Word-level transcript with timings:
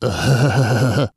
uh, 0.02 1.10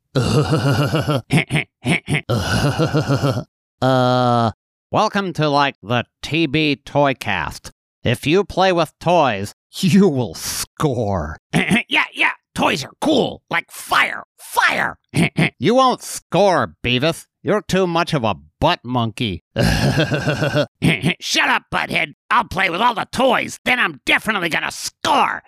welcome 4.91 5.31
to 5.31 5.47
like 5.47 5.75
the 5.81 6.03
TB 6.21 6.83
Toycast. 6.83 7.71
If 8.03 8.27
you 8.27 8.43
play 8.43 8.73
with 8.73 8.91
toys, 8.99 9.53
you 9.77 10.09
will 10.09 10.33
score. 10.33 11.37
yeah, 11.53 12.03
yeah. 12.13 12.31
Toys 12.55 12.83
are 12.83 12.91
cool. 12.99 13.41
Like 13.49 13.71
fire. 13.71 14.25
Fire. 14.37 14.97
you 15.59 15.75
won't 15.75 16.03
score, 16.03 16.75
Beavis. 16.83 17.27
You're 17.41 17.61
too 17.61 17.87
much 17.87 18.13
of 18.13 18.25
a 18.25 18.35
butt 18.59 18.81
monkey. 18.83 19.43
Shut 19.55 21.49
up, 21.49 21.63
butthead. 21.73 22.15
I'll 22.29 22.47
play 22.49 22.69
with 22.69 22.81
all 22.81 22.95
the 22.95 23.07
toys. 23.13 23.59
Then 23.63 23.79
I'm 23.79 24.01
definitely 24.05 24.49
gonna 24.49 24.71
score. 24.71 25.41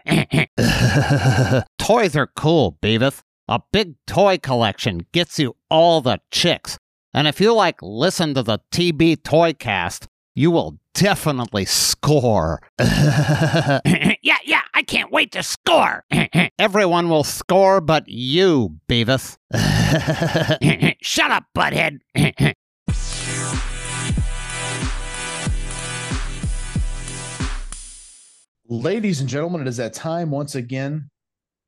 toys 1.80 2.16
are 2.16 2.30
cool, 2.36 2.78
Beavis. 2.82 3.22
A 3.48 3.62
big 3.72 3.94
toy 4.08 4.40
collection 4.40 5.06
gets 5.12 5.38
you 5.38 5.56
all 5.70 6.02
the 6.02 6.20
chicks. 6.32 6.80
And 7.14 7.28
if 7.28 7.40
you 7.40 7.54
like 7.54 7.80
listen 7.80 8.34
to 8.34 8.42
the 8.42 8.58
TB 8.72 9.18
Toycast, 9.18 10.08
you 10.34 10.50
will 10.50 10.80
definitely 10.96 11.66
score. 11.66 12.60
yeah, 12.80 14.40
yeah, 14.44 14.62
I 14.74 14.82
can't 14.88 15.12
wait 15.12 15.32
to 15.34 15.44
score. 15.44 16.04
Everyone 16.60 17.08
will 17.08 17.24
score 17.24 17.82
but 17.82 18.08
you, 18.08 18.80
Beavis. 18.90 19.38
Shut 21.04 21.30
up, 21.30 21.44
butthead. 21.56 22.00
Ladies 28.68 29.20
and 29.20 29.30
gentlemen, 29.30 29.62
it 29.62 29.68
is 29.68 29.78
that 29.78 29.94
time 29.94 30.32
once 30.32 30.56
again 30.56 31.12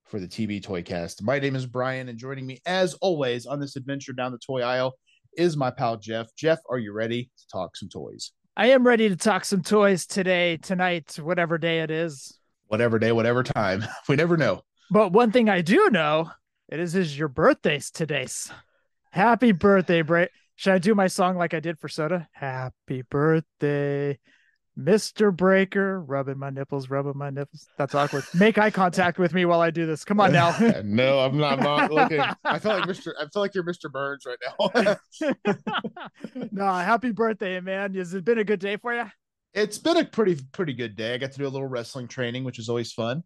for 0.08 0.20
the 0.20 0.28
TB 0.28 0.62
Toycast. 0.64 1.22
My 1.22 1.40
name 1.40 1.56
is 1.56 1.66
Brian, 1.66 2.10
and 2.10 2.18
joining 2.18 2.46
me, 2.46 2.60
as 2.66 2.94
always, 2.96 3.46
on 3.46 3.60
this 3.60 3.76
adventure 3.76 4.14
down 4.14 4.32
the 4.32 4.38
toy 4.38 4.62
aisle 4.62 4.94
is 5.38 5.58
my 5.58 5.70
pal 5.70 5.98
Jeff. 5.98 6.28
Jeff, 6.36 6.60
are 6.70 6.80
you 6.80 6.94
ready 6.94 7.30
to 7.38 7.48
talk 7.52 7.76
some 7.76 7.90
toys? 7.90 8.32
I 8.56 8.68
am 8.68 8.88
ready 8.88 9.10
to 9.10 9.16
talk 9.16 9.46
some 9.46 9.62
toys 9.62 10.06
today, 10.06 10.58
tonight, 10.58 11.20
whatever 11.22 11.58
day 11.58 11.82
it 11.82 11.92
is. 11.92 12.40
Whatever 12.68 13.00
day, 13.00 13.12
whatever 13.12 13.44
time. 13.44 13.86
We 14.10 14.16
never 14.16 14.38
know. 14.38 14.62
But 14.90 15.12
one 15.12 15.32
thing 15.32 15.50
I 15.50 15.62
do 15.62 15.90
know, 15.92 16.32
it 16.70 16.80
is 16.80 16.96
is 16.96 17.18
your 17.18 17.28
birthdays 17.28 17.92
today's. 17.92 18.52
Happy 19.12 19.52
birthday, 19.52 20.02
Bray. 20.02 20.30
Should 20.56 20.74
I 20.74 20.80
do 20.80 20.96
my 20.96 21.08
song 21.08 21.38
like 21.38 21.54
I 21.54 21.60
did 21.60 21.78
for 21.78 21.90
Soda? 21.90 22.28
Happy 22.32 23.04
birthday, 23.04 24.18
Mr. 24.78 25.36
Breaker, 25.36 26.02
rubbing 26.02 26.38
my 26.38 26.52
nipples, 26.52 26.90
rubbing 26.90 27.18
my 27.18 27.32
nipples. 27.32 27.68
That's 27.78 27.96
awkward. 27.96 28.26
Make 28.36 28.60
eye 28.60 28.70
contact 28.70 29.18
with 29.18 29.34
me 29.34 29.44
while 29.46 29.60
I 29.60 29.72
do 29.72 29.88
this. 29.88 30.06
Come 30.06 30.20
on 30.20 30.32
now. 30.32 30.56
no, 30.84 31.20
I'm 31.20 31.38
not, 31.38 31.54
I'm 31.54 31.64
not 31.64 31.92
looking. 31.92 32.20
I 32.44 32.60
feel 32.60 32.74
like 32.74 32.84
Mr. 32.84 33.14
I 33.20 33.26
feel 33.34 33.42
like 33.42 33.56
you're 33.56 33.64
Mr. 33.64 33.92
Burns 33.92 34.26
right 34.26 34.38
now. 35.26 35.36
no, 36.52 36.66
happy 36.66 37.12
birthday, 37.12 37.60
man. 37.60 37.96
Has 37.96 38.14
it 38.14 38.24
been 38.24 38.38
a 38.38 38.44
good 38.44 38.60
day 38.60 38.78
for 38.78 38.94
you? 38.94 39.06
It's 39.54 39.80
been 39.80 39.98
a 39.98 40.06
pretty 40.06 40.38
pretty 40.52 40.74
good 40.74 40.96
day. 40.96 41.16
I 41.16 41.18
got 41.18 41.32
to 41.32 41.40
do 41.40 41.48
a 41.48 41.50
little 41.50 41.68
wrestling 41.68 42.08
training, 42.08 42.44
which 42.44 42.60
is 42.60 42.70
always 42.70 42.92
fun. 42.92 43.24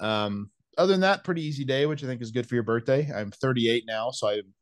Um, 0.00 0.50
other 0.78 0.92
than 0.92 1.02
that, 1.02 1.22
pretty 1.22 1.42
easy 1.42 1.64
day, 1.64 1.84
which 1.84 2.02
I 2.02 2.06
think 2.06 2.22
is 2.22 2.30
good 2.30 2.48
for 2.48 2.54
your 2.54 2.64
birthday. 2.64 3.10
I'm 3.14 3.30
38 3.30 3.84
now, 3.86 4.10
so 4.10 4.28
I'm 4.28 4.54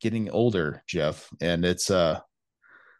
getting 0.00 0.30
older, 0.30 0.84
Jeff, 0.86 1.28
and 1.40 1.64
it's 1.64 1.90
uh 1.90 2.20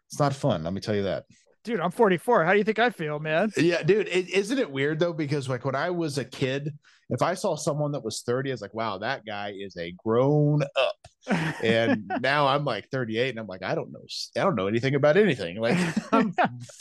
it's 0.09 0.19
not 0.19 0.33
fun, 0.33 0.65
let 0.65 0.73
me 0.73 0.81
tell 0.81 0.95
you 0.95 1.03
that 1.03 1.23
dude, 1.65 1.81
I'm 1.81 1.91
44. 1.91 2.45
How 2.45 2.53
do 2.53 2.57
you 2.57 2.63
think 2.63 2.79
I 2.79 2.91
feel, 2.91 3.19
man? 3.19 3.51
Yeah, 3.57 3.83
dude. 3.83 4.07
is 4.07 4.51
not 4.51 4.59
it 4.59 4.71
weird 4.71 4.99
though? 4.99 5.11
Because 5.11 5.49
like 5.49 5.65
when 5.65 5.75
I 5.75 5.89
was 5.89 6.17
a 6.17 6.23
kid, 6.23 6.71
if 7.09 7.21
I 7.21 7.33
saw 7.33 7.55
someone 7.55 7.91
that 7.91 8.03
was 8.03 8.21
30, 8.25 8.51
I 8.51 8.53
was 8.53 8.61
like, 8.61 8.73
wow, 8.73 8.99
that 8.99 9.25
guy 9.25 9.53
is 9.57 9.75
a 9.75 9.91
grown 10.03 10.61
up. 10.63 11.57
and 11.63 12.09
now 12.21 12.47
I'm 12.47 12.63
like 12.63 12.89
38 12.89 13.31
and 13.31 13.39
I'm 13.39 13.47
like, 13.47 13.63
I 13.63 13.75
don't 13.75 13.91
know. 13.91 14.05
I 14.37 14.41
don't 14.41 14.55
know 14.55 14.67
anything 14.67 14.95
about 14.95 15.17
anything. 15.17 15.59
Like 15.59 15.77
I'm 16.13 16.33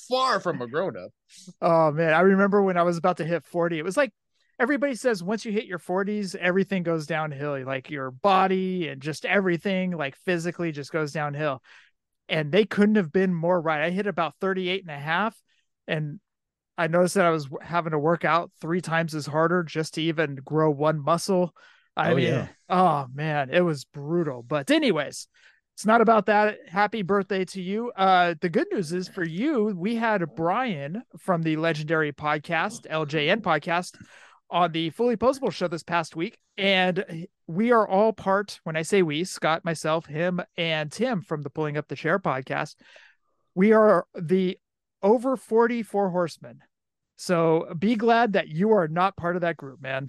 far 0.09 0.39
from 0.39 0.63
a 0.63 0.69
grown 0.69 0.97
up. 0.97 1.11
Oh 1.61 1.91
man. 1.91 2.13
I 2.13 2.21
remember 2.21 2.63
when 2.63 2.77
I 2.77 2.83
was 2.83 2.99
about 2.99 3.17
to 3.17 3.25
hit 3.25 3.45
40, 3.47 3.79
it 3.79 3.85
was 3.85 3.97
like 3.97 4.13
everybody 4.61 4.95
says 4.95 5.23
once 5.23 5.45
you 5.45 5.53
hit 5.53 5.65
your 5.65 5.79
40s, 5.79 6.37
everything 6.37 6.83
goes 6.83 7.07
downhill. 7.07 7.65
Like 7.65 7.91
your 7.91 8.11
body 8.11 8.89
and 8.89 9.01
just 9.01 9.25
everything, 9.25 9.97
like 9.97 10.15
physically 10.25 10.73
just 10.73 10.93
goes 10.93 11.11
downhill 11.13 11.63
and 12.29 12.51
they 12.51 12.65
couldn't 12.65 12.97
have 12.97 13.13
been 13.13 13.35
more 13.35 13.61
right. 13.61 13.83
I 13.83 13.91
hit 13.91 14.07
about 14.07 14.35
38 14.41 14.83
and 14.83 14.91
a 14.91 14.99
half 14.99 15.37
and 15.87 16.21
I 16.77 16.89
noticed 16.89 17.15
that 17.15 17.27
I 17.27 17.31
was 17.31 17.49
having 17.63 17.93
to 17.93 17.99
work 17.99 18.25
out 18.25 18.51
three 18.61 18.81
times 18.81 19.15
as 19.15 19.27
harder 19.27 19.63
just 19.63 19.95
to 19.95 20.03
even 20.03 20.37
grow 20.45 20.71
one 20.71 21.03
muscle. 21.03 21.55
I 21.97 22.13
oh, 22.13 22.17
mean, 22.17 22.27
yeah. 22.27 22.49
oh 22.69 23.07
man, 23.15 23.51
it 23.51 23.61
was 23.61 23.85
brutal. 23.85 24.43
But 24.43 24.71
anyways, 24.71 25.29
it's 25.75 25.87
not 25.87 26.01
about 26.01 26.27
that. 26.27 26.57
Happy 26.69 27.03
birthday 27.03 27.45
to 27.47 27.63
you. 27.63 27.93
Uh, 27.93 28.35
the 28.41 28.49
good 28.49 28.67
news 28.73 28.93
is 28.93 29.09
for 29.09 29.25
you, 29.25 29.75
we 29.77 29.95
had 29.95 30.25
Brian 30.35 31.03
from 31.19 31.43
the 31.43 31.57
legendary 31.57 32.13
podcast, 32.13 32.89
LJN 32.89 33.41
podcast, 33.41 33.97
on 34.55 34.71
the 34.71 34.89
Fully 34.91 35.17
Poseable 35.17 35.53
show 35.53 35.67
this 35.67 35.83
past 35.83 36.15
week. 36.15 36.39
And 36.57 37.27
we 37.49 37.73
are 37.73 37.87
all 37.87 38.13
part, 38.13 38.61
when 38.63 38.77
I 38.77 38.83
say 38.83 39.03
we, 39.03 39.25
Scott, 39.25 39.65
myself, 39.65 40.07
him, 40.07 40.41
and 40.57 40.91
Tim 40.93 41.23
from 41.23 41.43
the 41.43 41.51
Pulling 41.51 41.77
Up 41.77 41.89
the 41.89 41.97
Chair 41.97 42.21
podcast, 42.21 42.77
we 43.57 43.73
are 43.73 44.07
the 44.15 44.57
over 45.03 45.37
44 45.37 46.11
horsemen. 46.11 46.61
So 47.17 47.67
be 47.77 47.97
glad 47.97 48.35
that 48.35 48.49
you 48.49 48.71
are 48.73 48.87
not 48.87 49.17
part 49.17 49.35
of 49.35 49.43
that 49.43 49.57
group, 49.57 49.83
man. 49.83 50.09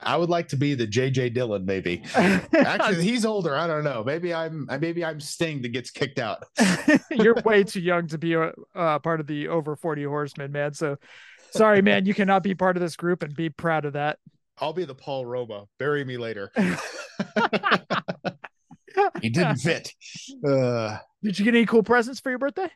I 0.00 0.16
would 0.16 0.30
like 0.30 0.48
to 0.48 0.56
be 0.56 0.74
the 0.74 0.86
JJ 0.86 1.34
Dillon, 1.34 1.64
maybe. 1.64 2.02
Actually, 2.14 3.04
he's 3.04 3.24
older. 3.24 3.54
I 3.54 3.66
don't 3.66 3.84
know. 3.84 4.02
Maybe 4.04 4.34
I'm 4.34 4.66
maybe 4.80 5.04
I'm 5.04 5.20
Sting 5.20 5.62
that 5.62 5.68
gets 5.68 5.90
kicked 5.90 6.18
out. 6.18 6.44
You're 7.10 7.40
way 7.44 7.62
too 7.62 7.80
young 7.80 8.08
to 8.08 8.18
be 8.18 8.34
a 8.34 8.52
uh, 8.74 8.98
part 8.98 9.20
of 9.20 9.28
the 9.28 9.46
over 9.46 9.76
40 9.76 10.02
horsemen, 10.04 10.50
man. 10.50 10.74
So 10.74 10.96
sorry, 11.52 11.82
man, 11.82 12.06
you 12.06 12.14
cannot 12.14 12.42
be 12.42 12.54
part 12.54 12.76
of 12.76 12.80
this 12.82 12.96
group 12.96 13.22
and 13.22 13.34
be 13.34 13.50
proud 13.50 13.84
of 13.84 13.92
that. 13.94 14.18
I'll 14.58 14.72
be 14.72 14.84
the 14.84 14.94
Paul 14.94 15.26
Roma. 15.26 15.66
Bury 15.78 16.04
me 16.04 16.16
later. 16.16 16.50
he 19.20 19.28
didn't 19.28 19.56
fit. 19.56 19.92
Uh, 20.46 20.98
Did 21.22 21.38
you 21.38 21.44
get 21.44 21.54
any 21.54 21.66
cool 21.66 21.82
presents 21.82 22.20
for 22.20 22.30
your 22.30 22.38
birthday? 22.38 22.70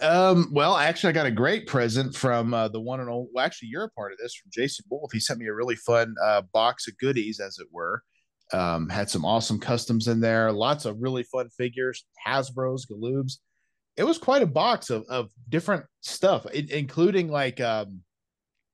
Um, 0.00 0.50
well, 0.52 0.76
actually, 0.76 1.10
I 1.10 1.12
got 1.12 1.26
a 1.26 1.30
great 1.30 1.66
present 1.66 2.14
from 2.14 2.54
uh, 2.54 2.68
the 2.68 2.80
one 2.80 3.00
and 3.00 3.10
only. 3.10 3.28
Well, 3.32 3.44
actually, 3.44 3.68
you're 3.68 3.84
a 3.84 3.90
part 3.90 4.12
of 4.12 4.18
this 4.18 4.34
from 4.34 4.50
Jason 4.52 4.84
Wolf. 4.88 5.10
He 5.12 5.18
sent 5.18 5.40
me 5.40 5.46
a 5.46 5.54
really 5.54 5.74
fun 5.74 6.14
uh, 6.22 6.42
box 6.52 6.86
of 6.86 6.96
goodies, 6.98 7.40
as 7.40 7.58
it 7.58 7.66
were. 7.72 8.02
Um, 8.52 8.88
had 8.88 9.10
some 9.10 9.24
awesome 9.24 9.60
customs 9.60 10.08
in 10.08 10.20
there, 10.20 10.50
lots 10.52 10.86
of 10.86 10.96
really 11.00 11.24
fun 11.24 11.50
figures, 11.50 12.06
Hasbro's, 12.26 12.86
Galoobs. 12.86 13.38
It 13.96 14.04
was 14.04 14.16
quite 14.16 14.42
a 14.42 14.46
box 14.46 14.88
of, 14.88 15.04
of 15.10 15.28
different 15.48 15.84
stuff, 16.00 16.46
it, 16.54 16.70
including 16.70 17.28
like 17.28 17.60
um, 17.60 18.00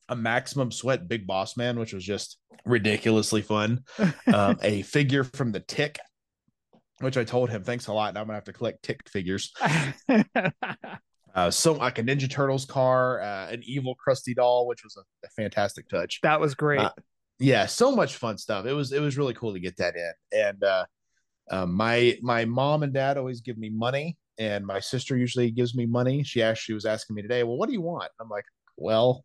a 0.09 0.17
maximum 0.17 0.71
sweat 0.71 1.09
big 1.09 1.27
boss 1.27 1.57
man 1.57 1.79
which 1.79 1.93
was 1.93 2.05
just 2.05 2.39
ridiculously 2.67 3.43
fun. 3.43 3.85
Um, 4.33 4.59
a 4.63 4.83
figure 4.97 5.25
from 5.25 5.53
the 5.53 5.61
tick 5.61 5.99
which 7.01 7.17
i 7.17 7.25
told 7.25 7.51
him 7.51 7.65
thanks 7.65 7.89
a 7.89 7.93
lot 7.93 8.11
and 8.11 8.19
i'm 8.19 8.25
gonna 8.25 8.35
have 8.35 8.45
to 8.45 8.53
collect 8.53 8.83
tick 8.83 9.09
figures. 9.09 9.53
Uh, 11.35 11.51
so 11.51 11.73
like 11.73 11.99
a 11.99 12.03
ninja 12.03 12.31
turtles 12.31 12.65
car 12.65 13.21
uh, 13.21 13.49
an 13.51 13.61
evil 13.65 13.97
Krusty 13.97 14.35
doll 14.35 14.69
which 14.69 14.85
was 14.85 14.97
a, 14.97 15.27
a 15.27 15.31
fantastic 15.31 15.89
touch. 15.89 16.21
That 16.23 16.41
was 16.41 16.55
great. 16.55 16.79
Uh, 16.81 16.93
yeah 17.41 17.67
so 17.67 17.91
much 17.91 18.17
fun 18.17 18.39
stuff. 18.39 18.67
It 18.67 18.73
was 18.73 18.93
it 18.93 19.01
was 19.01 19.19
really 19.19 19.35
cool 19.35 19.53
to 19.53 19.61
get 19.61 19.77
that 19.79 19.97
in. 19.97 20.13
And 20.33 20.63
uh, 20.63 20.87
uh, 21.51 21.67
my 21.67 22.17
my 22.23 22.45
mom 22.45 22.85
and 22.85 22.93
dad 22.93 23.19
always 23.19 23.41
give 23.41 23.59
me 23.59 23.69
money 23.69 24.17
and 24.39 24.65
my 24.65 24.79
sister 24.79 25.17
usually 25.17 25.51
gives 25.51 25.75
me 25.75 25.87
money. 25.87 26.23
She 26.23 26.41
actually 26.41 26.77
was 26.77 26.87
asking 26.87 27.17
me 27.17 27.23
today 27.23 27.43
well 27.43 27.57
what 27.57 27.67
do 27.67 27.73
you 27.73 27.83
want? 27.83 28.13
I'm 28.21 28.29
like 28.29 28.47
well 28.77 29.25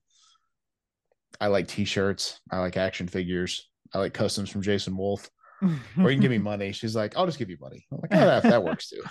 I 1.39 1.47
like 1.47 1.67
t-shirts. 1.67 2.39
I 2.51 2.59
like 2.59 2.77
action 2.77 3.07
figures. 3.07 3.69
I 3.93 3.99
like 3.99 4.13
customs 4.13 4.49
from 4.49 4.61
Jason 4.61 4.95
Wolf. 4.97 5.29
or 5.61 5.69
you 6.09 6.15
can 6.15 6.21
give 6.21 6.31
me 6.31 6.37
money. 6.39 6.71
She's 6.71 6.95
like, 6.95 7.17
I'll 7.17 7.25
just 7.25 7.39
give 7.39 7.49
you 7.49 7.57
money. 7.59 7.85
I'm 7.91 7.99
like, 8.01 8.11
oh, 8.13 8.25
that, 8.25 8.43
that 8.43 8.63
works 8.63 8.89
too. 8.89 9.03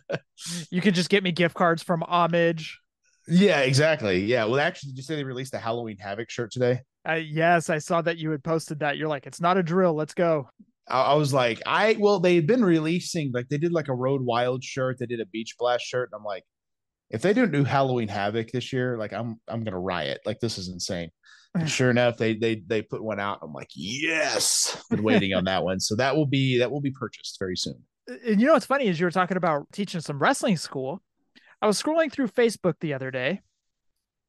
you 0.70 0.80
could 0.80 0.94
just 0.94 1.10
get 1.10 1.22
me 1.22 1.32
gift 1.32 1.54
cards 1.54 1.82
from 1.82 2.02
Homage. 2.02 2.78
Yeah, 3.28 3.60
exactly. 3.60 4.24
Yeah. 4.24 4.44
Well, 4.44 4.60
actually, 4.60 4.92
did 4.92 4.98
you 4.98 5.02
say 5.02 5.16
they 5.16 5.24
released 5.24 5.54
a 5.54 5.58
Halloween 5.58 5.96
Havoc 5.98 6.30
shirt 6.30 6.52
today? 6.52 6.80
Uh, 7.08 7.14
yes, 7.14 7.70
I 7.70 7.78
saw 7.78 8.00
that 8.02 8.18
you 8.18 8.30
had 8.30 8.44
posted 8.44 8.80
that. 8.80 8.96
You're 8.96 9.08
like, 9.08 9.26
it's 9.26 9.40
not 9.40 9.56
a 9.56 9.62
drill. 9.62 9.94
Let's 9.94 10.14
go. 10.14 10.48
I, 10.88 11.02
I 11.02 11.14
was 11.14 11.32
like, 11.32 11.60
I 11.66 11.96
well, 11.98 12.20
they 12.20 12.36
had 12.36 12.46
been 12.46 12.64
releasing 12.64 13.32
like 13.32 13.48
they 13.48 13.58
did 13.58 13.72
like 13.72 13.88
a 13.88 13.94
Road 13.94 14.22
Wild 14.22 14.62
shirt. 14.62 14.98
They 14.98 15.06
did 15.06 15.20
a 15.20 15.26
Beach 15.26 15.56
Blast 15.58 15.84
shirt, 15.84 16.10
and 16.12 16.18
I'm 16.18 16.24
like, 16.24 16.44
if 17.10 17.22
they 17.22 17.32
don't 17.32 17.52
do 17.52 17.64
Halloween 17.64 18.08
Havoc 18.08 18.50
this 18.50 18.72
year, 18.72 18.98
like 18.98 19.12
I'm 19.12 19.40
I'm 19.48 19.64
gonna 19.64 19.78
riot. 19.78 20.20
Like 20.24 20.40
this 20.40 20.58
is 20.58 20.68
insane. 20.68 21.10
And 21.54 21.70
sure 21.70 21.90
enough, 21.90 22.16
they 22.16 22.34
they 22.34 22.62
they 22.66 22.82
put 22.82 23.02
one 23.02 23.20
out. 23.20 23.38
I'm 23.42 23.52
like, 23.52 23.70
yes, 23.74 24.82
been 24.90 25.02
waiting 25.02 25.32
on 25.32 25.44
that 25.44 25.64
one. 25.64 25.80
So 25.80 25.96
that 25.96 26.14
will 26.14 26.26
be 26.26 26.58
that 26.58 26.70
will 26.70 26.80
be 26.80 26.90
purchased 26.90 27.38
very 27.38 27.56
soon. 27.56 27.82
And 28.08 28.40
you 28.40 28.46
know 28.46 28.52
what's 28.52 28.66
funny 28.66 28.86
is 28.86 29.00
you 29.00 29.06
were 29.06 29.10
talking 29.10 29.36
about 29.36 29.66
teaching 29.72 30.00
some 30.00 30.18
wrestling 30.18 30.56
school. 30.56 31.02
I 31.62 31.66
was 31.66 31.82
scrolling 31.82 32.12
through 32.12 32.28
Facebook 32.28 32.74
the 32.80 32.94
other 32.94 33.10
day, 33.10 33.40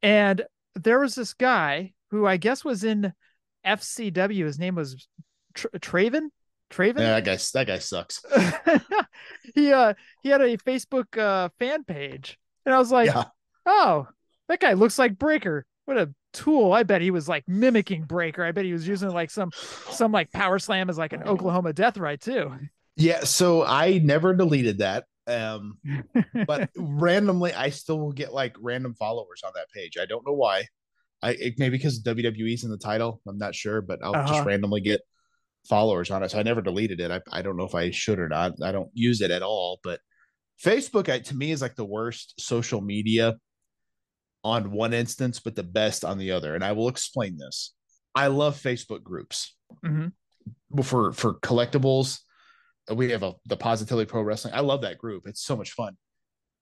and 0.02 0.44
there 0.76 1.00
was 1.00 1.16
this 1.16 1.34
guy 1.34 1.94
who 2.12 2.26
I 2.26 2.38
guess 2.38 2.64
was 2.64 2.84
in 2.84 3.14
FCW. 3.66 4.46
His 4.46 4.60
name 4.60 4.76
was 4.76 5.08
Tra- 5.54 5.72
Traven. 5.80 6.30
Traven. 6.70 7.00
Yeah, 7.00 7.20
that 7.20 7.26
guy 7.26 7.38
that 7.54 7.68
guy 7.68 7.80
sucks. 7.80 8.24
he 9.56 9.72
uh 9.72 9.94
he 10.24 10.30
had 10.30 10.42
a 10.42 10.58
Facebook 10.58 11.18
uh 11.18 11.50
fan 11.60 11.84
page, 11.84 12.38
and 12.68 12.76
I 12.76 12.78
was 12.80 12.92
like, 12.92 13.08
Yeah. 13.08 13.24
oh, 13.66 14.08
that 14.50 14.60
guy 14.60 14.74
looks 14.74 15.00
like 15.00 15.18
Breaker. 15.18 15.66
What 15.86 15.98
a 15.98 16.14
tool! 16.34 16.74
I 16.74 16.84
bet 16.84 17.02
he 17.02 17.12
was 17.12 17.28
like 17.30 17.46
mimicking 17.48 18.04
Breaker. 18.04 18.44
I 18.44 18.52
bet 18.52 18.66
he 18.66 18.74
was 18.74 18.86
using 18.88 19.10
like 19.10 19.32
some 19.32 19.52
some 19.90 20.12
like 20.12 20.32
power 20.32 20.60
slam 20.60 20.90
as 20.90 20.98
like 20.98 21.14
an 21.14 21.24
Oklahoma 21.24 21.72
death 21.74 21.98
right 21.98 22.20
too. 22.20 22.52
Yeah, 22.98 23.22
so 23.24 23.64
I 23.64 24.00
never 24.04 24.34
deleted 24.36 24.80
that. 24.80 25.06
Um, 25.28 25.78
but 26.46 26.70
randomly, 26.78 27.54
I 27.54 27.70
still 27.70 28.00
will 28.00 28.12
get 28.12 28.34
like 28.34 28.56
random 28.60 28.96
followers 28.96 29.42
on 29.46 29.52
that 29.56 29.70
page. 29.74 29.98
I 29.98 30.06
don't 30.06 30.26
know 30.28 30.34
why. 30.34 30.66
I 31.22 31.32
it, 31.32 31.54
maybe 31.58 31.78
because 31.78 32.04
WWE's 32.04 32.64
in 32.66 32.70
the 32.70 32.78
title. 32.78 33.22
I'm 33.28 33.38
not 33.38 33.56
sure, 33.56 33.82
but 33.82 34.00
I'll 34.04 34.16
Uh-huh. 34.16 34.34
just 34.34 34.46
randomly 34.46 34.82
get 34.82 35.02
followers 35.70 36.12
on 36.12 36.24
it. 36.24 36.32
So 36.32 36.40
I 36.40 36.44
never 36.44 36.62
deleted 36.62 37.00
it. 37.00 37.12
I, 37.12 37.22
I 37.32 37.42
don't 37.42 37.58
know 37.58 37.66
if 37.66 37.76
I 37.76 37.92
should 37.92 38.20
or 38.20 38.30
not. 38.30 38.54
I 38.62 38.72
don't 38.72 38.90
use 38.94 39.22
it 39.22 39.32
at 39.32 39.42
all. 39.42 39.80
But 39.84 40.00
Facebook, 40.64 41.10
I, 41.10 41.20
to 41.20 41.36
me, 41.36 41.52
is 41.52 41.62
like 41.62 41.76
the 41.76 41.86
worst 41.86 42.34
social 42.40 42.82
media 42.82 43.36
on 44.44 44.72
one 44.72 44.94
instance, 44.94 45.40
but 45.40 45.56
the 45.56 45.64
best 45.64 46.06
on 46.06 46.18
the 46.18 46.32
other. 46.32 46.56
And 46.56 46.64
I 46.64 46.72
will 46.72 46.88
explain 46.88 47.38
this. 47.38 47.74
I 48.16 48.28
love 48.28 48.56
Facebook 48.60 49.04
groups 49.04 49.56
Mhm. 49.86 50.14
for 50.84 51.12
for 51.14 51.36
collectibles. 51.36 52.20
We 52.92 53.12
have 53.12 53.24
a 53.24 53.36
the 53.46 53.58
Positively 53.58 54.06
Pro 54.06 54.22
Wrestling. 54.22 54.54
I 54.54 54.62
love 54.62 54.82
that 54.82 54.98
group. 54.98 55.28
It's 55.28 55.42
so 55.44 55.56
much 55.56 55.72
fun. 55.74 55.98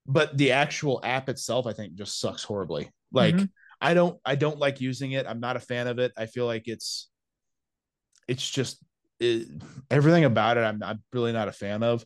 But 0.08 0.38
the 0.38 0.52
actual 0.52 1.00
app 1.04 1.30
itself, 1.30 1.66
I 1.68 1.74
think, 1.74 1.96
just 1.96 2.20
sucks 2.20 2.44
horribly. 2.44 2.92
Like 3.12 3.36
Mhm. 3.36 3.50
I 3.80 3.94
don't 3.94 4.20
I 4.26 4.36
don't 4.36 4.60
like 4.60 4.82
using 4.82 5.12
it. 5.12 5.26
I'm 5.28 5.40
not 5.40 5.56
a 5.56 5.60
fan 5.60 5.88
of 5.88 6.00
it. 6.00 6.12
I 6.18 6.26
feel 6.26 6.46
like 6.46 6.68
it's 6.68 7.10
it's 8.28 8.50
just 8.50 8.84
it, 9.20 9.48
everything 9.90 10.26
about 10.26 10.58
it. 10.58 10.62
I'm 10.62 10.82
I'm 10.84 11.04
really 11.14 11.32
not 11.32 11.48
a 11.48 11.54
fan 11.54 11.84
of. 11.84 12.06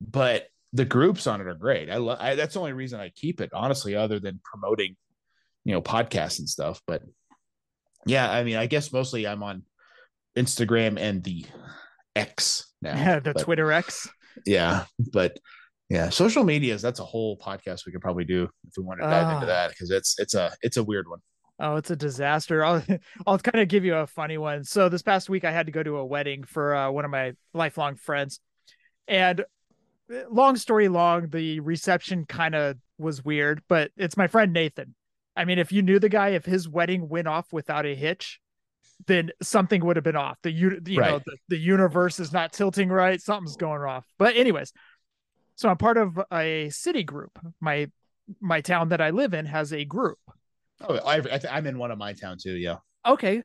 But 0.00 0.48
the 0.76 0.84
groups 0.84 1.26
on 1.26 1.40
it 1.40 1.46
are 1.46 1.54
great. 1.54 1.90
I 1.90 1.96
love. 1.96 2.18
I, 2.20 2.34
that's 2.34 2.54
the 2.54 2.60
only 2.60 2.72
reason 2.72 3.00
I 3.00 3.08
keep 3.10 3.40
it, 3.40 3.50
honestly, 3.52 3.94
other 3.96 4.20
than 4.20 4.40
promoting, 4.44 4.96
you 5.64 5.72
know, 5.72 5.82
podcasts 5.82 6.38
and 6.38 6.48
stuff. 6.48 6.80
But 6.86 7.02
yeah, 8.06 8.30
I 8.30 8.44
mean, 8.44 8.56
I 8.56 8.66
guess 8.66 8.92
mostly 8.92 9.26
I'm 9.26 9.42
on 9.42 9.62
Instagram 10.36 10.98
and 10.98 11.22
the 11.24 11.44
X 12.14 12.72
now. 12.82 12.94
Yeah, 12.96 13.18
the 13.20 13.32
but- 13.34 13.42
Twitter 13.42 13.72
X. 13.72 14.08
yeah 14.44 14.84
but 15.14 15.38
yeah 15.88 16.10
social 16.10 16.44
medias 16.44 16.82
that's 16.82 17.00
a 17.00 17.04
whole 17.04 17.38
podcast 17.38 17.86
we 17.86 17.92
could 17.92 18.02
probably 18.02 18.24
do 18.24 18.42
if 18.68 18.74
we 18.76 18.82
wanted 18.82 19.00
to 19.02 19.08
dive 19.08 19.32
into 19.32 19.46
Ah. 19.46 19.46
that 19.46 19.70
because 19.70 19.90
it's 19.90 20.18
it's 20.18 20.34
a 20.34 20.52
it's 20.60 20.76
a 20.76 20.84
weird 20.84 21.08
one 21.08 21.20
Oh, 21.58 21.76
it's 21.76 21.90
a 21.90 21.96
disaster. 21.96 22.62
I'll 22.62 22.82
I'll 23.26 23.38
kind 23.38 23.62
of 23.62 23.68
give 23.68 23.86
you 23.86 23.94
a 23.96 24.06
funny 24.06 24.36
one. 24.36 24.62
So 24.64 24.90
this 24.90 25.00
past 25.00 25.30
week 25.30 25.42
I 25.46 25.52
had 25.52 25.64
to 25.66 25.72
go 25.72 25.82
to 25.82 25.96
a 25.96 26.04
wedding 26.04 26.44
for 26.44 26.74
uh, 26.74 26.90
one 26.90 27.06
of 27.06 27.10
my 27.10 27.32
lifelong 27.54 27.96
friends. 27.96 28.40
And 29.08 29.40
uh, 29.40 29.44
long 30.30 30.56
story 30.56 30.88
long, 30.88 31.28
the 31.30 31.60
reception 31.60 32.24
kind 32.26 32.54
of 32.54 32.76
was 32.98 33.24
weird, 33.24 33.62
but 33.68 33.90
it's 33.96 34.16
my 34.16 34.26
friend 34.26 34.52
Nathan. 34.52 34.94
I 35.36 35.44
mean, 35.44 35.58
if 35.58 35.70
you 35.72 35.82
knew 35.82 35.98
the 35.98 36.08
guy, 36.08 36.30
if 36.30 36.44
his 36.46 36.68
wedding 36.68 37.08
went 37.08 37.28
off 37.28 37.52
without 37.52 37.84
a 37.84 37.94
hitch, 37.94 38.40
then 39.06 39.30
something 39.42 39.84
would 39.84 39.96
have 39.96 40.04
been 40.04 40.16
off. 40.16 40.38
The 40.42 40.50
you, 40.50 40.80
you 40.86 41.00
know 41.00 41.20
the, 41.24 41.36
the 41.48 41.58
universe 41.58 42.18
is 42.18 42.32
not 42.32 42.52
tilting 42.52 42.88
right. 42.88 43.20
Something's 43.20 43.56
going 43.56 43.82
off. 43.82 44.06
But 44.18 44.36
anyways, 44.36 44.72
so 45.56 45.68
I'm 45.68 45.76
part 45.76 45.98
of 45.98 46.18
a 46.32 46.70
city 46.70 47.02
group. 47.02 47.38
My 47.60 47.90
my 48.40 48.60
town 48.62 48.88
that 48.88 49.00
I 49.00 49.10
live 49.10 49.34
in 49.34 49.44
has 49.46 49.72
a 49.72 49.84
group. 49.84 50.18
oh 50.80 50.96
I, 50.96 51.18
I 51.18 51.40
i'm 51.52 51.66
in 51.66 51.78
one 51.78 51.90
of 51.90 51.96
my 51.98 52.12
town 52.12 52.38
too 52.38 52.54
yeah 52.56 52.76
okay 53.06 53.42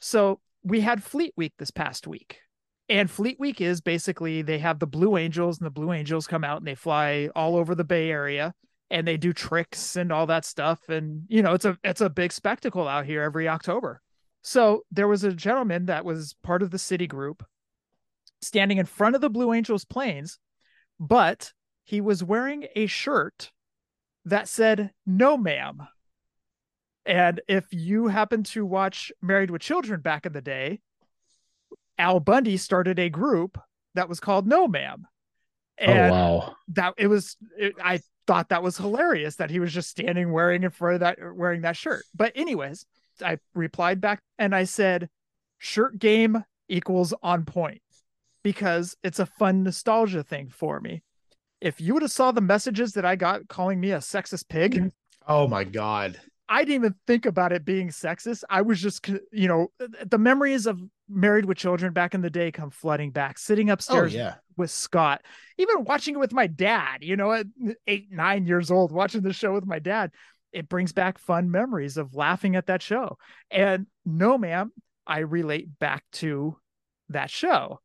so 0.00 0.40
we 0.62 0.80
had 0.80 1.02
fleet 1.02 1.32
week 1.36 1.52
this 1.58 1.70
past 1.70 2.06
week 2.06 2.40
and 2.88 3.10
fleet 3.10 3.38
week 3.40 3.60
is 3.60 3.80
basically 3.80 4.42
they 4.42 4.58
have 4.58 4.78
the 4.78 4.86
blue 4.86 5.16
angels 5.16 5.58
and 5.58 5.66
the 5.66 5.70
blue 5.70 5.92
angels 5.92 6.26
come 6.26 6.44
out 6.44 6.58
and 6.58 6.66
they 6.66 6.74
fly 6.74 7.28
all 7.34 7.56
over 7.56 7.74
the 7.74 7.84
bay 7.84 8.10
area 8.10 8.54
and 8.90 9.06
they 9.06 9.16
do 9.16 9.32
tricks 9.32 9.96
and 9.96 10.12
all 10.12 10.26
that 10.26 10.44
stuff. 10.44 10.88
And 10.88 11.24
you 11.28 11.42
know 11.42 11.54
it's 11.54 11.64
a 11.64 11.78
it's 11.82 12.00
a 12.00 12.10
big 12.10 12.32
spectacle 12.32 12.86
out 12.86 13.06
here 13.06 13.22
every 13.22 13.48
october. 13.48 14.00
So 14.42 14.84
there 14.90 15.08
was 15.08 15.24
a 15.24 15.32
gentleman 15.32 15.86
that 15.86 16.04
was 16.04 16.34
part 16.42 16.62
of 16.62 16.70
the 16.70 16.78
city 16.78 17.06
group 17.06 17.44
standing 18.42 18.76
in 18.76 18.84
front 18.86 19.14
of 19.14 19.22
the 19.22 19.30
blue 19.30 19.54
angels 19.54 19.86
planes 19.86 20.38
but 21.00 21.52
he 21.84 22.00
was 22.00 22.24
wearing 22.24 22.66
a 22.74 22.86
shirt 22.86 23.52
that 24.24 24.48
said 24.48 24.92
no 25.06 25.36
ma'am. 25.36 25.86
And 27.06 27.40
if 27.48 27.66
you 27.70 28.08
happen 28.08 28.42
to 28.44 28.64
watch 28.64 29.12
Married 29.20 29.50
with 29.50 29.60
Children 29.60 30.00
back 30.00 30.24
in 30.24 30.32
the 30.32 30.40
day, 30.40 30.80
Al 31.98 32.20
Bundy 32.20 32.56
started 32.56 32.98
a 32.98 33.08
group 33.08 33.58
that 33.94 34.08
was 34.08 34.20
called 34.20 34.46
No 34.46 34.66
Ma'am. 34.66 35.06
Oh, 35.80 35.84
and 35.84 35.98
oh 35.98 36.14
wow 36.14 36.54
that 36.68 36.94
it 36.96 37.08
was 37.08 37.36
it, 37.58 37.74
I 37.82 38.00
thought 38.26 38.50
that 38.50 38.62
was 38.62 38.76
hilarious 38.76 39.36
that 39.36 39.50
he 39.50 39.60
was 39.60 39.72
just 39.72 39.90
standing 39.90 40.32
wearing 40.32 40.62
in 40.62 40.70
front 40.70 40.94
of 40.94 41.00
that 41.00 41.18
wearing 41.34 41.62
that 41.62 41.76
shirt. 41.76 42.04
But 42.14 42.32
anyways, 42.34 42.86
I 43.22 43.38
replied 43.54 44.00
back 44.00 44.20
and 44.38 44.54
I 44.54 44.64
said 44.64 45.08
shirt 45.58 45.98
game 45.98 46.44
equals 46.68 47.12
on 47.22 47.44
point 47.44 47.82
because 48.42 48.96
it's 49.02 49.18
a 49.18 49.26
fun 49.26 49.62
nostalgia 49.62 50.22
thing 50.22 50.48
for 50.48 50.80
me. 50.80 51.02
If 51.60 51.80
you 51.80 51.94
would 51.94 52.02
have 52.02 52.12
saw 52.12 52.30
the 52.30 52.40
messages 52.40 52.92
that 52.92 53.04
I 53.04 53.16
got 53.16 53.48
calling 53.48 53.80
me 53.80 53.90
a 53.92 53.98
sexist 53.98 54.48
pig, 54.48 54.92
oh 55.26 55.48
my 55.48 55.64
god 55.64 56.20
I 56.48 56.64
didn't 56.64 56.74
even 56.74 56.94
think 57.06 57.26
about 57.26 57.52
it 57.52 57.64
being 57.64 57.88
sexist. 57.88 58.44
I 58.50 58.62
was 58.62 58.80
just, 58.80 59.08
you 59.32 59.48
know, 59.48 59.68
the 60.04 60.18
memories 60.18 60.66
of 60.66 60.80
Married 61.08 61.46
with 61.46 61.56
Children 61.56 61.92
back 61.92 62.14
in 62.14 62.20
the 62.20 62.30
day 62.30 62.52
come 62.52 62.70
flooding 62.70 63.10
back. 63.10 63.38
Sitting 63.38 63.70
oh 63.70 63.74
upstairs 63.74 64.14
yeah 64.14 64.34
with 64.56 64.70
Scott, 64.70 65.22
even 65.58 65.84
watching 65.84 66.14
it 66.14 66.18
with 66.18 66.32
my 66.32 66.46
dad, 66.46 67.02
you 67.02 67.16
know, 67.16 67.32
at 67.32 67.46
eight, 67.86 68.08
nine 68.10 68.46
years 68.46 68.70
old, 68.70 68.92
watching 68.92 69.22
the 69.22 69.32
show 69.32 69.52
with 69.52 69.66
my 69.66 69.78
dad, 69.78 70.12
it 70.52 70.68
brings 70.68 70.92
back 70.92 71.18
fun 71.18 71.50
memories 71.50 71.96
of 71.96 72.14
laughing 72.14 72.56
at 72.56 72.66
that 72.66 72.82
show. 72.82 73.18
And 73.50 73.86
no, 74.04 74.38
ma'am, 74.38 74.72
I 75.06 75.20
relate 75.20 75.78
back 75.78 76.04
to 76.12 76.56
that 77.08 77.30
show. 77.30 77.80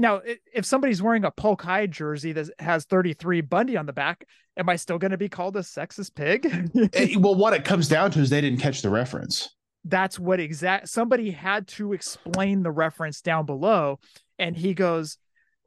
Now, 0.00 0.22
if 0.54 0.64
somebody's 0.64 1.02
wearing 1.02 1.26
a 1.26 1.30
Polk 1.30 1.60
High 1.60 1.86
jersey 1.86 2.32
that 2.32 2.48
has 2.58 2.86
33 2.86 3.42
Bundy 3.42 3.76
on 3.76 3.84
the 3.84 3.92
back, 3.92 4.24
am 4.56 4.66
I 4.70 4.76
still 4.76 4.96
going 4.96 5.10
to 5.10 5.18
be 5.18 5.28
called 5.28 5.58
a 5.58 5.60
sexist 5.60 6.14
pig? 6.14 6.46
Eh, 6.94 7.16
well 7.18 7.34
what 7.34 7.52
it 7.52 7.66
comes 7.66 7.86
down 7.86 8.10
to 8.12 8.20
is 8.20 8.30
they 8.30 8.40
didn't 8.40 8.60
catch 8.60 8.80
the 8.80 8.88
reference. 8.88 9.54
That's 9.84 10.18
what 10.18 10.40
exact 10.40 10.88
somebody 10.88 11.30
had 11.30 11.68
to 11.68 11.92
explain 11.92 12.62
the 12.62 12.70
reference 12.70 13.20
down 13.20 13.44
below 13.44 13.98
and 14.38 14.56
he 14.56 14.72
goes 14.72 15.18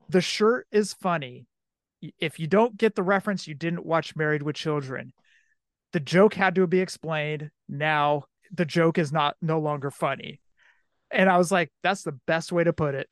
the 0.10 0.22
shirt 0.22 0.66
is 0.72 0.94
funny. 0.94 1.46
If 2.20 2.40
you 2.40 2.48
don't 2.48 2.76
get 2.76 2.96
the 2.96 3.04
reference 3.04 3.48
you 3.48 3.54
didn't 3.54 3.86
watch 3.86 4.16
married 4.16 4.42
with 4.42 4.56
children. 4.56 5.14
The 5.92 6.00
joke 6.00 6.34
had 6.34 6.56
to 6.56 6.66
be 6.66 6.80
explained. 6.80 7.52
Now 7.70 8.24
the 8.52 8.66
joke 8.66 8.98
is 8.98 9.12
not 9.12 9.36
no 9.44 9.60
longer 9.60 9.92
funny. 9.92 10.40
And 11.12 11.30
i 11.30 11.38
was 11.38 11.52
like 11.52 11.72
that's 11.84 12.02
the 12.02 12.18
best 12.26 12.52
way 12.52 12.64
to 12.64 12.74
put 12.74 12.96
it 12.96 13.08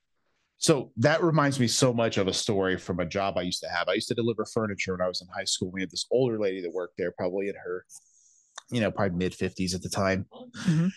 So 0.61 0.91
that 0.97 1.23
reminds 1.23 1.59
me 1.59 1.67
so 1.67 1.91
much 1.91 2.17
of 2.17 2.27
a 2.27 2.33
story 2.33 2.77
from 2.77 2.99
a 2.99 3.05
job 3.05 3.35
I 3.35 3.41
used 3.41 3.61
to 3.63 3.67
have. 3.67 3.89
I 3.89 3.93
used 3.93 4.07
to 4.09 4.13
deliver 4.13 4.45
furniture 4.45 4.93
when 4.93 5.01
I 5.01 5.07
was 5.07 5.19
in 5.19 5.27
high 5.35 5.43
school. 5.43 5.71
We 5.71 5.81
had 5.81 5.89
this 5.89 6.05
older 6.11 6.39
lady 6.39 6.61
that 6.61 6.71
worked 6.71 6.97
there, 6.99 7.11
probably 7.11 7.49
in 7.49 7.55
her, 7.55 7.83
you 8.69 8.79
know, 8.79 8.91
probably 8.91 9.17
mid 9.17 9.33
50s 9.33 9.73
at 9.73 9.81
the 9.81 9.89
time. 9.89 10.27
Mhm. 10.67 10.91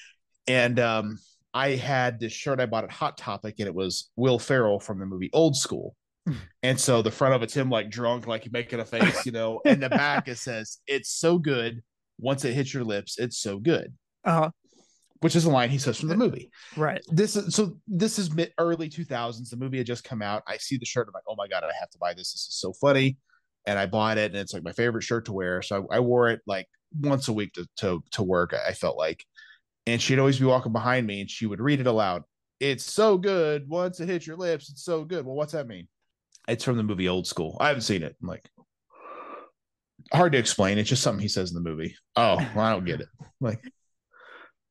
And 0.47 0.78
um, 0.78 1.18
I 1.54 1.71
had 1.71 2.21
this 2.21 2.33
shirt 2.35 2.61
I 2.61 2.66
bought 2.66 2.85
at 2.85 2.90
Hot 2.90 3.16
Topic, 3.16 3.54
and 3.59 3.66
it 3.66 3.75
was 3.75 4.11
Will 4.16 4.38
Ferrell 4.38 4.80
from 4.80 4.99
the 4.99 5.06
movie 5.06 5.30
Old 5.33 5.56
School. 5.56 5.97
And 6.62 6.78
so 6.78 7.00
the 7.00 7.11
front 7.11 7.35
of 7.35 7.42
it's 7.42 7.54
him 7.54 7.71
like 7.71 7.90
drunk, 7.90 8.26
like 8.26 8.50
making 8.52 8.80
a 8.80 8.85
face, 8.85 9.25
you 9.26 9.33
know, 9.33 9.61
and 9.64 9.83
the 9.83 9.88
back 9.88 10.28
it 10.28 10.37
says, 10.38 10.78
It's 10.87 11.11
so 11.11 11.38
good. 11.38 11.83
Once 12.18 12.44
it 12.44 12.52
hits 12.52 12.73
your 12.73 12.85
lips, 12.85 13.18
it's 13.18 13.38
so 13.38 13.59
good, 13.59 13.92
uh 14.25 14.50
which 15.21 15.37
is 15.37 15.44
a 15.44 15.50
line 15.50 15.71
he 15.71 15.78
says 15.78 15.99
from 15.99 16.09
the 16.09 16.16
movie. 16.16 16.50
Right. 16.76 17.02
This 17.09 17.37
is 17.37 17.54
so 17.54 17.76
this 17.87 18.18
is 18.18 18.33
mid 18.33 18.52
early 18.59 18.88
2000s 18.88 19.49
the 19.49 19.56
movie 19.56 19.78
had 19.78 19.87
just 19.87 20.04
come 20.04 20.23
out. 20.23 20.42
I 20.47 20.56
see 20.56 20.76
the 20.76 20.85
shirt. 20.85 21.09
I'm 21.09 21.14
like 21.14 21.25
oh 21.28 21.37
my 21.37 21.49
god 21.49 21.64
i 21.64 21.71
have 21.78 21.90
to 21.90 21.99
buy 21.99 22.12
this. 22.12 22.33
This 22.33 22.47
is 22.49 22.56
so 22.56 22.73
funny. 22.73 23.16
And 23.66 23.78
i 23.78 23.87
bought 23.87 24.18
it 24.18 24.33
and 24.33 24.40
it's 24.40 24.52
like 24.52 24.64
my 24.64 24.73
favorite 24.73 25.02
shirt 25.02 25.26
to 25.26 25.33
wear. 25.33 25.62
So 25.62 25.87
i, 25.90 25.97
I 25.97 26.00
wore 26.00 26.28
it 26.28 26.40
like 26.47 26.66
once 27.00 27.28
a 27.28 27.33
week 27.33 27.54
to, 27.54 27.66
to 27.78 28.02
to 28.12 28.23
work 28.23 28.54
I, 28.54 28.73
felt 28.73 28.97
like. 28.97 29.25
And 29.87 30.00
she'd 30.00 30.18
always 30.18 30.38
be 30.38 30.47
walking 30.47 30.73
behind 30.73 31.06
me 31.06 31.21
and 31.21 31.30
she 31.30 31.47
would 31.47 31.61
read 31.61 31.80
it 31.80 31.87
aloud. 31.87 32.23
It's 32.61 32.85
so 32.85 33.18
good. 33.18 33.68
Once 33.68 34.00
it 34.00 34.09
hits 34.09 34.26
your 34.26 34.37
lips 34.37 34.71
it's 34.71 34.85
so 34.85 35.04
good. 35.04 35.25
Well 35.25 35.37
what's 35.37 35.52
that 35.52 35.68
mean? 35.68 35.88
It's 36.49 36.64
from 36.64 36.76
the 36.76 36.83
movie 36.83 37.09
old 37.09 37.26
school. 37.26 37.56
I 37.61 37.68
haven't 37.68 37.83
seen 37.83 38.02
it. 38.02 38.16
I'm 38.21 38.28
like 38.28 38.49
hard 40.12 40.33
to 40.33 40.38
explain. 40.38 40.76
It's 40.76 40.90
just 40.90 41.02
something 41.02 41.23
he 41.23 41.28
says 41.28 41.50
in 41.50 41.54
the 41.54 41.68
movie. 41.68 41.97
Oh 42.16 42.37
well, 42.54 42.66
i 42.66 42.73
don't 42.73 42.85
get 42.85 43.00
it. 43.00 43.09
I'm 43.21 43.28
like 43.40 43.61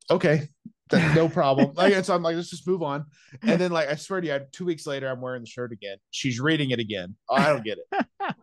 okay 0.09 0.47
that, 0.93 1.15
no 1.15 1.29
problem. 1.29 1.73
Like, 1.75 2.03
so 2.05 2.15
I'm 2.15 2.23
like, 2.23 2.35
let's 2.35 2.49
just 2.49 2.67
move 2.67 2.81
on. 2.81 3.05
And 3.41 3.59
then, 3.59 3.71
like, 3.71 3.89
I 3.89 3.95
swear 3.95 4.21
to 4.21 4.27
you, 4.27 4.39
two 4.51 4.65
weeks 4.65 4.87
later, 4.87 5.09
I'm 5.09 5.21
wearing 5.21 5.41
the 5.41 5.47
shirt 5.47 5.71
again. 5.71 5.97
She's 6.11 6.39
reading 6.39 6.71
it 6.71 6.79
again. 6.79 7.15
Oh, 7.29 7.35
I 7.35 7.49
don't 7.49 7.63
get 7.63 7.79
it. 7.79 8.05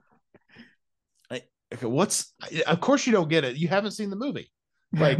I, 1.30 1.42
okay, 1.74 1.86
what's? 1.86 2.32
Of 2.66 2.80
course, 2.80 3.06
you 3.06 3.12
don't 3.12 3.28
get 3.28 3.44
it. 3.44 3.56
You 3.56 3.68
haven't 3.68 3.92
seen 3.92 4.10
the 4.10 4.16
movie. 4.16 4.50
Like, 4.92 5.18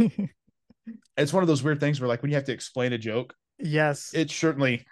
it's 1.17 1.33
one 1.33 1.43
of 1.43 1.47
those 1.47 1.63
weird 1.63 1.81
things 1.81 2.01
where, 2.01 2.09
like, 2.09 2.23
when 2.23 2.31
you 2.31 2.37
have 2.37 2.45
to 2.45 2.53
explain 2.53 2.93
a 2.93 2.99
joke, 2.99 3.35
yes 3.63 4.13
it 4.15 4.31
certainly 4.31 4.87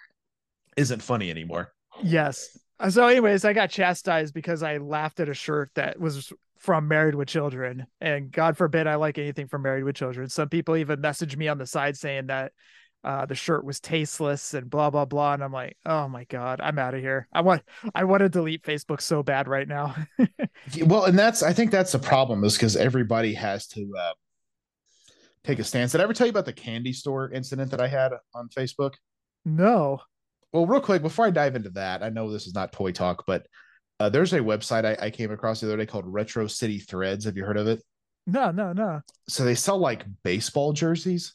isn't 0.77 1.01
funny 1.01 1.31
anymore. 1.31 1.73
Yes. 2.03 2.57
So, 2.89 3.07
anyways, 3.07 3.43
I 3.43 3.51
got 3.51 3.71
chastised 3.71 4.33
because 4.33 4.63
I 4.63 4.77
laughed 4.77 5.19
at 5.19 5.27
a 5.27 5.33
shirt 5.33 5.69
that 5.75 5.99
was 5.99 6.31
from 6.59 6.87
Married 6.87 7.15
with 7.15 7.29
Children, 7.29 7.87
and 8.01 8.31
God 8.31 8.57
forbid 8.57 8.85
I 8.85 8.95
like 8.95 9.17
anything 9.17 9.47
from 9.47 9.61
Married 9.63 9.85
with 9.85 9.95
Children. 9.95 10.29
Some 10.29 10.49
people 10.49 10.75
even 10.75 11.01
messaged 11.01 11.37
me 11.37 11.47
on 11.47 11.57
the 11.57 11.65
side 11.65 11.97
saying 11.97 12.27
that 12.27 12.51
uh, 13.01 13.25
the 13.25 13.35
shirt 13.35 13.63
was 13.63 13.79
tasteless 13.79 14.53
and 14.53 14.69
blah 14.69 14.89
blah 14.89 15.05
blah, 15.05 15.33
and 15.33 15.43
I'm 15.43 15.53
like, 15.53 15.77
oh 15.85 16.09
my 16.09 16.25
God, 16.25 16.59
I'm 16.61 16.77
out 16.77 16.93
of 16.93 16.99
here. 16.99 17.27
I 17.31 17.41
want 17.41 17.63
I 17.95 18.03
want 18.03 18.21
to 18.21 18.29
delete 18.29 18.63
Facebook 18.63 19.01
so 19.01 19.23
bad 19.23 19.47
right 19.47 19.67
now. 19.67 19.95
Well, 20.85 21.05
and 21.05 21.17
that's 21.17 21.41
I 21.41 21.53
think 21.53 21.71
that's 21.71 21.93
the 21.93 21.99
problem 21.99 22.43
is 22.43 22.55
because 22.55 22.75
everybody 22.75 23.33
has 23.33 23.65
to 23.67 23.91
uh, 23.97 24.11
take 25.43 25.57
a 25.57 25.63
stance. 25.63 25.93
Did 25.93 26.01
I 26.01 26.03
ever 26.03 26.13
tell 26.13 26.27
you 26.27 26.31
about 26.31 26.45
the 26.45 26.53
candy 26.53 26.91
store 26.91 27.31
incident 27.31 27.71
that 27.71 27.79
I 27.79 27.87
had 27.87 28.11
on 28.35 28.49
Facebook? 28.49 28.95
no. 29.45 30.01
Well, 30.51 30.65
real 30.65 30.81
quick 30.81 31.01
before 31.01 31.25
I 31.25 31.29
dive 31.29 31.55
into 31.55 31.69
that, 31.71 32.03
I 32.03 32.09
know 32.09 32.29
this 32.29 32.47
is 32.47 32.55
not 32.55 32.73
toy 32.73 32.91
talk, 32.91 33.23
but 33.25 33.45
uh, 33.99 34.09
there's 34.09 34.33
a 34.33 34.39
website 34.39 34.85
I, 34.85 35.05
I 35.05 35.09
came 35.09 35.31
across 35.31 35.59
the 35.61 35.67
other 35.67 35.77
day 35.77 35.85
called 35.85 36.05
Retro 36.07 36.47
City 36.47 36.79
Threads. 36.79 37.25
Have 37.25 37.35
you 37.37 37.43
heard 37.45 37.57
of 37.57 37.67
it? 37.67 37.83
No, 38.27 38.51
no, 38.51 38.73
no. 38.73 39.01
So 39.27 39.43
they 39.43 39.55
sell 39.55 39.77
like 39.77 40.05
baseball 40.23 40.73
jerseys 40.73 41.33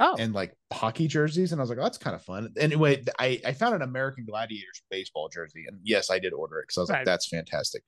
Oh, 0.00 0.16
and 0.18 0.34
like 0.34 0.52
hockey 0.72 1.06
jerseys, 1.06 1.52
and 1.52 1.60
I 1.60 1.62
was 1.62 1.70
like, 1.70 1.78
oh, 1.78 1.84
that's 1.84 1.98
kind 1.98 2.16
of 2.16 2.22
fun. 2.22 2.52
Anyway, 2.58 3.04
I 3.18 3.40
I 3.46 3.52
found 3.52 3.76
an 3.76 3.82
American 3.82 4.24
Gladiators 4.26 4.82
baseball 4.90 5.28
jersey, 5.28 5.66
and 5.68 5.78
yes, 5.84 6.10
I 6.10 6.18
did 6.18 6.32
order 6.32 6.58
it 6.58 6.64
because 6.64 6.78
I 6.78 6.80
was 6.80 6.90
Right. 6.90 6.96
like, 6.98 7.06
that's 7.06 7.28
fantastic. 7.28 7.84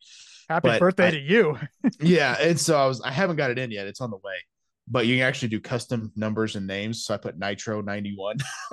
happy 0.48 0.68
but 0.68 0.78
birthday 0.78 1.08
I- 1.08 1.10
to 1.10 1.18
you. 1.20 1.58
yeah 2.00 2.36
and 2.40 2.58
so 2.60 2.76
i 2.78 2.86
was 2.86 3.00
i 3.00 3.10
haven't 3.10 3.34
got 3.34 3.50
it 3.50 3.58
in 3.58 3.72
yet 3.72 3.88
it's 3.88 4.00
on 4.00 4.10
the 4.10 4.16
way 4.18 4.34
but 4.86 5.04
you 5.06 5.16
can 5.16 5.24
actually 5.26 5.48
do 5.48 5.58
custom 5.60 6.12
numbers 6.14 6.54
and 6.54 6.64
names 6.68 7.04
so 7.04 7.12
i 7.14 7.16
put 7.16 7.36
nitro 7.36 7.80
91 7.80 8.36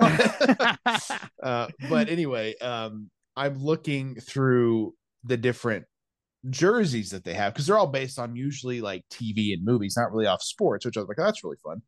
uh, 1.42 1.68
but 1.88 2.08
anyway 2.08 2.56
um 2.58 3.10
i'm 3.36 3.58
looking 3.58 4.14
through 4.16 4.94
the 5.24 5.36
different 5.36 5.84
jerseys 6.50 7.10
that 7.10 7.24
they 7.24 7.34
have 7.34 7.52
because 7.52 7.66
they're 7.66 7.78
all 7.78 7.86
based 7.86 8.18
on 8.18 8.36
usually 8.36 8.80
like 8.80 9.02
tv 9.10 9.54
and 9.54 9.64
movies 9.64 9.94
not 9.96 10.12
really 10.12 10.26
off 10.26 10.42
sports 10.42 10.84
which 10.84 10.96
i 10.96 11.00
was 11.00 11.08
like 11.08 11.18
oh, 11.18 11.24
that's 11.24 11.42
really 11.42 11.56
fun. 11.64 11.80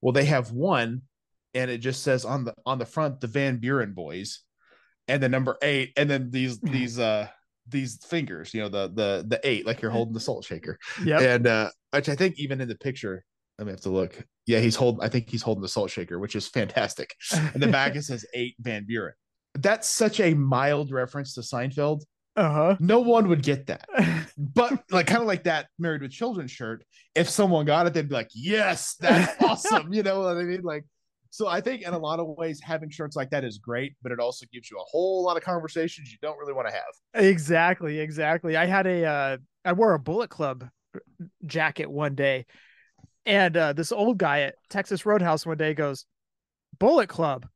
Well 0.00 0.12
they 0.12 0.24
have 0.24 0.50
one 0.50 1.02
and 1.54 1.70
it 1.70 1.78
just 1.78 2.02
says 2.02 2.24
on 2.24 2.44
the 2.44 2.54
on 2.66 2.78
the 2.78 2.86
front 2.86 3.20
the 3.20 3.26
van 3.26 3.58
buren 3.58 3.92
boys 3.92 4.40
and 5.08 5.22
the 5.22 5.28
number 5.28 5.56
eight 5.62 5.92
and 5.96 6.10
then 6.10 6.30
these 6.30 6.58
these 6.62 6.98
uh 6.98 7.28
these 7.68 8.04
fingers 8.04 8.52
you 8.52 8.60
know 8.60 8.68
the 8.68 8.88
the 8.88 9.24
the 9.26 9.40
eight 9.44 9.64
like 9.66 9.80
you're 9.80 9.90
holding 9.90 10.12
the 10.12 10.20
salt 10.20 10.44
shaker. 10.44 10.78
Yeah. 11.02 11.20
and 11.20 11.46
uh 11.46 11.70
which 11.92 12.08
i 12.08 12.14
think 12.14 12.34
even 12.38 12.60
in 12.60 12.68
the 12.68 12.74
picture 12.74 13.24
let 13.58 13.66
me 13.66 13.70
have 13.72 13.82
to 13.82 13.90
look. 13.90 14.20
Yeah 14.46 14.58
he's 14.58 14.76
holding 14.76 15.02
i 15.04 15.08
think 15.08 15.30
he's 15.30 15.42
holding 15.42 15.62
the 15.62 15.68
salt 15.68 15.90
shaker 15.90 16.18
which 16.18 16.34
is 16.34 16.48
fantastic. 16.48 17.14
In 17.54 17.60
the 17.60 17.68
back 17.68 17.94
it 17.94 18.02
says 18.02 18.26
eight 18.34 18.56
van 18.58 18.84
buren. 18.86 19.14
That's 19.54 19.88
such 19.88 20.18
a 20.18 20.34
mild 20.34 20.90
reference 20.90 21.34
to 21.34 21.40
seinfeld 21.42 22.02
Uh 22.36 22.50
huh. 22.52 22.76
no 22.80 22.98
one 22.98 23.28
would 23.28 23.42
get 23.42 23.66
that 23.68 23.86
but 24.38 24.82
like 24.90 25.06
kind 25.06 25.20
of 25.20 25.28
like 25.28 25.44
that 25.44 25.68
married 25.78 26.02
with 26.02 26.10
children 26.10 26.48
shirt 26.48 26.84
if 27.14 27.28
someone 27.28 27.64
got 27.64 27.86
it 27.86 27.94
they'd 27.94 28.08
be 28.08 28.14
like 28.14 28.30
yes 28.34 28.96
that's 28.98 29.40
awesome 29.42 29.92
you 29.92 30.02
know 30.02 30.18
what 30.20 30.36
i 30.36 30.42
mean 30.42 30.62
like 30.62 30.84
so 31.30 31.46
i 31.46 31.60
think 31.60 31.82
in 31.82 31.94
a 31.94 31.98
lot 31.98 32.18
of 32.18 32.26
ways 32.26 32.60
having 32.60 32.90
shirts 32.90 33.14
like 33.14 33.30
that 33.30 33.44
is 33.44 33.58
great 33.58 33.94
but 34.02 34.10
it 34.10 34.18
also 34.18 34.46
gives 34.52 34.68
you 34.68 34.76
a 34.78 34.84
whole 34.84 35.22
lot 35.24 35.36
of 35.36 35.44
conversations 35.44 36.10
you 36.10 36.18
don't 36.22 36.36
really 36.38 36.52
want 36.52 36.66
to 36.66 36.72
have 36.74 37.24
exactly, 37.24 38.00
exactly. 38.00 38.56
I 38.56 38.66
had 38.66 38.86
a 38.86 39.04
uh 39.04 39.36
I 39.64 39.72
wore 39.72 39.94
a 39.94 39.98
Bullet 39.98 40.28
Club 40.30 40.68
jacket 41.46 41.86
one 41.90 42.14
day, 42.14 42.46
and 43.26 43.56
uh 43.56 43.72
this 43.72 43.92
old 43.92 44.18
guy 44.18 44.40
at 44.42 44.56
Texas 44.68 45.06
Roadhouse 45.06 45.46
one 45.46 45.56
day 45.56 45.74
goes, 45.74 46.04
"Bullet 46.78 47.08
Club, 47.08 47.46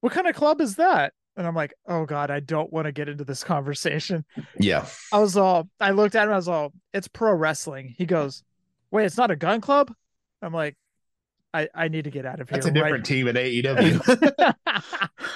what 0.00 0.12
kind 0.12 0.26
of 0.26 0.34
club 0.34 0.60
is 0.60 0.76
that?" 0.76 1.12
And 1.36 1.46
I'm 1.46 1.54
like, 1.54 1.74
"Oh 1.86 2.04
God, 2.04 2.30
I 2.30 2.40
don't 2.40 2.72
want 2.72 2.86
to 2.86 2.92
get 2.92 3.08
into 3.08 3.24
this 3.24 3.44
conversation." 3.54 4.24
yeah 4.58 4.86
I 5.12 5.18
was 5.18 5.36
all, 5.36 5.68
I 5.80 5.90
looked 5.90 6.14
at 6.14 6.26
him, 6.26 6.32
I 6.32 6.36
was 6.36 6.48
all, 6.48 6.72
"It's 6.92 7.08
pro 7.08 7.32
wrestling." 7.34 7.94
He 7.96 8.06
goes, 8.06 8.42
"Wait, 8.90 9.06
it's 9.06 9.16
not 9.16 9.30
a 9.30 9.36
gun 9.36 9.60
club?" 9.60 9.92
I'm 10.42 10.52
like, 10.52 10.76
"I 11.54 11.68
I 11.74 11.88
need 11.88 12.04
to 12.04 12.10
get 12.10 12.26
out 12.26 12.40
of 12.40 12.48
here." 12.48 12.56
that's 12.56 12.66
a 12.66 12.72
right 12.72 12.84
different 12.84 13.06
team 13.06 13.28
at 13.28 13.34
aew 13.36 14.54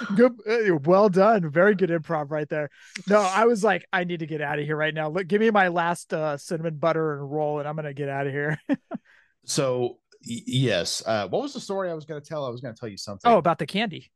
good 0.17 0.33
uh, 0.49 0.77
well 0.85 1.09
done 1.09 1.49
very 1.49 1.75
good 1.75 1.91
improv 1.91 2.31
right 2.31 2.49
there 2.49 2.71
no 3.09 3.21
i 3.21 3.45
was 3.45 3.65
like 3.65 3.85
i 3.93 4.05
need 4.05 4.21
to 4.21 4.27
get 4.27 4.41
out 4.41 4.59
of 4.59 4.65
here 4.65 4.77
right 4.77 4.95
now 4.95 5.09
look 5.09 5.27
give 5.27 5.41
me 5.41 5.51
my 5.51 5.69
last 5.69 6.13
uh 6.13 6.37
cinnamon 6.37 6.77
butter 6.77 7.15
and 7.15 7.31
roll 7.31 7.59
and 7.59 7.69
i'm 7.69 7.77
gonna 7.77 7.95
get 7.95 8.09
out 8.09 8.27
of 8.27 8.33
here 8.33 8.61
so 9.45 9.99
yes 10.23 11.03
uh 11.07 11.27
what 11.29 11.43
was 11.43 11.55
the 11.55 11.61
story 11.61 11.91
i 11.91 11.95
was 11.95 12.05
going 12.05 12.21
to 12.21 12.27
tell 12.27 12.45
i 12.45 12.51
was 12.51 12.61
going 12.61 12.75
to 12.75 12.79
tell 12.79 12.89
you 12.89 12.97
something 12.97 13.31
oh 13.31 13.39
about 13.39 13.59
the 13.59 13.67
candy 13.67 14.11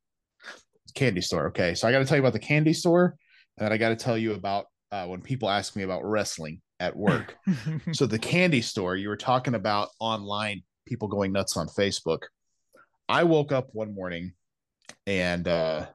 candy 0.94 1.20
store 1.20 1.48
okay? 1.48 1.74
So 1.74 1.88
i 1.88 1.92
got 1.92 2.00
to 2.00 2.04
tell 2.04 2.16
you 2.16 2.22
about 2.22 2.32
the 2.32 2.38
candy 2.38 2.72
store 2.72 3.16
and 3.58 3.64
then 3.64 3.72
i 3.72 3.76
got 3.76 3.90
to 3.90 3.96
tell 3.96 4.18
you 4.18 4.34
about 4.34 4.66
uh, 4.92 5.06
when 5.06 5.20
people 5.20 5.48
ask 5.48 5.76
me 5.76 5.82
about 5.82 6.04
wrestling 6.04 6.60
at 6.80 6.96
work. 6.96 7.36
So 7.92 8.06
the 8.06 8.18
candy 8.18 8.62
store 8.62 8.96
you 8.96 9.08
were 9.08 9.16
talking 9.16 9.54
about 9.54 9.88
online 10.00 10.62
people 10.86 11.08
going 11.08 11.32
nuts 11.32 11.56
on 11.56 11.68
facebook. 11.68 12.20
I 13.08 13.24
woke 13.24 13.52
up 13.52 13.68
one 13.72 13.94
morning 13.94 14.32
and 15.06 15.46
uh 15.46 15.86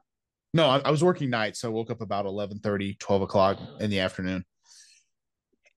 no 0.54 0.66
i, 0.66 0.78
I 0.78 0.90
was 0.90 1.04
working 1.04 1.28
nights 1.28 1.60
so 1.60 1.68
i 1.68 1.72
woke 1.72 1.90
up 1.90 2.00
about 2.00 2.24
11 2.24 2.60
30, 2.60 2.96
12 2.98 3.22
o'clock 3.22 3.58
in 3.80 3.90
the 3.90 4.00
afternoon. 4.00 4.44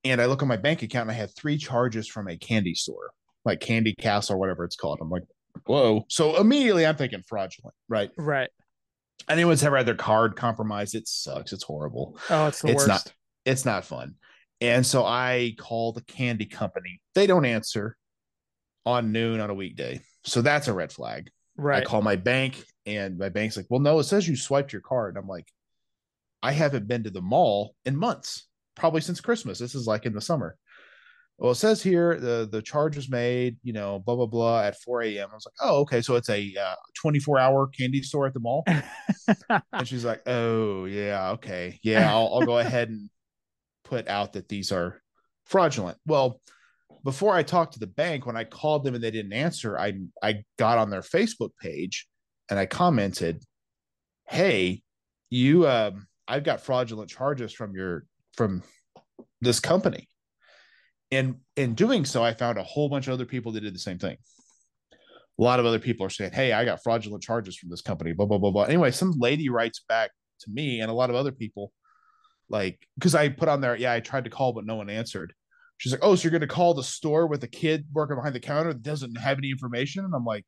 And 0.03 0.21
i 0.21 0.25
look 0.25 0.41
at 0.41 0.47
my 0.47 0.57
bank 0.57 0.83
account 0.83 1.09
and 1.09 1.11
i 1.11 1.19
had 1.19 1.35
three 1.35 1.57
charges 1.57 2.07
from 2.07 2.27
a 2.27 2.37
candy 2.37 2.75
store 2.75 3.11
like 3.45 3.59
candy 3.59 3.93
castle 3.95 4.35
or 4.35 4.37
whatever 4.37 4.63
it's 4.63 4.75
called. 4.75 4.99
I'm 5.01 5.09
like 5.09 5.23
whoa. 5.65 6.05
So 6.09 6.37
immediately 6.37 6.85
i'm 6.85 6.95
thinking 6.95 7.23
fraudulent 7.27 7.75
right? 7.87 8.11
Right 8.17 8.49
anyone's 9.27 9.63
ever 9.63 9.77
had 9.77 9.85
their 9.85 9.95
card 9.95 10.35
compromised? 10.35 10.95
It 10.95 11.07
sucks. 11.07 11.53
It's 11.53 11.63
horrible. 11.63 12.17
Oh 12.29 12.47
it's 12.47 12.61
the 12.61 12.69
it's 12.69 12.77
worst. 12.77 12.87
not 12.87 13.13
it's 13.45 13.65
not 13.65 13.85
fun. 13.85 14.15
And 14.61 14.85
so 14.85 15.05
i 15.05 15.55
call 15.57 15.93
the 15.93 16.03
candy 16.03 16.45
company. 16.45 17.01
They 17.15 17.27
don't 17.27 17.45
answer 17.45 17.97
on 18.85 19.11
noon 19.11 19.39
on 19.39 19.49
a 19.49 19.53
weekday. 19.53 20.01
So 20.23 20.41
that's 20.41 20.67
a 20.67 20.73
red 20.73 20.91
flag. 20.91 21.29
Right. 21.57 21.81
i 21.81 21.85
call 21.85 22.01
my 22.01 22.15
bank 22.15 22.63
and 22.85 23.17
my 23.17 23.27
bank's 23.27 23.57
like 23.57 23.65
well 23.69 23.81
no 23.81 23.99
it 23.99 24.05
says 24.05 24.27
you 24.27 24.37
swiped 24.37 24.71
your 24.71 24.81
card. 24.81 25.15
And 25.15 25.23
i'm 25.23 25.27
like 25.27 25.47
i 26.41 26.51
haven't 26.53 26.87
been 26.87 27.03
to 27.03 27.09
the 27.09 27.21
mall 27.21 27.75
in 27.85 27.97
months 27.97 28.47
probably 28.75 29.01
since 29.01 29.19
christmas. 29.19 29.59
This 29.59 29.75
is 29.75 29.87
like 29.87 30.05
in 30.05 30.13
the 30.13 30.21
summer 30.21 30.55
well 31.39 31.51
it 31.51 31.55
says 31.55 31.81
here 31.81 32.19
the 32.19 32.47
the 32.51 32.61
charge 32.61 32.95
was 32.95 33.09
made 33.09 33.57
you 33.63 33.73
know 33.73 33.99
blah 33.99 34.15
blah 34.15 34.25
blah 34.25 34.61
at 34.61 34.79
4 34.81 35.03
a.m 35.03 35.29
i 35.31 35.35
was 35.35 35.45
like 35.45 35.55
oh 35.61 35.79
okay 35.81 36.01
so 36.01 36.15
it's 36.15 36.29
a 36.29 36.53
uh, 36.61 36.75
24 36.95 37.39
hour 37.39 37.67
candy 37.67 38.03
store 38.03 38.27
at 38.27 38.33
the 38.33 38.39
mall 38.39 38.63
and 39.73 39.87
she's 39.87 40.05
like, 40.05 40.21
"Oh 40.27 40.85
yeah, 40.85 41.31
okay, 41.31 41.79
yeah, 41.83 42.11
I'll, 42.11 42.29
I'll 42.33 42.45
go 42.45 42.57
ahead 42.59 42.89
and 42.89 43.09
put 43.83 44.07
out 44.07 44.33
that 44.33 44.49
these 44.49 44.71
are 44.71 45.01
fraudulent." 45.45 45.97
Well, 46.05 46.41
before 47.03 47.35
I 47.35 47.43
talked 47.43 47.73
to 47.73 47.79
the 47.79 47.87
bank, 47.87 48.25
when 48.25 48.37
I 48.37 48.43
called 48.43 48.83
them 48.83 48.95
and 48.95 49.03
they 49.03 49.11
didn't 49.11 49.33
answer, 49.33 49.77
I 49.77 49.93
I 50.21 50.43
got 50.57 50.77
on 50.77 50.89
their 50.89 51.01
Facebook 51.01 51.51
page 51.61 52.07
and 52.49 52.59
I 52.59 52.65
commented, 52.65 53.43
"Hey, 54.27 54.83
you, 55.29 55.67
um, 55.67 56.07
I've 56.27 56.43
got 56.43 56.61
fraudulent 56.61 57.09
charges 57.09 57.53
from 57.53 57.75
your 57.75 58.05
from 58.35 58.63
this 59.41 59.59
company." 59.59 60.08
And 61.11 61.37
in 61.55 61.73
doing 61.73 62.05
so, 62.05 62.23
I 62.23 62.33
found 62.33 62.57
a 62.57 62.63
whole 62.63 62.89
bunch 62.89 63.07
of 63.07 63.13
other 63.13 63.25
people 63.25 63.51
that 63.53 63.61
did 63.61 63.73
the 63.73 63.79
same 63.79 63.97
thing. 63.97 64.17
A 64.93 65.41
lot 65.41 65.59
of 65.59 65.65
other 65.65 65.79
people 65.79 66.05
are 66.05 66.09
saying, 66.09 66.33
"Hey, 66.33 66.51
I 66.51 66.65
got 66.65 66.83
fraudulent 66.83 67.23
charges 67.23 67.57
from 67.57 67.69
this 67.69 67.81
company." 67.81 68.13
Blah 68.13 68.25
blah 68.25 68.37
blah 68.37 68.51
blah. 68.51 68.63
Anyway, 68.63 68.91
some 68.91 69.13
lady 69.17 69.49
writes 69.49 69.81
back 69.87 70.11
to 70.41 70.51
me, 70.51 70.81
and 70.81 70.91
a 70.91 70.93
lot 70.93 71.09
of 71.09 71.15
other 71.15 71.31
people, 71.31 71.71
like, 72.49 72.85
because 72.95 73.15
I 73.15 73.29
put 73.29 73.49
on 73.49 73.61
there, 73.61 73.75
yeah, 73.75 73.93
I 73.93 74.01
tried 74.01 74.25
to 74.25 74.29
call, 74.29 74.53
but 74.53 74.65
no 74.65 74.75
one 74.75 74.89
answered. 74.89 75.33
She's 75.77 75.93
like, 75.93 76.03
"Oh, 76.03 76.15
so 76.15 76.23
you're 76.23 76.31
going 76.31 76.41
to 76.41 76.47
call 76.47 76.73
the 76.73 76.83
store 76.83 77.25
with 77.25 77.43
a 77.43 77.47
kid 77.47 77.87
working 77.93 78.17
behind 78.17 78.35
the 78.35 78.39
counter 78.39 78.73
that 78.73 78.83
doesn't 78.83 79.17
have 79.17 79.37
any 79.37 79.49
information?" 79.49 80.03
And 80.05 80.13
I'm 80.13 80.25
like, 80.25 80.45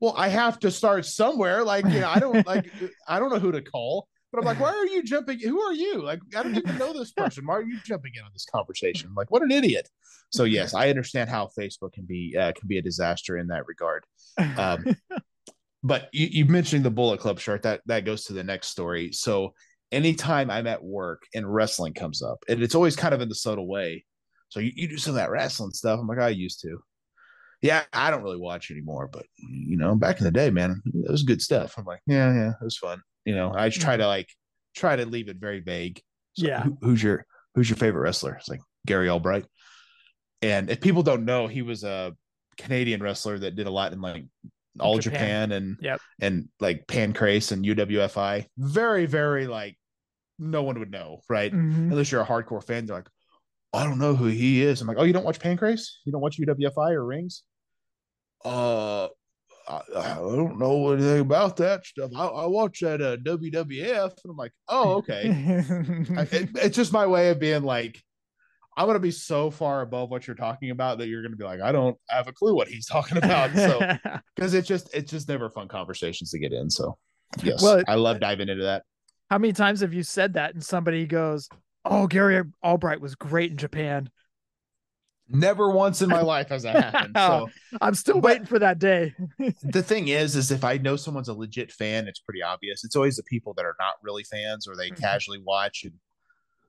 "Well, 0.00 0.14
I 0.16 0.28
have 0.28 0.60
to 0.60 0.70
start 0.70 1.06
somewhere. 1.06 1.64
Like, 1.64 1.86
you 1.86 2.00
know, 2.00 2.08
I 2.08 2.18
don't 2.18 2.46
like, 2.46 2.70
I 3.08 3.18
don't 3.18 3.30
know 3.30 3.38
who 3.38 3.52
to 3.52 3.62
call." 3.62 4.08
But 4.36 4.42
I'm 4.42 4.48
like, 4.48 4.60
why 4.60 4.76
are 4.76 4.86
you 4.86 5.02
jumping? 5.02 5.38
Who 5.38 5.58
are 5.62 5.72
you? 5.72 6.02
Like, 6.02 6.20
I 6.36 6.42
don't 6.42 6.54
even 6.54 6.76
know 6.76 6.92
this 6.92 7.10
person. 7.10 7.46
Why 7.46 7.54
are 7.54 7.62
you 7.62 7.78
jumping 7.86 8.12
in 8.16 8.22
on 8.22 8.28
this 8.34 8.44
conversation? 8.44 9.08
I'm 9.08 9.14
like, 9.14 9.30
what 9.30 9.40
an 9.40 9.50
idiot. 9.50 9.88
So 10.28 10.44
yes, 10.44 10.74
I 10.74 10.90
understand 10.90 11.30
how 11.30 11.48
Facebook 11.58 11.94
can 11.94 12.04
be 12.04 12.36
uh, 12.38 12.52
can 12.52 12.68
be 12.68 12.76
a 12.76 12.82
disaster 12.82 13.38
in 13.38 13.46
that 13.46 13.66
regard. 13.66 14.04
Um, 14.58 14.84
but 15.82 16.10
you, 16.12 16.26
you 16.30 16.44
mentioned 16.44 16.84
the 16.84 16.90
Bullet 16.90 17.18
Club 17.18 17.38
shirt. 17.38 17.62
That 17.62 17.80
that 17.86 18.04
goes 18.04 18.24
to 18.24 18.34
the 18.34 18.44
next 18.44 18.68
story. 18.68 19.10
So 19.12 19.54
anytime 19.90 20.50
I'm 20.50 20.66
at 20.66 20.84
work 20.84 21.22
and 21.34 21.50
wrestling 21.50 21.94
comes 21.94 22.20
up, 22.20 22.44
and 22.46 22.62
it's 22.62 22.74
always 22.74 22.94
kind 22.94 23.14
of 23.14 23.22
in 23.22 23.30
the 23.30 23.34
subtle 23.34 23.66
way. 23.66 24.04
So 24.50 24.60
you, 24.60 24.72
you 24.74 24.86
do 24.86 24.98
some 24.98 25.12
of 25.12 25.16
that 25.16 25.30
wrestling 25.30 25.72
stuff. 25.72 25.98
I'm 25.98 26.06
like, 26.06 26.18
I 26.18 26.28
used 26.28 26.60
to. 26.60 26.78
Yeah, 27.62 27.84
I 27.94 28.10
don't 28.10 28.22
really 28.22 28.36
watch 28.36 28.70
anymore, 28.70 29.08
but 29.10 29.24
you 29.38 29.78
know, 29.78 29.94
back 29.94 30.18
in 30.18 30.24
the 30.24 30.30
day, 30.30 30.50
man, 30.50 30.82
it 30.84 31.10
was 31.10 31.22
good 31.22 31.40
stuff. 31.40 31.76
I'm 31.78 31.86
like, 31.86 32.02
yeah, 32.06 32.34
yeah, 32.34 32.50
it 32.50 32.64
was 32.64 32.76
fun. 32.76 33.00
You 33.26 33.34
know, 33.34 33.52
I 33.52 33.68
just 33.68 33.82
try 33.82 33.96
to 33.98 34.06
like 34.06 34.28
try 34.74 34.96
to 34.96 35.04
leave 35.04 35.28
it 35.28 35.36
very 35.36 35.60
vague. 35.60 36.00
So 36.34 36.46
Yeah. 36.46 36.62
who- 36.62 36.78
who's 36.80 37.02
your 37.02 37.26
who's 37.54 37.68
your 37.68 37.76
favorite 37.76 38.00
wrestler? 38.02 38.34
It's 38.36 38.48
like 38.48 38.60
Gary 38.86 39.08
Albright. 39.10 39.44
And 40.42 40.70
if 40.70 40.80
people 40.80 41.02
don't 41.02 41.24
know, 41.24 41.46
he 41.46 41.62
was 41.62 41.82
a 41.84 42.14
Canadian 42.58 43.02
wrestler 43.02 43.38
that 43.38 43.56
did 43.56 43.66
a 43.66 43.70
lot 43.70 43.92
in 43.92 44.00
like 44.00 44.24
all 44.78 44.98
Japan. 44.98 45.48
Japan, 45.48 45.52
and 45.52 45.76
Yep. 45.80 46.00
and 46.20 46.48
like 46.60 46.86
Pancrase 46.86 47.52
and 47.52 47.64
UWFI. 47.64 48.46
Very, 48.58 49.06
very 49.06 49.46
like 49.46 49.76
no 50.38 50.62
one 50.62 50.78
would 50.78 50.90
know, 50.90 51.22
right? 51.30 51.50
Mhm. 51.52 51.90
Unless 51.90 52.12
you're 52.12 52.20
a 52.20 52.26
hardcore 52.26 52.62
fan, 52.62 52.84
they're 52.86 52.96
like, 52.96 53.08
I 53.72 53.84
don't 53.84 53.98
know 53.98 54.14
who 54.14 54.26
he 54.26 54.62
is. 54.62 54.80
I'm 54.82 54.86
like, 54.86 54.98
oh, 54.98 55.04
you 55.04 55.14
don't 55.14 55.24
watch 55.24 55.38
Pancrase? 55.38 55.88
You 56.04 56.12
don't 56.12 56.20
watch 56.20 56.38
UWFI 56.38 56.92
or 56.92 57.04
Rings? 57.04 57.42
Uh, 58.44 59.08
I, 59.68 59.80
I 59.96 60.14
don't 60.14 60.58
know 60.58 60.92
anything 60.92 61.20
about 61.20 61.56
that 61.56 61.84
stuff. 61.84 62.10
I, 62.16 62.26
I 62.26 62.46
watch 62.46 62.80
that 62.80 63.00
uh, 63.02 63.16
WWF, 63.18 64.12
and 64.24 64.30
I'm 64.30 64.36
like, 64.36 64.52
oh, 64.68 64.94
okay. 64.96 65.28
I, 66.16 66.22
it, 66.22 66.50
it's 66.54 66.76
just 66.76 66.92
my 66.92 67.06
way 67.06 67.30
of 67.30 67.40
being 67.40 67.64
like, 67.64 68.00
I'm 68.76 68.86
gonna 68.86 68.98
be 68.98 69.10
so 69.10 69.50
far 69.50 69.80
above 69.80 70.10
what 70.10 70.26
you're 70.26 70.36
talking 70.36 70.70
about 70.70 70.98
that 70.98 71.08
you're 71.08 71.22
gonna 71.22 71.36
be 71.36 71.44
like, 71.44 71.60
I 71.60 71.72
don't 71.72 71.96
have 72.10 72.28
a 72.28 72.32
clue 72.32 72.54
what 72.54 72.68
he's 72.68 72.86
talking 72.86 73.16
about. 73.16 73.54
So 73.54 73.78
because 74.36 74.52
it's 74.52 74.68
just 74.68 74.94
it's 74.94 75.10
just 75.10 75.28
never 75.28 75.48
fun 75.48 75.66
conversations 75.66 76.30
to 76.32 76.38
get 76.38 76.52
in. 76.52 76.70
So 76.70 76.98
yes, 77.42 77.62
Well, 77.62 77.82
I 77.88 77.94
love 77.94 78.20
diving 78.20 78.48
into 78.48 78.64
that. 78.64 78.82
How 79.30 79.38
many 79.38 79.54
times 79.54 79.80
have 79.80 79.94
you 79.94 80.02
said 80.02 80.34
that 80.34 80.52
and 80.52 80.62
somebody 80.62 81.06
goes, 81.06 81.48
"Oh, 81.86 82.06
Gary 82.06 82.42
Albright 82.62 83.00
was 83.00 83.14
great 83.14 83.50
in 83.50 83.56
Japan." 83.56 84.10
Never 85.28 85.70
once 85.70 86.02
in 86.02 86.08
my 86.08 86.20
life 86.34 86.48
has 86.50 86.62
that 86.62 86.92
happened. 86.92 87.16
So 87.16 87.48
I'm 87.80 87.94
still 87.94 88.20
But- 88.20 88.30
waiting 88.30 88.46
for 88.46 88.58
that 88.60 88.78
day. 88.78 89.14
the 89.62 89.82
thing 89.82 90.08
is, 90.08 90.36
is 90.36 90.50
if 90.50 90.62
I 90.64 90.78
know 90.78 90.96
someone's 90.96 91.28
a 91.28 91.34
legit 91.34 91.72
fan, 91.72 92.06
it's 92.06 92.20
pretty 92.20 92.42
obvious. 92.42 92.84
It's 92.84 92.94
always 92.96 93.16
the 93.16 93.22
people 93.24 93.52
that 93.54 93.64
are 93.64 93.74
not 93.80 93.94
really 94.02 94.22
fans 94.24 94.68
or 94.68 94.76
they 94.76 94.90
Mhm. 94.90 95.00
casually 95.00 95.42
watch 95.44 95.82
and 95.84 95.94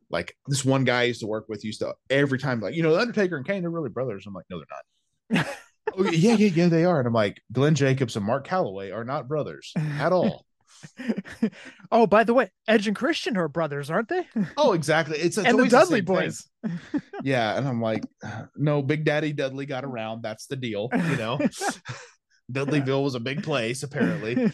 like 0.09 0.35
this 0.47 0.63
one 0.65 0.85
guy 0.85 1.01
I 1.01 1.03
used 1.03 1.19
to 1.19 1.27
work 1.27 1.47
with 1.49 1.63
used 1.65 1.81
to 1.81 1.93
every 2.09 2.39
time 2.39 2.61
like 2.61 2.73
you 2.73 2.81
know 2.81 2.93
the 2.95 2.99
Undertaker 3.01 3.35
and 3.37 3.45
Kane 3.45 3.61
they're 3.61 3.69
really 3.69 3.89
brothers. 3.89 4.25
I'm 4.25 4.33
like 4.33 4.45
no 4.49 4.57
they're 4.59 5.35
not. 5.43 5.47
oh, 5.97 6.03
yeah 6.11 6.33
yeah 6.33 6.47
yeah 6.47 6.67
they 6.67 6.85
are 6.85 6.97
and 6.99 7.07
I'm 7.07 7.13
like 7.13 7.41
Glenn 7.51 7.75
Jacobs 7.75 8.15
and 8.15 8.25
Mark 8.25 8.47
Calaway 8.47 8.91
are 8.95 9.03
not 9.03 9.27
brothers 9.27 9.71
at 9.75 10.11
all. 10.13 10.45
oh, 11.91 12.07
by 12.07 12.23
the 12.23 12.33
way, 12.33 12.51
Edge 12.67 12.87
and 12.87 12.95
Christian 12.95 13.37
are 13.37 13.47
brothers, 13.47 13.89
aren't 13.89 14.09
they? 14.09 14.27
oh 14.57 14.73
exactly 14.73 15.17
it's, 15.17 15.37
it's 15.37 15.47
and 15.49 15.59
the 15.59 15.67
Dudley 15.67 15.99
thing. 15.99 16.05
boys. 16.05 16.47
Yeah, 17.23 17.57
and 17.57 17.67
I'm 17.67 17.81
like, 17.81 18.03
no, 18.55 18.81
Big 18.81 19.03
Daddy 19.03 19.33
Dudley 19.33 19.65
got 19.65 19.83
around. 19.83 20.21
That's 20.21 20.45
the 20.45 20.55
deal, 20.55 20.89
you 20.93 21.15
know. 21.17 21.39
Dudleyville 22.51 23.03
was 23.03 23.15
a 23.15 23.19
big 23.19 23.41
place, 23.41 23.81
apparently. 23.83 24.51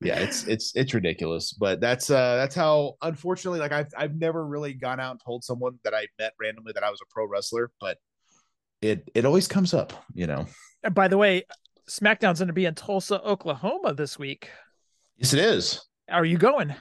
yeah, 0.00 0.18
it's 0.18 0.46
it's 0.46 0.74
it's 0.74 0.92
ridiculous, 0.92 1.52
but 1.52 1.80
that's 1.80 2.10
uh 2.10 2.36
that's 2.36 2.54
how 2.54 2.94
unfortunately, 3.00 3.60
like 3.60 3.72
I've 3.72 3.92
I've 3.96 4.16
never 4.16 4.44
really 4.44 4.74
gone 4.74 4.98
out 5.00 5.12
and 5.12 5.20
told 5.24 5.44
someone 5.44 5.78
that 5.84 5.94
I 5.94 6.06
met 6.18 6.32
randomly 6.40 6.72
that 6.72 6.82
I 6.82 6.90
was 6.90 7.00
a 7.00 7.06
pro 7.10 7.26
wrestler, 7.26 7.70
but 7.80 7.98
it 8.82 9.08
it 9.14 9.24
always 9.24 9.46
comes 9.46 9.72
up, 9.72 9.92
you 10.12 10.26
know. 10.26 10.46
By 10.92 11.08
the 11.08 11.18
way, 11.18 11.44
SmackDown's 11.90 12.38
going 12.38 12.46
to 12.46 12.52
be 12.54 12.66
in 12.66 12.74
Tulsa, 12.74 13.20
Oklahoma 13.22 13.92
this 13.94 14.18
week. 14.18 14.48
Yes, 15.16 15.32
it 15.32 15.40
is. 15.40 15.80
Are 16.08 16.24
you 16.24 16.38
going? 16.38 16.74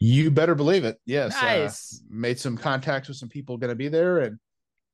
You 0.00 0.30
better 0.30 0.54
believe 0.54 0.84
it. 0.84 0.98
Yes. 1.06 1.34
uh, 1.40 1.70
made 2.10 2.38
some 2.38 2.56
contacts 2.56 3.08
with 3.08 3.16
some 3.16 3.28
people 3.28 3.56
going 3.56 3.70
to 3.70 3.76
be 3.76 3.88
there, 3.88 4.18
and 4.18 4.38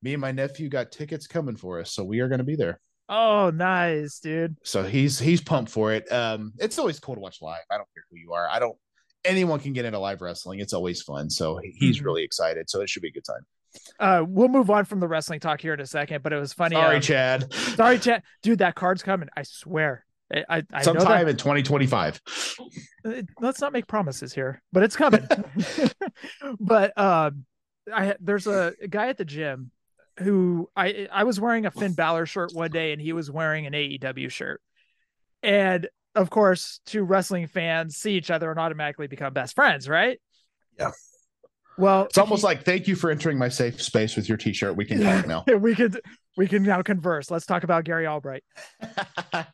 me 0.02 0.12
and 0.14 0.21
my 0.21 0.31
nephew 0.31 0.69
got 0.69 0.93
tickets 0.93 1.26
coming 1.26 1.57
for 1.57 1.81
us, 1.81 1.93
so 1.93 2.05
we 2.05 2.21
are 2.21 2.29
going 2.29 2.38
to 2.38 2.45
be 2.45 2.55
there. 2.57 2.81
Oh, 3.09 3.50
nice, 3.50 4.21
dude. 4.21 4.57
so 4.62 4.83
he's 4.85 5.19
he's 5.19 5.41
pumped 5.41 5.71
for 5.71 5.93
it. 5.93 6.11
Um, 6.12 6.52
it's 6.59 6.79
always 6.79 7.00
cool 7.00 7.14
to 7.14 7.21
watch 7.21 7.43
live. 7.43 7.61
I 7.71 7.76
don't 7.76 7.88
care 7.95 8.05
who 8.11 8.17
you 8.17 8.33
are. 8.33 8.49
I 8.49 8.59
don't. 8.59 8.76
Anyone 9.25 9.59
can 9.61 9.73
get 9.73 9.85
into 9.85 9.99
live 9.99 10.21
wrestling. 10.23 10.61
It's 10.61 10.73
always 10.73 11.02
fun. 11.02 11.29
So 11.31 11.59
he's 11.62 12.00
Mhm. 12.00 12.05
really 12.05 12.25
excited. 12.25 12.71
So 12.71 12.81
it 12.81 12.88
should 12.88 13.02
be 13.02 13.09
a 13.09 13.12
good 13.12 13.25
time. 13.25 13.43
Uh, 13.99 14.25
we'll 14.26 14.49
move 14.49 14.71
on 14.71 14.85
from 14.85 15.00
the 15.00 15.09
wrestling 15.09 15.41
talk 15.41 15.61
here 15.61 15.75
in 15.75 15.81
a 15.81 15.87
second, 15.87 16.23
but 16.23 16.33
it 16.33 16.38
was 16.38 16.52
funny. 16.52 16.76
Sorry, 16.76 16.97
um, 16.97 17.02
Chad. 17.02 17.52
sorry, 17.52 17.99
Chad. 17.99 18.23
dude. 18.43 18.59
That 18.59 18.75
card's 18.75 19.02
coming. 19.02 19.29
I 19.37 19.43
swear. 19.43 20.05
I 20.33 20.45
I, 20.49 20.57
I 20.57 20.79
know 20.79 20.83
Sometime 20.83 21.26
that. 21.26 21.33
in 21.33 21.37
2025. 21.37 22.21
uh, 23.05 23.12
Let's 23.41 23.61
not 23.61 23.73
make 23.73 23.87
promises 23.87 24.33
here, 24.33 24.62
but 24.73 24.83
it's 24.83 24.97
coming. 24.97 25.26
but 26.61 26.97
um, 26.99 27.45
I 27.93 28.17
there's 28.21 28.47
a, 28.47 28.75
a 28.80 28.89
guy 28.89 29.08
at 29.08 29.19
the 29.19 29.25
gym 29.25 29.71
who 30.19 30.69
I 30.76 31.08
I 31.11 31.25
was 31.25 31.41
wearing 31.41 31.67
a 31.67 31.71
Finn 31.71 31.95
Balor 31.95 32.26
shirt 32.26 32.52
one 32.54 32.71
day, 32.71 32.93
and 32.93 33.00
he 33.00 33.13
was 33.13 33.30
wearing 33.30 33.67
an 33.67 33.73
AEW 33.73 34.30
shirt, 34.30 34.61
and 35.43 35.89
of 36.15 36.28
course, 36.28 36.80
two 36.85 37.04
wrestling 37.04 37.47
fans 37.47 37.97
see 37.97 38.13
each 38.13 38.30
other 38.30 38.50
and 38.50 38.61
automatically 38.61 39.06
become 39.06 39.32
best 39.32 39.54
friends, 39.54 39.89
right? 39.89 40.21
Yeah. 40.78 40.91
Well, 41.78 42.04
It's 42.04 42.19
almost 42.19 42.45
like 42.45 42.65
thank 42.65 42.87
you 42.87 42.97
for 42.97 43.11
entering 43.11 43.39
my 43.39 43.49
safe 43.49 43.80
space 43.82 44.15
with 44.17 44.28
your 44.28 44.37
T-shirt. 44.39 44.76
We 44.76 44.85
can 44.85 45.00
talk 45.00 45.26
now. 45.26 45.45
we 45.58 45.75
could 45.75 46.00
we 46.37 46.47
can 46.47 46.63
now 46.63 46.82
converse. 46.82 47.30
Let's 47.30 47.47
talk 47.47 47.65
about 47.65 47.85
Gary 47.85 48.06
Albright. 48.06 48.45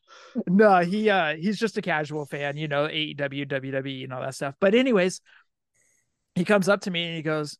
No, 0.46 0.78
he 0.80 1.08
uh 1.08 1.36
he's 1.36 1.58
just 1.58 1.78
a 1.78 1.82
casual 1.82 2.26
fan, 2.26 2.56
you 2.58 2.68
know, 2.68 2.86
AEW, 2.86 3.48
WWE, 3.48 4.04
and 4.04 4.12
all 4.12 4.20
that 4.20 4.34
stuff. 4.34 4.54
But 4.60 4.74
anyways, 4.74 5.20
he 6.34 6.44
comes 6.44 6.68
up 6.68 6.82
to 6.82 6.90
me 6.90 7.06
and 7.06 7.16
he 7.16 7.22
goes, 7.22 7.58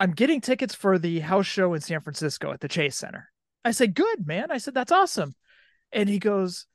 I'm 0.00 0.10
getting 0.12 0.40
tickets 0.40 0.74
for 0.74 0.98
the 0.98 1.20
house 1.20 1.46
show 1.46 1.72
in 1.74 1.80
San 1.80 2.00
Francisco 2.00 2.52
at 2.52 2.60
the 2.60 2.68
Chase 2.68 2.96
Center. 2.96 3.30
I 3.64 3.70
said, 3.70 3.94
Good, 3.94 4.26
man. 4.26 4.50
I 4.50 4.58
said, 4.58 4.74
That's 4.74 4.92
awesome. 4.92 5.34
And 5.92 6.08
he 6.08 6.18
goes, 6.18 6.66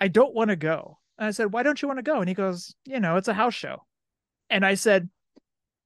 I 0.00 0.08
don't 0.08 0.34
want 0.34 0.50
to 0.50 0.56
go. 0.56 0.98
And 1.18 1.28
I 1.28 1.30
said, 1.30 1.52
Why 1.52 1.62
don't 1.62 1.80
you 1.80 1.88
want 1.88 1.98
to 1.98 2.02
go? 2.02 2.18
And 2.20 2.28
he 2.28 2.34
goes, 2.34 2.74
You 2.84 3.00
know, 3.00 3.16
it's 3.16 3.28
a 3.28 3.34
house 3.34 3.54
show. 3.54 3.84
And 4.50 4.66
I 4.66 4.74
said, 4.74 5.08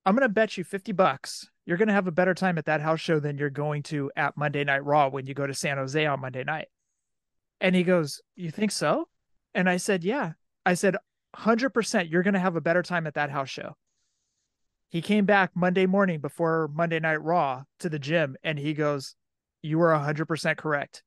I'm 0.04 0.14
gonna 0.14 0.28
bet 0.28 0.56
you 0.56 0.64
50 0.64 0.92
bucks 0.92 1.48
you're 1.64 1.76
gonna 1.76 1.92
have 1.92 2.06
a 2.06 2.12
better 2.12 2.34
time 2.34 2.58
at 2.58 2.64
that 2.66 2.80
house 2.80 3.00
show 3.00 3.20
than 3.20 3.38
you're 3.38 3.50
going 3.50 3.82
to 3.84 4.10
at 4.16 4.36
Monday 4.36 4.64
Night 4.64 4.84
Raw 4.84 5.08
when 5.08 5.26
you 5.26 5.34
go 5.34 5.46
to 5.46 5.54
San 5.54 5.76
Jose 5.76 6.04
on 6.04 6.20
Monday 6.20 6.44
night. 6.44 6.68
And 7.60 7.76
he 7.76 7.84
goes, 7.84 8.20
You 8.34 8.50
think 8.50 8.72
so? 8.72 9.08
And 9.54 9.68
I 9.68 9.76
said, 9.76 10.02
Yeah. 10.02 10.32
I 10.66 10.74
said, 10.74 10.96
100% 11.36 12.10
you're 12.10 12.22
going 12.22 12.34
to 12.34 12.40
have 12.40 12.56
a 12.56 12.60
better 12.60 12.82
time 12.82 13.06
at 13.06 13.14
that 13.14 13.30
house 13.30 13.48
show. 13.48 13.74
He 14.90 15.00
came 15.00 15.24
back 15.24 15.52
Monday 15.54 15.86
morning 15.86 16.20
before 16.20 16.68
Monday 16.68 17.00
Night 17.00 17.22
Raw 17.22 17.64
to 17.78 17.88
the 17.88 17.98
gym 17.98 18.36
and 18.42 18.58
he 18.58 18.74
goes, 18.74 19.14
You 19.62 19.80
are 19.82 19.92
100% 19.92 20.56
correct. 20.56 21.02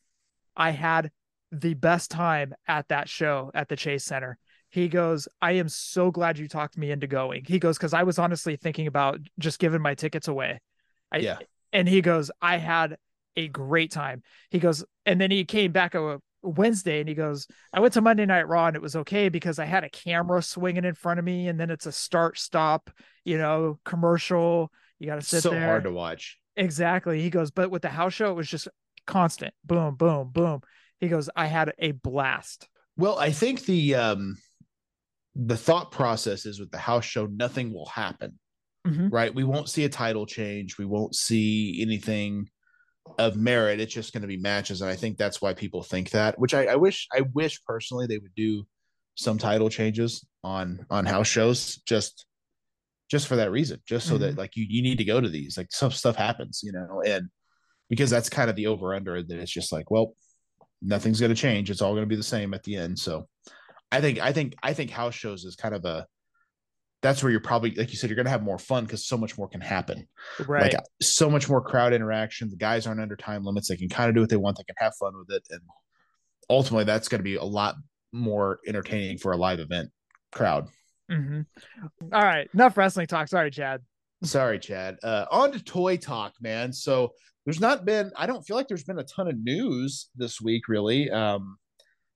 I 0.55 0.71
had 0.71 1.12
the 1.51 1.73
best 1.73 2.12
time 2.12 2.53
at 2.67 2.88
that 2.88 3.10
show 3.10 3.51
at 3.53 3.67
the 3.67 3.75
Chase 3.75 4.05
Center. 4.05 4.38
He 4.76 4.90
goes, 4.90 5.30
I 5.42 5.54
am 5.54 5.70
so 5.70 6.12
glad 6.12 6.38
you 6.38 6.50
talked 6.50 6.78
me 6.78 6.92
into 6.92 7.08
going. 7.08 7.46
He 7.46 7.60
goes, 7.60 7.78
Because 7.78 7.94
I 7.94 8.04
was 8.04 8.20
honestly 8.20 8.58
thinking 8.58 8.88
about 8.88 9.22
just 9.40 9.58
giving 9.58 9.82
my 9.82 9.96
tickets 9.96 10.28
away. 10.28 10.60
I, 11.14 11.20
Yeah. 11.20 11.38
And 11.72 11.88
he 11.88 12.02
goes, 12.02 12.30
I 12.42 12.58
had 12.58 12.98
a 13.38 13.48
great 13.48 13.92
time. 13.92 14.22
He 14.50 14.60
goes, 14.60 14.84
and 15.06 15.20
then 15.20 15.32
he 15.32 15.46
came 15.46 15.72
back 15.72 15.96
a 15.96 16.20
Wednesday 16.42 17.00
and 17.00 17.08
he 17.08 17.16
goes, 17.16 17.48
I 17.72 17.80
went 17.80 17.94
to 17.94 18.02
Monday 18.02 18.26
Night 18.26 18.50
Raw 18.50 18.68
and 18.68 18.76
it 18.76 18.82
was 18.82 18.98
okay 18.98 19.30
because 19.30 19.60
I 19.60 19.66
had 19.66 19.86
a 19.86 19.90
camera 19.90 20.42
swinging 20.42 20.84
in 20.84 20.94
front 20.94 21.20
of 21.20 21.26
me 21.26 21.48
and 21.48 21.58
then 21.58 21.70
it's 21.70 21.86
a 21.86 21.92
start 21.94 22.38
stop, 22.38 22.90
you 23.24 23.38
know, 23.38 23.80
commercial. 23.86 24.74
You 25.00 25.08
got 25.08 25.16
to 25.16 25.22
sit 25.22 25.42
so 25.42 25.52
there. 25.52 25.62
So 25.62 25.66
hard 25.68 25.84
to 25.86 25.92
watch. 25.92 26.38
Exactly. 26.58 27.22
He 27.22 27.30
goes, 27.30 27.50
but 27.50 27.72
with 27.72 27.82
the 27.82 27.90
house 27.90 28.14
show, 28.14 28.30
it 28.30 28.36
was 28.36 28.50
just 28.50 28.68
constant 29.08 29.54
boom, 29.64 29.96
boom, 29.96 30.32
boom. 30.34 30.64
He 31.00 31.08
goes, 31.08 31.30
I 31.34 31.46
had 31.46 31.74
a 31.80 31.92
blast. 31.92 32.68
Well, 32.98 33.18
I 33.18 33.32
think 33.32 33.64
the 33.64 33.96
um 33.96 34.38
the 35.36 35.58
thought 35.58 35.91
process 35.91 36.45
is 36.45 36.60
with 36.60 36.71
the 36.71 36.78
house 36.78 37.06
show, 37.06 37.26
nothing 37.26 37.74
will 37.74 37.88
happen. 37.88 38.39
Mhm. 38.88 39.12
Right. 39.12 39.34
We 39.34 39.43
won't 39.43 39.69
see 39.69 39.84
a 39.84 39.89
title 39.89 40.26
change. 40.26 40.78
We 40.78 40.86
won't 40.86 41.15
see 41.15 41.82
anything 41.82 42.50
of 43.17 43.36
merit. 43.36 43.80
It's 43.80 43.93
just 43.93 44.13
going 44.13 44.21
to 44.21 44.28
be 44.28 44.38
matches. 44.38 44.82
And 44.82 44.89
I 44.89 44.95
think 44.95 45.17
that's 45.17 45.41
why 45.41 45.54
people 45.54 45.84
think 45.84 46.12
that, 46.12 46.39
which 46.39 46.54
I, 46.54 46.65
I 46.65 46.76
wish 46.76 47.08
I 47.13 47.21
wish 47.34 47.62
personally 47.63 48.08
they 48.08 48.17
would 48.17 48.36
do 48.36 48.65
some 49.15 49.38
title 49.38 49.69
changes 49.69 50.26
on 50.43 50.86
on 50.89 51.06
house 51.06 51.28
shows 51.28 51.78
just 51.88 52.26
just 53.10 53.28
for 53.28 53.36
that 53.38 53.52
reason. 53.52 53.80
Just 53.88 54.08
so 54.08 54.17
that 54.17 54.38
like 54.38 54.56
you 54.56 54.65
you 54.67 54.82
need 54.82 54.98
to 54.98 55.06
go 55.06 55.19
to 55.21 55.30
these. 55.30 55.58
Like 55.58 55.67
some 55.71 55.91
stuff 55.91 56.15
happens, 56.15 56.62
you 56.63 56.71
know, 56.71 57.02
and 57.06 57.30
because 57.89 58.10
that's 58.10 58.30
kind 58.30 58.50
of 58.50 58.56
the 58.56 58.67
over 58.67 58.93
under 58.93 59.21
that 59.21 59.39
it's 59.39 59.52
just 59.52 59.71
like, 59.71 59.91
well, 59.91 60.15
nothing's 60.82 61.19
going 61.19 61.34
to 61.34 61.39
change. 61.39 61.69
It's 61.69 61.82
all 61.82 61.93
going 61.93 62.04
to 62.04 62.08
be 62.08 62.15
the 62.15 62.24
same 62.24 62.54
at 62.54 62.63
the 62.63 62.76
end. 62.76 62.98
So 63.00 63.28
I 63.91 64.02
think, 64.02 64.19
I 64.19 64.32
think, 64.32 64.56
I 64.62 64.74
think 64.74 64.91
house 64.91 65.15
shows 65.15 65.43
is 65.45 65.56
kind 65.56 65.76
of 65.76 65.86
a, 65.86 66.06
that's 67.02 67.21
where 67.21 67.32
you're 67.32 67.39
probably, 67.39 67.71
like 67.76 67.91
you 67.91 67.98
said, 67.98 68.10
you're 68.10 68.15
going 68.15 68.26
to 68.26 68.32
have 68.32 68.41
more 68.41 68.58
fun 68.58 68.84
because 68.84 69.06
so 69.08 69.17
much 69.17 69.38
more 69.38 69.48
can 69.48 69.62
happen. 69.62 70.08
Right. 70.48 70.74
Like 70.74 70.84
so 71.02 71.30
much 71.30 71.48
more 71.48 71.62
crowd 71.62 71.93
interaction. 71.93 72.50
The 72.50 72.56
guys 72.56 72.88
aren't 72.88 73.00
under 73.02 73.15
time 73.15 73.43
limits. 73.43 73.67
They 73.67 73.78
can 73.78 73.89
kind 73.89 74.10
of 74.10 74.15
do 74.15 74.21
what 74.21 74.30
they 74.30 74.38
want. 74.38 74.58
They 74.58 74.63
can 74.63 74.76
have 74.80 74.95
fun 75.00 75.13
with 75.15 75.30
it. 75.36 75.43
And 75.52 75.62
ultimately 76.50 76.86
that's 76.86 77.08
going 77.08 77.19
to 77.19 77.24
be 77.24 77.36
a 77.36 77.43
lot 77.43 77.76
more 78.12 78.60
entertaining 78.67 79.19
for 79.19 79.34
a 79.34 79.38
live 79.38 79.60
event 79.60 79.91
crowd. 80.32 80.67
hmm 81.10 81.41
All 82.12 82.24
right. 82.24 82.50
Enough 82.54 82.76
wrestling 82.76 83.08
talk. 83.08 83.28
Sorry, 83.28 83.52
Chad. 83.52 83.82
Sorry, 84.24 84.58
Chad. 84.58 84.98
Uh, 85.04 85.26
on 85.30 85.52
to 85.52 85.63
toy 85.63 85.98
talk, 85.98 86.34
man. 86.41 86.74
So 86.74 87.12
there's 87.45 87.60
not 87.60 87.86
been, 87.86 88.12
I 88.15 88.26
don't 88.26 88.41
feel 88.41 88.58
like 88.58 88.67
there's 88.67 88.84
been 88.84 88.98
a 88.98 89.04
ton 89.04 89.28
of 89.28 89.38
news 89.38 90.10
this 90.15 90.41
week, 90.41 90.67
really, 90.67 91.12
um, 91.12 91.58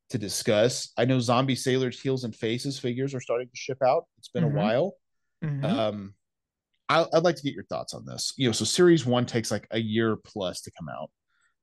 to 0.09 0.17
discuss. 0.17 0.91
I 0.97 1.05
know 1.05 1.19
Zombie 1.19 1.55
Sailors 1.55 1.99
Heels 1.99 2.23
and 2.23 2.35
Faces 2.35 2.79
figures 2.79 3.13
are 3.13 3.21
starting 3.21 3.47
to 3.47 3.55
ship 3.55 3.77
out. 3.83 4.05
It's 4.17 4.29
been 4.29 4.43
Mhm. 4.43 4.51
a 4.53 4.55
while. 4.57 4.93
Mhm. 5.43 5.63
Um, 5.63 6.15
I, 6.89 7.05
I'd 7.13 7.23
like 7.23 7.35
to 7.35 7.43
get 7.43 7.53
your 7.53 7.65
thoughts 7.65 7.93
on 7.93 8.05
this. 8.05 8.33
You 8.35 8.47
know, 8.47 8.51
so 8.51 8.65
Series 8.65 9.05
One 9.05 9.25
takes 9.25 9.51
like 9.51 9.67
a 9.71 9.79
year 9.79 10.15
plus 10.15 10.61
to 10.61 10.71
come 10.71 10.89
out. 10.89 11.11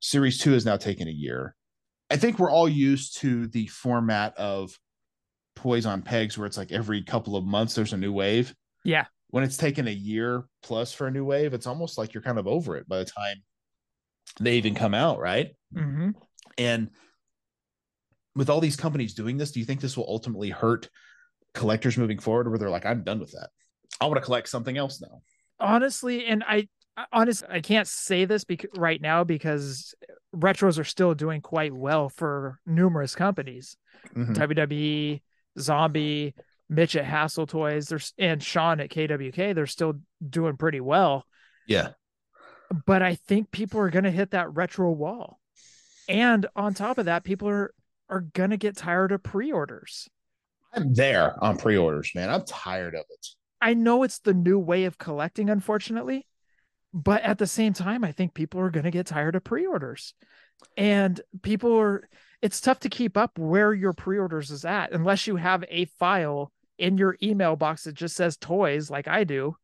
Series 0.00 0.38
Two 0.38 0.52
has 0.52 0.64
now 0.64 0.76
taken 0.76 1.08
a 1.08 1.12
year. 1.12 1.56
I 2.10 2.16
think 2.16 2.38
we're 2.38 2.50
all 2.50 2.68
used 2.68 3.16
to 3.18 3.48
the 3.48 3.66
format 3.66 4.36
of 4.38 4.78
toys 5.56 5.86
on 5.86 6.02
pegs 6.02 6.38
where 6.38 6.46
it's 6.46 6.56
like 6.56 6.70
every 6.70 7.02
couple 7.02 7.34
of 7.34 7.44
months 7.44 7.74
there's 7.74 7.92
a 7.92 7.96
new 7.96 8.12
wave. 8.12 8.54
Yeah. 8.84 9.06
When 9.30 9.42
it's 9.42 9.56
taken 9.56 9.88
a 9.88 9.92
year 9.92 10.44
plus 10.62 10.92
for 10.92 11.08
a 11.08 11.10
new 11.10 11.24
wave, 11.24 11.52
it's 11.52 11.66
almost 11.66 11.98
like 11.98 12.14
you're 12.14 12.22
kind 12.22 12.38
of 12.38 12.46
over 12.46 12.76
it 12.76 12.86
by 12.88 12.98
the 12.98 13.04
time 13.06 13.42
they 14.38 14.56
even 14.56 14.74
come 14.76 14.94
out, 14.94 15.18
right? 15.18 15.56
Mm-hmm. 15.74 16.10
And 16.58 16.90
with 18.36 18.50
all 18.50 18.60
these 18.60 18.76
companies 18.76 19.14
doing 19.14 19.38
this, 19.38 19.50
do 19.50 19.58
you 19.58 19.66
think 19.66 19.80
this 19.80 19.96
will 19.96 20.06
ultimately 20.08 20.50
hurt 20.50 20.88
collectors 21.54 21.96
moving 21.96 22.18
forward 22.18 22.48
where 22.48 22.58
they're 22.58 22.70
like, 22.70 22.86
I'm 22.86 23.02
done 23.02 23.18
with 23.18 23.32
that? 23.32 23.48
I 24.00 24.04
want 24.06 24.16
to 24.16 24.24
collect 24.24 24.48
something 24.48 24.76
else 24.76 25.00
now. 25.00 25.22
Honestly, 25.58 26.26
and 26.26 26.44
I 26.46 26.68
honestly 27.12 27.48
I 27.50 27.60
can't 27.60 27.88
say 27.88 28.26
this 28.26 28.44
bec- 28.44 28.66
right 28.76 29.00
now 29.00 29.24
because 29.24 29.94
retros 30.34 30.78
are 30.78 30.84
still 30.84 31.14
doing 31.14 31.40
quite 31.40 31.72
well 31.72 32.10
for 32.10 32.60
numerous 32.66 33.14
companies. 33.14 33.76
Mhm. 34.14 34.34
WWE, 34.34 35.22
Zombie, 35.58 36.34
Mitch 36.68 36.94
at 36.94 37.06
Hassle 37.06 37.46
Toys, 37.46 37.88
there's 37.88 38.12
and 38.18 38.42
Sean 38.42 38.80
at 38.80 38.90
KWK, 38.90 39.54
they're 39.54 39.66
still 39.66 39.94
doing 40.28 40.58
pretty 40.58 40.80
well. 40.80 41.24
Yeah. 41.66 41.92
But 42.84 43.00
I 43.00 43.14
think 43.14 43.50
people 43.50 43.80
are 43.80 43.90
gonna 43.90 44.10
hit 44.10 44.32
that 44.32 44.52
retro 44.54 44.90
wall. 44.90 45.40
And 46.08 46.46
on 46.54 46.74
top 46.74 46.98
of 46.98 47.06
that, 47.06 47.24
people 47.24 47.48
are 47.48 47.72
are 48.08 48.20
gonna 48.20 48.56
get 48.56 48.76
tired 48.76 49.12
of 49.12 49.22
pre-orders. 49.22 50.08
I'm 50.72 50.92
there 50.94 51.42
on 51.42 51.56
pre 51.56 51.76
orders, 51.76 52.12
man. 52.14 52.30
I'm 52.30 52.44
tired 52.44 52.94
of 52.94 53.04
it. 53.08 53.26
I 53.60 53.74
know 53.74 54.02
it's 54.02 54.18
the 54.18 54.34
new 54.34 54.58
way 54.58 54.84
of 54.84 54.98
collecting, 54.98 55.48
unfortunately, 55.48 56.26
but 56.92 57.22
at 57.22 57.38
the 57.38 57.46
same 57.46 57.72
time, 57.72 58.04
I 58.04 58.12
think 58.12 58.34
people 58.34 58.60
are 58.60 58.70
going 58.70 58.84
to 58.84 58.90
get 58.90 59.06
tired 59.06 59.34
of 59.34 59.44
pre-orders, 59.44 60.14
and 60.76 61.20
people 61.42 61.78
are. 61.78 62.08
It's 62.42 62.60
tough 62.60 62.80
to 62.80 62.90
keep 62.90 63.16
up 63.16 63.38
where 63.38 63.72
your 63.72 63.94
pre-orders 63.94 64.50
is 64.50 64.66
at 64.66 64.92
unless 64.92 65.26
you 65.26 65.36
have 65.36 65.64
a 65.70 65.86
file 65.98 66.52
in 66.78 66.98
your 66.98 67.16
email 67.22 67.56
box 67.56 67.84
that 67.84 67.94
just 67.94 68.14
says 68.14 68.36
toys, 68.36 68.90
like 68.90 69.08
I 69.08 69.24
do. 69.24 69.56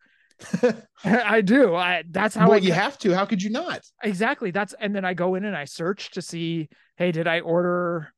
I 1.04 1.42
do. 1.42 1.74
I 1.74 2.04
that's 2.10 2.34
how 2.34 2.48
well, 2.48 2.58
you 2.58 2.72
have 2.72 2.98
to. 3.00 3.14
How 3.14 3.26
could 3.26 3.42
you 3.42 3.50
not? 3.50 3.82
exactly. 4.02 4.50
That's 4.50 4.74
and 4.80 4.96
then 4.96 5.04
I 5.04 5.14
go 5.14 5.34
in 5.34 5.44
and 5.44 5.56
I 5.56 5.66
search 5.66 6.12
to 6.12 6.22
see, 6.22 6.70
hey, 6.96 7.12
did 7.12 7.26
I 7.26 7.40
order 7.40 8.12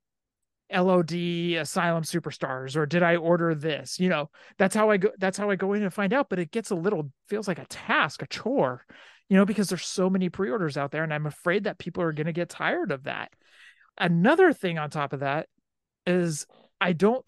LOD 0.74 1.12
Asylum 1.60 2.04
Superstars 2.04 2.76
or 2.76 2.86
did 2.86 3.02
I 3.02 3.16
order 3.16 3.54
this? 3.54 3.98
You 3.98 4.08
know, 4.08 4.30
that's 4.58 4.74
how 4.74 4.90
I 4.90 4.96
go 4.96 5.10
that's 5.18 5.38
how 5.38 5.50
I 5.50 5.56
go 5.56 5.72
in 5.72 5.82
and 5.82 5.92
find 5.92 6.12
out, 6.12 6.28
but 6.28 6.38
it 6.38 6.50
gets 6.50 6.70
a 6.70 6.74
little 6.74 7.10
feels 7.28 7.48
like 7.48 7.58
a 7.58 7.66
task, 7.66 8.22
a 8.22 8.26
chore, 8.26 8.84
you 9.28 9.36
know, 9.36 9.44
because 9.44 9.68
there's 9.68 9.86
so 9.86 10.10
many 10.10 10.28
pre-orders 10.28 10.76
out 10.76 10.90
there 10.90 11.04
and 11.04 11.12
I'm 11.12 11.26
afraid 11.26 11.64
that 11.64 11.78
people 11.78 12.02
are 12.02 12.12
going 12.12 12.26
to 12.26 12.32
get 12.32 12.48
tired 12.48 12.92
of 12.92 13.04
that. 13.04 13.32
Another 13.98 14.52
thing 14.52 14.78
on 14.78 14.90
top 14.90 15.12
of 15.12 15.20
that 15.20 15.48
is 16.06 16.46
I 16.80 16.92
don't 16.92 17.24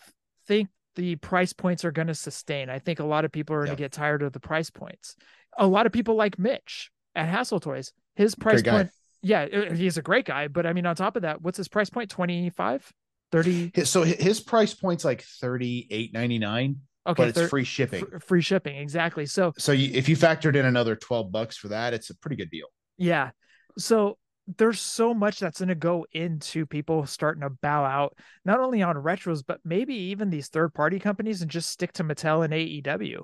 think 0.47 0.69
the 0.97 1.17
price 1.17 1.53
points 1.53 1.85
are 1.85 1.93
going 1.93 2.09
to 2.09 2.15
sustain. 2.15 2.71
I 2.71 2.79
think 2.79 3.01
a 3.01 3.05
lot 3.05 3.25
of 3.25 3.33
people 3.33 3.55
are 3.55 3.65
going 3.65 3.77
to 3.77 3.83
get 3.83 3.93
tired 3.93 4.23
of 4.23 4.33
the 4.33 4.41
price 4.41 4.71
points. 4.71 5.15
A 5.59 5.67
lot 5.67 5.87
of 5.87 5.93
people 5.93 6.17
like 6.17 6.39
Mitch 6.39 6.91
at 7.15 7.29
Hassle 7.29 7.61
Toys. 7.61 7.93
His 8.15 8.35
price 8.35 8.63
point 8.63 8.91
yeah, 9.27 9.73
he's 9.75 9.99
a 9.99 10.03
great 10.03 10.25
guy, 10.25 10.47
but 10.47 10.67
I 10.67 10.73
mean 10.73 10.87
on 10.87 10.95
top 10.95 11.17
of 11.17 11.23
that, 11.23 11.43
what's 11.43 11.57
his 11.57 11.69
price 11.69 11.91
point? 11.91 12.11
25? 12.11 12.93
30 13.43 13.85
So 13.85 14.03
his 14.03 14.41
price 14.41 14.75
point's 14.75 15.05
like 15.05 15.23
thirty 15.23 15.87
eight 15.91 16.13
ninety 16.13 16.39
nine, 16.39 16.77
okay, 17.07 17.23
but 17.23 17.29
it's 17.29 17.39
thir- 17.39 17.49
free 17.49 17.65
shipping. 17.65 18.05
fr- 18.05 18.19
free 18.19 18.41
shipping 18.43 18.77
exactly. 18.77 19.27
So 19.27 19.53
So 19.59 19.73
you, 19.73 19.91
if 19.93 20.09
you 20.09 20.17
factored 20.17 20.57
in 20.57 20.65
another 20.67 20.97
twelve 20.97 21.31
bucks 21.33 21.57
for 21.57 21.69
that, 21.69 21.95
it's 21.95 22.11
a 22.11 22.17
pretty 22.17 22.37
good 22.37 22.51
deal. 22.51 22.67
Yeah. 22.99 23.31
So 23.79 24.19
there's 24.59 24.81
so 24.81 25.13
much 25.13 25.41
that's 25.41 25.59
going 25.59 25.69
to 25.71 25.75
go 25.75 26.07
into 26.13 26.67
people 26.67 27.05
starting 27.05 27.43
to 27.43 27.51
bow 27.51 27.85
out, 27.85 28.17
not 28.45 28.61
only 28.61 28.81
on 28.81 28.95
retros, 28.95 29.43
but 29.45 29.59
maybe 29.65 29.95
even 29.95 30.31
these 30.31 30.49
third 30.49 30.73
party 30.73 31.01
companies 31.01 31.43
and 31.43 31.51
just 31.51 31.69
stick 31.69 31.93
to 31.95 32.05
Mattel 32.05 32.45
and 32.45 32.55
AEW. 32.55 33.23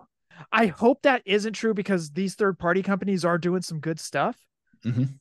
I 0.50 0.66
hope 0.66 1.02
that 1.02 1.22
isn't 1.24 1.52
true 1.52 1.74
because 1.74 2.10
these 2.10 2.34
third 2.34 2.58
party 2.58 2.82
companies 2.82 3.24
are 3.24 3.38
doing 3.38 3.62
some 3.62 3.78
good 3.78 4.00
stuff. 4.00 4.36
Mhm. 4.84 5.14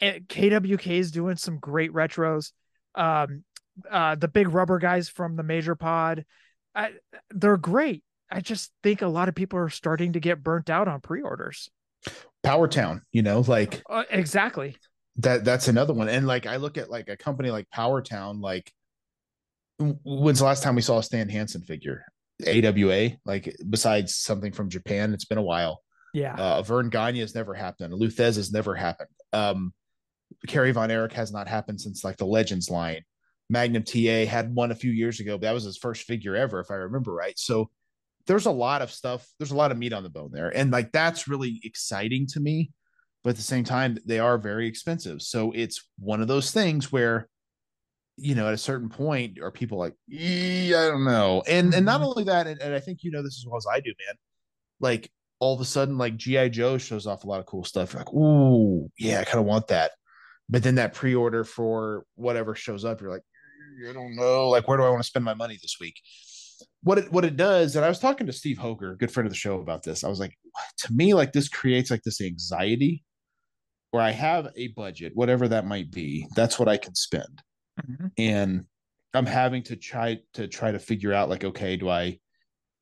And 0.00 0.26
KWK 0.28 0.98
is 0.98 1.10
doing 1.10 1.36
some 1.36 1.58
great 1.58 1.92
retros. 1.92 2.52
Um, 2.94 3.44
uh, 3.90 4.14
the 4.14 4.28
big 4.28 4.48
rubber 4.48 4.78
guys 4.78 5.08
from 5.08 5.36
the 5.36 5.42
major 5.42 5.74
pod, 5.74 6.24
I, 6.74 6.92
they're 7.30 7.56
great. 7.56 8.02
I 8.30 8.40
just 8.40 8.72
think 8.82 9.02
a 9.02 9.06
lot 9.06 9.28
of 9.28 9.34
people 9.34 9.58
are 9.58 9.68
starting 9.68 10.14
to 10.14 10.20
get 10.20 10.42
burnt 10.42 10.70
out 10.70 10.88
on 10.88 11.00
pre 11.00 11.22
orders. 11.22 11.70
Power 12.42 12.68
Town, 12.68 13.02
you 13.12 13.22
know, 13.22 13.40
like 13.40 13.82
Uh, 13.88 14.04
exactly. 14.10 14.76
that 15.16 15.44
that's 15.44 15.68
another 15.68 15.94
one. 15.94 16.08
And 16.08 16.26
like 16.26 16.46
I 16.46 16.56
look 16.56 16.76
at 16.76 16.90
like 16.90 17.08
a 17.08 17.16
company 17.16 17.50
like 17.50 17.70
Power 17.70 18.02
Town, 18.02 18.40
like 18.40 18.72
when's 19.78 20.38
the 20.38 20.44
last 20.44 20.62
time 20.62 20.74
we 20.74 20.82
saw 20.82 20.98
a 20.98 21.02
Stan 21.02 21.28
Hansen 21.28 21.62
figure? 21.62 22.04
AWA, 22.46 23.10
like 23.24 23.56
besides 23.68 24.16
something 24.16 24.52
from 24.52 24.68
Japan, 24.68 25.14
it's 25.14 25.24
been 25.24 25.38
a 25.38 25.42
while. 25.42 25.82
Yeah. 26.12 26.34
Uh, 26.34 26.62
Verne 26.62 26.90
Gagne 26.90 27.20
has 27.20 27.34
never 27.34 27.54
happened. 27.54 27.94
Lou 27.94 28.08
Thesz 28.08 28.36
has 28.36 28.52
never 28.52 28.74
happened. 28.74 29.08
Um, 29.32 29.72
Kerry 30.46 30.72
Von 30.72 30.90
Erich 30.90 31.12
has 31.12 31.32
not 31.32 31.48
happened 31.48 31.80
since 31.80 32.04
like 32.04 32.16
the 32.16 32.26
Legends 32.26 32.70
line. 32.70 33.02
Magnum 33.54 33.84
TA 33.84 34.26
had 34.26 34.54
one 34.54 34.70
a 34.72 34.74
few 34.74 34.90
years 34.90 35.20
ago, 35.20 35.38
but 35.38 35.42
that 35.42 35.52
was 35.54 35.64
his 35.64 35.78
first 35.78 36.02
figure 36.02 36.36
ever, 36.36 36.60
if 36.60 36.70
I 36.70 36.74
remember 36.74 37.14
right. 37.14 37.38
So 37.38 37.70
there's 38.26 38.46
a 38.46 38.50
lot 38.50 38.82
of 38.82 38.90
stuff. 38.90 39.26
There's 39.38 39.52
a 39.52 39.56
lot 39.56 39.70
of 39.70 39.78
meat 39.78 39.92
on 39.92 40.02
the 40.02 40.10
bone 40.10 40.30
there, 40.32 40.54
and 40.54 40.70
like 40.70 40.92
that's 40.92 41.28
really 41.28 41.60
exciting 41.64 42.26
to 42.28 42.40
me. 42.40 42.72
But 43.22 43.30
at 43.30 43.36
the 43.36 43.42
same 43.42 43.64
time, 43.64 43.96
they 44.04 44.18
are 44.18 44.36
very 44.36 44.66
expensive. 44.66 45.22
So 45.22 45.52
it's 45.52 45.88
one 45.98 46.20
of 46.20 46.28
those 46.28 46.50
things 46.50 46.92
where, 46.92 47.28
you 48.18 48.34
know, 48.34 48.48
at 48.48 48.54
a 48.54 48.58
certain 48.58 48.90
point, 48.90 49.38
are 49.40 49.50
people 49.50 49.78
like, 49.78 49.94
"Eh, 50.12 50.68
I 50.68 50.88
don't 50.88 51.04
know, 51.04 51.42
and 51.48 51.72
and 51.74 51.86
not 51.86 52.00
Mhm. 52.00 52.06
only 52.08 52.24
that, 52.24 52.46
and, 52.46 52.60
and 52.60 52.74
I 52.74 52.80
think 52.80 53.02
you 53.02 53.10
know 53.12 53.22
this 53.22 53.38
as 53.38 53.46
well 53.46 53.56
as 53.56 53.66
I 53.70 53.80
do, 53.80 53.94
man. 54.06 54.16
Like 54.80 55.10
all 55.38 55.54
of 55.54 55.60
a 55.60 55.64
sudden, 55.64 55.98
like 55.98 56.16
GI 56.16 56.48
Joe 56.48 56.78
shows 56.78 57.06
off 57.06 57.24
a 57.24 57.26
lot 57.28 57.40
of 57.40 57.46
cool 57.46 57.64
stuff. 57.64 57.92
You're 57.92 58.00
like, 58.02 58.12
ooh, 58.14 58.90
yeah, 58.98 59.20
I 59.20 59.24
kind 59.24 59.38
of 59.40 59.46
want 59.46 59.68
that. 59.68 59.92
But 60.48 60.62
then 60.62 60.74
that 60.76 60.94
pre-order 60.94 61.44
for 61.44 62.04
whatever 62.16 62.54
shows 62.54 62.84
up, 62.84 63.00
you're 63.00 63.10
like, 63.10 63.22
I 63.88 63.92
don't 63.92 64.16
know, 64.16 64.48
like 64.48 64.66
where 64.68 64.76
do 64.76 64.84
I 64.84 64.88
want 64.90 65.02
to 65.02 65.06
spend 65.08 65.24
my 65.24 65.34
money 65.34 65.58
this 65.60 65.76
week? 65.80 66.00
What 66.82 66.98
it 66.98 67.12
what 67.12 67.24
it 67.24 67.36
does, 67.36 67.76
and 67.76 67.84
I 67.84 67.88
was 67.88 67.98
talking 67.98 68.26
to 68.26 68.32
Steve 68.32 68.58
Hoger, 68.58 68.96
good 68.98 69.10
friend 69.10 69.26
of 69.26 69.32
the 69.32 69.38
show, 69.38 69.60
about 69.60 69.82
this. 69.82 70.04
I 70.04 70.08
was 70.08 70.20
like, 70.20 70.36
to 70.78 70.92
me, 70.92 71.14
like 71.14 71.32
this 71.32 71.48
creates 71.48 71.90
like 71.90 72.02
this 72.02 72.20
anxiety 72.20 73.04
where 73.90 74.02
I 74.02 74.10
have 74.10 74.48
a 74.56 74.68
budget, 74.68 75.12
whatever 75.14 75.48
that 75.48 75.66
might 75.66 75.90
be, 75.90 76.26
that's 76.36 76.58
what 76.58 76.68
I 76.68 76.76
can 76.76 76.94
spend 76.94 77.42
Mhm. 77.80 78.10
and 78.18 78.64
I'm 79.14 79.26
having 79.26 79.62
to 79.64 79.76
try 79.76 80.18
to 80.34 80.48
try 80.48 80.72
to 80.72 80.78
figure 80.78 81.12
out 81.12 81.28
like, 81.28 81.44
okay, 81.44 81.76
do 81.76 81.88
I 81.88 82.18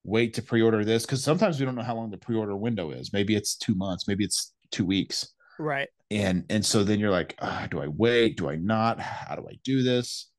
wait 0.04 0.34
to 0.34 0.42
pre-order 0.42 0.84
this? 0.84 1.04
Because 1.04 1.22
sometimes 1.22 1.60
we 1.60 1.66
don't 1.66 1.74
know 1.76 1.82
how 1.82 1.94
long 1.94 2.10
the 2.10 2.16
pre-order 2.18 2.56
window 2.56 2.90
is. 2.90 3.12
Maybe 3.12 3.34
it's 3.36 3.54
two 3.56 3.74
months, 3.74 4.08
maybe 4.08 4.24
it's 4.24 4.52
two 4.70 4.84
weeks, 4.86 5.28
Right. 5.58 5.88
and 6.10 6.44
and 6.50 6.64
so 6.64 6.82
then 6.82 6.98
you're 6.98 7.10
like, 7.10 7.36
ah, 7.40 7.68
do 7.70 7.80
I 7.80 7.86
wait? 7.88 8.36
Do 8.38 8.48
I 8.48 8.56
not? 8.56 8.98
How 9.00 9.36
do 9.36 9.46
I 9.48 9.58
do 9.64 9.82
this? 9.82 10.30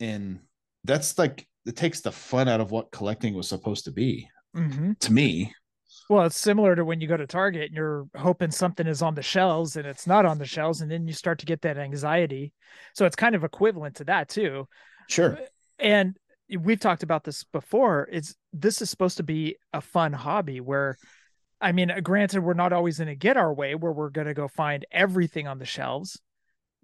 And 0.00 0.40
that's 0.84 1.18
like 1.18 1.46
it 1.66 1.76
takes 1.76 2.00
the 2.00 2.12
fun 2.12 2.48
out 2.48 2.60
of 2.60 2.70
what 2.70 2.90
collecting 2.90 3.34
was 3.34 3.48
supposed 3.48 3.84
to 3.84 3.90
be 3.90 4.28
hmm 4.54 4.92
to 5.00 5.12
me. 5.12 5.52
Well, 6.08 6.24
it's 6.24 6.38
similar 6.38 6.74
to 6.74 6.84
when 6.84 7.00
you 7.00 7.08
go 7.08 7.18
to 7.18 7.26
Target 7.26 7.66
and 7.66 7.74
you're 7.74 8.06
hoping 8.16 8.50
something 8.50 8.86
is 8.86 9.02
on 9.02 9.14
the 9.14 9.22
shelves 9.22 9.76
and 9.76 9.86
it's 9.86 10.06
not 10.06 10.24
on 10.24 10.38
the 10.38 10.46
shelves, 10.46 10.80
and 10.80 10.90
then 10.90 11.06
you 11.06 11.12
start 11.12 11.38
to 11.40 11.46
get 11.46 11.62
that 11.62 11.76
anxiety. 11.76 12.52
So 12.94 13.04
it's 13.04 13.16
kind 13.16 13.34
of 13.34 13.44
equivalent 13.44 13.96
to 13.96 14.04
that 14.04 14.28
too. 14.28 14.66
Sure. 15.08 15.38
And 15.78 16.16
we've 16.58 16.80
talked 16.80 17.02
about 17.02 17.24
this 17.24 17.44
before. 17.44 18.08
It's 18.10 18.34
this 18.54 18.80
is 18.80 18.88
supposed 18.88 19.18
to 19.18 19.22
be 19.22 19.56
a 19.74 19.82
fun 19.82 20.14
hobby 20.14 20.60
where, 20.60 20.96
I 21.60 21.72
mean, 21.72 21.92
granted, 22.02 22.42
we're 22.42 22.54
not 22.54 22.72
always 22.72 22.98
going 22.98 23.08
to 23.08 23.14
get 23.14 23.36
our 23.36 23.52
way 23.52 23.74
where 23.74 23.92
we're 23.92 24.10
going 24.10 24.28
to 24.28 24.34
go 24.34 24.48
find 24.48 24.86
everything 24.90 25.46
on 25.46 25.58
the 25.58 25.66
shelves, 25.66 26.18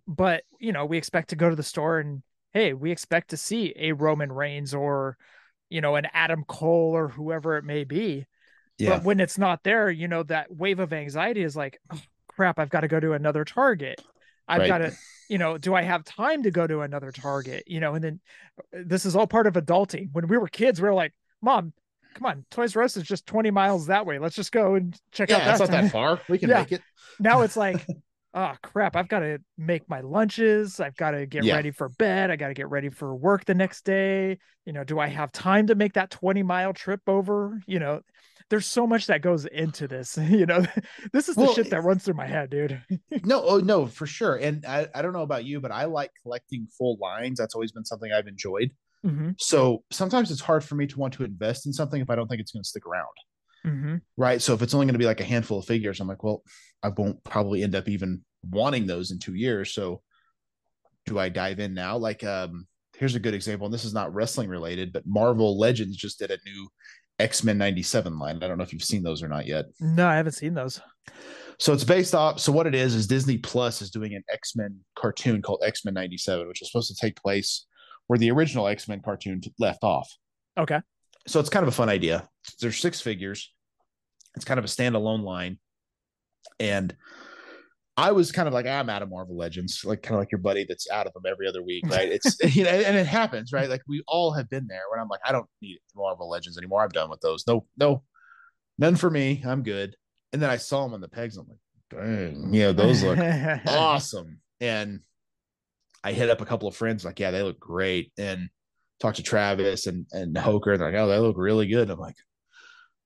but 0.06 0.42
you 0.58 0.72
know, 0.72 0.84
we 0.84 0.98
expect 0.98 1.30
to 1.30 1.36
go 1.36 1.48
to 1.48 1.56
the 1.56 1.62
store 1.62 1.98
and 1.98 2.22
hey, 2.54 2.72
we 2.72 2.90
expect 2.90 3.30
to 3.30 3.36
see 3.36 3.74
a 3.76 3.92
Roman 3.92 4.32
Reigns 4.32 4.72
or 4.72 5.18
you 5.68 5.80
know 5.82 5.96
an 5.96 6.06
Adam 6.14 6.44
Cole 6.48 6.92
or 6.96 7.08
whoever 7.08 7.56
it 7.58 7.64
may 7.64 7.84
be. 7.84 8.26
Yeah. 8.78 8.96
But 8.96 9.04
when 9.04 9.20
it's 9.20 9.38
not 9.38 9.62
there, 9.62 9.90
you 9.90 10.08
know, 10.08 10.22
that 10.24 10.50
wave 10.54 10.80
of 10.80 10.92
anxiety 10.92 11.42
is 11.42 11.54
like, 11.54 11.78
oh, 11.92 12.00
crap, 12.28 12.58
I've 12.58 12.70
got 12.70 12.80
to 12.80 12.88
go 12.88 12.98
to 12.98 13.12
another 13.12 13.44
Target. 13.44 14.00
I've 14.48 14.60
Right. 14.62 14.68
got 14.68 14.78
to, 14.78 14.96
you 15.28 15.38
know, 15.38 15.58
do 15.58 15.74
I 15.74 15.82
have 15.82 16.04
time 16.04 16.42
to 16.42 16.50
go 16.50 16.66
to 16.66 16.80
another 16.80 17.12
Target? 17.12 17.62
You 17.68 17.78
know, 17.80 17.94
and 17.94 18.02
then 18.02 18.20
uh, 18.58 18.80
this 18.84 19.06
is 19.06 19.14
all 19.14 19.28
part 19.28 19.46
of 19.46 19.54
adulting. 19.54 20.08
When 20.12 20.26
we 20.26 20.36
were 20.38 20.48
kids, 20.48 20.82
we 20.82 20.88
were 20.88 20.94
like, 20.94 21.12
Mom, 21.40 21.72
come 22.14 22.26
on, 22.26 22.44
Toys 22.50 22.74
R 22.76 22.82
Us 22.82 22.96
is 22.96 23.04
just 23.04 23.26
20 23.26 23.52
miles 23.52 23.86
that 23.86 24.06
way. 24.06 24.18
Let's 24.18 24.34
just 24.34 24.50
go 24.50 24.74
and 24.74 24.98
check 25.12 25.30
yeah, 25.30 25.36
out 25.36 25.44
That's 25.44 25.60
not 25.60 25.70
time." 25.70 25.84
that 25.84 25.92
far. 25.92 26.20
We 26.28 26.38
can 26.38 26.50
Yeah. 26.50 26.58
make 26.58 26.72
it. 26.72 26.82
now 27.20 27.42
it's 27.42 27.56
like, 27.56 27.86
oh 28.34 28.54
crap, 28.62 28.96
I've 28.96 29.08
got 29.08 29.20
to 29.20 29.38
make 29.56 29.88
my 29.88 30.00
lunches. 30.00 30.80
I've 30.80 30.96
got 30.96 31.12
to 31.12 31.26
get 31.26 31.44
Yeah. 31.44 31.54
ready 31.54 31.70
for 31.70 31.88
bed. 31.88 32.30
I 32.30 32.36
got 32.36 32.48
to 32.48 32.54
get 32.54 32.68
ready 32.68 32.90
for 32.90 33.14
work 33.14 33.44
the 33.44 33.54
next 33.54 33.84
day. 33.84 34.38
You 34.66 34.72
know, 34.72 34.84
do 34.84 34.98
I 34.98 35.08
have 35.08 35.32
time 35.32 35.68
to 35.68 35.74
make 35.74 35.94
that 35.94 36.10
20 36.10 36.42
mile 36.42 36.72
trip 36.72 37.00
over? 37.06 37.60
You 37.66 37.78
know, 37.78 38.00
there's 38.50 38.66
so 38.66 38.86
much 38.86 39.06
that 39.06 39.22
goes 39.22 39.46
into 39.46 39.88
this. 39.88 40.18
You 40.28 40.46
know, 40.46 40.64
this 41.12 41.28
is 41.28 41.36
the 41.36 41.46
Well, 41.46 41.54
shit 41.54 41.70
that 41.70 41.82
runs 41.82 42.04
through 42.04 42.14
my 42.14 42.26
head, 42.26 42.50
dude. 42.50 42.82
no, 43.22 43.42
oh 43.44 43.58
no, 43.58 43.86
for 43.86 44.06
sure. 44.06 44.36
And 44.36 44.64
I, 44.66 44.88
I 44.94 45.02
don't 45.02 45.12
know 45.12 45.22
about 45.22 45.44
you, 45.44 45.60
but 45.60 45.70
I 45.72 45.84
like 45.84 46.10
collecting 46.22 46.66
full 46.76 46.98
lines. 47.00 47.38
That's 47.38 47.54
always 47.54 47.72
been 47.72 47.84
something 47.84 48.12
I've 48.12 48.26
enjoyed. 48.26 48.70
hmm 49.04 49.36
So 49.38 49.84
sometimes 49.92 50.30
it's 50.30 50.40
hard 50.42 50.64
for 50.64 50.76
me 50.76 50.86
to 50.88 50.98
want 50.98 51.14
to 51.14 51.24
invest 51.24 51.66
in 51.66 51.72
something 51.72 52.00
if 52.02 52.10
I 52.10 52.16
don't 52.16 52.28
think 52.28 52.40
it's 52.40 52.52
going 52.52 52.62
to 52.64 52.68
stick 52.68 52.86
around. 52.86 53.06
Hmm 53.64 53.96
Right. 54.16 54.40
So 54.40 54.54
if 54.54 54.62
it's 54.62 54.74
only 54.74 54.86
going 54.86 54.94
to 54.94 54.98
be 54.98 55.06
like 55.06 55.20
a 55.20 55.24
handful 55.24 55.58
of 55.58 55.64
figures, 55.64 56.00
I'm 56.00 56.08
like, 56.08 56.22
well, 56.22 56.42
I 56.82 56.88
won't 56.88 57.22
probably 57.24 57.62
end 57.62 57.74
up 57.74 57.88
even 57.88 58.22
wanting 58.50 58.86
those 58.86 59.10
in 59.10 59.18
two 59.18 59.34
years. 59.34 59.72
So 59.72 60.02
do 61.06 61.18
I 61.18 61.28
dive 61.28 61.60
in 61.60 61.74
now? 61.74 61.96
Like, 61.96 62.24
um, 62.24 62.66
here's 62.96 63.14
a 63.14 63.20
good 63.20 63.34
example, 63.34 63.66
and 63.66 63.74
this 63.74 63.84
is 63.84 63.94
not 63.94 64.14
wrestling 64.14 64.48
related, 64.48 64.92
but 64.92 65.06
Marvel 65.06 65.58
Legends 65.58 65.96
just 65.96 66.18
did 66.18 66.30
a 66.30 66.38
new 66.46 66.68
X-Men 67.18 67.58
97 67.58 68.18
line. 68.18 68.42
I 68.42 68.48
don't 68.48 68.58
know 68.58 68.64
if 68.64 68.72
you've 68.72 68.82
seen 68.82 69.02
those 69.02 69.22
or 69.22 69.28
not 69.28 69.46
yet. 69.46 69.66
No, 69.80 70.06
I 70.06 70.16
haven't 70.16 70.32
seen 70.32 70.54
those. 70.54 70.80
So 71.58 71.72
it's 71.72 71.84
based 71.84 72.14
off. 72.14 72.40
So 72.40 72.50
what 72.50 72.66
it 72.66 72.74
is 72.74 72.94
is 72.94 73.06
Disney 73.06 73.38
Plus 73.38 73.80
is 73.80 73.90
doing 73.90 74.14
an 74.14 74.24
X 74.32 74.56
Men 74.56 74.80
cartoon 74.96 75.40
called 75.40 75.62
X 75.64 75.84
Men 75.84 75.94
'97, 75.94 76.48
which 76.48 76.62
is 76.62 76.70
supposed 76.70 76.88
to 76.88 77.00
take 77.00 77.20
place 77.20 77.66
where 78.06 78.18
the 78.18 78.30
original 78.30 78.66
X 78.66 78.88
Men 78.88 79.00
cartoon 79.00 79.40
left 79.58 79.84
off. 79.84 80.12
Okay. 80.58 80.80
So 81.26 81.38
it's 81.40 81.48
kind 81.48 81.62
of 81.62 81.68
a 81.68 81.76
fun 81.76 81.88
idea. 81.88 82.28
There's 82.60 82.78
six 82.78 83.00
figures. 83.00 83.52
It's 84.36 84.44
kind 84.44 84.58
of 84.58 84.64
a 84.64 84.68
standalone 84.68 85.22
line, 85.22 85.58
and 86.58 86.94
I 87.96 88.12
was 88.12 88.32
kind 88.32 88.48
of 88.48 88.54
like, 88.54 88.66
ah, 88.68 88.80
I'm 88.80 88.90
out 88.90 89.02
of 89.02 89.10
Marvel 89.10 89.36
Legends, 89.36 89.84
like 89.84 90.02
kind 90.02 90.16
of 90.16 90.20
like 90.20 90.32
your 90.32 90.40
buddy 90.40 90.64
that's 90.68 90.90
out 90.90 91.06
of 91.06 91.12
them 91.12 91.22
every 91.30 91.46
other 91.46 91.62
week, 91.62 91.84
right? 91.86 92.10
It's 92.10 92.36
you 92.56 92.64
know, 92.64 92.70
and 92.70 92.96
it 92.96 93.06
happens, 93.06 93.52
right? 93.52 93.68
Like 93.68 93.82
we 93.86 94.02
all 94.08 94.32
have 94.32 94.50
been 94.50 94.66
there 94.66 94.82
when 94.90 95.00
I'm 95.00 95.08
like, 95.08 95.20
I 95.24 95.32
don't 95.32 95.46
need 95.62 95.78
Marvel 95.94 96.28
Legends 96.28 96.58
anymore. 96.58 96.82
I'm 96.82 96.88
done 96.88 97.08
with 97.08 97.20
those. 97.20 97.44
No, 97.46 97.66
no, 97.76 98.02
none 98.78 98.96
for 98.96 99.10
me. 99.10 99.44
I'm 99.46 99.62
good. 99.62 99.94
And 100.32 100.42
then 100.42 100.50
I 100.50 100.56
saw 100.56 100.82
them 100.82 100.94
on 100.94 101.00
the 101.00 101.08
pegs. 101.08 101.36
I'm 101.36 101.46
like, 101.46 101.58
dang, 101.90 102.52
yeah, 102.52 102.72
those 102.72 103.04
look 103.04 103.18
awesome. 103.68 104.40
And 104.60 105.00
I 106.02 106.12
hit 106.12 106.30
up 106.30 106.40
a 106.40 106.46
couple 106.46 106.66
of 106.66 106.74
friends, 106.74 107.04
like, 107.04 107.20
yeah, 107.20 107.30
they 107.30 107.42
look 107.42 107.60
great. 107.60 108.12
And 108.18 108.48
talked 108.98 109.16
to 109.18 109.22
Travis 109.22 109.86
and 109.86 110.06
and 110.10 110.36
Hoker. 110.36 110.72
and 110.72 110.80
They're 110.80 110.90
like, 110.90 111.00
oh, 111.00 111.06
they 111.06 111.18
look 111.18 111.36
really 111.38 111.68
good. 111.68 111.90
I'm 111.90 112.00
like, 112.00 112.16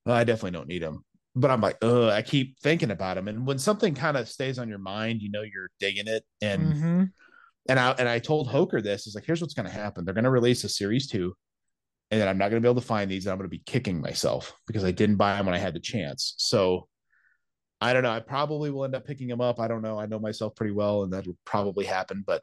oh, 0.08 0.12
I 0.14 0.24
definitely 0.24 0.52
don't 0.52 0.68
need 0.68 0.82
them. 0.82 1.04
But 1.36 1.52
I'm 1.52 1.60
like, 1.60 1.76
oh, 1.82 2.08
I 2.08 2.22
keep 2.22 2.58
thinking 2.60 2.90
about 2.90 3.14
them. 3.14 3.28
And 3.28 3.46
when 3.46 3.58
something 3.58 3.94
kind 3.94 4.16
of 4.16 4.28
stays 4.28 4.58
on 4.58 4.68
your 4.68 4.78
mind, 4.78 5.22
you 5.22 5.30
know, 5.30 5.42
you're 5.42 5.70
digging 5.78 6.08
it. 6.08 6.24
And 6.42 6.74
hmm 6.74 7.04
and 7.68 7.78
I 7.78 7.90
and 7.92 8.08
I 8.08 8.18
told 8.18 8.48
Hoker 8.48 8.80
this 8.80 9.06
is 9.06 9.14
like, 9.14 9.24
here's 9.24 9.40
what's 9.40 9.54
going 9.54 9.66
to 9.66 9.72
happen. 9.72 10.04
They're 10.04 10.14
going 10.14 10.24
to 10.24 10.30
release 10.30 10.64
a 10.64 10.68
series 10.68 11.06
two, 11.06 11.34
and 12.10 12.20
then 12.20 12.28
I'm 12.28 12.38
not 12.38 12.50
going 12.50 12.62
to 12.62 12.66
be 12.66 12.70
able 12.70 12.80
to 12.80 12.86
find 12.86 13.10
these. 13.10 13.26
And 13.26 13.32
I'm 13.32 13.38
going 13.38 13.50
to 13.50 13.56
be 13.56 13.62
kicking 13.66 14.00
myself 14.00 14.54
because 14.66 14.84
I 14.84 14.90
didn't 14.90 15.16
buy 15.16 15.36
them 15.36 15.46
when 15.46 15.54
I 15.54 15.58
had 15.58 15.74
the 15.74 15.80
chance. 15.80 16.34
So 16.38 16.88
I 17.80 17.92
don't 17.92 18.02
know. 18.02 18.10
I 18.10 18.20
probably 18.20 18.70
will 18.70 18.84
end 18.84 18.94
up 18.96 19.06
picking 19.06 19.28
them 19.28 19.40
up. 19.40 19.60
I 19.60 19.68
don't 19.68 19.82
know. 19.82 19.98
I 20.00 20.06
know 20.06 20.18
myself 20.18 20.56
pretty 20.56 20.72
well, 20.72 21.04
and 21.04 21.12
that 21.12 21.26
will 21.26 21.36
probably 21.44 21.84
happen. 21.84 22.24
But 22.26 22.42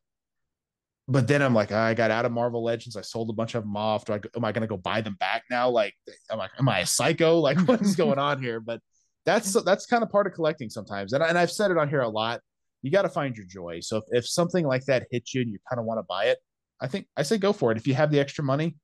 but 1.07 1.27
then 1.27 1.41
I'm 1.41 1.53
like, 1.53 1.71
I 1.71 1.93
got 1.93 2.11
out 2.11 2.25
of 2.25 2.31
Marvel 2.31 2.63
Legends. 2.63 2.95
I 2.95 3.01
sold 3.01 3.29
a 3.29 3.33
bunch 3.33 3.55
of 3.55 3.63
them 3.63 3.77
off. 3.77 4.05
Do 4.05 4.13
I? 4.13 4.19
Am 4.35 4.45
I 4.45 4.51
going 4.51 4.61
to 4.61 4.67
go 4.67 4.77
buy 4.77 5.01
them 5.01 5.15
back 5.19 5.43
now? 5.49 5.69
Like, 5.69 5.93
am 6.31 6.41
I? 6.41 6.49
Am 6.57 6.69
I 6.69 6.79
a 6.79 6.85
psycho? 6.85 7.39
Like, 7.39 7.59
what 7.61 7.81
is 7.81 7.95
going 7.97 8.19
on 8.19 8.41
here? 8.41 8.59
But 8.59 8.81
that's 9.25 9.53
that's 9.63 9.85
kind 9.85 10.03
of 10.03 10.09
part 10.09 10.27
of 10.27 10.33
collecting 10.33 10.69
sometimes. 10.69 11.13
And 11.13 11.23
and 11.23 11.37
I've 11.37 11.51
said 11.51 11.71
it 11.71 11.77
on 11.77 11.89
here 11.89 12.01
a 12.01 12.09
lot 12.09 12.41
you 12.85 12.91
got 12.91 13.01
to 13.01 13.09
find 13.09 13.35
your 13.35 13.47
joy. 13.47 13.79
So 13.81 13.97
if, 13.97 14.03
if 14.11 14.27
something 14.27 14.63
like 14.63 14.85
that 14.85 15.07
hits 15.09 15.33
you 15.33 15.41
and 15.41 15.51
you 15.51 15.57
kind 15.67 15.79
of 15.79 15.85
want 15.85 15.97
to 15.97 16.03
buy 16.03 16.25
it, 16.25 16.37
I 16.79 16.85
think 16.85 17.07
I 17.17 17.23
say 17.23 17.39
go 17.39 17.51
for 17.51 17.71
it. 17.71 17.77
If 17.79 17.87
you 17.87 17.95
have 17.95 18.11
the 18.11 18.19
extra 18.19 18.43
money 18.43 18.75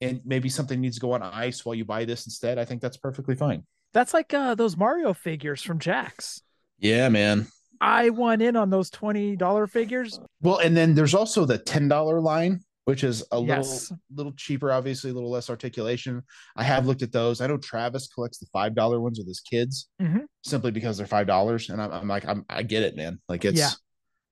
and 0.00 0.20
maybe 0.24 0.48
something 0.48 0.80
needs 0.80 0.96
to 0.96 1.00
go 1.00 1.12
on 1.12 1.22
ice 1.22 1.64
while 1.64 1.76
you 1.76 1.84
buy 1.84 2.04
this 2.04 2.26
instead, 2.26 2.58
I 2.58 2.64
think 2.64 2.82
that's 2.82 2.96
perfectly 2.96 3.36
fine. 3.36 3.64
That's 3.92 4.12
like 4.12 4.34
uh, 4.34 4.56
those 4.56 4.76
Mario 4.76 5.14
figures 5.14 5.62
from 5.62 5.78
Jakks. 5.78 6.40
Yeah, 6.80 7.08
man. 7.08 7.46
I 7.80 8.10
won 8.10 8.40
in 8.40 8.56
on 8.56 8.70
those 8.70 8.90
twenty 8.90 9.36
dollar 9.36 9.66
figures. 9.66 10.18
Well, 10.40 10.58
and 10.58 10.76
then 10.76 10.94
there's 10.94 11.14
also 11.14 11.44
the 11.44 11.58
ten 11.58 11.88
dollar 11.88 12.20
line, 12.20 12.60
which 12.84 13.04
is 13.04 13.24
a 13.32 13.38
little 13.38 13.56
Yes. 13.64 13.92
little 14.14 14.32
cheaper, 14.32 14.70
obviously 14.72 15.10
a 15.10 15.14
little 15.14 15.30
less 15.30 15.50
articulation. 15.50 16.22
I 16.56 16.62
have 16.64 16.86
looked 16.86 17.02
at 17.02 17.12
those. 17.12 17.40
I 17.40 17.46
know 17.46 17.56
Travis 17.58 18.06
collects 18.08 18.38
the 18.38 18.46
five 18.52 18.74
dollar 18.74 19.00
ones 19.00 19.18
with 19.18 19.26
his 19.28 19.40
kids 19.40 19.88
Mhm. 20.00 20.26
simply 20.44 20.70
because 20.70 20.96
they're 20.98 21.06
five 21.06 21.26
dollars, 21.26 21.68
and 21.70 21.80
I'm, 21.82 21.92
I'm 21.92 22.08
like, 22.08 22.26
I'm, 22.26 22.44
I 22.48 22.62
get 22.62 22.82
it, 22.82 22.96
man. 22.96 23.20
Like 23.28 23.44
it's 23.44 23.58
Yeah. 23.58 23.70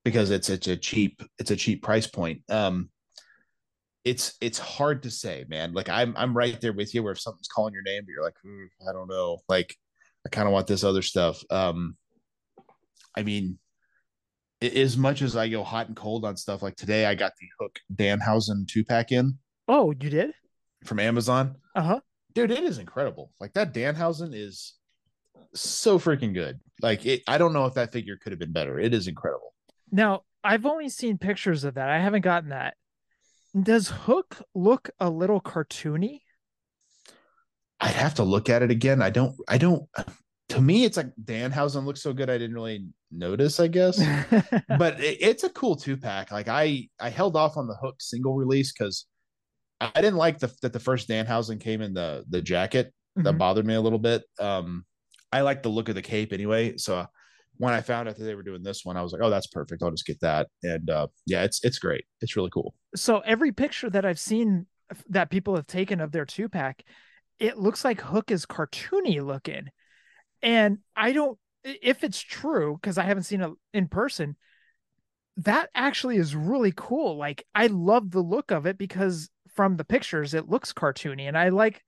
because 0.04 0.30
it's 0.30 0.48
it's 0.50 0.68
a 0.68 0.76
cheap 0.76 1.22
it's 1.38 1.50
a 1.50 1.56
cheap 1.56 1.82
price 1.82 2.06
point. 2.06 2.42
Um, 2.50 2.90
it's 4.04 4.34
it's 4.42 4.58
hard 4.58 5.02
to 5.04 5.10
say, 5.10 5.44
man. 5.48 5.72
Like 5.72 5.88
I'm 5.88 6.14
I'm 6.16 6.36
right 6.36 6.60
there 6.60 6.72
with 6.74 6.94
you, 6.94 7.02
where 7.02 7.12
if 7.12 7.20
something's 7.20 7.48
calling 7.48 7.72
your 7.72 7.82
name, 7.82 8.02
but 8.04 8.12
you're 8.12 8.22
like, 8.24 8.36
"Hmm, 8.42 8.64
I 8.88 8.92
don't 8.92 9.08
know, 9.08 9.38
like 9.48 9.74
I 10.26 10.28
kind 10.30 10.46
of 10.46 10.52
want 10.52 10.66
this 10.66 10.84
other 10.84 11.02
stuff. 11.02 11.42
Um, 11.50 11.96
I 13.16 13.22
mean, 13.22 13.58
as 14.62 14.96
much 14.96 15.22
as 15.22 15.36
I 15.36 15.48
go 15.48 15.62
hot 15.62 15.88
and 15.88 15.96
cold 15.96 16.24
on 16.24 16.36
stuff, 16.36 16.62
like 16.62 16.76
today, 16.76 17.06
I 17.06 17.14
got 17.14 17.32
the 17.40 17.46
Hook 17.60 17.78
Danhausen 17.94 18.66
two 18.66 18.84
pack 18.84 19.12
in 19.12 19.38
Oh, 19.68 19.90
you 19.92 20.10
did? 20.10 20.32
from 20.84 21.00
Amazon. 21.00 21.56
Uh 21.74 21.82
huh. 21.82 22.00
Dude, 22.34 22.50
it 22.50 22.62
is 22.64 22.78
incredible. 22.78 23.32
Like 23.40 23.52
that 23.54 23.72
Danhausen 23.72 24.34
is 24.34 24.74
so 25.54 25.98
freaking 25.98 26.34
good. 26.34 26.60
Like 26.82 27.06
it, 27.06 27.22
I 27.26 27.38
don't 27.38 27.52
know 27.52 27.66
if 27.66 27.74
that 27.74 27.92
figure 27.92 28.16
could 28.22 28.32
have 28.32 28.38
been 28.38 28.52
better. 28.52 28.78
It 28.78 28.92
is 28.92 29.06
incredible. 29.08 29.54
Now 29.90 30.22
I've 30.42 30.66
only 30.66 30.88
seen 30.88 31.16
pictures 31.16 31.64
of 31.64 31.74
that. 31.74 31.88
I 31.88 31.98
haven't 32.00 32.22
gotten 32.22 32.50
that. 32.50 32.74
Does 33.58 33.88
Hook 33.88 34.42
look 34.54 34.90
a 34.98 35.08
little 35.08 35.40
cartoony? 35.40 36.20
I'd 37.80 37.94
have 37.94 38.14
to 38.16 38.24
look 38.24 38.50
at 38.50 38.62
it 38.62 38.70
again. 38.70 39.00
I 39.00 39.10
don't. 39.10 39.36
I 39.48 39.58
don't. 39.58 39.84
To 40.54 40.60
me, 40.60 40.84
it's 40.84 40.96
like 40.96 41.10
Danhausen 41.22 41.84
looks 41.84 42.02
so 42.02 42.12
good. 42.12 42.30
I 42.30 42.38
didn't 42.38 42.54
really 42.54 42.86
notice. 43.10 43.60
I 43.60 43.68
guess. 43.68 43.98
but 44.78 45.00
it, 45.00 45.18
it's 45.20 45.44
a 45.44 45.50
cool 45.50 45.76
two 45.76 45.96
pack. 45.96 46.30
Like 46.30 46.48
I, 46.48 46.88
I 47.00 47.10
held 47.10 47.36
off 47.36 47.56
on 47.56 47.66
the 47.66 47.76
Hook 47.76 47.96
single 48.00 48.34
release 48.36 48.72
because 48.72 49.06
I 49.80 49.90
didn't 49.96 50.16
like 50.16 50.38
the 50.38 50.52
that 50.62 50.72
the 50.72 50.80
first 50.80 51.08
Danhausen 51.08 51.60
came 51.60 51.80
in 51.80 51.94
the 51.94 52.24
the 52.28 52.40
jacket. 52.42 52.92
That 53.16 53.34
Mhm. 53.34 53.38
bothered 53.38 53.66
me 53.66 53.74
a 53.74 53.80
little 53.80 53.98
bit. 53.98 54.22
Um, 54.40 54.84
I 55.32 55.42
like 55.42 55.62
the 55.62 55.68
look 55.68 55.88
of 55.88 55.94
the 55.94 56.02
cape 56.02 56.32
anyway. 56.32 56.76
So 56.76 57.06
when 57.58 57.72
I 57.72 57.80
found 57.80 58.08
out 58.08 58.16
that 58.16 58.24
they 58.24 58.34
were 58.34 58.42
doing 58.42 58.64
this 58.64 58.84
one, 58.84 58.96
I 58.96 59.02
was 59.02 59.12
like, 59.12 59.22
oh, 59.22 59.30
that's 59.30 59.46
perfect. 59.46 59.82
I'll 59.84 59.92
just 59.92 60.06
get 60.06 60.20
that. 60.20 60.48
And 60.64 60.90
uh, 60.90 61.06
yeah, 61.26 61.44
it's 61.44 61.62
it's 61.64 61.78
great. 61.78 62.04
It's 62.20 62.34
really 62.36 62.50
cool. 62.50 62.74
so 62.96 63.20
every 63.20 63.52
picture 63.52 63.88
that 63.90 64.04
I've 64.04 64.18
seen 64.18 64.66
that 65.08 65.30
people 65.30 65.54
have 65.56 65.66
taken 65.66 66.00
of 66.00 66.12
their 66.12 66.24
two 66.24 66.48
pack, 66.48 66.82
it 67.38 67.58
looks 67.58 67.84
like 67.84 68.00
Hook 68.00 68.30
is 68.30 68.46
cartoony 68.46 69.24
looking. 69.24 69.68
And 70.44 70.78
I 70.94 71.12
don't 71.12 71.38
if 71.64 72.04
it's 72.04 72.20
true, 72.20 72.78
because 72.80 72.98
I 72.98 73.04
haven't 73.04 73.22
seen 73.24 73.40
it 73.40 73.50
in 73.72 73.88
person, 73.88 74.36
that 75.38 75.70
actually 75.74 76.16
is 76.16 76.36
really 76.36 76.72
cool. 76.76 77.16
Like 77.16 77.46
I 77.54 77.66
love 77.66 78.10
the 78.10 78.20
look 78.20 78.50
of 78.52 78.66
it 78.66 78.78
because 78.78 79.30
from 79.54 79.76
the 79.76 79.84
pictures 79.84 80.34
it 80.34 80.48
looks 80.48 80.72
cartoony 80.72 81.22
and 81.22 81.36
I 81.36 81.48
like 81.48 81.82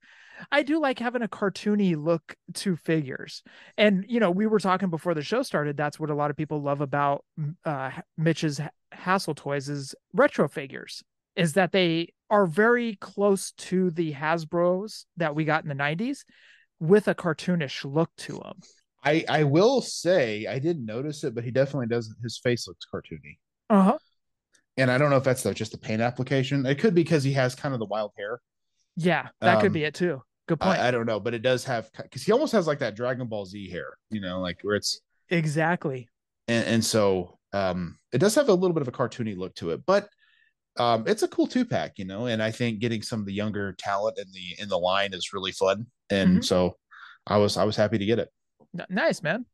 I 0.51 0.63
do 0.63 0.79
like 0.79 0.99
having 0.99 1.21
a 1.21 1.27
cartoony 1.27 1.95
look 1.95 2.35
to 2.55 2.75
figures. 2.75 3.43
And 3.77 4.05
you 4.07 4.19
know, 4.19 4.31
we 4.31 4.47
were 4.47 4.59
talking 4.59 4.89
before 4.89 5.13
the 5.13 5.21
show 5.21 5.43
started, 5.43 5.77
that's 5.77 5.99
what 5.99 6.09
a 6.09 6.15
lot 6.15 6.31
of 6.31 6.37
people 6.37 6.61
love 6.61 6.81
about 6.81 7.23
uh 7.63 7.91
Mitch's 8.17 8.57
Ha- 8.57 8.69
Hassle 8.91 9.35
Toys 9.35 9.69
is 9.69 9.95
retro 10.13 10.47
figures 10.47 11.03
is 11.35 11.53
that 11.53 11.71
they 11.71 12.13
are 12.31 12.47
very 12.47 12.95
close 12.95 13.51
to 13.51 13.91
the 13.91 14.13
Hasbro's 14.13 15.05
that 15.17 15.35
we 15.35 15.45
got 15.45 15.63
in 15.63 15.69
the 15.69 15.75
90s 15.75 16.23
with 16.79 17.07
a 17.07 17.15
cartoonish 17.15 17.83
look 17.91 18.11
to 18.17 18.37
him. 18.37 18.61
I 19.03 19.25
I 19.29 19.43
will 19.43 19.81
say 19.81 20.45
I 20.47 20.59
didn't 20.59 20.85
notice 20.85 21.23
it, 21.23 21.35
but 21.35 21.43
he 21.43 21.51
definitely 21.51 21.87
does. 21.87 22.13
His 22.23 22.37
face 22.39 22.67
looks 22.67 22.85
cartoony, 22.93 23.37
Uh-huh. 23.69 23.97
and 24.77 24.91
I 24.91 24.97
don't 24.97 25.09
know 25.09 25.17
if 25.17 25.23
that's 25.23 25.43
the, 25.43 25.53
just 25.53 25.71
the 25.71 25.77
paint 25.77 26.01
application. 26.01 26.65
It 26.65 26.75
could 26.79 26.93
be 26.95 27.03
because 27.03 27.23
he 27.23 27.33
has 27.33 27.55
kind 27.55 27.73
of 27.73 27.79
the 27.79 27.85
wild 27.85 28.11
hair. 28.17 28.39
Yeah, 28.95 29.29
that 29.41 29.59
could 29.59 29.67
Um, 29.67 29.73
be 29.73 29.83
it 29.83 29.93
too. 29.95 30.21
Good 30.47 30.59
point. 30.59 30.79
I, 30.79 30.87
I 30.87 30.91
don't 30.91 31.05
know, 31.05 31.19
but 31.19 31.33
it 31.33 31.41
does 31.41 31.63
have 31.65 31.89
because 32.01 32.23
he 32.23 32.31
almost 32.31 32.53
has 32.53 32.67
like 32.67 32.79
that 32.79 32.95
Dragon 32.95 33.27
Ball 33.27 33.45
Z 33.45 33.69
hair, 33.69 33.97
you 34.09 34.21
know, 34.21 34.39
like 34.39 34.59
where 34.61 34.75
it's 34.75 35.01
exactly. 35.29 36.09
and, 36.47 36.65
and 36.67 36.85
so 36.85 37.37
um 37.53 37.97
it 38.11 38.17
does 38.19 38.35
have 38.35 38.49
a 38.49 38.53
little 38.53 38.73
bit 38.73 38.81
of 38.81 38.87
a 38.87 38.91
cartoony 38.91 39.37
look 39.37 39.55
to 39.55 39.71
it, 39.71 39.85
but 39.85 40.09
um 40.77 41.03
it's 41.07 41.23
a 41.23 41.27
cool 41.27 41.47
two 41.47 41.65
pack, 41.65 41.93
you 41.99 42.05
know, 42.05 42.27
and 42.27 42.41
I 42.41 42.51
think 42.51 42.79
getting 42.79 43.01
some 43.01 43.19
of 43.19 43.25
the 43.25 43.33
younger 43.33 43.73
talent 43.73 44.17
in 44.17 44.27
the 44.31 44.61
in 44.63 44.69
the 44.69 44.77
line 44.79 45.13
is 45.13 45.33
really 45.33 45.51
fun, 45.51 45.87
and 46.09 46.39
Mhm. 46.39 46.45
so 46.45 46.77
I 47.25 47.37
was 47.37 47.57
I 47.57 47.63
was 47.63 47.75
happy 47.75 47.97
to 47.97 48.05
get 48.05 48.19
it 48.19 48.29
nice, 48.89 49.21
man. 49.23 49.45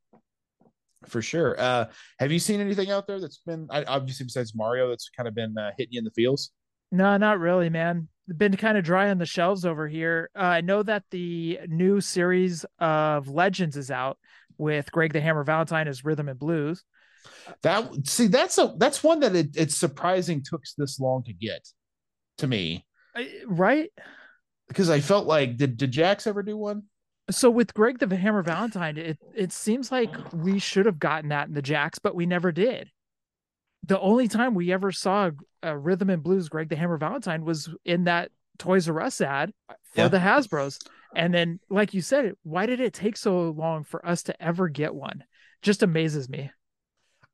for 1.07 1.21
sure. 1.21 1.59
Uh 1.59 1.85
Have 2.19 2.31
you 2.31 2.39
seen 2.39 2.59
anything 2.61 2.89
out 2.91 3.07
there 3.07 3.19
that's 3.19 3.39
been 3.45 3.67
I- 3.69 3.83
obviously 3.85 4.25
besides 4.25 4.55
Mario 4.55 4.89
that's 4.89 5.09
kind 5.09 5.27
of 5.27 5.35
been 5.35 5.57
uh, 5.57 5.71
hitting 5.77 5.93
you 5.93 5.99
in 5.99 6.05
the 6.05 6.11
feels? 6.11 6.51
No, 6.91 7.17
not 7.17 7.39
really, 7.39 7.69
man. 7.69 8.07
Been 8.37 8.55
kind 8.55 8.77
of 8.77 8.83
dry 8.85 9.09
on 9.09 9.17
the 9.17 9.25
shelves 9.25 9.65
over 9.65 9.87
here. 9.87 10.29
Uh, 10.35 10.43
I 10.43 10.61
know 10.61 10.81
that 10.83 11.03
the 11.11 11.59
new 11.67 11.99
series 11.99 12.65
of 12.79 13.27
Legends 13.27 13.75
is 13.75 13.91
out 13.91 14.17
with 14.57 14.91
Greg 14.91 15.11
the 15.11 15.19
Hammer 15.19 15.43
Valentine 15.43 15.87
as 15.87 16.05
Rhythm 16.05 16.29
and 16.29 16.39
Blues. 16.39 16.83
That 17.63 18.07
see, 18.07 18.27
that's 18.27 18.57
a 18.57 18.73
that's 18.77 19.03
one 19.03 19.19
that 19.21 19.35
it, 19.35 19.57
it's 19.57 19.75
surprising 19.75 20.41
took 20.43 20.61
this 20.77 20.99
long 20.99 21.23
to 21.23 21.33
get 21.33 21.67
to 22.37 22.47
me 22.47 22.85
I- 23.15 23.41
right? 23.47 23.89
Because 24.67 24.89
I 24.89 24.99
felt 24.99 25.27
like 25.27 25.57
did 25.57 25.77
did 25.77 25.91
Jakks 25.91 26.27
ever 26.27 26.43
do 26.43 26.57
one? 26.57 26.83
So 27.31 27.49
with 27.49 27.73
Greg 27.73 27.99
the 27.99 28.15
Hammer 28.15 28.43
Valentine, 28.43 28.97
it 28.97 29.17
it 29.33 29.51
seems 29.51 29.91
like 29.91 30.09
we 30.33 30.59
should 30.59 30.85
have 30.85 30.99
gotten 30.99 31.29
that 31.29 31.47
in 31.47 31.53
the 31.53 31.61
Jakks, 31.61 31.99
but 32.01 32.15
we 32.15 32.25
never 32.25 32.51
did. 32.51 32.89
The 33.85 33.99
only 33.99 34.27
time 34.27 34.55
we 34.55 34.71
ever 34.71 34.91
saw 34.91 35.31
a 35.61 35.77
Rhythm 35.77 36.09
and 36.09 36.23
Blues 36.23 36.49
Greg 36.49 36.69
the 36.69 36.75
Hammer 36.75 36.97
Valentine 36.97 37.45
was 37.45 37.69
in 37.85 38.05
that 38.05 38.31
Toys 38.57 38.87
R 38.89 39.01
Us 39.01 39.21
ad 39.21 39.53
for 39.93 40.01
Yeah. 40.01 40.07
the 40.09 40.17
Hasbro's. 40.19 40.79
And 41.15 41.33
then, 41.33 41.59
like 41.69 41.93
you 41.93 42.01
said, 42.01 42.33
why 42.41 42.65
did 42.65 42.79
it 42.79 42.93
take 42.93 43.17
so 43.17 43.51
long 43.51 43.83
for 43.83 44.03
us 44.05 44.23
to 44.23 44.43
ever 44.43 44.67
get 44.67 44.95
one? 44.95 45.23
Just 45.61 45.83
amazes 45.83 46.27
me. 46.27 46.49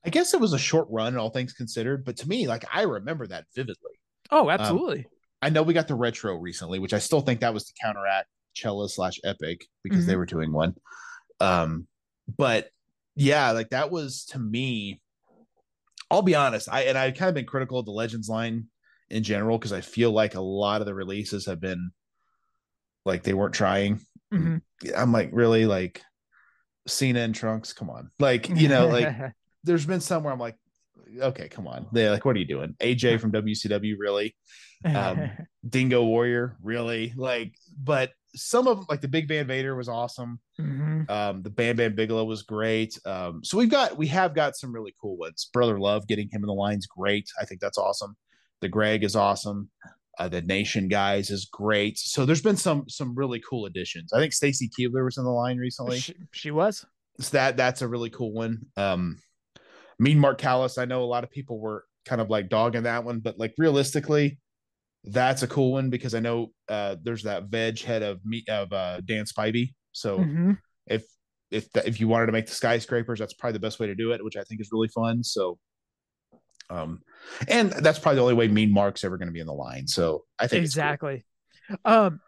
I 0.06 0.10
guess 0.10 0.34
it 0.34 0.40
was 0.40 0.54
a 0.54 0.58
short 0.60 0.88
run, 0.90 1.18
all 1.18 1.30
things 1.30 1.54
considered, 1.54 2.06
but 2.06 2.18
to 2.18 2.28
me, 2.28 2.48
like 2.48 2.66
I 2.74 2.84
remember 2.84 3.26
that 3.28 3.46
vividly. 3.56 3.92
Oh, 4.32 4.50
absolutely. 4.50 5.08
I 5.42 5.50
know 5.50 5.64
we 5.64 5.74
got 5.74 5.88
the 5.88 5.96
retro 5.96 6.36
recently, 6.36 6.80
which 6.80 6.94
I 6.94 7.00
still 7.00 7.22
think 7.22 7.40
that 7.42 7.54
was 7.54 7.66
to 7.66 7.74
counteract 7.82 8.28
Cella 8.56 8.90
slash 8.90 9.20
Epic 9.24 9.66
because 9.84 10.06
they 10.06 10.16
were 10.16 10.26
doing 10.26 10.52
one. 10.52 10.76
Um, 11.40 11.88
but 12.38 12.70
yeah, 13.16 13.52
like 13.52 13.70
that 13.70 13.92
was 13.92 14.26
to 14.32 14.40
me. 14.40 15.02
I'll 16.12 16.22
be 16.24 16.36
honest, 16.36 16.68
I 16.72 16.84
and 16.84 16.98
I've 16.98 17.16
kind 17.16 17.30
of 17.30 17.36
been 17.36 17.46
critical 17.46 17.80
of 17.80 17.86
the 17.86 17.92
Legends 17.92 18.28
line 18.30 18.66
in 19.10 19.24
general 19.24 19.58
because 19.58 19.74
I 19.74 19.82
feel 19.82 20.12
like 20.12 20.36
a 20.36 20.42
lot 20.42 20.82
of 20.82 20.88
the 20.88 20.94
releases 20.94 21.46
have 21.46 21.60
been 21.60 21.92
like 23.06 23.24
they 23.24 23.34
weren't 23.34 23.54
trying. 23.54 24.02
Mhm. 24.34 24.62
I'm 24.96 25.12
like, 25.12 25.30
really, 25.34 25.66
like 25.66 26.02
Cena 26.88 27.20
and 27.20 27.36
Trunks, 27.36 27.74
come 27.74 27.90
on, 27.90 28.10
like 28.20 28.50
you 28.50 28.68
know, 28.68 28.88
like 28.88 29.08
there's 29.64 29.86
been 29.86 30.02
some 30.02 30.24
where 30.24 30.34
I'm 30.34 30.40
like, 30.40 30.56
okay, 31.20 31.48
come 31.50 31.68
on, 31.68 31.88
they're 31.92 32.12
like, 32.12 32.26
what 32.26 32.36
are 32.36 32.40
you 32.40 32.46
doing? 32.46 32.76
AJ 32.80 33.20
from 33.20 33.32
WCW, 33.32 33.96
really? 33.98 34.36
um, 34.86 35.30
Dingo 35.70 36.04
Warrior, 36.04 36.58
really? 36.62 37.14
Like, 37.16 37.54
but 37.82 38.12
some 38.36 38.68
of 38.68 38.78
them, 38.78 38.86
like 38.90 39.02
the 39.02 39.08
Big 39.08 39.28
Van 39.28 39.48
Vader 39.48 39.76
was 39.76 39.90
awesome. 39.90 40.40
Mhm. 40.60 41.10
Um, 41.10 41.42
the 41.42 41.50
Bam 41.50 41.76
Bam 41.78 41.96
Bigelow 41.96 42.26
was 42.26 42.44
great. 42.44 42.98
Um, 43.06 43.44
so 43.44 43.58
we've 43.58 43.70
got 43.72 43.98
we 43.98 44.08
have 44.08 44.36
got 44.36 44.56
some 44.56 44.72
really 44.72 44.94
cool 45.02 45.18
ones. 45.18 45.50
Brother 45.52 45.80
Love 45.80 46.08
getting 46.08 46.30
him 46.30 46.44
in 46.44 46.48
the 46.48 46.54
line's 46.54 46.86
great. 46.86 47.28
I 47.42 47.46
think 47.46 47.60
that's 47.60 47.78
awesome. 47.80 48.16
The 48.62 48.70
Greg 48.70 49.04
is 49.04 49.16
awesome. 49.16 49.70
Uh, 50.20 50.28
the 50.28 50.42
Nation 50.42 50.90
guys 50.90 51.30
is 51.32 51.46
great. 51.46 51.98
So 51.98 52.26
there's 52.26 52.42
been 52.42 52.58
some 52.58 52.88
some 52.88 53.16
really 53.16 53.42
cool 53.50 53.66
additions. 53.66 54.14
I 54.14 54.20
think 54.20 54.34
Stacy 54.34 54.70
Keibler 54.70 55.04
was 55.06 55.18
in 55.18 55.24
the 55.24 55.32
line 55.32 55.58
recently. 55.58 55.98
she, 56.00 56.14
she 56.32 56.52
was. 56.52 56.86
So 57.20 57.32
that 57.38 57.58
that's 57.58 57.82
a 57.82 57.88
really 57.88 58.10
cool 58.12 58.32
one. 58.32 58.68
Um, 58.78 59.18
Mean 60.00 60.18
Mark 60.20 60.38
Callous. 60.40 60.78
I 60.78 60.86
know 60.86 61.04
a 61.04 61.06
lot 61.06 61.24
of 61.24 61.30
people 61.32 61.60
were 61.60 61.84
kind 62.06 62.22
of 62.22 62.30
like 62.30 62.50
dogging 62.50 62.84
that 62.84 63.04
one, 63.04 63.20
but 63.20 63.38
like 63.38 63.54
realistically, 63.58 64.40
that's 65.04 65.44
a 65.44 65.48
cool 65.48 65.74
one 65.74 65.90
because 65.90 66.16
I 66.16 66.20
know 66.20 66.52
uh, 66.68 66.96
there's 67.04 67.24
that 67.24 67.46
veg 67.46 67.80
head 67.82 68.02
of 68.04 68.20
me 68.26 68.44
of 68.50 68.72
uh, 68.74 69.02
Dan 69.02 69.26
Spivey. 69.26 69.74
So 69.92 70.20
Mhm. 70.20 70.58
if 70.88 71.06
if 71.52 71.72
that, 71.72 71.88
if 71.88 72.00
you 72.00 72.08
wanted 72.08 72.28
to 72.28 72.32
make 72.32 72.46
the 72.46 72.54
skyscrapers, 72.54 73.20
that's 73.20 73.34
probably 73.34 73.54
the 73.54 73.60
best 73.60 73.80
way 73.80 73.88
to 73.88 73.96
do 73.96 74.12
it, 74.12 74.24
which 74.24 74.38
I 74.38 74.44
think 74.44 74.62
is 74.62 74.70
really 74.72 74.88
fun. 74.90 75.24
So, 75.24 75.58
um, 76.70 77.02
and 77.48 77.72
that's 77.72 77.98
probably 77.98 78.18
the 78.18 78.22
only 78.22 78.34
way 78.36 78.48
Mean 78.48 78.72
Mark's 78.72 79.04
ever 79.04 79.18
going 79.18 79.30
to 79.30 79.34
be 79.34 79.40
in 79.40 79.48
the 79.48 79.54
line. 79.54 79.88
So 79.88 80.26
I 80.38 80.46
think 80.48 80.64
it's 80.64 80.76
cool. 80.76 80.84
exactly 80.84 81.26
um 81.86 82.20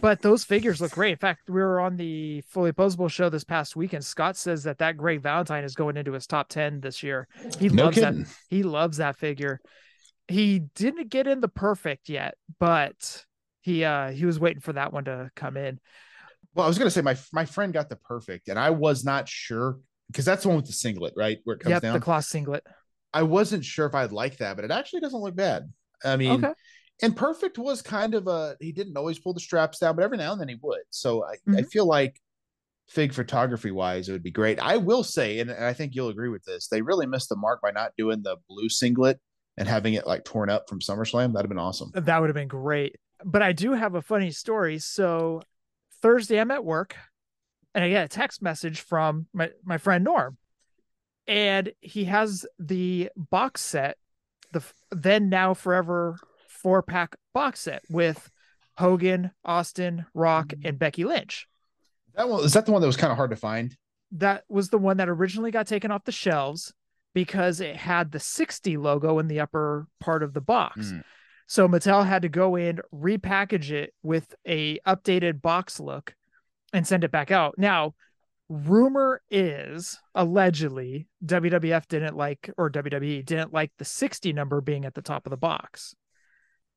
but 0.00 0.22
those 0.22 0.44
figures 0.44 0.80
look 0.80 0.92
great. 0.92 1.12
In 1.12 1.18
fact 1.18 1.48
we 1.48 1.54
were 1.54 1.80
on 1.80 1.96
the 1.96 2.42
Fully 2.42 2.72
Poseable 2.72 3.10
show 3.10 3.28
this 3.28 3.44
past 3.44 3.76
weekend. 3.76 4.04
Scott 4.04 4.36
says 4.36 4.64
that 4.64 4.78
that 4.78 4.96
greg 4.96 5.22
valentine 5.22 5.64
is 5.64 5.74
going 5.74 5.96
into 5.96 6.12
his 6.12 6.26
top 6.26 6.48
10 6.48 6.80
this 6.80 7.02
year. 7.02 7.28
He 7.58 7.68
no 7.68 7.84
loves 7.84 7.96
that 7.96 8.14
he 8.48 8.62
loves 8.62 8.98
that 8.98 9.16
figure. 9.16 9.60
He 10.28 10.60
didn't 10.74 11.10
get 11.10 11.26
in 11.26 11.40
the 11.40 11.48
perfect 11.48 12.08
yet 12.08 12.34
but 12.58 13.24
he 13.60 13.84
uh 13.84 14.10
he 14.10 14.26
was 14.26 14.38
waiting 14.38 14.60
for 14.60 14.72
that 14.74 14.92
one 14.92 15.04
to 15.04 15.30
come 15.34 15.56
in. 15.56 15.80
Well, 16.54 16.66
I 16.66 16.68
was 16.68 16.78
going 16.78 16.86
to 16.86 16.90
say 16.90 17.00
my 17.00 17.16
my 17.32 17.46
friend 17.46 17.72
got 17.72 17.88
the 17.88 17.96
perfect, 17.96 18.48
and 18.48 18.58
I 18.58 18.70
was 18.70 19.04
not 19.04 19.28
sure 19.28 19.78
because 20.08 20.24
that's 20.24 20.42
the 20.42 20.48
one 20.48 20.58
with 20.58 20.66
the 20.66 20.72
singlet, 20.72 21.14
right, 21.16 21.38
where 21.44 21.56
it 21.56 21.60
comes 21.60 21.72
yep 21.72 21.82
down. 21.82 21.94
the 21.94 22.00
cloth 22.00 22.26
singlet. 22.26 22.64
I 23.12 23.22
wasn't 23.22 23.64
sure 23.64 23.86
if 23.86 23.94
I'd 23.94 24.12
like 24.12 24.36
that, 24.38 24.56
but 24.56 24.64
it 24.64 24.70
actually 24.70 25.00
doesn't 25.00 25.18
look 25.18 25.34
bad. 25.34 25.72
I 26.04 26.16
mean, 26.16 26.44
okay 26.44 26.54
and 27.02 27.16
perfect 27.16 27.58
was 27.58 27.82
kind 27.82 28.14
of 28.14 28.26
a 28.26 28.56
he 28.60 28.72
didn't 28.72 28.96
always 28.96 29.18
pull 29.18 29.34
the 29.34 29.40
straps 29.40 29.78
down, 29.78 29.96
but 29.96 30.04
every 30.04 30.16
now 30.16 30.32
and 30.32 30.40
then 30.40 30.48
he 30.48 30.56
would. 30.62 30.82
So 30.90 31.24
I, 31.24 31.32
I 31.48 31.62
Mhm. 31.62 31.70
feel 31.70 31.86
like 31.86 32.20
fig 32.88 33.12
photography 33.12 33.70
wise, 33.70 34.08
it 34.08 34.12
would 34.12 34.22
be 34.22 34.30
great. 34.30 34.60
I 34.60 34.76
will 34.76 35.02
say, 35.02 35.38
and, 35.40 35.50
and 35.50 35.64
I 35.64 35.72
think 35.72 35.94
you'll 35.94 36.10
agree 36.10 36.28
with 36.28 36.44
this, 36.44 36.68
they 36.68 36.82
really 36.82 37.06
missed 37.06 37.28
the 37.30 37.36
mark 37.36 37.60
by 37.62 37.70
not 37.70 37.92
doing 37.96 38.22
the 38.22 38.36
blue 38.48 38.68
singlet 38.68 39.20
and 39.56 39.66
having 39.66 39.94
it 39.94 40.06
like 40.06 40.24
torn 40.24 40.50
up 40.50 40.68
from 40.68 40.80
SummerSlam. 40.80 41.32
That'd 41.32 41.44
have 41.44 41.48
been 41.48 41.58
awesome. 41.58 41.90
That 41.94 42.20
would 42.20 42.28
have 42.28 42.34
been 42.34 42.48
great. 42.48 42.96
But 43.24 43.42
I 43.42 43.52
do 43.52 43.72
have 43.72 43.94
a 43.94 44.02
funny 44.02 44.30
story. 44.32 44.78
So 44.78 45.42
Thursday 46.02 46.38
I'm 46.38 46.50
at 46.50 46.64
work 46.64 46.94
and 47.74 47.82
I 47.82 47.88
get 47.88 48.04
a 48.04 48.08
text 48.08 48.42
message 48.42 48.80
from 48.80 49.26
my, 49.32 49.50
my 49.64 49.78
friend 49.78 50.04
Norm. 50.04 50.36
And 51.26 51.72
he 51.80 52.04
has 52.04 52.44
the 52.58 53.10
box 53.16 53.62
set, 53.62 53.96
the 54.52 54.62
then 54.90 55.30
now 55.30 55.54
forever 55.54 56.16
four 56.64 56.82
pack 56.82 57.14
box 57.34 57.60
set 57.60 57.82
with 57.90 58.30
Hogan, 58.78 59.30
Austin, 59.44 60.06
Rock, 60.14 60.54
and 60.64 60.78
Becky 60.78 61.04
Lynch. 61.04 61.46
That 62.14 62.28
one 62.28 62.42
is 62.42 62.54
that 62.54 62.64
the 62.64 62.72
one 62.72 62.80
that 62.80 62.86
was 62.86 62.96
kind 62.96 63.10
of 63.10 63.18
hard 63.18 63.30
to 63.30 63.36
find. 63.36 63.76
That 64.12 64.44
was 64.48 64.70
the 64.70 64.78
one 64.78 64.96
that 64.96 65.08
originally 65.08 65.50
got 65.50 65.66
taken 65.66 65.90
off 65.90 66.04
the 66.04 66.12
shelves 66.12 66.72
because 67.14 67.60
it 67.60 67.76
had 67.76 68.12
the 68.12 68.18
60 68.18 68.78
logo 68.78 69.18
in 69.18 69.28
the 69.28 69.40
upper 69.40 69.86
part 70.00 70.22
of 70.22 70.32
the 70.32 70.40
box. 70.40 70.90
Mm. 70.90 71.04
So 71.46 71.68
Mattel 71.68 72.06
had 72.06 72.22
to 72.22 72.28
go 72.30 72.56
in, 72.56 72.80
repackage 72.92 73.70
it 73.70 73.92
with 74.02 74.34
a 74.48 74.78
updated 74.86 75.42
box 75.42 75.78
look 75.78 76.14
and 76.72 76.86
send 76.86 77.04
it 77.04 77.10
back 77.10 77.30
out. 77.30 77.56
Now, 77.58 77.94
rumor 78.48 79.20
is 79.30 79.98
allegedly 80.14 81.06
WWF 81.24 81.86
didn't 81.88 82.16
like 82.16 82.50
or 82.56 82.70
WWE 82.70 83.24
didn't 83.24 83.52
like 83.52 83.72
the 83.78 83.84
60 83.84 84.32
number 84.32 84.60
being 84.60 84.84
at 84.84 84.94
the 84.94 85.02
top 85.02 85.26
of 85.26 85.30
the 85.30 85.36
box. 85.36 85.94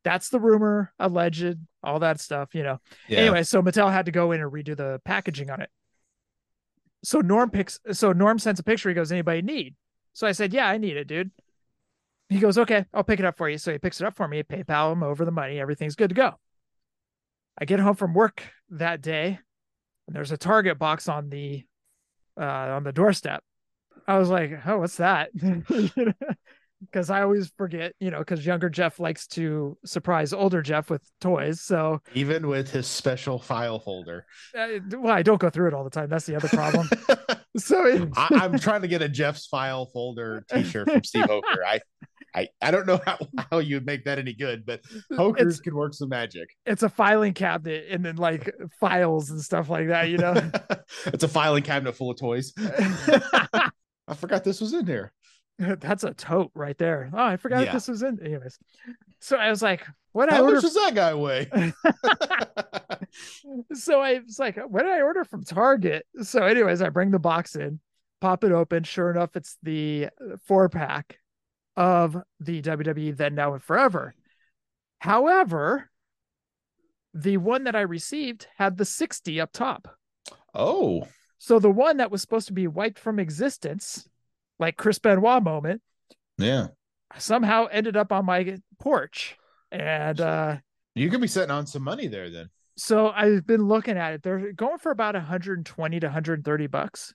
That's 0.08 0.30
the 0.30 0.40
rumor, 0.40 0.94
alleged, 1.00 1.58
all 1.84 2.00
that 2.00 2.22
stuff, 2.22 2.56
you 2.56 2.64
know. 2.64 2.80
Anyway, 3.20 3.44
so 3.44 3.62
Mattel 3.62 3.92
had 3.92 4.06
to 4.06 4.12
go 4.14 4.32
in 4.32 4.40
and 4.40 4.50
redo 4.50 4.74
the 4.74 5.02
packaging 5.04 5.50
on 5.50 5.60
it. 5.60 5.70
So 7.04 7.20
Norm 7.20 7.50
picks 7.50 7.78
so 7.92 8.14
Norm 8.14 8.40
sends 8.40 8.62
a 8.62 8.64
picture. 8.64 8.88
He 8.88 8.96
goes, 8.96 9.12
anybody 9.12 9.42
need? 9.42 9.76
So 10.14 10.26
I 10.26 10.32
said, 10.32 10.54
Yeah, 10.54 10.66
I 10.66 10.78
need 10.78 10.96
it, 10.96 11.10
dude. 11.10 11.30
He 12.30 12.40
goes, 12.40 12.58
Okay, 12.58 12.86
I'll 12.94 13.04
pick 13.04 13.20
it 13.20 13.26
up 13.26 13.36
for 13.36 13.50
you. 13.50 13.58
So 13.58 13.74
he 13.74 13.80
picks 13.80 14.00
it 14.00 14.08
up 14.08 14.16
for 14.16 14.30
me, 14.30 14.44
PayPal 14.44 14.94
him 14.94 15.04
over 15.04 15.26
the 15.26 15.32
money, 15.32 15.60
everything's 15.60 15.98
good 15.98 16.10
to 16.10 16.16
go. 16.16 16.36
I 17.58 17.66
get 17.66 17.82
home 17.82 17.96
from 17.96 18.14
work 18.14 18.44
that 18.70 19.02
day, 19.02 19.40
and 20.08 20.16
there's 20.16 20.32
a 20.32 20.38
Target 20.38 20.80
box 20.80 21.10
on 21.10 21.30
the 21.30 21.66
uh 22.40 22.46
on 22.46 22.86
the 22.86 22.94
doorstep. 22.94 23.44
I 24.08 24.18
was 24.18 24.30
like, 24.30 24.66
Oh, 24.66 24.78
what's 24.78 24.98
that? 24.98 25.32
Because 26.82 27.10
I 27.10 27.24
always 27.24 27.52
forget, 27.58 27.94
you 28.00 28.12
know, 28.12 28.20
because 28.20 28.46
younger 28.46 28.70
Jeff 28.70 29.00
likes 29.00 29.28
to 29.28 29.78
surprise 29.86 30.34
older 30.34 30.62
Jeff 30.62 30.90
with 30.90 31.02
toys. 31.20 31.62
So 31.62 32.02
even 32.14 32.48
with 32.48 32.70
his 32.72 32.88
special 32.88 33.40
file 33.40 33.80
folder. 33.80 34.26
uh, 34.58 34.68
well, 34.92 35.14
I 35.14 35.24
don't 35.24 35.40
go 35.40 35.50
through 35.50 35.70
it 35.70 35.74
all 35.74 35.84
the 35.84 35.90
time. 35.90 36.10
That's 36.10 36.26
the 36.26 36.36
other 36.36 36.50
problem. 36.50 36.90
so 37.58 37.86
it, 37.86 38.10
I, 38.16 38.28
I'm 38.44 38.60
trying 38.60 38.82
to 38.84 38.88
get 38.88 39.02
a 39.02 39.10
Jeff's 39.10 39.48
file 39.48 39.88
folder 39.88 40.44
T-shirt 40.52 40.92
from 40.92 41.04
Steve 41.04 41.26
Hoker. 41.26 41.66
I, 41.66 41.80
I, 42.36 42.50
I 42.62 42.72
don't 42.72 42.86
know 42.86 43.00
how, 43.04 43.18
how 43.52 43.58
you'd 43.58 43.86
make 43.86 44.06
that 44.06 44.20
any 44.20 44.34
good, 44.34 44.66
but 44.66 44.82
Hoker's 45.16 45.56
it's 45.56 45.62
can 45.62 45.76
work 45.76 45.96
some 45.96 46.10
magic. 46.10 46.50
it's 46.68 46.84
a 46.84 46.90
filing 46.90 47.34
cabinet 47.34 47.86
and 47.90 48.06
then 48.06 48.18
like 48.18 48.54
files 48.80 49.32
and 49.32 49.42
stuff 49.42 49.70
like 49.70 49.88
that, 49.88 50.10
you 50.10 50.18
know. 50.18 50.36
it's 51.08 51.24
a 51.24 51.28
filing 51.28 51.64
cabinet 51.64 51.94
full 51.94 52.12
of 52.12 52.20
toys. 52.20 52.54
I 52.60 54.14
forgot 54.16 54.44
this 54.44 54.62
was 54.62 54.74
in 54.74 54.86
here. 54.86 55.12
That's 55.80 56.04
a 56.04 56.14
tote 56.14 56.52
right 56.54 56.78
there. 56.78 57.10
Oh, 57.14 57.24
I 57.24 57.38
forgot 57.38 57.66
Yeah. 57.66 57.74
this 57.74 57.88
was 57.88 58.04
in. 58.04 58.20
Anyways, 58.24 58.60
so 59.20 59.38
I 59.38 59.50
was 59.50 59.62
like, 59.62 59.86
"What 60.12 60.32
I 60.32 60.36
How 60.36 60.44
order?" 60.44 60.56
much 60.56 60.64
does 60.64 60.74
that 60.76 60.94
guy 60.96 61.14
weigh? 61.16 61.50
so 63.74 64.00
I 64.02 64.20
was 64.20 64.40
like, 64.40 64.58
"What 64.68 64.84
did 64.84 64.92
I 64.92 65.02
order 65.02 65.24
from 65.24 65.44
Target?" 65.44 66.06
So, 66.22 66.44
anyways, 66.44 66.82
I 66.82 66.90
bring 66.90 67.12
the 67.12 67.20
box 67.20 67.56
in, 67.56 67.80
pop 68.22 68.44
it 68.44 68.52
open. 68.52 68.84
Sure 68.84 69.10
enough, 69.12 69.36
it's 69.36 69.58
the 69.64 70.10
four 70.46 70.70
pack 70.70 71.18
of 71.76 72.18
the 72.40 72.62
WWE 72.62 73.16
Then 73.16 73.36
Now 73.36 73.54
and 73.54 73.64
Forever. 73.64 74.16
However, 75.00 75.90
the 77.14 77.38
one 77.38 77.64
that 77.66 77.76
I 77.76 77.82
received 77.82 78.48
had 78.58 78.78
the 78.78 78.86
sixty 78.86 79.40
up 79.42 79.52
top. 79.52 79.88
oh, 80.54 81.08
So 81.40 81.60
the 81.60 81.72
one 81.72 81.98
that 81.98 82.12
was 82.12 82.22
supposed 82.22 82.48
to 82.48 82.54
be 82.54 82.68
wiped 82.68 83.00
from 83.00 83.20
existence, 83.20 84.08
like 84.60 84.78
Chris 84.78 85.00
Benoit 85.00 85.44
moment, 85.44 85.82
yeah. 86.38 86.68
somehow 87.18 87.66
ended 87.72 87.96
up 87.98 88.12
on 88.12 88.26
my 88.26 88.58
porch. 88.80 89.38
And 89.72 90.20
uh, 90.22 90.58
You 90.96 91.10
could 91.10 91.22
be 91.22 91.28
sitting 91.28 91.52
on 91.52 91.68
some 91.68 91.84
money 91.84 92.08
there 92.08 92.30
then. 92.30 92.50
so 92.78 93.10
I've 93.10 93.46
been 93.46 93.68
looking 93.68 93.98
at 93.98 94.14
it. 94.14 94.24
They're 94.24 94.54
going 94.54 94.78
for 94.78 94.92
about 94.92 95.16
120 95.16 96.00
to 96.00 96.08
130 96.08 96.68
bucks. 96.68 97.14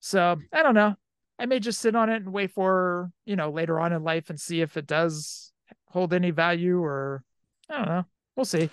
So 0.00 0.36
I 0.52 0.62
don't 0.62 0.74
know. 0.74 0.94
I 1.38 1.46
may 1.46 1.60
just 1.60 1.80
sit 1.80 1.94
on 1.94 2.10
it 2.10 2.16
and 2.22 2.32
wait 2.32 2.50
for, 2.50 3.10
you 3.24 3.36
know, 3.36 3.50
later 3.50 3.78
on 3.80 3.92
in 3.92 4.02
life 4.02 4.28
and 4.30 4.38
see 4.40 4.60
if 4.60 4.76
it 4.76 4.86
does 4.86 5.52
hold 5.86 6.12
any 6.12 6.30
value 6.30 6.82
or 6.82 7.22
I 7.70 7.76
don't 7.78 7.88
know. 7.88 8.04
We'll 8.36 8.44
see. 8.44 8.70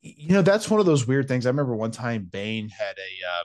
You 0.00 0.34
know, 0.34 0.42
that's 0.42 0.68
one 0.70 0.80
of 0.80 0.86
those 0.86 1.06
weird 1.06 1.28
things. 1.28 1.46
I 1.46 1.50
remember 1.50 1.74
one 1.74 1.90
time 1.90 2.24
Bane 2.30 2.68
had 2.68 2.96
a 2.98 3.28
uh 3.28 3.44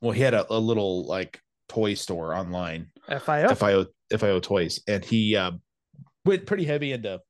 well, 0.00 0.12
he 0.12 0.22
had 0.22 0.34
a, 0.34 0.46
a 0.52 0.58
little 0.58 1.04
like 1.06 1.40
toy 1.70 1.94
store 1.94 2.34
online, 2.34 2.90
FIO. 3.08 3.54
FIO 3.54 3.86
FIO 4.16 4.40
toys, 4.40 4.80
and 4.88 5.04
he 5.04 5.36
uh 5.36 5.52
went 6.24 6.46
pretty 6.46 6.64
heavy 6.64 6.92
into 6.92 7.20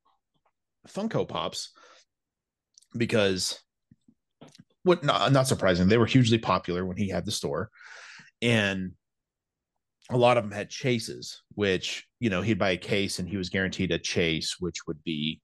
Funko 0.88 1.28
Pops 1.28 1.72
because 2.96 3.60
what 4.82 5.04
not, 5.04 5.32
not 5.32 5.46
surprising, 5.46 5.88
they 5.88 5.98
were 5.98 6.06
hugely 6.06 6.38
popular 6.38 6.86
when 6.86 6.96
he 6.96 7.08
had 7.08 7.26
the 7.26 7.30
store. 7.30 7.70
And 8.42 8.92
a 10.10 10.16
lot 10.16 10.38
of 10.38 10.44
them 10.44 10.52
had 10.52 10.70
chases, 10.70 11.42
which, 11.54 12.06
you 12.18 12.30
know, 12.30 12.40
he'd 12.40 12.58
buy 12.58 12.70
a 12.70 12.76
case 12.76 13.18
and 13.18 13.28
he 13.28 13.36
was 13.36 13.50
guaranteed 13.50 13.92
a 13.92 13.98
chase, 13.98 14.56
which 14.58 14.86
would 14.86 15.02
be, 15.04 15.40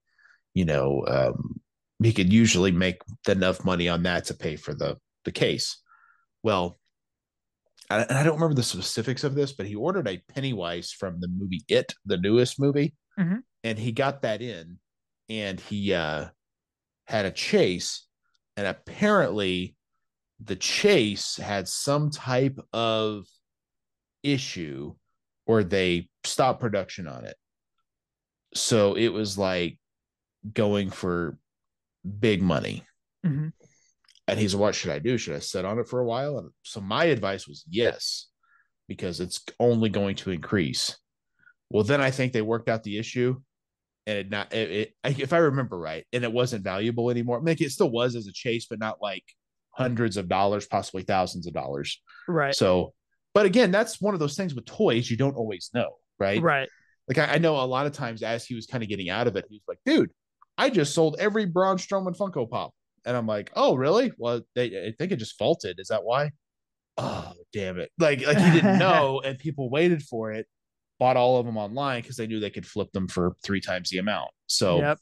you 0.53 0.65
know, 0.65 1.05
um, 1.07 1.59
he 2.01 2.11
could 2.11 2.33
usually 2.33 2.71
make 2.71 3.01
enough 3.27 3.63
money 3.63 3.87
on 3.87 4.03
that 4.03 4.25
to 4.25 4.33
pay 4.33 4.55
for 4.55 4.73
the 4.73 4.97
the 5.25 5.31
case. 5.31 5.81
Well, 6.43 6.79
I, 7.89 8.01
and 8.01 8.17
I 8.17 8.23
don't 8.23 8.35
remember 8.35 8.55
the 8.55 8.63
specifics 8.63 9.23
of 9.23 9.35
this, 9.35 9.53
but 9.53 9.65
he 9.65 9.75
ordered 9.75 10.07
a 10.07 10.21
Pennywise 10.33 10.91
from 10.91 11.19
the 11.19 11.27
movie 11.27 11.63
It, 11.67 11.93
the 12.05 12.17
newest 12.17 12.59
movie, 12.59 12.93
Mhm. 13.17 13.43
and 13.63 13.79
he 13.79 13.91
got 13.91 14.21
that 14.23 14.41
in, 14.41 14.79
and 15.29 15.59
he 15.59 15.93
uh, 15.93 16.29
had 17.05 17.25
a 17.25 17.31
chase, 17.31 18.05
and 18.55 18.67
apparently, 18.67 19.75
the 20.39 20.55
chase 20.55 21.37
had 21.37 21.67
some 21.67 22.09
type 22.11 22.59
of 22.73 23.25
issue, 24.23 24.95
or 25.45 25.63
they 25.63 26.09
stopped 26.23 26.59
production 26.59 27.07
on 27.07 27.25
it. 27.25 27.35
So 28.53 28.95
it 28.95 29.09
was 29.09 29.37
like 29.37 29.79
going 30.53 30.89
for 30.89 31.37
big 32.19 32.41
money. 32.41 32.85
Mhm. 33.25 33.53
And 34.27 34.39
he's, 34.39 34.55
what 34.55 34.75
should 34.75 34.91
I 34.91 34.99
do? 34.99 35.17
Should 35.17 35.35
I 35.35 35.39
sit 35.39 35.63
on 35.63 35.79
it 35.79 35.87
for 35.87 35.99
a 35.99 36.05
while? 36.05 36.37
And 36.37 36.49
so 36.63 36.81
my 36.81 37.05
advice 37.05 37.47
was 37.47 37.63
yes, 37.69 38.27
because 38.87 39.19
it's 39.19 39.41
only 39.59 39.89
going 39.89 40.15
to 40.17 40.31
increase. 40.31 40.97
Well, 41.69 41.83
then 41.83 42.01
I 42.01 42.11
think 42.11 42.33
they 42.33 42.41
worked 42.41 42.69
out 42.69 42.83
the 42.83 42.97
issue, 42.97 43.37
and 44.05 44.17
it 44.17 44.29
not 44.29 44.53
it, 44.53 44.93
it 45.03 45.19
if 45.19 45.33
I 45.33 45.37
remember 45.37 45.77
right, 45.77 46.05
and 46.13 46.23
it 46.23 46.31
wasn't 46.31 46.63
valuable 46.63 47.09
anymore. 47.09 47.41
Like 47.41 47.61
it 47.61 47.71
still 47.71 47.89
was 47.91 48.15
as 48.15 48.27
a 48.27 48.33
chase, 48.33 48.67
but 48.69 48.79
not 48.79 49.01
like 49.01 49.23
hundreds 49.71 50.17
of 50.17 50.27
dollars, 50.27 50.65
possibly 50.65 51.03
thousands 51.03 51.45
of 51.45 51.53
dollars. 51.53 52.01
Right. 52.27 52.55
So, 52.55 52.93
but 53.33 53.45
again, 53.45 53.71
that's 53.71 54.01
one 54.01 54.13
of 54.13 54.19
those 54.19 54.35
things 54.35 54.55
with 54.55 54.65
toys 54.65 55.09
you 55.09 55.17
don't 55.17 55.35
always 55.35 55.69
know, 55.73 55.91
right? 56.19 56.41
Right. 56.41 56.69
Like 57.07 57.17
I, 57.17 57.35
I 57.35 57.37
know 57.37 57.57
a 57.57 57.65
lot 57.65 57.85
of 57.85 57.93
times 57.93 58.23
as 58.23 58.45
he 58.45 58.55
was 58.55 58.65
kind 58.65 58.83
of 58.83 58.89
getting 58.89 59.09
out 59.09 59.27
of 59.27 59.35
it, 59.35 59.45
he 59.49 59.55
was 59.55 59.63
like, 59.67 59.79
"Dude, 59.85 60.11
I 60.57 60.69
just 60.69 60.93
sold 60.93 61.17
every 61.19 61.45
Braun 61.45 61.77
Strowman 61.77 62.17
Funko 62.17 62.49
Pop," 62.49 62.73
and 63.07 63.17
I'm 63.17 63.25
like, 63.25 63.51
"Oh, 63.55 63.75
really? 63.75 64.11
Well, 64.17 64.41
they 64.53 64.87
I 64.87 64.93
think 64.99 65.11
it 65.11 65.15
just 65.17 65.39
vaulted. 65.39 65.79
Is 65.79 65.87
that 65.87 66.03
why?" 66.03 66.31
Oh, 66.97 67.33
damn 67.53 67.79
it! 67.79 67.91
Like 67.97 68.25
like 68.25 68.39
he 68.39 68.51
didn't 68.51 68.77
know, 68.87 69.21
and 69.21 69.39
people 69.39 69.69
waited 69.69 70.03
for 70.03 70.31
it, 70.31 70.45
bought 70.99 71.17
all 71.17 71.39
of 71.39 71.45
them 71.45 71.57
online 71.57 72.01
because 72.01 72.17
they 72.17 72.27
knew 72.27 72.39
they 72.39 72.49
could 72.49 72.65
flip 72.67 72.91
them 72.91 73.07
for 73.07 73.35
three 73.43 73.61
times 73.61 73.89
the 73.89 73.99
amount. 73.99 74.29
So 74.47 74.79
Yep. 74.79 74.99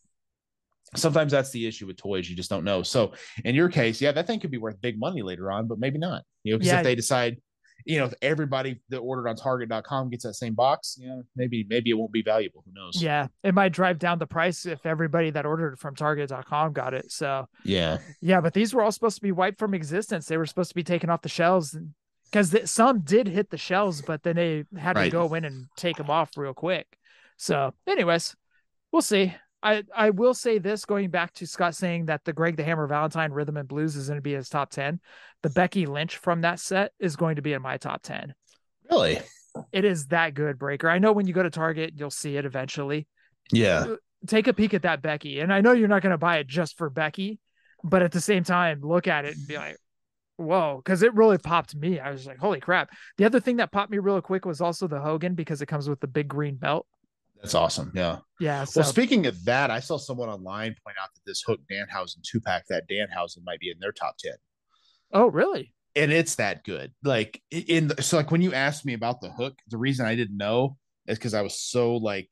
sometimes 0.95 1.31
that's 1.31 1.51
the 1.51 1.65
issue 1.67 1.87
with 1.87 1.97
toys; 1.97 2.29
you 2.29 2.35
just 2.35 2.49
don't 2.49 2.63
know. 2.63 2.83
So 2.83 3.13
in 3.43 3.55
your 3.55 3.69
case, 3.69 3.99
yeah, 4.01 4.11
that 4.11 4.27
thing 4.27 4.39
could 4.39 4.51
be 4.51 4.57
worth 4.57 4.79
big 4.81 4.99
money 4.99 5.21
later 5.21 5.51
on, 5.51 5.67
but 5.67 5.79
maybe 5.79 5.97
not. 5.97 6.23
You 6.43 6.53
know, 6.53 6.57
because 6.59 6.71
Yeah. 6.71 6.77
if 6.79 6.83
they 6.83 6.95
decide. 6.95 7.41
You 7.85 7.99
know, 7.99 8.05
if 8.05 8.13
everybody 8.21 8.81
that 8.89 8.97
ordered 8.97 9.27
on 9.29 9.35
Target.com 9.35 10.09
gets 10.09 10.23
that 10.23 10.33
same 10.33 10.55
box, 10.55 10.97
you 10.99 11.07
know, 11.07 11.21
maybe 11.35 11.65
maybe 11.69 11.91
it 11.91 11.93
won't 11.93 12.11
be 12.11 12.23
valuable. 12.23 12.63
Who 12.65 12.73
knows? 12.73 13.01
Yeah. 13.01 13.27
It 13.43 13.53
might 13.53 13.73
drive 13.73 13.99
down 13.99 14.17
the 14.19 14.25
price 14.25 14.65
if 14.65 14.85
everybody 14.85 15.29
that 15.29 15.45
ordered 15.45 15.77
from 15.79 15.95
Target.com 15.95 16.73
got 16.73 16.93
it. 16.95 17.11
So 17.11 17.47
Yeah. 17.63 17.99
yeah, 18.21 18.41
but 18.41 18.53
these 18.55 18.73
were 18.73 18.81
all 18.81 18.91
supposed 18.91 19.17
to 19.17 19.21
be 19.21 19.31
wiped 19.31 19.59
from 19.59 19.73
existence. 19.75 20.25
They 20.27 20.37
were 20.37 20.47
supposed 20.47 20.69
to 20.69 20.75
be 20.75 20.83
taken 20.83 21.09
off 21.11 21.21
the 21.21 21.29
shelves 21.29 21.77
because 22.31 22.69
some 22.71 23.01
did 23.01 23.27
hit 23.27 23.51
the 23.51 23.57
shelves, 23.57 24.01
but 24.01 24.23
then 24.23 24.35
they 24.35 24.65
had 24.77 24.95
Right. 24.95 25.05
to 25.05 25.11
go 25.11 25.33
in 25.35 25.45
and 25.45 25.67
take 25.77 25.97
them 25.97 26.09
off 26.09 26.35
real 26.37 26.55
quick. 26.55 26.97
So, 27.37 27.73
anyways, 27.85 28.35
we'll 28.91 29.01
see. 29.03 29.35
I, 29.65 29.83
I 29.95 30.11
will 30.11 30.35
say 30.35 30.59
this 30.59 30.85
going 30.85 31.09
back 31.09 31.33
to 31.33 31.47
Scott 31.47 31.73
saying 31.73 32.05
that 32.05 32.23
the 32.23 32.33
Greg 32.33 32.55
the 32.55 32.63
Hammer 32.63 32.85
Valentine 32.85 33.31
Rhythm 33.31 33.57
and 33.57 33.67
Blues 33.67 33.95
is 33.95 34.07
going 34.07 34.19
to 34.19 34.21
be 34.21 34.35
his 34.35 34.47
top 34.47 34.69
10. 34.69 34.99
The 35.41 35.49
Becky 35.49 35.87
Lynch 35.87 36.17
from 36.17 36.41
that 36.41 36.59
set 36.59 36.91
is 36.99 37.15
going 37.15 37.37
to 37.37 37.41
be 37.41 37.53
in 37.53 37.63
my 37.63 37.77
top 37.77 38.03
10. 38.03 38.35
Really? 38.91 39.19
It 39.71 39.83
is 39.83 40.05
that 40.07 40.35
good, 40.35 40.59
Breaker. 40.59 40.87
I 40.87 40.99
know 40.99 41.13
when 41.13 41.25
you 41.25 41.33
go 41.33 41.41
to 41.41 41.49
Target, 41.49 41.93
you'll 41.95 42.11
see 42.11 42.37
it 42.37 42.45
eventually. 42.45 43.07
Yeah. 43.51 43.85
Uh, 43.87 43.95
take 44.27 44.45
a 44.45 44.53
peek 44.53 44.75
at 44.75 44.83
that 44.83 45.01
Becky. 45.01 45.39
And 45.39 45.51
I 45.51 45.61
know 45.61 45.71
you're 45.71 45.87
not 45.87 46.03
going 46.03 46.11
to 46.11 46.17
buy 46.19 46.37
it 46.37 46.47
just 46.47 46.77
for 46.77 46.91
Becky, 46.91 47.39
but 47.83 48.03
at 48.03 48.11
the 48.11 48.21
same 48.21 48.43
time, 48.43 48.81
look 48.83 49.07
at 49.07 49.25
it 49.25 49.35
and 49.35 49.47
be 49.47 49.57
like, 49.57 49.77
whoa, 50.37 50.79
because 50.83 51.01
it 51.01 51.15
really 51.15 51.39
popped 51.39 51.73
me. 51.75 51.99
I 51.99 52.11
was 52.11 52.27
like, 52.27 52.37
holy 52.37 52.59
crap. 52.59 52.91
The 53.17 53.25
other 53.25 53.39
thing 53.39 53.55
that 53.55 53.71
popped 53.71 53.89
me 53.89 53.97
real 53.97 54.21
quick 54.21 54.45
was 54.45 54.61
also 54.61 54.87
the 54.87 54.99
Hogan 54.99 55.33
because 55.33 55.63
it 55.63 55.67
comes 55.67 55.89
with 55.89 56.01
the 56.01 56.07
big 56.07 56.27
green 56.27 56.55
belt. 56.55 56.85
That's 57.41 57.55
awesome. 57.55 57.91
Yeah. 57.93 58.19
Yeah. 58.39 58.63
So 58.63 58.81
Well, 58.81 58.89
speaking 58.89 59.27
of 59.27 59.43
that, 59.45 59.69
I 59.71 59.79
saw 59.79 59.97
someone 59.97 60.29
online 60.29 60.75
point 60.83 60.97
out 61.01 61.09
that 61.13 61.21
this 61.25 61.43
Hook 61.45 61.59
Danhausen 61.71 62.23
two 62.23 62.41
pack, 62.41 62.65
that 62.69 62.89
Danhausen 62.89 63.43
might 63.45 63.59
be 63.59 63.69
in 63.69 63.77
their 63.79 63.91
top 63.91 64.17
10. 64.17 64.33
oh, 65.13 65.27
really? 65.27 65.73
And 65.95 66.11
it's 66.11 66.35
that 66.35 66.65
good. 66.65 66.91
Like, 67.03 67.41
in 67.51 67.87
the, 67.87 68.01
so, 68.01 68.17
like, 68.17 68.29
when 68.31 68.41
you 68.41 68.53
asked 68.53 68.85
me 68.85 68.93
about 68.93 69.21
the 69.21 69.29
Hook, 69.29 69.53
the 69.69 69.77
reason 69.77 70.05
I 70.05 70.15
didn't 70.15 70.35
know 70.37 70.77
is 71.07 71.17
because 71.17 71.33
I 71.33 71.41
was 71.41 71.57
so 71.57 71.95
like, 71.95 72.27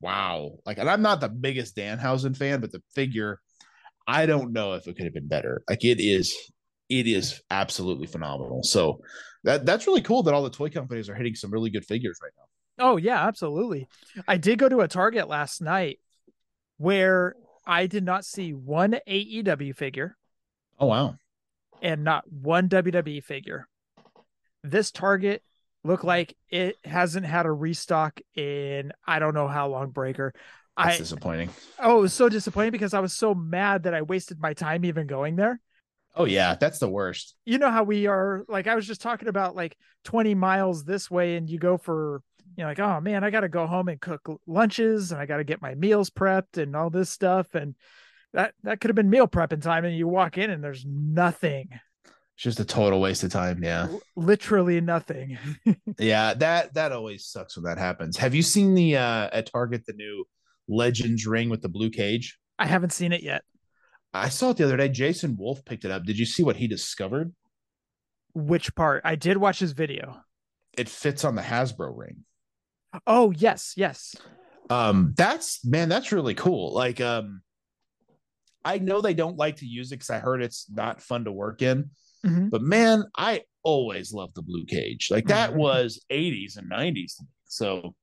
wow. 0.00 0.52
Like, 0.66 0.78
and 0.78 0.90
I'm 0.90 1.02
not 1.02 1.20
the 1.20 1.28
biggest 1.28 1.76
Danhausen 1.76 2.36
fan, 2.36 2.60
but 2.60 2.72
the 2.72 2.82
figure, 2.94 3.38
I 4.08 4.26
don't 4.26 4.52
know 4.52 4.72
if 4.72 4.88
it 4.88 4.96
could 4.96 5.04
have 5.04 5.14
been 5.14 5.28
better. 5.28 5.62
Like, 5.68 5.84
it 5.84 6.00
is, 6.00 6.34
it 6.88 7.06
is 7.06 7.40
absolutely 7.50 8.06
phenomenal. 8.06 8.64
So, 8.64 9.00
that 9.44 9.66
that's 9.66 9.86
really 9.86 10.00
cool 10.00 10.22
that 10.24 10.34
all 10.34 10.42
the 10.42 10.50
toy 10.50 10.70
companies 10.70 11.08
are 11.08 11.14
hitting 11.14 11.34
some 11.34 11.52
really 11.52 11.70
good 11.70 11.84
figures 11.84 12.18
right 12.22 12.32
now. 12.36 12.43
Oh, 12.78 12.96
yeah, 12.96 13.26
absolutely. 13.26 13.88
I 14.26 14.36
did 14.36 14.58
go 14.58 14.68
to 14.68 14.80
a 14.80 14.88
Target 14.88 15.28
last 15.28 15.62
night 15.62 16.00
where 16.78 17.36
I 17.66 17.86
did 17.86 18.04
not 18.04 18.24
see 18.24 18.52
one 18.52 18.96
AEW 19.08 19.74
figure 19.76 20.16
Oh, 20.78 20.86
wow. 20.86 21.14
and 21.80 22.02
not 22.04 22.30
one 22.30 22.68
WWE 22.68 23.22
figure. 23.22 23.68
This 24.62 24.90
Target 24.90 25.42
looked 25.84 26.04
like 26.04 26.36
it 26.48 26.76
hasn't 26.84 27.26
had 27.26 27.46
a 27.46 27.52
restock 27.52 28.20
in 28.34 28.92
I 29.06 29.18
don't 29.18 29.34
know 29.34 29.48
how 29.48 29.68
long 29.68 29.90
breaker. 29.90 30.32
That's 30.76 30.96
I 30.96 30.98
disappointing. 30.98 31.50
oh, 31.78 31.98
it 31.98 32.00
was 32.02 32.12
so 32.14 32.28
disappointing 32.28 32.72
because 32.72 32.94
I 32.94 33.00
was 33.00 33.12
so 33.12 33.34
mad 33.34 33.84
that 33.84 33.94
I 33.94 34.02
wasted 34.02 34.40
my 34.40 34.54
time 34.54 34.84
even 34.84 35.06
going 35.06 35.36
there. 35.36 35.60
Oh, 36.16 36.24
yeah. 36.24 36.54
That's 36.54 36.78
the 36.78 36.88
worst. 36.88 37.34
You 37.44 37.58
know 37.58 37.70
how 37.70 37.84
we 37.84 38.06
are 38.06 38.44
like 38.48 38.66
I 38.66 38.74
was 38.74 38.86
just 38.86 39.00
talking 39.00 39.28
about 39.28 39.54
like 39.54 39.76
20 40.04 40.34
miles 40.34 40.84
this 40.84 41.10
way 41.10 41.36
and 41.36 41.48
you 41.48 41.58
go 41.58 41.76
for 41.76 42.22
you 42.56 42.62
know 42.62 42.68
like 42.68 42.80
oh 42.80 43.00
man, 43.00 43.24
I 43.24 43.30
got 43.30 43.40
to 43.40 43.48
go 43.48 43.66
home 43.66 43.88
and 43.88 44.00
cook 44.00 44.40
lunches 44.46 45.12
and 45.12 45.20
I 45.20 45.26
got 45.26 45.38
to 45.38 45.44
get 45.44 45.62
my 45.62 45.74
meals 45.74 46.10
prepped 46.10 46.56
and 46.56 46.74
all 46.76 46.90
this 46.90 47.10
stuff 47.10 47.54
and 47.54 47.74
that 48.32 48.54
that 48.64 48.80
could 48.80 48.90
have 48.90 48.96
been 48.96 49.10
meal 49.10 49.28
prepping 49.28 49.62
time 49.62 49.84
and 49.84 49.96
you 49.96 50.08
walk 50.08 50.38
in 50.38 50.50
and 50.50 50.62
there's 50.62 50.84
nothing. 50.86 51.68
It's 52.04 52.42
just 52.42 52.60
a 52.60 52.64
total 52.64 53.00
waste 53.00 53.22
of 53.22 53.30
time. 53.30 53.62
Yeah. 53.62 53.88
Literally 54.16 54.80
nothing. 54.80 55.38
Yeah, 55.98 56.34
that 56.34 56.74
that 56.74 56.90
always 56.90 57.26
sucks 57.26 57.56
when 57.56 57.64
that 57.64 57.78
happens. 57.78 58.16
Have 58.16 58.34
you 58.34 58.42
seen 58.42 58.74
the 58.74 58.96
uh 58.96 59.30
at 59.32 59.50
Target 59.50 59.86
the 59.86 59.92
new 59.92 60.24
Legends 60.66 61.24
ring 61.26 61.48
with 61.48 61.62
the 61.62 61.68
blue 61.68 61.90
cage? 61.90 62.36
I 62.58 62.66
haven't 62.66 62.92
seen 62.92 63.12
it 63.12 63.22
yet. 63.22 63.42
I 64.12 64.28
saw 64.28 64.50
it 64.50 64.56
the 64.56 64.64
other 64.64 64.76
day. 64.76 64.88
Jason 64.88 65.36
Wolf 65.38 65.64
picked 65.64 65.84
it 65.84 65.90
up. 65.90 66.04
Did 66.04 66.18
you 66.18 66.26
see 66.26 66.42
what 66.42 66.56
he 66.56 66.66
discovered? 66.66 67.32
Which 68.34 68.74
part? 68.74 69.02
I 69.04 69.14
did 69.14 69.36
watch 69.36 69.60
his 69.60 69.72
video. 69.72 70.20
It 70.76 70.88
fits 70.88 71.24
on 71.24 71.36
the 71.36 71.42
Hasbro 71.42 71.96
ring. 71.96 72.24
Oh, 73.06 73.30
yes, 73.32 73.74
yes. 73.76 74.14
Um, 74.70 75.14
that's 75.16 75.64
man, 75.64 75.88
that's 75.88 76.12
really 76.12 76.34
cool. 76.34 76.72
Like, 76.72 77.00
um, 77.00 77.42
I 78.64 78.78
know 78.78 79.00
they 79.00 79.14
don't 79.14 79.36
like 79.36 79.56
to 79.56 79.66
use 79.66 79.92
it 79.92 79.96
because 79.96 80.10
I 80.10 80.18
heard 80.18 80.42
it's 80.42 80.66
not 80.70 81.02
fun 81.02 81.24
to 81.24 81.32
work 81.32 81.60
in, 81.60 81.90
Mhm. 82.24 82.50
but 82.50 82.62
man, 82.62 83.04
I 83.16 83.42
always 83.62 84.12
loved 84.12 84.34
the 84.34 84.42
blue 84.42 84.64
cage. 84.64 85.08
Like 85.10 85.26
that 85.26 85.50
Mhm. 85.50 85.56
was 85.56 86.00
80s 86.08 86.56
and 86.56 86.68
90s. 86.68 87.20
So 87.44 87.94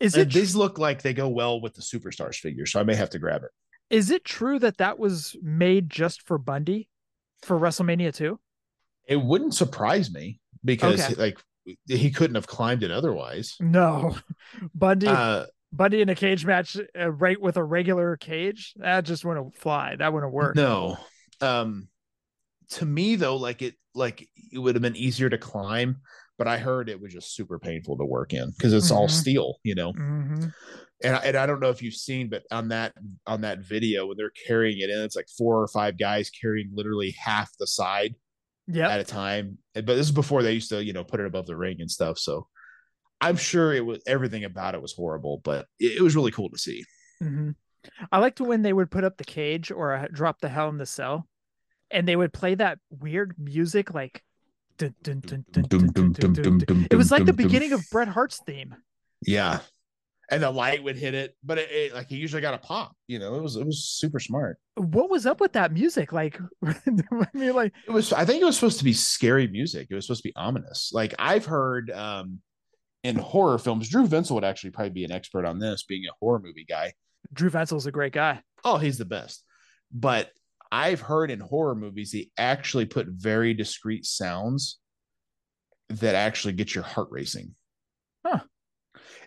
Is 0.00 0.16
it 0.16 0.32
these 0.32 0.56
look 0.56 0.78
like 0.78 1.02
they 1.02 1.12
go 1.14 1.28
well 1.28 1.60
with 1.60 1.74
the 1.74 1.82
superstars 1.82 2.36
figure, 2.36 2.66
so 2.66 2.80
I 2.80 2.84
may 2.84 2.94
have 2.94 3.10
to 3.10 3.18
grab 3.18 3.42
it. 3.44 3.50
is 3.90 4.10
it 4.10 4.24
true 4.24 4.58
that 4.60 4.78
that 4.78 4.98
was 4.98 5.36
made 5.42 5.90
just 5.90 6.22
for 6.22 6.38
Bundy 6.38 6.88
for 7.42 7.58
WrestleMania 7.58 8.14
2? 8.14 8.38
It 9.06 9.16
wouldn't 9.16 9.54
surprise 9.54 10.12
me 10.12 10.40
because 10.64 11.10
Okay. 11.10 11.20
like 11.20 11.38
he 11.86 12.10
couldn't 12.10 12.34
have 12.34 12.46
climbed 12.46 12.82
it 12.82 12.90
otherwise. 12.90 13.56
No. 13.60 14.16
Bundy 14.74 15.06
Uh, 15.08 15.46
Bundy 15.72 16.00
in 16.00 16.08
a 16.08 16.14
cage 16.14 16.44
match 16.44 16.76
uh, 16.98 17.10
right 17.12 17.40
with 17.40 17.56
a 17.56 17.62
regular 17.64 18.16
cage, 18.16 18.72
that 18.76 19.04
just 19.04 19.24
wouldn't 19.24 19.54
fly. 19.54 19.94
That 19.96 20.12
wouldn't 20.12 20.32
work. 20.32 20.56
no. 20.56 20.96
Um, 21.40 21.88
to 22.70 22.84
me 22.84 23.16
though, 23.16 23.36
like 23.36 23.62
it 23.62 23.74
like 23.94 24.28
it 24.52 24.58
would 24.58 24.74
have 24.74 24.82
been 24.82 24.96
easier 24.96 25.28
to 25.30 25.38
climb, 25.38 25.98
but 26.38 26.46
I 26.48 26.58
heard 26.58 26.88
it 26.88 27.00
was 27.00 27.12
just 27.12 27.34
super 27.34 27.58
painful 27.58 27.96
to 27.98 28.04
work 28.04 28.32
in 28.32 28.50
because 28.50 28.72
it's 28.72 28.90
all 28.90 29.08
Mhm. 29.08 29.10
steel, 29.10 29.56
you 29.64 29.74
know. 29.74 29.92
Mhm. 29.92 30.52
And 31.02 31.16
I, 31.16 31.18
and 31.20 31.36
I 31.36 31.46
don't 31.46 31.60
know 31.60 31.70
if 31.70 31.82
you've 31.82 31.94
seen, 31.94 32.28
but 32.28 32.42
on 32.50 32.68
that 32.68 32.92
on 33.26 33.40
that 33.40 33.60
video 33.60 34.06
when 34.06 34.16
they're 34.16 34.32
carrying 34.46 34.78
it 34.80 34.90
in, 34.90 35.00
it's 35.00 35.16
like 35.16 35.28
four 35.36 35.60
or 35.62 35.66
five 35.68 35.96
guys 35.98 36.30
carrying 36.30 36.70
literally 36.74 37.12
half 37.12 37.50
the 37.58 37.66
side 37.66 38.14
yeah 38.70 38.88
at 38.88 39.00
a 39.00 39.04
time. 39.04 39.58
But 39.74 39.86
this 39.86 40.06
is 40.06 40.12
before 40.12 40.42
they 40.42 40.52
used 40.52 40.70
to, 40.70 40.82
you 40.82 40.92
know, 40.92 41.04
put 41.04 41.20
it 41.20 41.26
above 41.26 41.46
the 41.46 41.56
ring 41.56 41.80
and 41.80 41.90
stuff. 41.90 42.18
So 42.18 42.46
I'm 43.20 43.36
sure 43.36 43.72
it 43.72 43.84
was 43.84 44.00
everything 44.06 44.44
about 44.44 44.74
it 44.74 44.82
was 44.82 44.92
horrible, 44.92 45.40
but 45.44 45.66
it, 45.78 45.98
it 45.98 46.02
was 46.02 46.16
really 46.16 46.30
cool 46.30 46.50
to 46.50 46.58
see. 46.58 46.84
Mm-hmm. 47.22 47.50
I 48.12 48.18
liked 48.18 48.40
when 48.40 48.62
they 48.62 48.72
would 48.72 48.90
put 48.90 49.04
up 49.04 49.16
the 49.16 49.24
cage 49.24 49.70
or 49.70 49.94
uh, 49.94 50.06
drop 50.12 50.40
the 50.40 50.48
hell 50.48 50.68
in 50.68 50.78
the 50.78 50.86
cell, 50.86 51.26
and 51.90 52.06
they 52.06 52.16
would 52.16 52.32
play 52.32 52.54
that 52.54 52.78
weird 52.90 53.34
music 53.38 53.94
like. 53.94 54.22
It 54.78 54.94
was 56.96 57.10
like 57.10 57.26
the 57.26 57.34
beginning 57.34 57.72
of 57.72 57.84
Bret 57.92 58.08
Hart's 58.08 58.40
theme. 58.46 58.74
Yeah. 59.26 59.60
And 60.30 60.42
the 60.42 60.50
light 60.50 60.82
would 60.84 60.96
hit 60.96 61.14
it, 61.14 61.34
but 61.42 61.58
it, 61.58 61.70
it 61.70 61.94
like 61.94 62.08
he 62.08 62.16
usually 62.16 62.40
got 62.40 62.54
a 62.54 62.58
pop. 62.58 62.94
You 63.08 63.18
know, 63.18 63.34
it 63.34 63.42
was 63.42 63.56
it 63.56 63.66
was 63.66 63.84
super 63.84 64.20
smart. 64.20 64.58
What 64.76 65.10
was 65.10 65.26
up 65.26 65.40
with 65.40 65.54
that 65.54 65.72
music? 65.72 66.12
Like, 66.12 66.38
I 66.64 66.76
mean, 67.34 67.52
like, 67.52 67.72
It 67.86 67.90
was 67.90 68.12
I 68.12 68.24
think 68.24 68.40
it 68.40 68.44
was 68.44 68.54
supposed 68.54 68.78
to 68.78 68.84
be 68.84 68.92
scary 68.92 69.48
music. 69.48 69.88
It 69.90 69.94
was 69.94 70.06
supposed 70.06 70.22
to 70.22 70.28
be 70.28 70.36
ominous. 70.36 70.92
Like 70.94 71.14
I've 71.18 71.46
heard 71.46 71.90
um 71.90 72.38
in 73.02 73.16
horror 73.16 73.58
films, 73.58 73.88
Drew 73.88 74.06
Vinsel 74.06 74.32
would 74.32 74.44
actually 74.44 74.70
probably 74.70 74.90
be 74.90 75.04
an 75.04 75.12
expert 75.12 75.46
on 75.46 75.58
this, 75.58 75.82
being 75.84 76.04
a 76.06 76.14
horror 76.20 76.38
movie 76.38 76.66
guy. 76.68 76.92
Drew 77.32 77.50
Vensel's 77.50 77.86
a 77.86 77.92
great 77.92 78.12
guy. 78.12 78.42
Oh, 78.64 78.76
he's 78.76 78.98
the 78.98 79.04
best. 79.04 79.42
But 79.92 80.30
I've 80.70 81.00
heard 81.00 81.30
in 81.30 81.40
horror 81.40 81.74
movies 81.74 82.12
they 82.12 82.30
actually 82.36 82.86
put 82.86 83.08
very 83.08 83.54
discreet 83.54 84.04
sounds 84.04 84.78
that 85.88 86.14
actually 86.14 86.52
get 86.52 86.74
your 86.74 86.84
heart 86.84 87.08
racing. 87.10 87.54
Huh. 88.24 88.40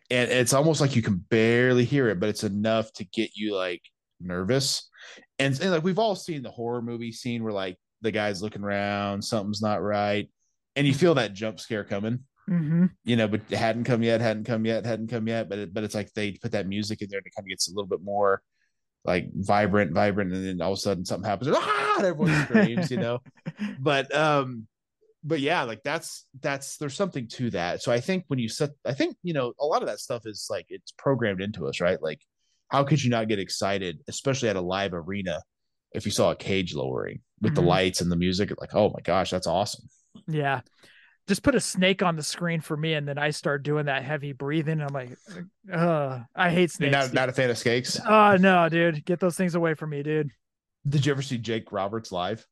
And 0.10 0.30
it's 0.30 0.54
almost 0.54 0.82
like 0.82 0.96
you 0.96 1.02
can 1.02 1.18
barely 1.18 1.86
hear 1.86 2.10
it, 2.10 2.20
but 2.20 2.30
it's 2.30 2.44
enough 2.44 2.92
to 2.94 3.06
get 3.06 3.32
you 3.36 3.56
like 3.56 3.82
nervous. 4.20 4.90
And, 5.40 5.60
and 5.60 5.72
like 5.72 5.84
we've 5.84 6.00
all 6.00 6.16
seen 6.16 6.44
the 6.44 6.52
horror 6.52 6.82
movie 6.82 7.12
scene 7.12 7.44
where 7.44 7.54
like 7.54 7.78
the 8.02 8.12
guy's 8.12 8.42
looking 8.42 8.64
around, 8.64 9.24
something's 9.24 9.62
not 9.62 9.82
right, 9.82 10.30
and 10.76 10.86
you 10.86 10.94
feel 10.94 11.16
that 11.16 11.34
jump 11.34 11.60
scare 11.60 11.84
coming 11.84 12.20
hmm 12.48 12.86
you 13.06 13.16
know, 13.16 13.28
but 13.28 13.42
it 13.50 13.58
hadn't 13.58 13.84
come 13.84 14.02
yet, 14.02 14.22
hadn't 14.22 14.46
come 14.46 14.66
yet, 14.66 14.86
hadn't 14.86 15.10
come 15.10 15.28
yet. 15.28 15.50
But 15.50 15.60
it, 15.60 15.74
but 15.74 15.84
it's 15.84 15.96
like 15.96 16.14
they 16.14 16.32
put 16.34 16.54
that 16.54 16.68
music 16.68 17.02
in 17.02 17.10
there 17.10 17.20
and 17.20 17.28
it 17.28 17.34
kind 17.36 17.46
of 17.46 17.50
gets 17.50 17.70
a 17.70 17.72
little 17.72 17.88
bit 17.88 18.02
more 18.02 18.42
like 19.06 19.30
vibrant, 19.34 19.92
vibrant, 19.92 20.32
and 20.32 20.46
then 20.46 20.62
all 20.62 20.72
of 20.72 20.78
a 20.78 20.82
sudden 20.82 21.06
something 21.06 21.30
happens, 21.30 21.48
and, 21.48 21.58
ah, 21.60 21.96
and 21.98 22.06
everyone 22.06 22.34
screams, 22.46 22.90
you 22.90 22.98
know. 22.98 23.20
But 23.80 24.14
um, 24.16 24.68
but 25.24 25.40
yeah, 25.40 25.64
like 25.64 25.82
that's 25.84 26.26
that's 26.42 26.78
there's 26.78 26.96
something 26.96 27.28
to 27.30 27.50
that. 27.52 27.82
So 27.82 27.92
I 27.92 28.00
think 28.00 28.26
when 28.28 28.40
you 28.40 28.50
set, 28.50 28.72
I 28.86 28.94
think 28.94 29.16
you 29.24 29.34
know 29.34 29.54
a 29.60 29.66
lot 29.66 29.82
of 29.82 29.88
that 29.88 30.00
stuff 30.00 30.24
is 30.26 30.48
like 30.50 30.66
it's 30.70 30.92
programmed 30.98 31.42
into 31.42 31.68
us, 31.68 31.80
right? 31.80 32.02
Like, 32.02 32.22
how 32.70 32.84
could 32.84 33.04
you 33.04 33.10
not 33.10 33.28
get 33.28 33.40
excited, 33.40 34.00
especially 34.08 34.50
at 34.50 34.56
a 34.56 34.62
live 34.62 34.94
arena, 34.94 35.42
if 35.94 36.06
you 36.06 36.12
saw 36.12 36.32
a 36.32 36.36
cage 36.36 36.74
lowering 36.76 37.22
with 37.42 37.56
the 37.56 37.62
Mhm. 37.62 37.68
lights 37.68 38.02
and 38.02 38.12
the 38.12 38.16
music? 38.16 38.52
Like, 38.60 38.74
oh 38.76 38.90
my 38.90 39.02
gosh, 39.04 39.32
that's 39.32 39.48
awesome. 39.48 39.86
Yeah. 40.28 40.62
Just 41.26 41.42
put 41.42 41.56
a 41.56 41.60
snake 41.62 42.04
on 42.04 42.18
the 42.18 42.24
screen 42.24 42.60
for 42.60 42.76
me, 42.76 42.96
and 42.96 43.08
then 43.08 43.18
I 43.18 43.30
start 43.30 43.64
doing 43.64 43.86
that 43.86 44.04
heavy 44.04 44.34
breathing. 44.34 44.82
And 44.82 44.84
I'm 44.84 44.94
like, 44.94 45.18
uh, 45.72 46.20
I 46.36 46.50
hate 46.50 46.60
You're 46.80 46.90
snakes. 46.90 46.92
not 46.92 47.14
not 47.14 47.30
a 47.30 47.32
fan 47.32 47.50
of 47.50 47.58
snakes? 47.58 47.98
Oh 48.06 48.36
no, 48.36 48.68
dude, 48.68 49.06
get 49.06 49.22
those 49.22 49.38
things 49.38 49.56
away 49.56 49.74
from 49.74 49.92
me, 49.92 50.04
dude. 50.04 50.32
Did 50.86 51.06
you 51.06 51.14
ever 51.14 51.22
see 51.22 51.38
Jake 51.38 51.72
Roberts 51.72 52.12
live? 52.12 52.46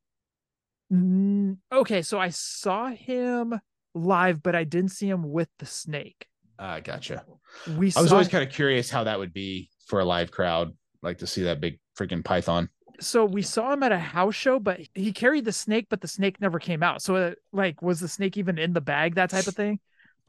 Okay, 1.74 2.02
so 2.02 2.20
I 2.20 2.30
saw 2.30 2.88
him 2.90 3.60
live, 3.94 4.44
but 4.44 4.56
I 4.56 4.64
didn't 4.64 4.92
see 4.92 5.08
him 5.10 5.32
with 5.32 5.50
the 5.60 5.66
snake. 5.66 6.28
Uh, 6.60 6.80
gotcha. 6.80 7.26
We 7.66 7.92
I 7.96 8.02
was 8.02 8.12
always 8.12 8.28
kind 8.28 8.44
of 8.44 8.54
curious 8.54 8.90
how 8.90 9.04
that 9.06 9.18
would 9.20 9.34
be 9.34 9.70
for 9.88 10.00
a 10.00 10.06
live 10.06 10.32
crowd, 10.32 10.74
like 11.02 11.20
to 11.20 11.28
see 11.28 11.44
that 11.44 11.60
big 11.60 11.80
freaking 11.98 12.24
python. 12.24 12.70
so 13.00 13.26
we 13.26 13.42
saw 13.42 13.74
him 13.74 13.84
at 13.84 13.92
a 13.92 14.00
house 14.00 14.36
show, 14.36 14.60
but 14.60 14.80
he 14.94 15.12
carried 15.12 15.46
the 15.46 15.52
snake, 15.52 15.88
but 15.90 16.02
the 16.02 16.08
snake 16.08 16.40
never 16.40 16.60
came 16.60 16.84
out. 16.84 17.02
So 17.02 17.16
uh, 17.16 17.32
like, 17.52 17.82
was 17.82 18.00
the 18.00 18.08
snake 18.08 18.38
even 18.38 18.58
in 18.58 18.74
the 18.74 18.82
bag? 18.82 19.16
That 19.16 19.30
type 19.30 19.48
of 19.48 19.56
thing. 19.56 19.80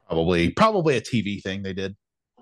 Probably, 0.07 0.49
probably 0.51 0.97
a 0.97 1.01
TV 1.01 1.41
thing 1.41 1.61
they 1.63 1.73
did. 1.73 1.95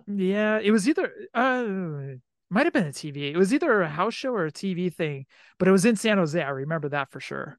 Yeah, 0.08 0.60
it 0.60 0.72
was 0.72 0.88
either 0.88 1.12
uh 1.34 2.16
might 2.50 2.66
have 2.66 2.74
been 2.74 2.88
a 2.88 2.92
TV. 2.92 3.32
It 3.32 3.38
was 3.38 3.54
either 3.54 3.82
a 3.82 3.90
house 3.90 4.14
show 4.14 4.32
or 4.34 4.46
a 4.46 4.52
TV 4.52 4.94
thing, 4.94 5.26
but 5.60 5.68
it 5.68 5.72
was 5.72 5.86
in 5.86 5.96
San 5.96 6.18
Jose. 6.18 6.42
I 6.42 6.50
remember 6.50 6.90
that 6.90 7.12
for 7.12 7.20
sure. 7.20 7.58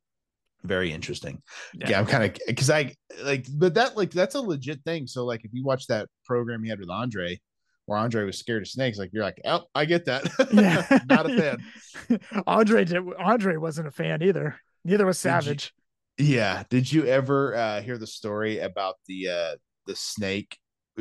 Very 0.64 0.92
interesting. 0.92 1.42
Yeah. 1.74 1.90
Yeah, 1.90 1.98
I'm 2.00 2.06
kind 2.06 2.24
of 2.24 2.38
because 2.46 2.70
I 2.70 2.94
like, 3.22 3.46
but 3.52 3.74
that 3.74 3.96
like 3.96 4.10
that's 4.10 4.34
a 4.34 4.40
legit 4.40 4.82
thing. 4.84 5.06
So 5.06 5.24
like, 5.24 5.44
if 5.44 5.50
you 5.52 5.64
watch 5.64 5.86
that 5.88 6.08
program 6.24 6.62
he 6.62 6.70
had 6.70 6.78
with 6.78 6.90
Andre, 6.90 7.40
where 7.86 7.98
Andre 7.98 8.24
was 8.24 8.38
scared 8.38 8.62
of 8.62 8.68
snakes, 8.68 8.98
like 8.98 9.10
you're 9.12 9.24
like, 9.24 9.40
oh, 9.44 9.62
I 9.74 9.84
get 9.84 10.04
that. 10.04 10.24
Yeah. 10.52 10.98
not 11.08 11.28
a 11.28 11.36
fan. 11.36 12.20
Andre 12.46 12.84
did 12.84 13.02
Andre 13.18 13.56
wasn't 13.56 13.88
a 13.88 13.90
fan 13.90 14.22
either. 14.22 14.56
Neither 14.84 15.06
was 15.06 15.20
Did 15.20 15.28
you- 15.28 15.32
Savage. 15.42 15.74
Yeah. 16.18 16.62
Did 16.70 16.92
you 16.92 17.06
ever 17.06 17.56
uh, 17.56 17.80
hear 17.82 17.98
the 17.98 18.06
story 18.06 18.58
about 18.60 18.94
the 19.08 19.28
uh, 19.28 19.56
the 19.86 19.96
snake? 19.96 20.56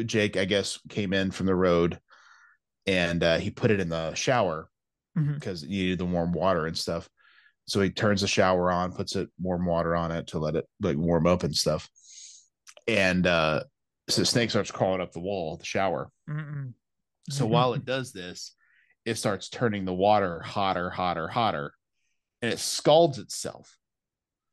Jake, 0.05 0.38
I 0.38 0.45
guess, 0.45 0.80
came 0.89 1.12
in 1.12 1.32
from 1.32 1.47
the 1.47 1.55
road, 1.55 1.99
and 2.88 3.22
uh, 3.22 3.38
he 3.39 3.51
put 3.51 3.72
it 3.72 3.82
in 3.82 3.89
the 3.89 4.14
shower 4.14 4.70
because 5.14 5.64
he 5.64 5.68
needed 5.68 5.99
the 5.99 6.05
warm 6.05 6.32
water 6.32 6.66
and 6.66 6.78
stuff. 6.78 7.09
So 7.66 7.80
he 7.82 7.89
turns 7.89 8.22
the 8.22 8.28
shower 8.28 8.72
on, 8.72 8.91
puts 8.93 9.16
it 9.16 9.30
warm 9.39 9.66
water 9.66 9.95
on 9.95 10.12
it 10.12 10.28
to 10.28 10.39
let 10.39 10.55
it 10.55 10.66
like 10.82 10.97
warm 10.97 11.28
up 11.28 11.43
and 11.43 11.55
stuff. 11.55 11.89
And 12.88 13.26
uh, 13.28 13.64
so 14.09 14.22
the 14.22 14.26
snake 14.26 14.49
starts 14.49 14.72
crawling 14.72 15.01
up 15.01 15.12
the 15.12 15.20
wall 15.20 15.57
the 15.57 15.66
shower. 15.66 16.09
Mm-mm. 16.30 16.74
So 17.30 17.45
while 17.45 17.74
it 17.74 17.86
does 17.86 18.12
this, 18.12 18.55
it 19.05 19.16
starts 19.16 19.49
turning 19.49 19.86
the 19.86 19.93
water 19.93 20.41
hotter, 20.41 20.89
hotter, 20.89 21.28
hotter, 21.28 21.74
and 22.41 22.51
it 22.51 22.59
scalds 22.59 23.20
itself. 23.20 23.78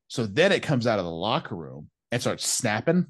So 0.08 0.26
then 0.26 0.52
it 0.52 0.62
comes 0.62 0.86
out 0.86 0.98
of 0.98 1.04
the 1.04 1.10
locker 1.10 1.56
room 1.56 1.90
and 2.12 2.20
starts 2.20 2.46
snapping 2.46 3.06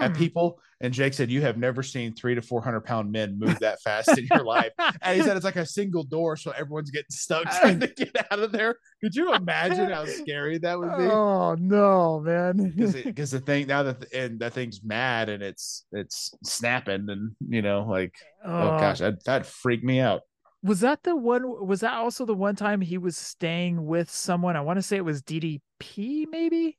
at 0.00 0.12
Mm. 0.12 0.16
people. 0.16 0.60
And 0.82 0.94
Jake 0.94 1.12
said, 1.12 1.30
"You 1.30 1.42
have 1.42 1.58
never 1.58 1.82
seen 1.82 2.14
three 2.14 2.34
to 2.34 2.40
four 2.40 2.62
hundred 2.62 2.82
pound 2.82 3.12
men 3.12 3.38
move 3.38 3.58
that 3.58 3.82
fast 3.82 4.16
in 4.16 4.26
your 4.32 4.44
life." 4.44 4.72
And 5.02 5.16
he 5.18 5.22
said 5.22 5.36
it's 5.36 5.44
like 5.44 5.56
a 5.56 5.66
single 5.66 6.04
door, 6.04 6.36
so 6.36 6.52
everyone's 6.52 6.90
getting 6.90 7.10
stuck 7.10 7.44
trying 7.60 7.80
to 7.80 7.86
get 7.86 8.16
out 8.30 8.38
of 8.38 8.50
there. 8.52 8.76
Could 9.02 9.14
you 9.14 9.34
imagine 9.34 9.90
how 9.90 10.04
scary 10.06 10.58
that 10.58 10.78
would 10.78 10.96
be? 10.96 11.04
Oh 11.04 11.54
no, 11.58 12.20
man. 12.20 12.72
Because 13.10 13.30
the 13.30 13.40
thing 13.40 13.66
now 13.66 13.82
that 13.82 14.12
and 14.12 14.40
that 14.40 14.54
thing's 14.54 14.82
mad 14.82 15.28
and 15.28 15.42
it's 15.42 15.84
it's 15.92 16.34
snapping 16.44 17.06
and 17.08 17.32
you 17.46 17.60
know 17.62 17.86
like 17.88 18.14
oh, 18.44 18.50
oh. 18.50 18.78
gosh 18.78 18.98
that 19.00 19.22
that 19.24 19.46
freaked 19.46 19.84
me 19.84 20.00
out. 20.00 20.22
was 20.62 20.80
that 20.80 21.02
the 21.02 21.14
one? 21.16 21.66
Was 21.66 21.80
that 21.80 21.94
also 21.94 22.24
the 22.24 22.34
one 22.34 22.56
time 22.56 22.80
he 22.80 22.96
was 22.98 23.16
staying 23.16 23.84
with 23.84 24.10
someone? 24.10 24.56
I 24.56 24.60
want 24.62 24.78
to 24.78 24.82
say 24.82 24.96
it 24.96 25.04
was 25.04 25.22
DDP, 25.22 26.24
maybe. 26.30 26.78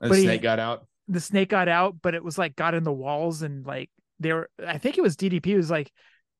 And 0.00 0.08
But 0.08 0.10
the 0.10 0.16
he- 0.16 0.22
snake 0.24 0.42
got 0.42 0.58
out. 0.58 0.86
The 1.08 1.20
snake 1.20 1.50
got 1.50 1.68
out, 1.68 1.96
but 2.02 2.14
it 2.14 2.24
was 2.24 2.38
like 2.38 2.56
got 2.56 2.74
in 2.74 2.84
the 2.84 2.92
walls 2.92 3.42
and 3.42 3.66
like 3.66 3.90
they 4.20 4.32
were. 4.32 4.48
I 4.64 4.78
think 4.78 4.98
it 4.98 5.02
was 5.02 5.16
DDP. 5.16 5.56
Was 5.56 5.70
like, 5.70 5.90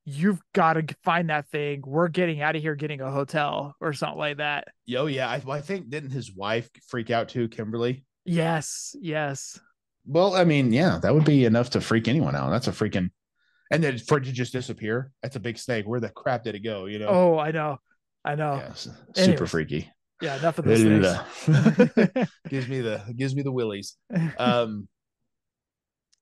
you've 0.04 0.40
got 0.54 0.74
to 0.74 0.86
find 1.04 1.30
that 1.30 1.48
thing. 1.48 1.82
We're 1.84 2.08
getting 2.08 2.40
out 2.40 2.56
of 2.56 2.62
here, 2.62 2.74
getting 2.74 3.00
a 3.00 3.10
hotel 3.10 3.74
or 3.80 3.92
something 3.92 4.18
like 4.18 4.36
that. 4.38 4.68
Yo, 4.86 5.06
yeah, 5.06 5.28
I, 5.28 5.42
I 5.50 5.60
think 5.60 5.90
didn't 5.90 6.10
his 6.10 6.34
wife 6.34 6.70
freak 6.86 7.10
out 7.10 7.28
too, 7.28 7.48
Kimberly? 7.48 8.04
Yes, 8.24 8.94
yes. 9.00 9.58
Well, 10.06 10.34
I 10.34 10.44
mean, 10.44 10.72
yeah, 10.72 10.98
that 11.02 11.14
would 11.14 11.24
be 11.24 11.44
enough 11.44 11.70
to 11.70 11.80
freak 11.80 12.08
anyone 12.08 12.34
out. 12.34 12.50
That's 12.50 12.68
a 12.68 12.72
freaking, 12.72 13.10
and 13.70 13.82
then 13.82 13.98
for 13.98 14.18
it 14.18 14.24
to 14.24 14.32
just 14.32 14.52
disappear. 14.52 15.12
That's 15.22 15.36
a 15.36 15.40
big 15.40 15.58
snake. 15.58 15.86
Where 15.86 16.00
the 16.00 16.08
crap 16.08 16.44
did 16.44 16.54
it 16.54 16.60
go? 16.60 16.86
You 16.86 16.98
know? 16.98 17.08
Oh, 17.08 17.38
I 17.38 17.52
know, 17.52 17.78
I 18.24 18.34
know. 18.34 18.56
yeah, 18.56 18.72
super 18.74 19.00
Anyways. 19.16 19.50
freaky. 19.50 19.90
Yeah, 20.22 20.38
enough 20.38 20.58
of 20.58 20.64
those 20.64 20.82
things. 20.82 22.28
gives 22.48 22.68
me 22.68 22.80
the 22.80 23.02
gives 23.16 23.34
me 23.34 23.42
the 23.42 23.52
willies. 23.52 23.96
Um, 24.38 24.88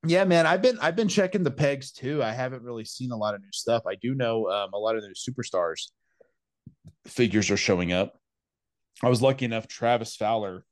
yeah, 0.07 0.24
man, 0.24 0.46
I've 0.46 0.62
been 0.62 0.78
I've 0.80 0.96
been 0.96 1.09
checking 1.09 1.42
the 1.42 1.51
pegs 1.51 1.92
too. 1.92 2.22
I 2.22 2.32
haven't 2.32 2.62
really 2.62 2.86
seen 2.86 3.11
a 3.11 3.16
lot 3.16 3.34
of 3.34 3.42
new 3.42 3.53
stuff. 3.53 3.82
I 3.86 3.96
do 3.96 4.14
know 4.14 4.48
um, 4.48 4.70
a 4.72 4.78
lot 4.78 4.96
of 4.96 5.05
new 5.05 5.12
superstars 5.12 5.90
figures 7.07 7.51
are 7.51 7.59
showing 7.59 7.92
up. 7.92 8.18
I 9.03 9.11
was 9.11 9.20
lucky 9.20 9.44
enough. 9.44 9.68
Travis 9.68 10.16
Fowler 10.16 10.64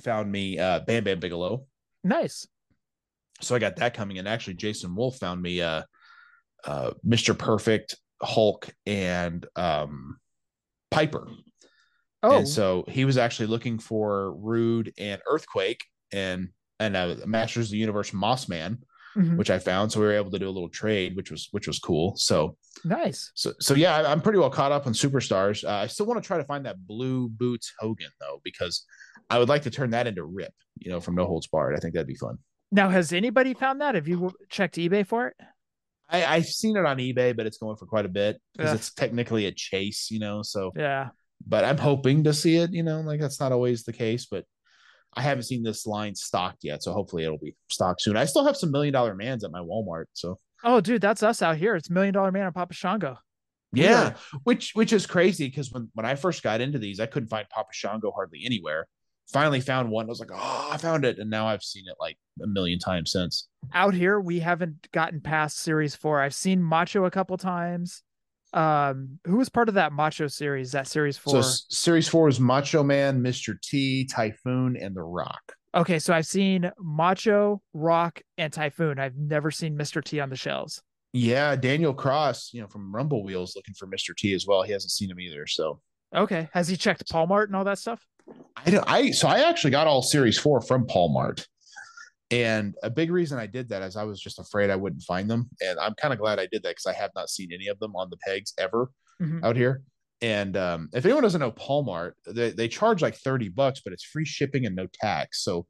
found 0.00 0.32
me 0.32 0.58
uh, 0.58 0.80
Bam 0.80 1.04
Bam 1.04 1.20
Bigelow, 1.20 1.66
nice. 2.02 2.46
so 3.42 3.54
I 3.54 3.58
got 3.58 3.76
that 3.76 3.92
coming. 3.92 4.18
And 4.18 4.26
actually, 4.26 4.54
Jason 4.54 4.94
Wolf 4.94 5.18
found 5.18 5.42
me 5.42 5.60
uh, 5.60 5.82
uh, 6.64 6.92
Mr. 7.06 7.36
Perfect, 7.36 7.96
Hulk, 8.22 8.68
and 8.86 9.46
um, 9.56 10.16
Piper. 10.90 11.28
Oh, 12.26 12.38
And 12.38 12.48
so 12.48 12.84
he 12.88 13.04
was 13.04 13.16
actually 13.18 13.46
looking 13.46 13.78
for 13.78 14.32
Rude 14.36 14.92
and 14.98 15.20
Earthquake 15.28 15.84
and 16.12 16.48
and 16.78 16.94
uh, 16.96 17.16
Masters 17.26 17.66
of 17.68 17.70
the 17.72 17.78
Universe 17.78 18.12
Moss 18.12 18.48
Man, 18.48 18.78
mhm. 19.16 19.36
which 19.38 19.48
I 19.50 19.58
found. 19.58 19.90
So 19.90 20.00
we 20.00 20.06
were 20.06 20.12
able 20.12 20.30
to 20.32 20.38
do 20.38 20.46
a 20.48 20.50
little 20.50 20.68
trade, 20.68 21.16
which 21.16 21.30
was 21.30 21.48
which 21.52 21.66
was 21.66 21.78
cool. 21.78 22.14
So 22.16 22.56
Nice. 22.84 23.30
So, 23.34 23.52
so 23.60 23.72
yeah, 23.74 23.96
I- 23.96 24.12
I'm 24.12 24.20
pretty 24.20 24.38
well 24.38 24.50
caught 24.50 24.72
up 24.72 24.86
on 24.86 24.92
superstars. 24.92 25.64
Uh, 25.64 25.70
I 25.84 25.86
still 25.86 26.04
want 26.06 26.22
to 26.22 26.26
try 26.26 26.36
to 26.36 26.44
find 26.44 26.66
that 26.66 26.86
blue 26.86 27.28
boots 27.30 27.72
Hogan 27.78 28.10
though, 28.20 28.40
because 28.44 28.84
I 29.30 29.38
would 29.38 29.48
like 29.48 29.62
to 29.62 29.70
turn 29.70 29.90
that 29.90 30.06
into 30.06 30.24
Rip, 30.24 30.52
you 30.78 30.90
know, 30.90 31.00
from 31.00 31.14
No 31.14 31.24
Holds 31.26 31.46
Barred. 31.46 31.74
I 31.74 31.80
think 31.80 31.94
that'd 31.94 32.06
be 32.06 32.14
fun. 32.14 32.36
Now, 32.70 32.90
has 32.90 33.12
anybody 33.12 33.54
found 33.54 33.80
that? 33.80 33.94
Have 33.94 34.06
you 34.08 34.30
checked 34.50 34.76
eBay 34.76 35.06
for 35.06 35.28
it? 35.28 35.36
I, 36.10 36.24
I've 36.26 36.46
seen 36.46 36.76
it 36.76 36.84
on 36.84 36.98
eBay, 36.98 37.34
but 37.36 37.46
it's 37.46 37.58
going 37.58 37.76
for 37.76 37.86
quite 37.86 38.04
a 38.04 38.08
bit 38.10 38.40
because 38.56 38.70
Yeah. 38.70 38.74
it's 38.76 38.92
technically 38.92 39.46
a 39.46 39.52
chase, 39.52 40.10
you 40.10 40.18
know. 40.20 40.42
So, 40.42 40.72
Yeah. 40.76 41.08
But 41.44 41.64
I'm 41.64 41.78
hoping 41.78 42.24
to 42.24 42.32
see 42.32 42.56
it, 42.56 42.72
you 42.72 42.82
know, 42.82 43.00
like 43.00 43.20
that's 43.20 43.40
not 43.40 43.52
always 43.52 43.84
the 43.84 43.92
case, 43.92 44.26
but 44.26 44.44
I 45.14 45.22
haven't 45.22 45.44
seen 45.44 45.62
this 45.62 45.86
line 45.86 46.14
stocked 46.14 46.62
yet. 46.62 46.82
So 46.82 46.92
hopefully 46.92 47.24
it'll 47.24 47.38
be 47.38 47.56
stocked 47.70 48.02
soon. 48.02 48.16
I 48.16 48.26
still 48.26 48.44
have 48.44 48.56
some 48.56 48.70
million 48.70 48.92
dollar 48.92 49.14
mans 49.14 49.44
at 49.44 49.50
my 49.50 49.60
Walmart. 49.60 50.06
So 50.12 50.38
Oh, 50.64 50.80
dude, 50.80 51.02
that's 51.02 51.22
us 51.22 51.42
out 51.42 51.56
here. 51.58 51.76
It's 51.76 51.90
Million 51.90 52.14
Dollar 52.14 52.32
Man 52.32 52.46
and 52.46 52.54
Papa 52.54 52.72
Shango. 52.74 53.18
yeah, 53.72 54.14
which 54.44 54.72
which 54.74 54.92
is 54.92 55.06
crazy 55.06 55.46
because 55.48 55.70
when 55.70 55.90
when 55.94 56.06
I 56.06 56.14
first 56.14 56.42
got 56.42 56.60
into 56.60 56.78
these, 56.78 56.98
I 56.98 57.06
couldn't 57.06 57.28
find 57.28 57.48
Papa 57.50 57.68
Shango 57.72 58.10
hardly 58.10 58.42
anywhere. 58.44 58.86
Finally 59.32 59.60
found 59.60 59.90
one. 59.90 60.06
I 60.06 60.08
was 60.08 60.20
like, 60.20 60.30
oh, 60.32 60.68
I 60.72 60.76
found 60.78 61.04
it, 61.04 61.18
and 61.18 61.28
now 61.28 61.46
I've 61.46 61.62
seen 61.62 61.84
it 61.88 61.96
like 62.00 62.16
a 62.42 62.46
million 62.46 62.78
times 62.78 63.12
since. 63.12 63.48
Out 63.74 63.92
here, 63.92 64.18
we 64.20 64.38
haven't 64.40 64.90
gotten 64.92 65.20
past 65.20 65.58
Series 65.58 65.94
Four. 65.94 66.20
I've 66.20 66.34
seen 66.34 66.62
Macho 66.62 67.04
a 67.04 67.10
couple 67.10 67.36
times. 67.36 68.02
Um, 68.52 69.18
who 69.26 69.36
was 69.36 69.48
part 69.48 69.68
of 69.68 69.74
that 69.74 69.92
Macho 69.92 70.26
series? 70.28 70.72
That 70.72 70.86
Series 70.86 71.16
So 71.16 71.30
Four. 71.30 71.38
s- 71.40 71.66
series 71.68 72.08
four 72.08 72.28
is 72.28 72.40
Macho 72.40 72.82
Man, 72.82 73.20
Mr. 73.22 73.60
T, 73.60 74.04
Typhoon, 74.06 74.76
and 74.76 74.94
The 74.96 75.02
Rock. 75.02 75.54
okay, 75.74 75.98
so 75.98 76.14
I've 76.14 76.26
seen 76.26 76.70
Macho, 76.78 77.60
Rock, 77.74 78.20
and 78.38 78.52
Typhoon. 78.52 78.98
I've 78.98 79.16
never 79.16 79.50
seen 79.50 79.76
Mr. 79.76 80.02
T 80.02 80.20
on 80.20 80.30
the 80.30 80.36
shelves. 80.36 80.82
Yeah, 81.12 81.56
Daniel 81.56 81.94
Cross, 81.94 82.50
you 82.52 82.60
know, 82.60 82.68
from 82.68 82.94
Rumble 82.94 83.24
Wheels, 83.24 83.54
looking 83.56 83.74
for 83.74 83.86
Mr. 83.86 84.14
T 84.16 84.32
as 84.34 84.46
well. 84.46 84.62
He 84.62 84.72
hasn't 84.72 84.90
seen 84.92 85.10
him 85.10 85.20
either. 85.20 85.46
So 85.46 85.80
Okay, 86.14 86.48
has 86.52 86.68
he 86.68 86.76
checked 86.76 87.10
Paul 87.10 87.26
Mart 87.26 87.48
and 87.48 87.56
all 87.56 87.64
that 87.64 87.78
stuff? 87.78 88.04
I 88.64 88.70
don't, 88.70 88.84
I 88.90 89.10
so 89.10 89.28
I 89.28 89.40
actually 89.48 89.70
got 89.72 89.86
all 89.86 90.02
series 90.02 90.38
four 90.38 90.60
from 90.60 90.86
Paul 90.86 91.12
Mart. 91.12 91.46
And 92.30 92.74
a 92.82 92.90
big 92.90 93.10
reason 93.10 93.38
I 93.38 93.46
did 93.46 93.68
that 93.68 93.82
is 93.82 93.96
I 93.96 94.02
was 94.04 94.20
just 94.20 94.38
afraid 94.38 94.68
I 94.70 94.76
wouldn't 94.76 95.02
find 95.02 95.30
them. 95.30 95.48
And 95.60 95.78
I'm 95.78 95.94
kind 95.94 96.12
of 96.12 96.18
glad 96.18 96.38
I 96.40 96.46
did 96.50 96.62
that 96.64 96.70
because 96.70 96.86
I 96.86 96.92
have 96.92 97.12
not 97.14 97.28
seen 97.30 97.52
any 97.52 97.68
of 97.68 97.78
them 97.78 97.94
on 97.94 98.10
the 98.10 98.16
pegs 98.16 98.52
ever 98.58 98.90
Mhm. 99.22 99.44
out 99.44 99.56
here. 99.56 99.82
And 100.22 100.56
um, 100.56 100.88
if 100.92 101.04
anyone 101.04 101.22
doesn't 101.22 101.40
know 101.40 101.52
Paul 101.52 101.84
Mart, 101.84 102.16
they, 102.26 102.50
they 102.50 102.68
charge 102.68 103.00
like 103.02 103.14
30 103.16 103.50
bucks, 103.50 103.80
but 103.84 103.92
it's 103.92 104.02
free 104.04 104.24
shipping 104.24 104.66
and 104.66 104.74
no 104.74 104.86
tax. 104.92 105.44
So 105.44 105.66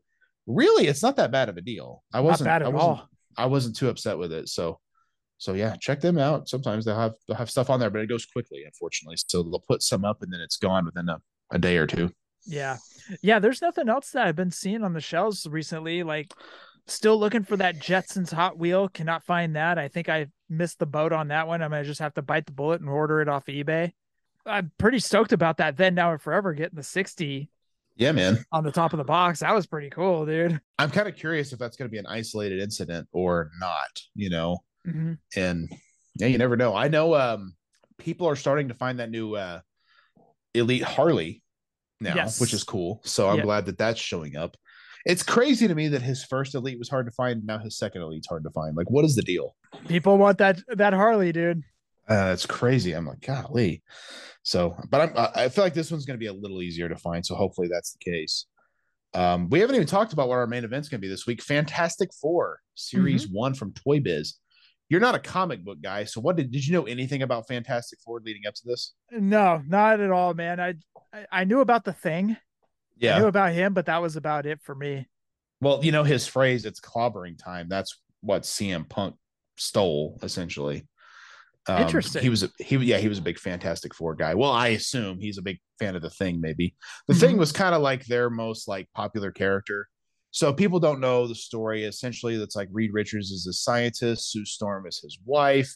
really 0.47 0.87
it's 0.87 1.03
not 1.03 1.17
that 1.17 1.31
bad 1.33 1.49
of 1.49 1.57
a 1.57 1.61
deal. 1.63 2.03
I 2.15 2.21
wasn't 2.21 2.47
bad 2.47 2.63
I 2.63 2.67
at 2.67 2.73
wasn't 2.73 2.91
all. 3.01 3.09
I 3.37 3.47
wasn't 3.47 3.77
too 3.77 3.89
upset 3.89 4.17
with 4.19 4.33
it. 4.33 4.49
So 4.49 4.81
so 5.39 5.53
yeah, 5.53 5.77
check 5.79 6.01
them 6.01 6.17
out. 6.17 6.49
Sometimes 6.49 6.85
they'll 6.87 6.99
have 6.99 7.13
they'll 7.29 7.37
have 7.37 7.51
stuff 7.51 7.69
on 7.69 7.79
there, 7.81 7.91
but 7.91 8.01
it 8.01 8.07
goes 8.09 8.25
quickly, 8.25 8.63
unfortunately. 8.65 9.17
So 9.29 9.43
they'll 9.43 9.63
put 9.69 9.83
some 9.83 10.05
up 10.05 10.23
and 10.23 10.33
then 10.33 10.41
it's 10.41 10.57
gone 10.57 10.87
within 10.87 11.09
a, 11.11 11.21
a 11.51 11.59
day 11.59 11.77
or 11.77 11.87
two. 11.87 12.11
Yeah. 12.47 12.77
Yeah, 13.23 13.39
there's 13.39 13.63
nothing 13.63 13.89
else 13.89 14.11
that 14.11 14.27
I've 14.27 14.37
been 14.37 14.51
seeing 14.51 14.83
on 14.83 14.93
the 14.93 15.01
shelves 15.01 15.47
recently. 15.49 16.03
Like 16.03 16.33
still 16.87 17.19
looking 17.19 17.43
for 17.45 17.57
that 17.57 17.79
Jetsons 17.81 18.33
Hot 18.33 18.59
Wheel. 18.59 18.89
Cannot 18.89 19.25
find 19.25 19.57
that. 19.57 19.79
I 19.79 19.89
think 19.89 20.09
I 20.09 20.27
missed 20.49 20.79
the 20.79 20.87
boat 20.87 21.13
on 21.13 21.29
that 21.29 21.47
one. 21.49 21.63
I'm 21.63 21.71
gonna 21.71 21.85
just 21.85 22.01
have 22.01 22.15
to 22.15 22.23
bite 22.23 22.47
the 22.47 22.53
bullet 22.53 22.81
and 22.81 22.89
order 22.91 23.21
it 23.21 23.29
off 23.29 23.47
eBay. 23.47 23.93
I'm 24.45 24.71
pretty 24.79 25.01
stoked 25.01 25.33
about 25.33 25.57
that. 25.59 25.77
Then 25.77 25.95
now 25.95 26.13
and 26.13 26.23
forever 26.23 26.53
getting 26.55 26.77
the 26.77 26.83
60 26.85 27.51
Yeah, 27.97 28.13
man. 28.13 28.45
on 28.53 28.63
the 28.63 28.71
top 28.71 28.93
of 28.93 28.99
the 28.99 29.05
box. 29.05 29.41
That 29.41 29.53
was 29.55 29.67
pretty 29.67 29.91
cool, 29.91 30.25
dude. 30.25 30.61
I'm 30.79 30.91
kind 30.91 31.09
of 31.09 31.17
curious 31.17 31.53
if 31.53 31.59
that's 31.59 31.77
going 31.77 31.89
to 31.89 31.93
be 31.93 31.99
an 31.99 32.07
isolated 32.07 32.61
incident 32.61 33.09
or 33.13 33.51
not, 33.59 34.01
you 34.15 34.31
know. 34.31 34.59
Mhm. 34.87 35.19
And 35.37 35.69
yeah, 36.15 36.29
you 36.29 36.39
never 36.39 36.57
know. 36.57 36.75
I 36.77 36.87
know 36.89 37.15
um 37.15 37.55
people 37.99 38.29
are 38.29 38.37
starting 38.37 38.69
to 38.69 38.75
find 38.75 39.01
that 39.01 39.11
new 39.11 39.35
uh 39.35 39.61
Elite 40.55 40.83
Harley 40.85 41.43
now, 42.01 42.15
Yes. 42.15 42.41
which 42.41 42.53
is 42.53 42.65
cool. 42.65 43.01
So 43.05 43.29
I'm 43.29 43.39
Yeah. 43.39 43.43
glad 43.45 43.67
that 43.67 43.79
that's 43.79 44.01
showing 44.01 44.37
up. 44.37 44.57
It's 45.05 45.23
crazy 45.23 45.69
to 45.69 45.75
me 45.75 45.89
that 45.89 46.03
his 46.03 46.25
first 46.25 46.55
Elite 46.55 46.79
was 46.79 46.89
hard 46.89 47.07
to 47.07 47.13
find. 47.13 47.45
Now 47.47 47.59
his 47.59 47.79
second 47.79 48.03
Elite's 48.03 48.27
hard 48.29 48.43
to 48.45 48.51
find. 48.51 48.77
Like, 48.77 48.91
what 48.91 49.05
is 49.05 49.15
the 49.15 49.23
deal? 49.23 49.55
People 49.89 50.19
want 50.19 50.39
that 50.39 50.61
that 50.77 50.93
Harley, 50.93 51.33
dude. 51.33 51.63
Uh, 52.09 52.31
it's 52.33 52.47
crazy. 52.47 52.93
I'm 52.93 53.07
like, 53.07 53.21
golly. 53.21 53.83
So, 54.43 54.77
but 54.89 55.01
I'm, 55.01 55.19
I 55.19 55.45
I 55.45 55.49
feel 55.49 55.65
like 55.65 55.75
this 55.75 55.91
one's 55.91 56.07
going 56.07 56.17
to 56.19 56.21
be 56.23 56.27
a 56.27 56.33
little 56.33 56.63
easier 56.63 56.89
to 56.89 56.97
find. 56.97 57.25
So 57.25 57.35
hopefully 57.35 57.69
that's 57.71 57.93
the 57.93 57.99
case. 58.11 58.47
Um, 59.15 59.49
we 59.49 59.61
haven't 59.61 59.77
even 59.77 59.87
talked 59.87 60.13
about 60.13 60.29
what 60.29 60.35
our 60.37 60.47
main 60.47 60.65
event's 60.65 60.89
going 60.89 61.01
to 61.01 61.07
be 61.07 61.09
this 61.09 61.27
week. 61.27 61.43
Fantastic 61.43 62.11
Four 62.21 62.61
Series 62.75 63.29
One 63.29 63.55
from 63.55 63.73
Toy 63.73 64.01
Biz. 64.01 64.35
You're 64.89 65.01
not 65.01 65.15
a 65.15 65.19
comic 65.19 65.65
book 65.65 65.79
guy, 65.83 66.05
so 66.05 66.21
what 66.21 66.37
did 66.37 66.51
did 66.51 66.65
you 66.65 66.73
know 66.73 66.85
anything 66.85 67.23
about 67.23 67.49
Fantastic 67.49 67.99
Four 68.05 68.21
leading 68.25 68.47
up 68.47 68.55
to 68.55 68.63
this? 68.65 68.95
No, 69.11 69.63
not 69.67 70.01
at 70.01 70.11
all, 70.11 70.33
man. 70.35 70.61
I 70.61 70.75
I, 71.33 71.45
knew 71.45 71.61
about 71.61 71.85
the 71.85 71.93
thing. 71.93 72.37
Yeah. 72.97 73.17
I 73.17 73.19
knew 73.21 73.27
about 73.27 73.53
him, 73.53 73.75
but 73.75 73.87
that 73.87 74.01
was 74.01 74.17
about 74.17 74.47
it 74.47 74.61
for 74.63 74.75
me. 74.75 75.09
Well, 75.61 75.85
you 75.85 75.91
know 75.91 76.05
his 76.05 76.27
phrase, 76.27 76.65
"It's 76.65 76.81
clobbering 76.81 77.37
time." 77.37 77.69
That's 77.69 78.01
what 78.21 78.43
CM 78.43 78.89
Punk 78.89 79.17
stole, 79.57 80.19
essentially. 80.23 80.87
Um, 81.69 81.83
Interesting. 81.83 82.23
He 82.23 82.29
was 82.29 82.45
a, 82.45 82.51
he 82.59 82.77
yeah 82.77 82.99
he 82.99 83.09
was 83.09 83.19
a 83.19 83.23
big 83.23 83.39
Fantastic 83.39 83.95
Four 83.95 84.15
guy. 84.15 84.35
Well, 84.35 84.53
I 84.53 84.69
assume 84.69 85.19
he's 85.19 85.39
a 85.39 85.43
big 85.43 85.59
fan 85.79 85.97
of 85.97 86.03
the 86.03 86.11
Thing. 86.11 86.41
Maybe 86.41 86.77
the 87.09 87.15
Thing 87.15 87.37
was 87.37 87.51
kind 87.53 87.75
of 87.75 87.83
like 87.83 88.05
their 88.07 88.31
most 88.31 88.69
like 88.69 88.89
popular 88.95 89.33
character. 89.33 89.89
So 90.37 90.53
people 90.53 90.79
don't 90.79 91.01
know 91.01 91.27
the 91.27 91.35
story. 91.35 91.85
Essentially, 91.85 92.37
that's 92.37 92.57
like 92.57 92.69
Reed 92.71 92.91
Richards 92.93 93.31
is 93.31 93.47
a 93.47 93.55
scientist, 93.55 94.31
Sue 94.31 94.45
Storm 94.45 94.87
is 94.87 94.99
his 94.99 95.19
wife, 95.25 95.73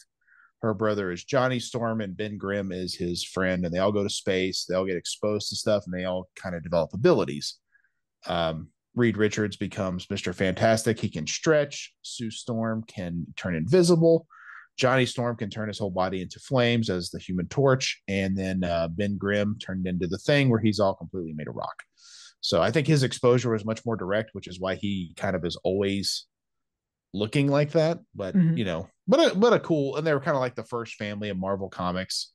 her 0.61 0.75
brother 0.75 1.11
is 1.11 1.23
Johnny 1.23 1.59
Storm, 1.59 1.99
and 1.99 2.15
Ben 2.15 2.37
Grimm 2.37 2.71
is 2.71 2.93
his 2.93 3.23
friend, 3.23 3.65
and 3.65 3.73
they 3.73 3.79
all 3.79 3.91
go 3.91 4.03
to 4.03 4.09
space. 4.09 4.65
They 4.65 4.75
all 4.75 4.85
get 4.85 4.97
exposed 4.97 5.49
to 5.49 5.55
stuff, 5.55 5.85
and 5.87 5.93
they 5.95 6.05
all 6.05 6.29
kind 6.35 6.53
of 6.53 6.61
develop 6.61 6.93
abilities. 6.93 7.57
Um, 8.27 8.67
Reed 8.93 9.17
Richards 9.17 9.57
becomes 9.57 10.05
Mr. 10.05 10.31
Fantastic. 10.31 10.99
He 10.99 11.09
can 11.09 11.25
stretch. 11.25 11.91
Sue 12.03 12.29
Storm 12.29 12.83
can 12.87 13.25
turn 13.35 13.55
invisible. 13.55 14.27
Johnny 14.77 15.07
Storm 15.07 15.37
can 15.37 15.49
turn 15.49 15.69
his 15.69 15.79
whole 15.79 15.89
body 15.89 16.21
into 16.21 16.39
flames 16.39 16.91
as 16.91 17.09
the 17.09 17.17
Human 17.17 17.47
Torch, 17.47 17.99
and 18.07 18.37
then 18.37 18.63
uh, 18.63 18.89
Ben 18.89 19.17
Grimm 19.17 19.57
turned 19.57 19.87
into 19.87 20.05
the 20.05 20.19
Thing, 20.19 20.51
where 20.51 20.59
he's 20.59 20.79
all 20.79 20.93
completely 20.93 21.33
made 21.33 21.47
of 21.47 21.55
rock. 21.55 21.81
So 22.41 22.61
I 22.61 22.71
think 22.71 22.87
his 22.87 23.03
exposure 23.03 23.51
was 23.51 23.65
much 23.65 23.85
more 23.85 23.95
direct, 23.95 24.31
which 24.33 24.47
is 24.47 24.59
why 24.59 24.75
he 24.75 25.13
kind 25.15 25.35
of 25.35 25.45
is 25.45 25.55
always 25.63 26.25
looking 27.13 27.47
like 27.47 27.71
that. 27.71 27.99
But 28.15 28.35
Mhm. 28.35 28.57
you 28.57 28.65
know, 28.65 28.89
but 29.07 29.31
a, 29.31 29.35
but 29.37 29.53
a 29.53 29.59
cool, 29.59 29.95
and 29.95 30.05
they 30.05 30.13
were 30.13 30.19
kind 30.19 30.35
of 30.35 30.41
like 30.41 30.55
the 30.55 30.63
first 30.63 30.95
family 30.95 31.29
of 31.29 31.37
Marvel 31.37 31.69
Comics 31.69 32.31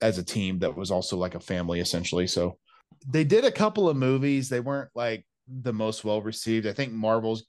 as 0.00 0.18
a 0.18 0.24
team 0.24 0.58
that 0.58 0.76
was 0.76 0.90
also 0.90 1.16
like 1.16 1.34
a 1.34 1.40
family 1.40 1.80
essentially. 1.80 2.26
So 2.26 2.58
they 3.06 3.24
did 3.24 3.44
a 3.44 3.52
couple 3.52 3.88
of 3.88 3.96
movies. 3.96 4.48
They 4.48 4.60
weren't 4.60 4.90
like 4.94 5.26
the 5.48 5.72
most 5.72 6.04
well 6.04 6.22
received. 6.22 6.66
I 6.66 6.72
think 6.72 6.92
Marvel's 6.92 7.44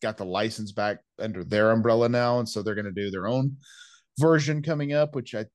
got 0.00 0.16
the 0.16 0.24
license 0.24 0.72
back 0.72 0.98
under 1.18 1.44
their 1.44 1.70
umbrella 1.70 2.08
now, 2.08 2.38
and 2.38 2.48
so 2.48 2.62
they're 2.62 2.74
going 2.74 2.92
to 2.92 2.92
do 2.92 3.10
their 3.10 3.26
own 3.28 3.56
version 4.18 4.62
coming 4.62 4.92
up, 4.92 5.14
which 5.14 5.34
I 5.34 5.46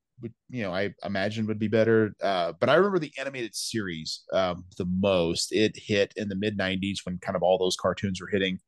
you 0.49 0.63
know, 0.63 0.74
I 0.74 0.93
imagine 1.03 1.45
would 1.47 1.59
be 1.59 1.68
better. 1.68 2.13
Uh, 2.22 2.53
but 2.59 2.70
I 2.70 2.76
remember 2.76 2.99
the 2.99 3.13
animated 3.20 3.55
series 3.55 4.24
um, 4.34 4.65
the 4.78 4.86
most. 4.86 5.51
It 5.51 5.74
hit 5.76 6.13
in 6.15 6.30
the 6.30 6.36
mid 6.36 6.57
'90s 6.57 7.01
when 7.05 7.18
kind 7.20 7.36
of 7.36 7.43
all 7.43 7.57
those 7.57 7.76
cartoons 7.76 8.20
were 8.22 8.28
hitting, 8.28 8.59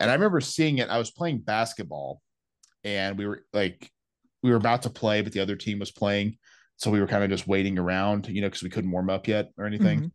and 0.00 0.10
I 0.10 0.14
remember 0.14 0.40
seeing 0.40 0.78
it. 0.78 0.88
I 0.88 0.98
was 0.98 1.10
playing 1.10 1.40
basketball, 1.40 2.22
and 2.84 3.18
we 3.18 3.26
were 3.26 3.44
like, 3.52 3.90
we 4.42 4.50
were 4.50 4.56
about 4.56 4.82
to 4.82 4.90
play, 4.90 5.22
but 5.22 5.32
the 5.32 5.40
other 5.40 5.56
team 5.56 5.78
was 5.78 5.90
playing, 5.90 6.38
so 6.76 6.90
we 6.90 7.00
were 7.00 7.06
kind 7.06 7.24
of 7.24 7.30
just 7.30 7.46
waiting 7.48 7.78
around, 7.78 8.28
you 8.28 8.40
know, 8.40 8.48
because 8.48 8.62
we 8.62 8.70
couldn't 8.70 8.90
warm 8.90 9.10
up 9.10 9.26
yet 9.28 9.50
or 9.58 9.66
anything 9.66 10.00
Mhm. 10.00 10.10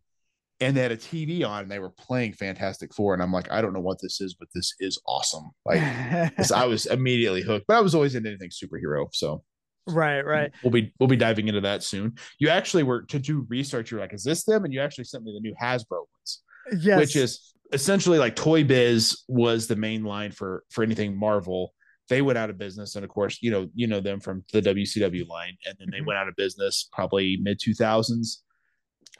and 0.60 0.76
they 0.76 0.82
had 0.82 0.92
a 0.92 0.96
TV 0.96 1.42
on 1.44 1.62
and 1.62 1.70
they 1.70 1.80
were 1.80 1.90
playing 1.90 2.34
Fantastic 2.34 2.94
Four. 2.94 3.14
And 3.14 3.22
I'm 3.22 3.32
like, 3.32 3.50
I 3.50 3.60
don't 3.60 3.72
know 3.72 3.80
what 3.80 4.00
this 4.00 4.20
is, 4.20 4.34
but 4.34 4.48
this 4.54 4.74
is 4.78 5.00
awesome. 5.08 5.50
Like, 5.66 5.80
I 6.54 6.66
was 6.66 6.86
immediately 6.86 7.42
hooked, 7.42 7.66
but 7.66 7.76
I 7.76 7.80
was 7.80 7.94
always 7.96 8.14
into 8.14 8.28
anything 8.30 8.50
superhero. 8.50 9.08
So 9.12 9.42
right, 9.88 10.22
right. 10.22 10.52
we'll 10.62 10.70
be 10.70 10.92
we'll 10.98 11.08
be 11.08 11.16
diving 11.16 11.48
into 11.48 11.60
that 11.62 11.82
soon. 11.82 12.16
You 12.38 12.48
actually 12.48 12.82
were 12.82 13.02
to 13.02 13.18
do 13.18 13.46
research. 13.48 13.90
You're 13.90 14.00
like, 14.00 14.14
is 14.14 14.24
this 14.24 14.44
them? 14.44 14.64
And 14.64 14.72
you 14.72 14.80
actually 14.80 15.04
sent 15.04 15.24
me 15.24 15.32
the 15.32 15.40
new 15.40 15.54
Hasbro 15.60 16.04
ones, 16.14 16.42
Yes. 16.80 16.98
which 16.98 17.16
is 17.16 17.54
essentially 17.72 18.18
like 18.18 18.36
Toy 18.36 18.64
Biz 18.64 19.22
was 19.28 19.66
the 19.66 19.76
main 19.76 20.04
line 20.04 20.30
for 20.32 20.64
for 20.70 20.82
anything 20.84 21.16
Marvel. 21.18 21.74
They 22.08 22.20
went 22.20 22.36
out 22.36 22.50
of 22.50 22.58
business, 22.58 22.96
and 22.96 23.04
of 23.04 23.10
course, 23.10 23.38
you 23.40 23.50
know 23.50 23.68
you 23.74 23.86
know 23.86 24.00
them 24.00 24.20
from 24.20 24.44
the 24.52 24.60
WCW 24.60 25.26
line, 25.28 25.56
and 25.66 25.74
then 25.78 25.88
they 25.90 26.00
Mhm. 26.00 26.06
went 26.06 26.18
out 26.18 26.28
of 26.28 26.36
business 26.36 26.88
probably 26.92 27.38
mid 27.40 27.58
two 27.60 27.74
thousands, 27.74 28.42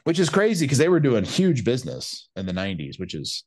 which 0.04 0.18
is 0.18 0.28
crazy 0.28 0.66
because 0.66 0.78
they 0.78 0.88
were 0.88 1.00
doing 1.00 1.24
huge 1.24 1.64
business 1.64 2.28
in 2.36 2.44
the 2.46 2.52
nineties, 2.52 2.98
which 2.98 3.14
is 3.14 3.44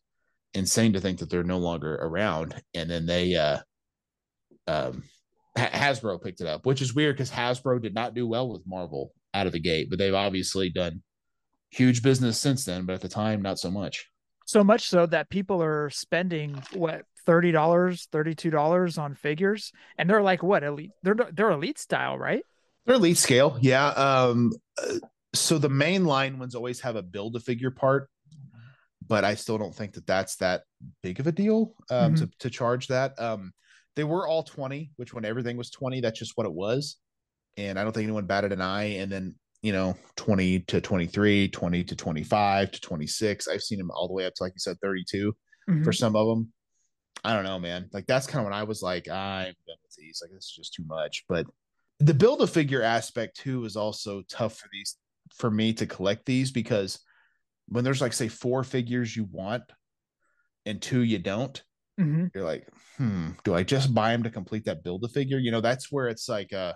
insane 0.54 0.94
to 0.94 1.02
think 1.02 1.20
that 1.20 1.30
they're 1.30 1.44
no 1.44 1.58
longer 1.60 1.96
around. 1.96 2.56
And 2.74 2.90
then 2.90 3.06
they, 3.06 3.36
uh, 3.36 3.60
um, 4.68 5.04
Hasbro 5.56 6.22
picked 6.22 6.42
it 6.42 6.48
up, 6.48 6.66
which 6.66 6.82
is 6.82 6.94
weird 6.94 7.16
because 7.16 7.32
Hasbro 7.32 7.82
did 7.82 7.94
not 7.94 8.14
do 8.14 8.28
well 8.28 8.50
with 8.50 8.64
Marvel 8.68 9.12
out 9.34 9.48
of 9.48 9.54
the 9.54 9.60
gate, 9.60 9.90
but 9.90 10.00
they've 10.00 10.14
obviously 10.14 10.70
done 10.70 11.02
huge 11.70 12.04
business 12.04 12.38
since 12.40 12.66
then. 12.66 12.86
But 12.86 12.94
at 12.94 13.02
the 13.02 13.10
time, 13.10 13.42
not 13.42 13.60
so 13.60 13.72
much. 13.72 14.10
so 14.46 14.64
much 14.64 14.88
so 14.88 15.06
that 15.08 15.30
people 15.30 15.64
are 15.64 15.90
spending 15.90 16.62
what 16.74 17.04
thirty 17.26 17.52
dollars, 17.52 18.08
thirty 18.12 18.36
two 18.36 18.50
dollars 18.50 18.98
on 18.98 19.16
figures, 19.16 19.72
and 19.98 20.10
they're 20.10 20.22
like 20.22 20.44
what 20.44 20.64
elite? 20.64 20.92
They're 21.04 21.16
they're 21.34 21.52
elite 21.52 21.80
style, 21.80 22.18
right? 22.18 22.44
They're 22.86 22.96
elite 22.96 23.18
scale, 23.18 23.58
yeah. 23.62 23.88
Um, 23.88 24.52
uh, 24.78 25.00
so 25.34 25.58
the 25.58 25.70
main 25.70 26.06
line 26.06 26.38
ones 26.38 26.54
always 26.54 26.82
have 26.82 26.96
a 26.96 27.02
build 27.02 27.36
a 27.36 27.40
figure 27.40 27.72
part, 27.72 28.10
but 29.08 29.24
I 29.24 29.36
still 29.36 29.58
don't 29.58 29.74
think 29.76 29.94
that 29.94 30.06
that's 30.06 30.36
that 30.38 30.64
big 31.02 31.20
of 31.20 31.28
a 31.28 31.32
deal 31.32 31.74
um, 31.90 32.14
Mhm. 32.14 32.18
to 32.20 32.30
to 32.40 32.50
charge 32.50 32.88
that. 32.88 33.20
Um, 33.20 33.54
they 33.96 34.04
were 34.04 34.28
all 34.28 34.44
twenty, 34.44 34.92
which 34.98 35.14
when 35.14 35.26
everything 35.26 35.58
was 35.58 35.70
twenty, 35.70 36.02
that's 36.02 36.20
just 36.20 36.34
what 36.36 36.46
it 36.46 36.54
was, 36.54 36.98
and 37.58 37.80
I 37.80 37.84
don't 37.84 37.94
think 37.94 38.04
anyone 38.06 38.26
batted 38.26 38.52
an 38.52 38.62
eye. 38.62 38.96
And 38.98 39.12
then 39.12 39.36
you 39.62 39.72
know, 39.72 39.98
twenty 40.16 40.60
to 40.60 40.80
23, 40.80 41.48
20 41.50 41.84
to 41.86 41.96
twenty 41.96 42.24
five 42.24 42.72
to 42.72 42.82
twenty 42.82 43.08
six. 43.08 43.48
I've 43.48 43.64
seen 43.64 43.80
them 43.80 43.90
all 43.92 44.08
the 44.08 44.14
way 44.14 44.26
up 44.26 44.34
to 44.36 44.44
like 44.44 44.54
you 44.54 44.60
said, 44.60 44.78
thirty 44.82 45.04
two 45.10 45.36
Mhm. 45.70 45.84
for 45.84 45.92
some 45.92 46.16
of 46.16 46.28
them. 46.28 46.52
I 47.24 47.34
don't 47.34 47.44
know, 47.46 47.58
man. 47.58 47.90
Like 47.92 48.06
that's 48.06 48.28
kind 48.28 48.42
of 48.42 48.52
when 48.52 48.54
I 48.60 48.64
was 48.64 48.84
like, 48.84 49.08
I'm 49.08 49.46
done 49.66 49.78
with 49.84 49.96
these. 49.98 50.20
Like 50.22 50.32
this 50.32 50.44
is 50.46 50.54
just 50.56 50.74
too 50.76 50.84
much. 50.86 51.24
But 51.28 51.48
the 52.00 52.14
build 52.14 52.42
a 52.42 52.48
figure 52.48 52.84
aspect 52.84 53.38
too 53.38 53.66
is 53.66 53.76
also 53.76 54.22
tough 54.30 54.58
for 54.58 54.68
these 54.72 54.98
for 55.34 55.50
me 55.50 55.74
to 55.74 55.88
collect 55.88 56.26
these 56.28 56.52
because 56.52 57.00
when 57.68 57.84
there's 57.84 58.02
like 58.02 58.14
say 58.14 58.28
four 58.28 58.64
figures 58.64 59.16
you 59.16 59.24
want 59.32 59.64
and 60.68 60.80
two 60.80 61.02
you 61.02 61.18
don't, 61.18 61.64
Mhm. 62.00 62.30
you're 62.36 62.44
like, 62.44 62.68
hmm, 62.98 63.32
do 63.44 63.54
I 63.54 63.64
just 63.64 63.94
buy 63.94 64.12
them 64.12 64.24
to 64.24 64.30
complete 64.30 64.66
that 64.66 64.84
build 64.84 65.04
a 65.04 65.08
figure? 65.08 65.38
You 65.38 65.52
know, 65.52 65.62
that's 65.62 65.92
where 65.92 66.08
it's 66.08 66.28
like 66.28 66.54
uh 66.54 66.74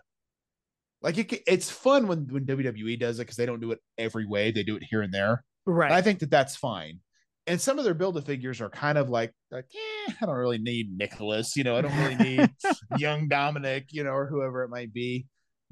like 1.01 1.17
it, 1.17 1.43
it's 1.47 1.69
fun 1.69 2.07
when 2.07 2.27
when 2.27 2.45
WWE 2.45 2.97
does 2.99 3.19
it 3.19 3.23
because 3.23 3.37
they 3.37 3.45
don't 3.45 3.59
do 3.61 3.71
it 3.71 3.79
every 3.97 4.25
way. 4.25 4.51
They 4.51 4.63
do 4.63 4.75
it 4.75 4.83
here 4.89 5.01
and 5.01 5.13
there. 5.13 5.43
Right. 5.65 5.85
And 5.87 5.93
I 5.93 6.01
think 6.01 6.19
that 6.19 6.31
that's 6.31 6.55
fine. 6.55 6.99
And 7.47 7.59
some 7.59 7.79
of 7.79 7.85
their 7.85 7.93
build 7.93 8.15
a 8.17 8.21
figures 8.21 8.61
are 8.61 8.69
kind 8.69 8.97
of 8.97 9.09
like, 9.09 9.33
like, 9.49 9.65
eh, 9.73 10.13
I 10.21 10.25
don't 10.25 10.35
really 10.35 10.59
need 10.59 10.95
Nicholas, 10.95 11.55
you 11.55 11.63
know, 11.63 11.75
I 11.75 11.81
don't 11.81 11.97
really 11.97 12.15
need 12.15 12.49
young 12.97 13.27
Dominic, 13.27 13.87
you 13.91 14.03
know, 14.03 14.11
or 14.11 14.27
whoever 14.27 14.63
it 14.63 14.69
might 14.69 14.93
be. 14.93 15.25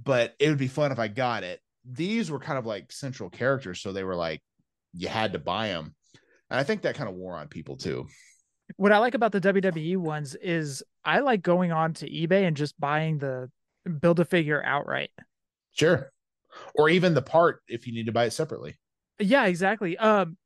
But 0.03 0.35
it 0.39 0.49
would 0.49 0.57
be 0.57 0.67
fun 0.67 0.91
if 0.91 0.97
I 0.99 1.07
got 1.07 1.43
it. 1.43 1.59
These 1.85 2.31
were 2.31 2.39
kind 2.39 2.57
of 2.57 2.65
like 2.65 2.91
central 2.91 3.29
characters, 3.29 3.79
so 3.79 3.91
they 3.93 4.03
were 4.03 4.15
like, 4.15 4.41
you 4.93 5.07
had 5.07 5.33
to 5.33 5.39
buy 5.39 5.67
them. 5.69 5.93
And 6.49 6.59
I 6.59 6.63
think 6.63 6.81
that 6.81 6.95
kind 6.95 7.09
of 7.09 7.15
wore 7.15 7.35
on 7.35 7.47
people 7.47 7.77
too. 7.77 8.07
What 8.76 8.91
I 8.91 8.97
like 8.97 9.15
about 9.15 9.32
the 9.32 9.41
WWE 9.41 9.97
ones 9.97 10.36
is 10.36 10.84
I 11.03 11.20
like 11.20 11.41
going 11.41 11.72
on 11.72 11.93
to 11.95 12.09
eBay 12.09 12.47
and 12.47 12.57
just 12.57 12.80
buying 12.80 13.18
the 13.18 13.49
build 14.01 14.20
a 14.20 14.26
figure 14.26 14.61
outright. 14.63 15.11
Sure. 15.72 16.11
Or 16.76 16.89
even 16.89 17.13
the 17.13 17.22
part 17.22 17.61
if 17.68 17.88
you 17.88 17.93
need 17.93 18.07
to 18.07 18.11
buy 18.11 18.26
it 18.26 18.34
separately. 18.34 18.78
Yeah, 19.20 19.45
exactly. 19.45 19.97
Um 19.97 20.38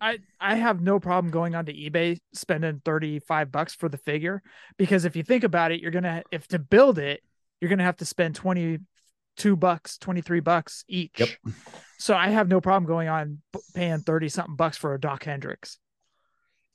I 0.00 0.18
I 0.40 0.56
have 0.56 0.80
no 0.80 1.00
problem 1.00 1.30
going 1.30 1.54
on 1.54 1.66
to 1.66 1.72
eBay 1.72 2.18
spending 2.32 2.80
35 2.84 3.50
bucks 3.50 3.74
for 3.74 3.88
the 3.88 3.98
figure 3.98 4.42
because 4.76 5.04
if 5.04 5.16
you 5.16 5.22
think 5.22 5.44
about 5.44 5.72
it, 5.72 5.80
you're 5.80 5.90
going 5.90 6.04
to 6.04 6.22
if 6.30 6.46
to 6.48 6.58
build 6.58 6.98
it, 6.98 7.22
you're 7.60 7.68
going 7.68 7.78
to 7.78 7.84
have 7.84 7.96
to 7.96 8.04
spend 8.04 8.34
22 8.34 9.56
bucks, 9.56 9.98
23 9.98 10.40
bucks 10.40 10.84
each. 10.88 11.18
Yep. 11.18 11.54
So 11.98 12.14
I 12.14 12.28
have 12.28 12.48
no 12.48 12.60
problem 12.60 12.86
going 12.86 13.08
on 13.08 13.40
paying 13.74 14.00
30 14.00 14.28
something 14.28 14.56
bucks 14.56 14.76
for 14.76 14.92
a 14.92 15.00
Doc 15.00 15.24
Hendrix. 15.24 15.78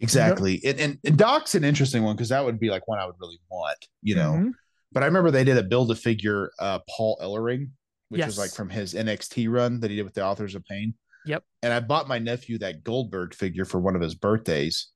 Exactly. 0.02 0.62
And, 0.66 0.80
and, 0.80 0.98
and 1.06 1.18
Doc's 1.18 1.56
an 1.56 1.64
interesting 1.64 2.04
one 2.04 2.16
because 2.16 2.30
that 2.30 2.44
would 2.44 2.60
be 2.60 2.70
like 2.70 2.88
one 2.88 3.00
I 3.00 3.06
would 3.06 3.16
really 3.20 3.40
want, 3.50 3.78
you 4.02 4.16
know. 4.16 4.32
Mhm. 4.34 4.52
But 4.92 5.04
I 5.04 5.06
remember 5.06 5.32
they 5.32 5.44
did 5.44 5.58
a 5.58 5.64
build 5.64 5.90
a 5.92 5.96
figure 5.96 6.52
uh 6.60 6.80
Paul 6.90 7.18
Ellering, 7.22 7.70
which 8.10 8.26
was 8.26 8.38
like 8.38 8.52
from 8.52 8.70
his 8.70 8.94
NXT 8.94 9.50
run 9.50 9.80
that 9.80 9.90
he 9.90 9.96
did 9.98 10.04
with 10.04 10.14
the 10.14 10.26
Authors 10.26 10.56
of 10.56 10.66
Pain. 10.66 10.94
Yep. 11.26 11.44
And 11.64 11.72
I 11.72 11.80
bought 11.80 12.08
my 12.08 12.18
nephew 12.20 12.58
that 12.60 12.84
Goldberg 12.84 13.34
figure 13.36 13.64
for 13.64 13.80
one 13.80 13.96
of 13.96 14.02
his 14.02 14.16
birthdays. 14.16 14.88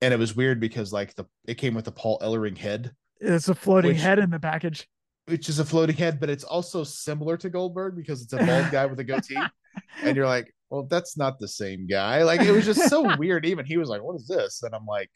And 0.00 0.14
it 0.14 0.18
was 0.18 0.34
weird 0.34 0.60
because 0.60 0.92
like 0.92 1.14
the 1.14 1.26
it 1.46 1.54
came 1.54 1.74
with 1.74 1.84
the 1.84 1.92
Paul 1.92 2.18
Ellering 2.20 2.56
head, 2.56 2.92
It's 3.20 3.48
a 3.48 3.54
floating 3.54 3.92
Which- 3.92 4.00
head 4.00 4.18
in 4.18 4.30
the 4.30 4.40
package. 4.40 4.88
which 5.26 5.48
is 5.50 5.58
a 5.58 5.64
floating 5.64 5.96
head, 5.96 6.18
but 6.20 6.30
it's 6.30 6.44
also 6.44 6.82
similar 6.84 7.36
to 7.36 7.50
Goldberg 7.50 7.96
because 7.96 8.22
it's 8.22 8.32
a 8.32 8.38
bald 8.38 8.70
guy 8.72 8.86
with 8.86 8.98
a 9.00 9.04
goatee. 9.04 9.36
And 10.02 10.16
you're 10.16 10.26
like, 10.26 10.52
well, 10.70 10.86
that's 10.90 11.16
not 11.16 11.38
the 11.38 11.48
same 11.48 11.86
guy. 11.86 12.22
Like 12.22 12.40
it 12.42 12.52
was 12.52 12.64
just 12.64 12.88
so 12.88 13.16
weird. 13.18 13.46
Even 13.46 13.64
he 13.64 13.76
was 13.76 13.88
like, 13.88 14.02
what 14.02 14.16
is 14.16 14.26
this? 14.26 14.62
And 14.62 14.74
I'm 14.74 14.86
like, 14.86 15.10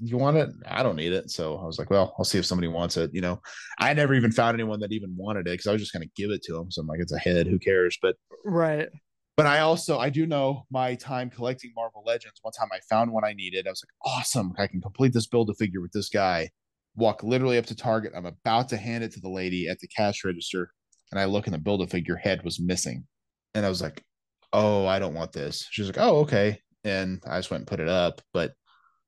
you 0.00 0.16
want 0.16 0.36
it? 0.36 0.48
I 0.66 0.82
don't 0.82 0.96
need 0.96 1.12
it. 1.12 1.30
So 1.30 1.56
I 1.56 1.64
was 1.64 1.78
like, 1.78 1.90
well, 1.90 2.14
I'll 2.18 2.24
see 2.24 2.38
if 2.38 2.46
somebody 2.46 2.68
wants 2.68 2.96
it. 2.96 3.10
You 3.12 3.20
know, 3.20 3.40
I 3.78 3.92
never 3.94 4.14
even 4.14 4.32
found 4.32 4.54
anyone 4.54 4.80
that 4.80 4.92
even 4.92 5.14
wanted 5.16 5.46
it 5.46 5.52
because 5.52 5.66
I 5.66 5.72
was 5.72 5.80
just 5.80 5.92
going 5.92 6.02
to 6.02 6.10
give 6.16 6.30
it 6.30 6.42
to 6.44 6.56
him. 6.58 6.70
So 6.70 6.80
I'm 6.80 6.88
like, 6.88 7.00
it's 7.00 7.12
a 7.12 7.18
head. 7.18 7.46
Who 7.46 7.58
cares? 7.58 7.96
But 8.02 8.16
Right. 8.44 8.88
but 9.36 9.46
I 9.46 9.60
also 9.60 9.98
I 9.98 10.10
do 10.10 10.26
know 10.26 10.64
my 10.70 10.94
time 10.96 11.30
collecting 11.30 11.72
Marvel 11.76 12.02
Legends. 12.04 12.40
One 12.42 12.52
time 12.52 12.68
I 12.72 12.80
found 12.90 13.12
one 13.12 13.24
I 13.24 13.34
needed. 13.34 13.66
I 13.66 13.70
was 13.70 13.84
like, 13.84 14.12
awesome! 14.14 14.52
I 14.58 14.66
can 14.66 14.80
complete 14.80 15.12
this 15.12 15.26
build 15.26 15.50
a 15.50 15.54
figure 15.54 15.80
with 15.80 15.92
this 15.92 16.08
guy. 16.08 16.50
Walk 16.96 17.22
literally 17.22 17.58
up 17.58 17.66
to 17.66 17.76
Target. 17.76 18.12
I'm 18.16 18.26
about 18.26 18.68
to 18.70 18.76
hand 18.76 19.04
it 19.04 19.12
to 19.12 19.20
the 19.20 19.28
lady 19.28 19.68
at 19.68 19.78
the 19.80 19.88
cash 19.88 20.24
register, 20.24 20.70
and 21.12 21.20
I 21.20 21.24
look 21.26 21.46
and 21.46 21.54
the 21.54 21.58
build 21.58 21.82
a 21.82 21.86
figure 21.86 22.16
head 22.16 22.42
was 22.44 22.60
missing, 22.60 23.06
and 23.54 23.64
I 23.66 23.68
was 23.68 23.82
like, 23.82 24.02
oh, 24.54 24.86
I 24.86 24.98
don't 24.98 25.14
want 25.14 25.32
this. 25.32 25.66
She's 25.70 25.86
like, 25.86 25.98
oh, 25.98 26.20
okay, 26.20 26.60
and 26.84 27.20
I 27.28 27.38
just 27.38 27.50
went 27.50 27.62
and 27.62 27.68
put 27.68 27.80
it 27.80 27.88
up. 27.88 28.22
But 28.32 28.50
I 28.50 28.54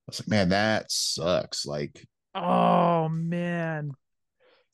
was 0.07 0.19
like, 0.21 0.27
man, 0.29 0.49
that 0.49 0.91
sucks. 0.91 1.65
Like, 1.65 2.05
Oh 2.35 3.09
man. 3.09 3.91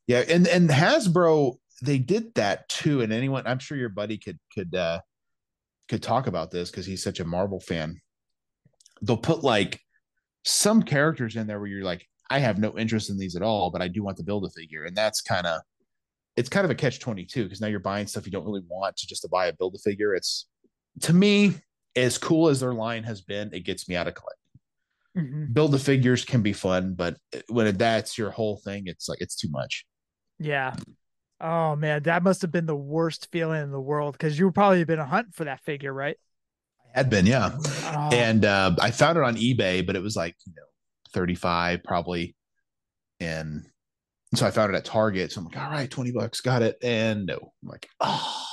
yeah, 0.08 0.24
and 0.28 0.48
and 0.48 0.70
Hasbro 0.70 1.56
they 1.82 1.98
did 1.98 2.34
that 2.36 2.68
too. 2.70 3.02
And 3.02 3.14
anyone, 3.14 3.44
I'm 3.48 3.60
sure 3.60 3.78
your 3.78 3.90
buddy 3.90 4.18
could 4.18 4.40
could 4.54 4.76
uh 4.76 5.00
could 5.90 6.04
talk 6.04 6.28
about 6.28 6.52
this 6.52 6.72
because 6.72 6.86
he's 6.86 7.04
such 7.04 7.20
a 7.20 7.26
Marvel 7.26 7.60
fan. 7.60 8.00
They'll 9.02 9.18
put 9.18 9.44
like 9.44 9.80
some 10.44 10.84
characters 10.84 11.36
in 11.36 11.48
there 11.48 11.60
where 11.60 11.68
you're 11.70 11.84
like, 11.84 12.06
I 12.30 12.40
have 12.40 12.58
no 12.58 12.78
interest 12.78 13.10
in 13.10 13.18
these 13.18 13.36
at 13.36 13.42
all, 13.42 13.70
but 13.70 13.82
I 13.82 13.88
do 13.90 14.04
want 14.04 14.18
to 14.18 14.24
build 14.24 14.46
a 14.46 14.50
figure, 14.50 14.86
and 14.86 14.96
that's 14.96 15.22
kind 15.22 15.46
of 15.48 15.62
it's 16.36 16.50
kind 16.50 16.66
of 16.66 16.72
a 16.72 16.76
catch 16.76 17.00
twenty 17.00 17.26
two 17.26 17.44
because 17.44 17.62
now 17.62 17.68
you're 17.68 17.80
buying 17.80 18.08
stuff 18.08 18.26
you 18.26 18.32
don't 18.32 18.46
really 18.46 18.64
want 18.68 18.98
to 18.98 19.08
just 19.08 19.22
to 19.24 19.30
buy 19.30 19.48
a 19.48 19.54
build 19.54 19.76
a 19.76 19.80
figure. 19.80 20.14
It's 20.16 20.48
to 21.02 21.14
me 21.14 21.56
as 21.96 22.18
cool 22.18 22.50
as 22.50 22.60
their 22.60 22.74
line 22.74 23.04
has 23.04 23.22
been, 23.22 23.54
it 23.54 23.62
gets 23.62 23.88
me 23.88 23.96
out 23.96 24.08
of 24.08 24.16
collecting. 24.16 24.40
Mhm. 25.16 25.54
Build 25.54 25.72
the 25.72 25.80
figures 25.80 26.26
can 26.26 26.42
be 26.42 26.54
fun, 26.54 26.96
but 26.96 27.18
when 27.48 27.76
that's 27.78 28.18
your 28.18 28.32
whole 28.32 28.58
thing, 28.58 28.84
it's 28.88 29.08
like 29.08 29.22
it's 29.22 29.36
too 29.36 29.50
much. 29.50 29.86
Yeah. 30.40 30.76
Oh 31.40 31.76
man, 31.76 32.04
that 32.04 32.24
must 32.24 32.42
have 32.42 32.52
been 32.52 32.66
the 32.66 32.76
worst 32.76 33.30
feeling 33.32 33.62
in 33.62 33.72
the 33.72 33.80
world 33.82 34.14
because 34.14 34.40
you 34.40 34.50
probably 34.52 34.84
been 34.86 35.00
a 35.00 35.06
hunt 35.06 35.36
for 35.36 35.44
that 35.44 35.62
figure, 35.62 35.94
right? 35.94 36.18
I 36.96 37.00
had 37.00 37.10
been, 37.10 37.26
yeah. 37.26 37.52
Oh, 37.56 38.10
and 38.12 38.46
uh, 38.46 38.76
I 38.80 38.92
found 38.92 39.18
it 39.18 39.24
on 39.24 39.36
eBay, 39.36 39.86
but 39.86 39.96
it 39.96 40.02
was 40.02 40.16
like 40.16 40.36
you 40.46 40.54
know 40.56 40.64
thirty 41.12 41.36
five 41.36 41.84
probably, 41.84 42.36
and 43.20 43.68
so 44.36 44.48
I 44.48 44.52
found 44.52 44.74
it 44.74 44.78
at 44.78 44.86
Target. 44.86 45.32
So 45.32 45.42
I'm 45.42 45.46
like, 45.46 45.58
all 45.58 45.70
right, 45.70 45.92
twenty 45.92 46.12
bucks, 46.12 46.42
got 46.42 46.62
it. 46.62 46.78
And 46.82 47.26
no, 47.26 47.36
I'm 47.62 47.70
like, 47.70 47.88
oh, 48.00 48.46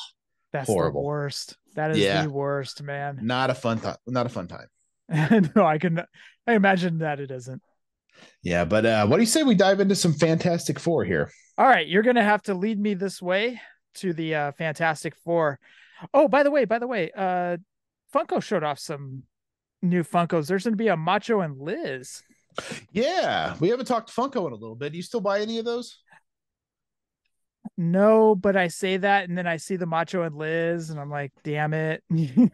that's 0.52 0.68
horrible. 0.68 1.02
the 1.02 1.06
worst. 1.06 1.56
That 1.74 1.92
is 1.92 1.98
Yeah. 1.98 2.22
the 2.22 2.30
worst, 2.30 2.82
man. 2.82 3.18
not 3.22 3.50
a 3.50 3.54
fun 3.54 3.78
time, 3.80 3.96
not 4.06 4.26
a 4.26 4.28
fun 4.28 4.48
time. 4.48 4.66
no, 5.56 5.64
I 5.64 5.78
can 5.78 6.02
I 6.46 6.54
imagine 6.54 6.98
that 6.98 7.20
it 7.20 7.30
isn't. 7.30 7.62
Yeah, 8.42 8.64
but 8.64 8.84
uh, 8.86 9.06
what 9.06 9.16
do 9.16 9.22
you 9.22 9.26
say 9.26 9.42
we 9.42 9.54
dive 9.54 9.80
into 9.80 9.94
some 9.94 10.12
Fantastic 10.12 10.78
Four 10.78 11.04
here? 11.04 11.30
All 11.56 11.66
right, 11.66 11.86
you're 11.86 12.02
gonna 12.02 12.22
have 12.24 12.42
to 12.42 12.54
lead 12.54 12.78
me 12.78 12.94
this 12.94 13.20
way 13.22 13.60
to 13.96 14.12
the 14.12 14.34
uh, 14.34 14.52
Fantastic 14.52 15.14
Four. 15.24 15.58
Oh, 16.14 16.28
by 16.28 16.42
the 16.42 16.50
way, 16.50 16.64
by 16.64 16.78
the 16.78 16.86
way, 16.86 17.10
uh, 17.16 17.56
Funko 18.14 18.42
showed 18.42 18.62
off 18.64 18.78
some 18.78 19.22
new 19.82 20.02
Funkos. 20.04 20.46
There's 20.48 20.64
gonna 20.64 20.76
be 20.76 20.88
a 20.88 20.96
Macho 20.96 21.40
and 21.40 21.58
Liz. 21.58 22.22
Yeah, 22.92 23.54
we 23.60 23.68
haven't 23.68 23.86
talked 23.86 24.14
Funko 24.14 24.46
in 24.46 24.52
a 24.52 24.56
little 24.56 24.74
bit. 24.74 24.92
Do 24.92 24.96
you 24.96 25.02
still 25.02 25.20
buy 25.20 25.40
any 25.40 25.58
of 25.58 25.64
those? 25.64 25.98
No, 27.82 28.34
but 28.34 28.56
I 28.58 28.68
say 28.68 28.98
that, 28.98 29.26
and 29.30 29.38
then 29.38 29.46
I 29.46 29.56
see 29.56 29.76
the 29.76 29.86
Macho 29.86 30.22
and 30.22 30.36
Liz, 30.36 30.90
and 30.90 31.00
I'm 31.00 31.08
like, 31.08 31.32
damn 31.44 31.72
it. 31.72 32.02
Dude, 32.10 32.52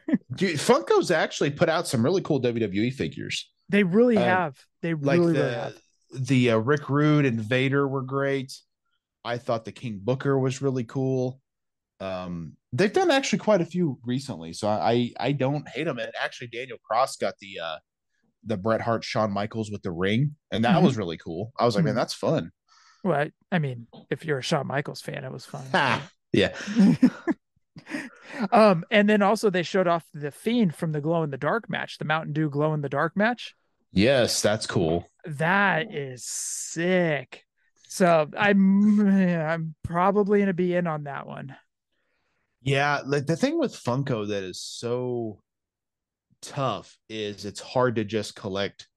Funko's 0.56 1.10
actually 1.10 1.50
put 1.50 1.68
out 1.68 1.88
some 1.88 2.04
really 2.04 2.22
cool 2.22 2.40
WWE 2.40 2.92
figures. 2.92 3.50
they 3.68 3.82
really 3.82 4.16
Uh, 4.16 4.22
have. 4.22 4.64
They 4.82 4.94
like 4.94 5.18
really, 5.18 5.32
the 5.32 5.38
really 5.40 5.54
have. 5.54 5.74
the 6.12 6.50
uh, 6.52 6.56
Rick 6.58 6.88
Rude 6.88 7.24
and 7.26 7.40
Vader 7.40 7.88
were 7.88 8.02
great. 8.02 8.52
I 9.24 9.38
thought 9.38 9.64
the 9.64 9.72
King 9.72 9.98
Booker 10.00 10.38
was 10.38 10.62
really 10.62 10.84
cool. 10.84 11.40
Um, 11.98 12.52
they've 12.72 12.92
done 12.92 13.10
actually 13.10 13.40
quite 13.40 13.60
a 13.60 13.64
few 13.66 13.98
recently, 14.04 14.52
so 14.52 14.68
I 14.68 15.10
I 15.18 15.32
don't 15.32 15.66
hate 15.68 15.84
them. 15.84 15.98
And 15.98 16.12
actually, 16.22 16.48
Daniel 16.48 16.78
Cross 16.88 17.16
got 17.16 17.34
the 17.40 17.58
uh 17.60 17.76
the 18.44 18.56
Bret 18.56 18.80
Hart 18.80 19.02
Shawn 19.02 19.32
Michaels 19.32 19.72
with 19.72 19.82
the 19.82 19.90
ring, 19.90 20.36
and 20.52 20.64
that 20.64 20.76
Mhm. 20.76 20.84
was 20.84 20.96
really 20.96 21.16
cool. 21.16 21.52
I 21.58 21.64
was 21.64 21.74
like, 21.74 21.84
man, 21.84 21.94
Mhm. 21.94 21.96
that's 21.96 22.14
fun. 22.14 22.52
Well, 23.06 23.28
I, 23.52 23.58
mean, 23.60 23.86
if 24.10 24.24
you're 24.24 24.38
a 24.38 24.42
Shawn 24.42 24.66
Michaels 24.66 25.00
fan, 25.00 25.22
it 25.24 25.30
was 25.30 25.46
fun. 25.46 25.64
Yeah, 26.32 26.54
um, 28.52 28.84
and 28.90 29.08
then 29.08 29.22
also 29.22 29.48
they 29.48 29.62
showed 29.62 29.86
off 29.86 30.04
the 30.12 30.32
Fiend 30.32 30.74
from 30.74 30.90
the 30.90 31.00
Glow 31.00 31.22
in 31.22 31.30
the 31.30 31.38
Dark 31.38 31.70
match, 31.70 31.98
the 31.98 32.04
Mountain 32.04 32.32
Dew 32.32 32.50
Glow 32.50 32.74
in 32.74 32.82
the 32.82 32.88
Dark 32.88 33.16
match. 33.16 33.54
yes, 33.92 34.42
that's 34.42 34.66
cool. 34.66 35.08
That 35.24 35.94
is 35.94 36.24
sick. 36.24 37.44
So 37.88 38.28
I'm 38.36 39.00
I'm 39.00 39.74
probably 39.84 40.40
gonna 40.40 40.52
be 40.52 40.74
in 40.74 40.88
on 40.88 41.04
that 41.04 41.26
one. 41.26 41.56
Yeah, 42.60 43.02
like 43.06 43.26
the 43.26 43.36
thing 43.36 43.58
with 43.58 43.72
Funko 43.72 44.28
that 44.28 44.42
is 44.42 44.60
so 44.60 45.40
tough 46.42 46.98
is 47.08 47.44
it's 47.44 47.60
hard 47.60 47.96
to 47.96 48.04
just 48.04 48.34
collect 48.34 48.88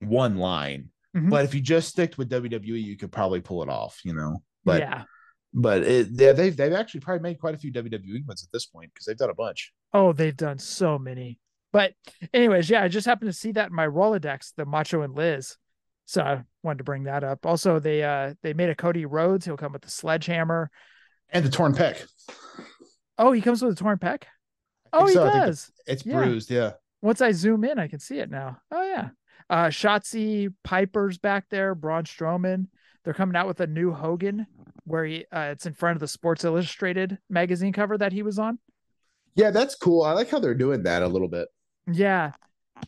one 0.00 0.38
line. 0.38 0.88
Mhm. 1.16 1.30
But 1.30 1.44
if 1.44 1.54
you 1.54 1.60
just 1.60 1.88
stick 1.88 2.16
with 2.16 2.30
WWE, 2.30 2.82
you 2.82 2.96
could 2.96 3.12
probably 3.12 3.40
pull 3.40 3.62
it 3.62 3.68
off, 3.68 4.00
you 4.04 4.14
know. 4.14 4.42
But 4.64 4.80
yeah, 4.80 5.04
But 5.52 5.82
it, 5.82 6.08
yeah, 6.12 6.32
they've 6.32 6.56
they've 6.56 6.72
actually 6.72 7.00
probably 7.00 7.22
made 7.22 7.38
quite 7.38 7.54
a 7.54 7.58
few 7.58 7.70
WWE 7.72 8.26
ones 8.26 8.42
at 8.42 8.50
this 8.52 8.64
point 8.66 8.90
because 8.94 9.04
they've 9.06 9.16
done 9.16 9.30
a 9.30 9.34
bunch. 9.34 9.72
Oh, 9.92 10.12
they've 10.12 10.36
done 10.36 10.58
so 10.58 10.98
many. 10.98 11.38
But 11.72 11.94
anyways, 12.32 12.70
yeah, 12.70 12.82
I 12.82 12.88
just 12.88 13.06
happened 13.06 13.30
to 13.30 13.36
see 13.36 13.52
that 13.52 13.68
in 13.70 13.74
my 13.74 13.86
Rolodex, 13.86 14.52
the 14.56 14.64
Macho 14.66 15.02
and 15.02 15.14
Liz. 15.14 15.56
So 16.06 16.22
I 16.22 16.42
wanted 16.62 16.78
to 16.78 16.84
bring 16.84 17.04
that 17.04 17.24
up. 17.24 17.44
Also, 17.46 17.78
they 17.78 18.02
uh 18.02 18.34
they 18.42 18.54
made 18.54 18.70
a 18.70 18.74
Cody 18.74 19.04
Rhodes. 19.06 19.44
He'll 19.44 19.56
come 19.56 19.72
with 19.72 19.82
the 19.82 19.90
sledgehammer. 19.90 20.70
And 21.30 21.44
the 21.44 21.50
torn 21.50 21.74
pec. 21.74 22.06
Oh, 23.18 23.32
he 23.32 23.40
comes 23.40 23.62
with 23.62 23.72
a 23.72 23.76
torn 23.76 23.98
pec. 23.98 24.24
Oh, 24.92 25.06
he 25.06 25.14
so. 25.14 25.24
Does. 25.24 25.70
It's 25.86 26.04
Yeah. 26.04 26.16
bruised, 26.16 26.50
yeah. 26.50 26.72
Once 27.00 27.20
I 27.20 27.32
zoom 27.32 27.64
in, 27.64 27.78
I 27.78 27.88
can 27.88 27.98
see 27.98 28.18
it 28.18 28.30
now. 28.30 28.58
Oh 28.70 28.82
yeah. 28.82 29.10
Uh 29.50 29.66
Shotzi 29.66 30.52
Piper's 30.64 31.18
back 31.18 31.46
there, 31.50 31.74
Braun 31.74 32.04
Strowman. 32.04 32.66
They're 33.04 33.14
coming 33.14 33.36
out 33.36 33.48
with 33.48 33.60
a 33.60 33.66
new 33.66 33.92
Hogan 33.92 34.46
where 34.84 35.04
he 35.04 35.24
uh, 35.32 35.50
it's 35.52 35.66
in 35.66 35.74
front 35.74 35.96
of 35.96 36.00
the 36.00 36.08
Sports 36.08 36.44
Illustrated 36.44 37.18
magazine 37.28 37.72
cover 37.72 37.98
that 37.98 38.12
he 38.12 38.22
was 38.22 38.38
on. 38.38 38.58
Yeah, 39.34 39.50
that's 39.50 39.74
cool. 39.74 40.02
I 40.02 40.12
like 40.12 40.30
how 40.30 40.38
they're 40.38 40.54
doing 40.54 40.82
that 40.84 41.02
a 41.02 41.08
little 41.08 41.28
bit. 41.28 41.48
Yeah. 41.90 42.32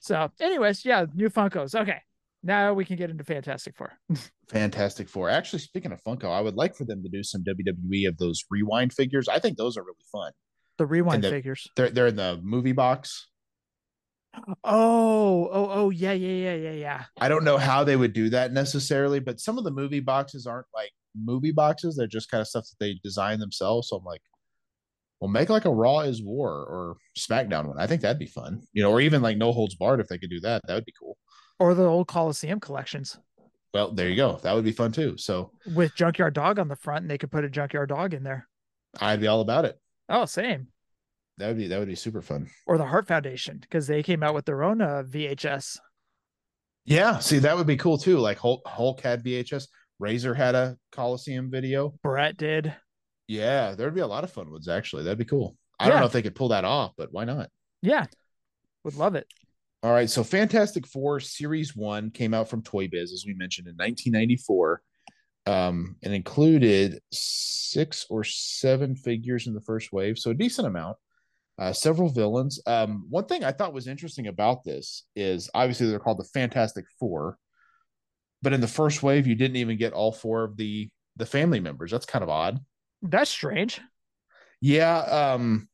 So, 0.01 0.31
anyways, 0.41 0.85
yeah, 0.85 1.07
new 1.15 1.31
Funkos. 1.31 1.75
Okay. 1.75 2.01
Now 2.43 2.75
we 2.75 2.85
can 2.85 2.97
get 2.97 3.09
into 3.09 3.25
Fantastic 3.25 3.75
Four. 3.75 3.93
Fantastic 4.49 5.09
Four. 5.09 5.31
Actually, 5.31 5.61
speaking 5.61 5.93
of 5.93 6.03
Funko, 6.03 6.31
I 6.31 6.43
would 6.43 6.57
like 6.57 6.77
for 6.77 6.85
them 6.85 7.03
to 7.03 7.09
do 7.09 7.23
some 7.23 7.43
WWE 7.43 8.07
of 8.07 8.19
those 8.19 8.45
rewind 8.51 8.93
figures. 8.93 9.29
I 9.29 9.39
think 9.39 9.57
those 9.57 9.79
are 9.79 9.83
really 9.83 9.97
fun. 10.13 10.33
The 10.77 10.87
rewind 10.87 11.25
the- 11.25 11.31
figures. 11.31 11.67
They're 11.77 11.91
they're 11.91 12.09
in 12.09 12.17
the 12.17 12.39
movie 12.43 12.73
box. 12.73 13.29
Oh, 14.65 15.49
oh, 15.53 15.69
oh, 15.71 15.91
yeah, 15.91 16.13
yeah, 16.13 16.51
yeah, 16.51 16.55
yeah, 16.55 16.73
yeah. 16.73 17.05
I 17.21 17.29
don't 17.29 17.45
know 17.45 17.57
how 17.57 17.85
they 17.85 17.97
would 17.97 18.13
do 18.13 18.29
that 18.31 18.53
necessarily, 18.53 19.21
but 19.21 19.41
some 19.41 19.59
of 19.59 19.65
the 19.65 19.71
movie 19.71 20.01
boxes 20.01 20.47
aren't 20.47 20.67
like 20.75 20.91
movie 21.15 21.53
boxes. 21.53 21.97
They're 21.97 22.07
just 22.07 22.31
kind 22.31 22.41
of 22.41 22.49
stuff 22.49 22.65
that 22.65 22.85
they 22.85 23.01
design 23.03 23.39
themselves. 23.39 23.89
So 23.89 23.97
I'm 23.97 24.05
like, 24.05 24.23
well, 25.21 25.31
make 25.31 25.49
like 25.49 25.65
a 25.65 25.71
Raw 25.71 26.01
is 26.01 26.23
War 26.23 26.51
or 26.51 26.97
SmackDown 27.19 27.67
one. 27.67 27.79
I 27.79 27.87
think 27.87 28.03
that'd 28.03 28.19
be 28.19 28.27
fun. 28.27 28.63
You 28.73 28.83
know, 28.83 28.91
or 28.91 29.01
even 29.01 29.23
like 29.23 29.37
No 29.37 29.53
Holds 29.53 29.75
Barred 29.75 30.01
if 30.01 30.09
they 30.09 30.19
could 30.19 30.31
do 30.31 30.41
that. 30.41 30.63
That 30.67 30.75
would 30.75 30.85
be 30.85 30.95
cool. 30.99 31.17
Or 31.59 31.75
the 31.75 31.85
old 31.85 32.09
Coliseum 32.09 32.59
collections 32.61 33.17
Well, 33.73 33.93
there 33.93 34.09
you 34.09 34.17
go. 34.17 34.41
That 34.43 34.55
would 34.55 34.65
be 34.65 34.73
fun 34.73 34.93
too. 34.93 35.17
So 35.17 35.53
with 35.75 35.95
Junkyard 35.95 36.35
Dog 36.35 36.59
on 36.59 36.69
the 36.69 36.77
front, 36.77 37.03
and 37.03 37.11
they 37.11 37.19
could 37.19 37.31
put 37.31 37.45
a 37.45 37.49
Junkyard 37.49 37.89
Dog 37.89 38.13
in 38.13 38.25
there. 38.25 38.49
I'd 39.01 39.21
be 39.21 39.27
all 39.27 39.41
about 39.41 39.65
it. 39.65 39.79
Oh, 40.09 40.25
same. 40.27 40.69
That 41.39 41.49
would 41.49 41.57
be 41.57 41.67
that 41.69 41.79
would 41.79 41.89
be 41.89 41.95
super 41.95 42.23
fun. 42.23 42.49
Or 42.67 42.79
the 42.79 42.87
Heart 42.87 43.09
Foundation 43.09 43.59
because 43.59 43.87
they 43.87 44.03
came 44.03 44.23
out 44.23 44.35
with 44.35 44.45
their 44.45 44.63
own 44.63 44.81
uh, 44.81 45.03
VHS. 45.07 45.79
Yeah, 46.85 47.19
see 47.19 47.39
that 47.39 47.57
would 47.57 47.67
be 47.67 47.77
cool 47.77 47.99
too. 47.99 48.19
Like 48.19 48.39
Hulk, 48.39 48.63
Hulk 48.67 49.01
had 49.01 49.25
VHS. 49.25 49.67
Razor 49.99 50.35
had 50.35 50.55
a 50.55 50.77
Coliseum 50.93 51.51
video. 51.51 51.95
Bret 52.03 52.37
did. 52.37 52.75
Yeah, 53.27 53.75
there'd 53.75 53.95
be 53.95 54.01
a 54.01 54.07
lot 54.07 54.25
of 54.25 54.31
fun 54.31 54.51
ones 54.51 54.69
actually. 54.69 55.05
That'd 55.05 55.19
be 55.19 55.25
cool. 55.25 55.57
I 55.81 55.89
don't 55.89 55.99
know 55.99 56.07
if 56.07 56.13
they 56.13 56.23
could 56.23 56.37
pull 56.37 56.49
that 56.49 56.65
off, 56.65 56.93
but 56.97 57.09
why 57.11 57.25
not? 57.25 57.51
Yeah, 57.83 58.07
would 58.85 58.95
love 58.95 59.17
it. 59.17 59.27
All 59.83 59.93
right, 59.93 60.09
so 60.09 60.25
Fantastic 60.25 60.87
Four 60.87 61.21
Series 61.21 61.77
One 61.77 62.11
came 62.11 62.33
out 62.33 62.49
from 62.49 62.63
Toy 62.63 62.89
Biz, 62.89 63.13
as 63.13 63.25
we 63.27 63.35
mentioned, 63.35 63.67
in 63.67 63.75
1994, 63.75 64.83
um, 65.47 65.97
and 66.03 66.15
included 66.15 67.01
six 67.13 68.07
or 68.09 68.25
seven 68.25 68.95
figures 68.95 69.47
in 69.47 69.53
the 69.53 69.61
first 69.61 69.93
wave, 69.93 70.19
so 70.19 70.31
a 70.31 70.35
decent 70.35 70.67
amount. 70.67 70.97
Uh, 71.59 71.73
several 71.73 72.09
villains. 72.09 72.61
Um, 72.67 73.07
one 73.09 73.27
thing 73.27 73.45
I 73.45 73.53
thought 73.53 73.73
was 73.73 73.87
interesting 73.87 74.27
about 74.27 74.65
this 74.65 75.05
is 75.15 75.49
obviously 75.55 75.89
they're 75.89 76.01
called 76.01 76.19
the 76.19 76.25
Fantastic 76.25 76.85
Four, 76.99 77.39
but 78.43 78.53
in 78.53 78.61
the 78.61 78.67
first 78.67 79.03
wave 79.03 79.27
you 79.27 79.35
didn't 79.37 79.57
even 79.57 79.77
get 79.77 79.93
all 79.93 80.13
four 80.13 80.45
of 80.45 80.57
the 80.57 80.91
the 81.17 81.27
family 81.27 81.61
members. 81.61 81.93
That's 81.93 82.07
kind 82.07 82.25
of 82.25 82.29
odd. 82.29 82.59
That's 83.03 83.31
strange. 83.31 83.81
Yeah, 84.61 84.97
um 84.99 85.69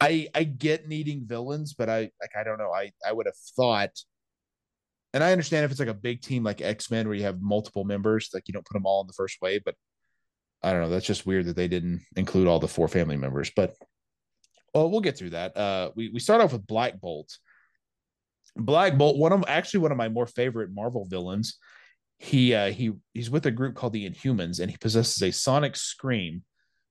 I 0.00 0.28
I 0.34 0.42
get 0.42 0.88
needing 0.88 1.26
villains, 1.26 1.74
but 1.74 1.88
I 1.88 2.10
like 2.20 2.36
I 2.36 2.42
don't 2.42 2.58
know. 2.58 2.72
I 2.72 2.90
I 3.06 3.12
would 3.12 3.26
have 3.26 3.36
thought 3.56 3.90
and 5.16 5.24
I 5.24 5.32
understand 5.32 5.64
if 5.64 5.70
it's 5.70 5.80
like 5.80 5.88
a 5.88 5.94
big 5.94 6.20
team 6.20 6.44
like 6.44 6.60
X-Men 6.60 7.06
where 7.06 7.16
you 7.16 7.22
have 7.22 7.40
multiple 7.40 7.84
members, 7.84 8.28
like 8.34 8.48
you 8.48 8.52
don't 8.52 8.66
put 8.66 8.74
them 8.74 8.84
all 8.84 9.00
in 9.00 9.06
the 9.06 9.14
first 9.14 9.38
wave, 9.40 9.62
but 9.64 9.74
I 10.62 10.72
don't 10.72 10.82
know, 10.82 10.90
that's 10.90 11.06
just 11.06 11.24
weird 11.24 11.46
that 11.46 11.56
they 11.56 11.68
didn't 11.68 12.02
include 12.16 12.48
all 12.48 12.58
the 12.58 12.68
four 12.68 12.86
family 12.86 13.16
members, 13.16 13.50
but 13.56 13.74
well, 14.76 14.90
we'll 14.90 15.00
get 15.00 15.16
through 15.18 15.30
that. 15.30 15.56
Uh 15.56 15.90
we 15.94 16.10
we 16.10 16.20
start 16.20 16.40
off 16.40 16.52
with 16.52 16.66
Black 16.66 17.00
Bolt. 17.00 17.36
Black 18.56 18.96
Bolt, 18.96 19.18
one 19.18 19.32
of 19.32 19.44
actually 19.48 19.80
one 19.80 19.92
of 19.92 19.98
my 19.98 20.08
more 20.08 20.26
favorite 20.26 20.70
Marvel 20.72 21.04
villains. 21.04 21.58
He 22.18 22.54
uh 22.54 22.70
he 22.70 22.92
he's 23.12 23.30
with 23.30 23.46
a 23.46 23.50
group 23.50 23.74
called 23.74 23.92
the 23.92 24.08
Inhumans 24.08 24.60
and 24.60 24.70
he 24.70 24.76
possesses 24.76 25.22
a 25.22 25.30
sonic 25.30 25.76
scream 25.76 26.42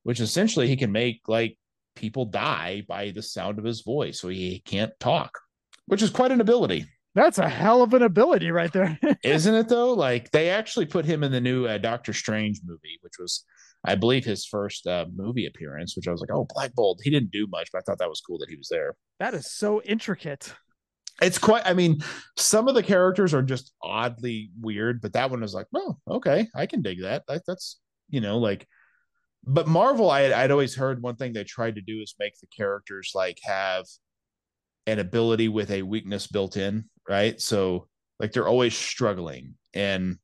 which 0.04 0.20
essentially 0.20 0.68
he 0.68 0.76
can 0.78 0.92
make 0.92 1.22
like 1.28 1.58
people 1.96 2.26
die 2.26 2.84
by 2.88 3.10
the 3.10 3.24
sound 3.24 3.58
of 3.58 3.66
his 3.66 3.82
voice 3.82 4.20
so 4.20 4.28
he 4.28 4.60
can't 4.66 4.92
talk 5.00 5.40
which 5.88 6.04
is 6.04 6.10
quite 6.12 6.32
an 6.32 6.42
ability 6.42 6.86
That's 7.16 7.40
a 7.40 7.50
hell 7.50 7.82
of 7.82 7.94
an 7.94 8.04
ability 8.04 8.52
right 8.52 8.72
there. 8.72 9.00
isn't 9.24 9.56
it 9.56 9.68
though 9.68 9.94
like 9.94 10.30
they 10.32 10.50
actually 10.50 10.86
put 10.86 11.06
him 11.06 11.24
in 11.24 11.32
the 11.32 11.42
new 11.42 11.66
uh, 11.66 11.80
doctor 11.80 12.14
strange 12.14 12.60
movie 12.64 13.00
which 13.02 13.18
was 13.18 13.44
i 13.86 13.96
believe 13.96 14.26
his 14.26 14.46
first 14.46 14.88
uh, 14.88 15.06
movie 15.16 15.46
appearance 15.46 15.96
which 15.96 16.08
i 16.08 16.12
was 16.12 16.22
like 16.22 16.32
oh 16.32 16.46
black 16.54 16.74
bolt. 16.76 17.00
He 17.04 17.10
didn't 17.10 17.32
do 17.32 17.48
much 17.48 17.70
but 17.72 17.80
i 17.80 17.82
thought 17.82 18.00
that 18.00 18.10
was 18.10 18.22
cool 18.22 18.38
that 18.40 18.50
he 18.50 18.56
was 18.56 18.70
there. 18.70 18.96
That 19.20 19.34
is 19.34 19.52
so 19.52 19.82
intricate. 19.84 20.54
it's 21.22 21.38
quite 21.38 21.66
i 21.66 21.74
mean 21.74 22.02
some 22.38 22.68
of 22.68 22.76
the 22.76 22.84
characters 22.84 23.34
are 23.34 23.42
just 23.44 23.74
oddly 23.82 24.52
weird 24.60 25.02
but 25.02 25.14
that 25.14 25.30
one 25.30 25.42
was 25.42 25.54
like 25.54 25.68
well 25.72 26.00
okay 26.10 26.48
i 26.56 26.66
can 26.66 26.82
dig 26.82 27.02
that, 27.02 27.24
that 27.28 27.44
that's 27.48 27.80
you 28.10 28.20
know 28.22 28.38
like 28.38 28.68
but 29.46 29.68
marvel 29.68 30.10
I, 30.10 30.34
i'd 30.34 30.52
always 30.52 30.76
heard 30.76 31.02
one 31.02 31.16
thing 31.16 31.32
they 31.32 31.44
tried 31.46 31.76
to 31.76 31.82
do 31.82 32.02
is 32.02 32.16
make 32.20 32.34
the 32.40 32.48
characters 32.48 33.12
like 33.16 33.40
have 33.44 33.86
an 34.88 35.00
ability 35.00 35.48
with 35.48 35.72
a 35.72 35.82
weakness 35.82 36.28
built 36.28 36.58
in 36.58 36.86
right? 37.08 37.40
So 37.40 37.88
like 38.20 38.32
they're 38.32 38.48
always 38.48 38.76
struggling 38.76 39.56
and 39.74 40.18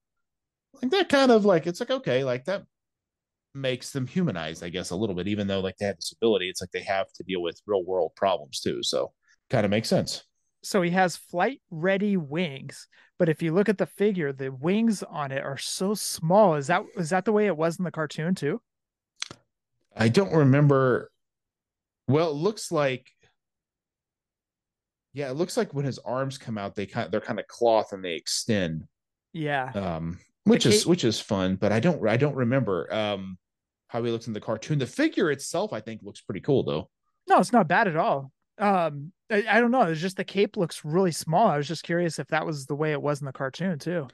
like 0.82 0.91
that 0.91 1.09
kind 1.09 1.32
of 1.32 1.45
like 1.45 1.68
it's 1.68 1.80
like 1.80 1.91
okay 1.91 2.24
like 2.24 2.45
that 2.45 2.64
makes 3.54 3.91
them 3.91 4.08
humanized 4.08 4.64
i 4.64 4.70
guess 4.70 4.91
a 4.91 4.95
little 4.95 5.16
bit 5.16 5.28
even 5.28 5.47
though 5.47 5.60
like 5.60 5.76
they 5.78 5.86
have 5.86 5.97
this 5.97 6.14
ability 6.16 6.49
it's 6.49 6.62
like 6.62 6.72
they 6.72 6.82
have 6.84 7.12
to 7.14 7.24
deal 7.24 7.41
with 7.41 7.62
real 7.66 7.84
world 7.84 8.12
problems 8.16 8.60
too 8.62 8.82
so 8.82 9.12
kind 9.49 9.66
of 9.66 9.72
makes 9.72 9.89
sense 9.89 10.24
So 10.64 10.82
he 10.84 10.91
has 10.91 11.18
flight 11.18 11.60
ready 11.72 12.18
wings, 12.18 12.88
but 13.18 13.30
if 13.30 13.41
you 13.41 13.52
look 13.52 13.68
at 13.68 13.80
the 13.80 13.88
figure, 13.88 14.32
the 14.32 14.52
wings 14.52 15.02
on 15.04 15.32
it 15.32 15.43
are 15.43 15.58
so 15.58 15.95
small. 15.95 16.54
Is 16.56 16.68
that 16.68 16.84
is 16.95 17.10
that 17.10 17.26
the 17.26 17.32
way 17.34 17.47
it 17.47 17.58
was 17.58 17.80
in 17.80 17.84
the 17.86 17.91
cartoon 17.91 18.36
too? 18.36 18.62
I 19.95 20.10
don't 20.10 20.34
remember. 20.34 21.12
Well, 22.08 22.32
it 22.32 22.36
looks 22.36 22.72
like, 22.72 23.12
yeah, 25.14 25.30
it 25.30 25.34
looks 25.34 25.58
like 25.58 25.74
when 25.74 25.86
his 25.86 25.99
arms 25.99 26.38
come 26.38 26.58
out, 26.58 26.76
they 26.76 26.86
kind 26.86 27.12
they're 27.12 27.22
kind 27.22 27.39
of 27.39 27.47
cloth 27.47 27.91
and 27.91 28.04
they 28.04 28.14
extend, 28.16 28.84
Yeah. 29.34 29.72
um, 29.76 30.20
which 30.45 30.66
is 30.66 30.84
cape- 30.84 30.88
which 30.88 31.04
is 31.04 31.20
fun. 31.20 31.56
But 31.58 31.72
I 31.72 31.80
don't 31.80 32.08
I 32.08 32.18
don't 32.18 32.36
remember 32.36 32.91
um 32.93 33.38
how 33.92 34.02
he 34.02 34.10
looks 34.10 34.28
in 34.28 34.34
the 34.34 34.39
cartoon. 34.39 34.80
The 34.80 34.88
figure 34.88 35.32
itself, 35.32 35.74
I 35.74 35.82
think, 35.82 36.02
looks 36.02 36.22
pretty 36.22 36.39
cool 36.39 36.64
though. 36.64 36.89
No, 37.28 37.39
it's 37.39 37.52
not 37.52 37.68
bad 37.68 37.89
at 37.89 37.98
all. 37.98 38.32
Um, 38.58 39.12
I, 39.30 39.44
I 39.50 39.60
don't 39.60 39.72
know. 39.72 39.82
It's 39.82 40.00
just 40.00 40.16
the 40.16 40.24
cape 40.24 40.56
looks 40.56 40.86
really 40.86 41.12
small. 41.12 41.48
I 41.48 41.58
was 41.58 41.68
just 41.68 41.84
curious 41.84 42.18
if 42.18 42.28
that 42.28 42.46
was 42.46 42.66
the 42.66 42.76
way 42.76 42.94
it 42.94 43.02
was 43.02 43.20
in 43.20 43.26
the 43.26 43.34
cartoon 43.34 43.80
too. 43.80 44.08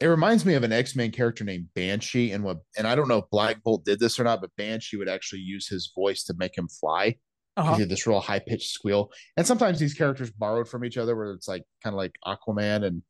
It 0.00 0.06
reminds 0.06 0.44
me 0.44 0.54
of 0.54 0.64
an 0.64 0.72
X 0.72 0.96
Men 0.96 1.12
character 1.12 1.44
named 1.44 1.68
Banshee, 1.74 2.32
and 2.32 2.42
what 2.42 2.58
and 2.76 2.88
I 2.88 2.96
don't 2.96 3.06
know 3.06 3.18
if 3.18 3.30
Black 3.30 3.62
Bolt 3.62 3.84
did 3.84 4.00
this 4.00 4.18
or 4.18 4.24
not, 4.24 4.40
but 4.40 4.50
Banshee 4.56 4.96
would 4.96 5.08
actually 5.08 5.42
use 5.42 5.68
his 5.68 5.92
voice 5.94 6.24
to 6.24 6.34
make 6.36 6.56
him 6.58 6.68
fly. 6.68 7.16
Uh-huh. 7.56 7.74
He 7.74 7.78
did 7.78 7.88
this 7.88 8.06
real 8.06 8.20
high 8.20 8.40
pitched 8.40 8.70
squeal. 8.70 9.10
And 9.36 9.46
sometimes 9.46 9.78
these 9.78 9.94
characters 9.94 10.30
borrowed 10.30 10.68
from 10.68 10.84
each 10.84 10.96
other, 10.96 11.14
where 11.14 11.32
it's 11.32 11.46
like 11.46 11.62
kind 11.84 11.94
of 11.94 11.98
like 11.98 12.14
Aquaman 12.26 12.84
and 12.84 13.02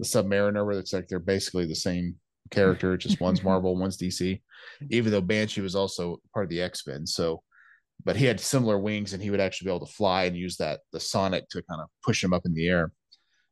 the 0.00 0.06
Submariner, 0.06 0.64
where 0.64 0.78
it's 0.78 0.92
like 0.92 1.06
they're 1.06 1.20
basically 1.20 1.66
the 1.66 1.74
same 1.76 2.16
character, 2.50 2.96
just 2.96 3.20
one's 3.22 3.42
Marvel, 3.42 3.76
one's 3.76 3.96
DC. 3.96 4.40
Even 4.90 5.12
though 5.12 5.20
Banshee 5.20 5.60
was 5.60 5.74
also 5.74 6.20
part 6.32 6.44
of 6.44 6.50
the 6.50 6.60
X 6.60 6.86
Men, 6.86 7.06
so 7.06 7.42
but 8.04 8.16
he 8.16 8.24
had 8.24 8.40
similar 8.40 8.78
wings, 8.78 9.12
and 9.12 9.22
he 9.22 9.30
would 9.30 9.40
actually 9.40 9.66
be 9.66 9.70
able 9.74 9.86
to 9.86 9.92
fly 9.92 10.24
and 10.24 10.36
use 10.36 10.56
that 10.58 10.80
the 10.92 11.00
sonic 11.00 11.48
to 11.50 11.62
kind 11.62 11.80
of 11.80 11.88
push 12.04 12.22
him 12.22 12.32
up 12.32 12.42
in 12.46 12.54
the 12.54 12.68
air. 12.68 12.92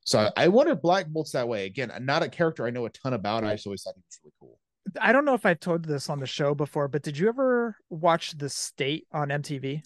So 0.04 0.20
I, 0.20 0.44
I 0.44 0.48
wonder 0.48 0.72
if 0.72 0.82
Black 0.82 1.08
Bolt's 1.08 1.32
that 1.32 1.48
way. 1.48 1.66
Again, 1.66 1.92
not 2.02 2.22
a 2.22 2.28
character 2.28 2.64
I 2.66 2.70
know 2.70 2.86
a 2.86 2.90
ton 2.90 3.12
about. 3.12 3.44
I 3.44 3.54
just 3.54 3.66
always 3.66 3.82
thought 3.82 3.94
he 3.96 4.02
was 4.06 4.20
really 4.22 4.32
cool. 4.40 4.58
I 5.00 5.12
don't 5.12 5.24
know 5.24 5.34
if 5.34 5.44
I've 5.44 5.58
told 5.58 5.84
this 5.84 6.08
on 6.08 6.20
the 6.20 6.26
show 6.26 6.54
before, 6.54 6.86
but 6.86 7.02
did 7.02 7.18
you 7.18 7.28
ever 7.28 7.76
watch 7.90 8.38
The 8.38 8.48
State 8.48 9.06
on 9.12 9.28
MTV? 9.28 9.82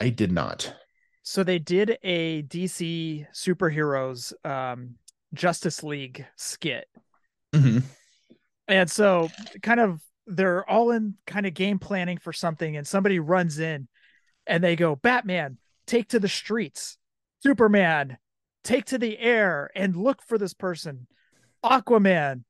I 0.00 0.08
did 0.08 0.32
not. 0.32 0.74
So 1.22 1.44
they 1.44 1.60
did 1.60 1.98
a 2.02 2.42
DC 2.42 3.26
superheroes 3.32 4.32
um 4.44 4.96
Justice 5.32 5.84
League 5.84 6.26
skit. 6.36 6.88
Mhm. 7.54 7.82
And 8.68 8.90
so 8.90 9.28
kind 9.62 9.80
of 9.80 10.00
they're 10.26 10.68
all 10.68 10.90
in 10.90 11.14
kind 11.26 11.46
of 11.46 11.54
game 11.54 11.78
planning 11.78 12.18
for 12.18 12.32
something 12.32 12.76
and 12.76 12.86
somebody 12.86 13.18
runs 13.18 13.58
in 13.58 13.88
and 14.46 14.62
they 14.62 14.76
go, 14.76 14.96
Batman, 14.96 15.58
take 15.86 16.08
to 16.10 16.20
the 16.20 16.28
streets. 16.28 16.96
Superman, 17.42 18.18
take 18.62 18.84
to 18.86 18.98
the 18.98 19.18
air 19.18 19.70
and 19.74 19.96
look 19.96 20.22
for 20.26 20.38
this 20.38 20.54
person. 20.54 21.06
Aquaman, 21.64 22.44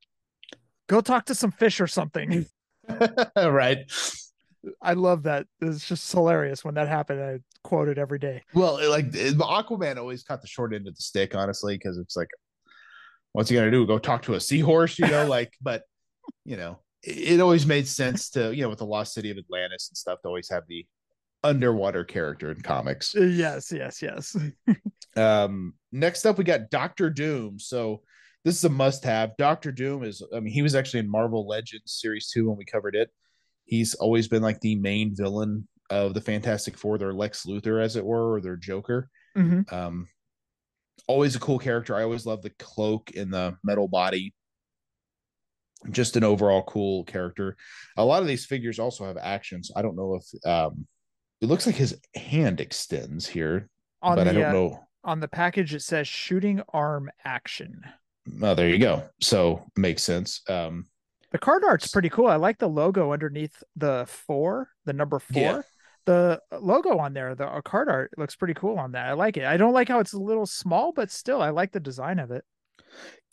go 0.89 1.01
talk 1.01 1.27
to 1.27 1.35
some 1.35 1.53
fish 1.53 1.81
or 1.81 1.87
something. 1.87 2.47
right. 3.37 3.79
I 4.83 4.93
love 4.93 5.23
that. 5.23 5.47
It's 5.61 5.87
just 5.87 6.11
hilarious 6.13 6.65
when 6.65 6.75
that 6.75 6.89
happened. 6.89 7.23
I 7.23 7.39
quote 7.63 7.89
it 7.89 7.99
every 7.99 8.19
day. 8.19 8.43
Well, 8.53 8.79
like 8.91 9.15
it- 9.15 9.39
Aquaman 9.39 9.97
always 9.97 10.23
caught 10.23 10.43
the 10.43 10.49
short 10.49 10.75
end 10.75 10.87
of 10.87 10.95
the 10.97 11.03
stick, 11.03 11.35
honestly, 11.35 11.77
because 11.77 11.97
it's 11.99 12.17
like, 12.17 12.29
what's 13.33 13.51
he 13.51 13.57
gonna 13.57 13.71
do? 13.71 13.87
Go 13.87 13.99
talk 13.99 14.23
to 14.23 14.35
a 14.35 14.41
seahorse, 14.41 14.99
you 14.99 15.07
know? 15.07 15.27
like, 15.27 15.53
but 15.63 15.83
you 16.45 16.57
know, 16.57 16.81
it, 17.03 17.35
it 17.35 17.41
always 17.41 17.67
made 17.67 17.87
sense 17.87 18.31
to 18.31 18.55
you 18.55 18.63
know 18.63 18.69
with 18.69 18.79
the 18.79 18.87
lost 18.87 19.15
city 19.15 19.31
of 19.31 19.39
Atlantis 19.39 19.89
and 19.91 19.97
stuff 19.97 20.21
to 20.23 20.29
always 20.29 20.49
have 20.51 20.65
the 20.69 20.87
underwater 21.43 22.05
character 22.05 22.51
in 22.51 22.61
comics. 22.61 23.17
Uh, 23.17 23.23
Yes, 23.23 23.73
yes, 23.73 24.03
yes. 24.03 24.37
Um, 25.17 25.75
next 25.91 26.25
up, 26.25 26.39
we 26.39 26.45
got 26.45 26.71
Doctor 26.71 27.11
Doom. 27.11 27.59
So 27.59 28.03
this 28.45 28.57
is 28.57 28.63
a 28.63 28.69
must-have. 28.69 29.37
Doctor 29.37 29.73
Doom 29.73 30.05
is, 30.05 30.23
I 30.33 30.39
mean, 30.39 30.55
he 30.55 30.63
was 30.63 30.77
actually 30.77 31.01
in 31.01 31.11
Marvel 31.11 31.49
Legends 31.49 31.99
Series 32.01 32.31
Two 32.31 32.49
when 32.49 32.57
we 32.57 32.65
covered 32.65 32.95
it. 32.95 33.11
He's 33.65 33.95
always 33.95 34.29
been 34.29 34.41
like 34.41 34.61
the 34.61 34.77
main 34.77 35.17
villain 35.17 35.67
of 35.91 36.15
the 36.15 36.21
Fantastic 36.21 36.79
Four, 36.79 36.97
their 36.97 37.13
Lex 37.13 37.45
Luthor, 37.45 37.83
as 37.83 37.97
it 37.97 38.05
were, 38.05 38.35
or 38.35 38.41
their 38.41 38.57
Joker. 38.57 39.11
Mhm. 39.37 39.71
Um, 39.73 40.07
always 41.11 41.37
a 41.37 41.41
cool 41.41 41.59
character. 41.59 41.95
I 41.97 42.03
always 42.05 42.25
love 42.27 42.43
the 42.43 42.51
cloak 42.59 43.11
and 43.17 43.33
the 43.33 43.57
metal 43.65 43.89
body. 43.89 44.35
Just 45.91 46.17
an 46.17 46.25
overall 46.25 46.63
cool 46.65 47.05
character. 47.05 47.57
A 47.97 48.05
lot 48.05 48.21
of 48.23 48.29
these 48.29 48.45
figures 48.45 48.79
also 48.79 49.05
have 49.07 49.17
actions. 49.17 49.71
I 49.75 49.83
don't 49.83 49.97
know 49.97 50.15
if 50.21 50.47
um, 50.47 50.87
it 51.41 51.47
looks 51.47 51.67
like 51.67 51.77
his 51.77 51.99
hand 52.15 52.61
extends 52.61 53.27
here, 53.27 53.69
On 54.03 54.17
but 54.17 54.25
the 54.25 54.31
I 54.31 54.33
don't 54.35 54.45
uh, 54.45 54.53
know. 54.53 54.81
on 55.05 55.21
the 55.21 55.29
package, 55.29 55.75
it 55.75 55.81
says 55.83 56.07
shooting 56.07 56.61
arm 56.73 57.11
action. 57.25 57.83
Oh, 58.43 58.55
there 58.55 58.69
you 58.69 58.79
go. 58.79 59.05
So 59.23 59.65
makes 59.75 60.03
sense. 60.03 60.43
Um, 60.51 60.85
The 61.33 61.39
card 61.39 61.65
art's 61.65 61.89
pretty 61.91 62.11
cool. 62.11 62.27
I 62.27 62.37
like 62.37 62.59
the 62.59 62.69
logo 62.69 63.13
underneath 63.13 63.63
the 63.75 64.05
four, 64.07 64.69
the 64.85 64.93
number 64.93 65.19
four. 65.19 65.41
Yeah. 65.43 65.63
The 66.07 66.41
logo 66.61 66.99
on 66.99 67.13
there, 67.13 67.35
the 67.35 67.47
uh, 67.47 67.61
card 67.61 67.89
art 67.89 68.11
looks 68.17 68.35
pretty 68.35 68.55
cool 68.55 68.79
on 68.79 68.93
that. 68.93 69.07
I 69.07 69.13
like 69.13 69.37
it. 69.37 69.45
I 69.45 69.57
don't 69.57 69.73
like 69.73 69.89
how 69.89 70.01
it's 70.01 70.13
a 70.13 70.19
little 70.19 70.47
small, 70.47 70.93
but 70.93 71.11
still, 71.11 71.43
I 71.43 71.51
like 71.51 71.73
the 71.73 71.81
design 71.81 72.19
of 72.19 72.31
it. 72.31 72.45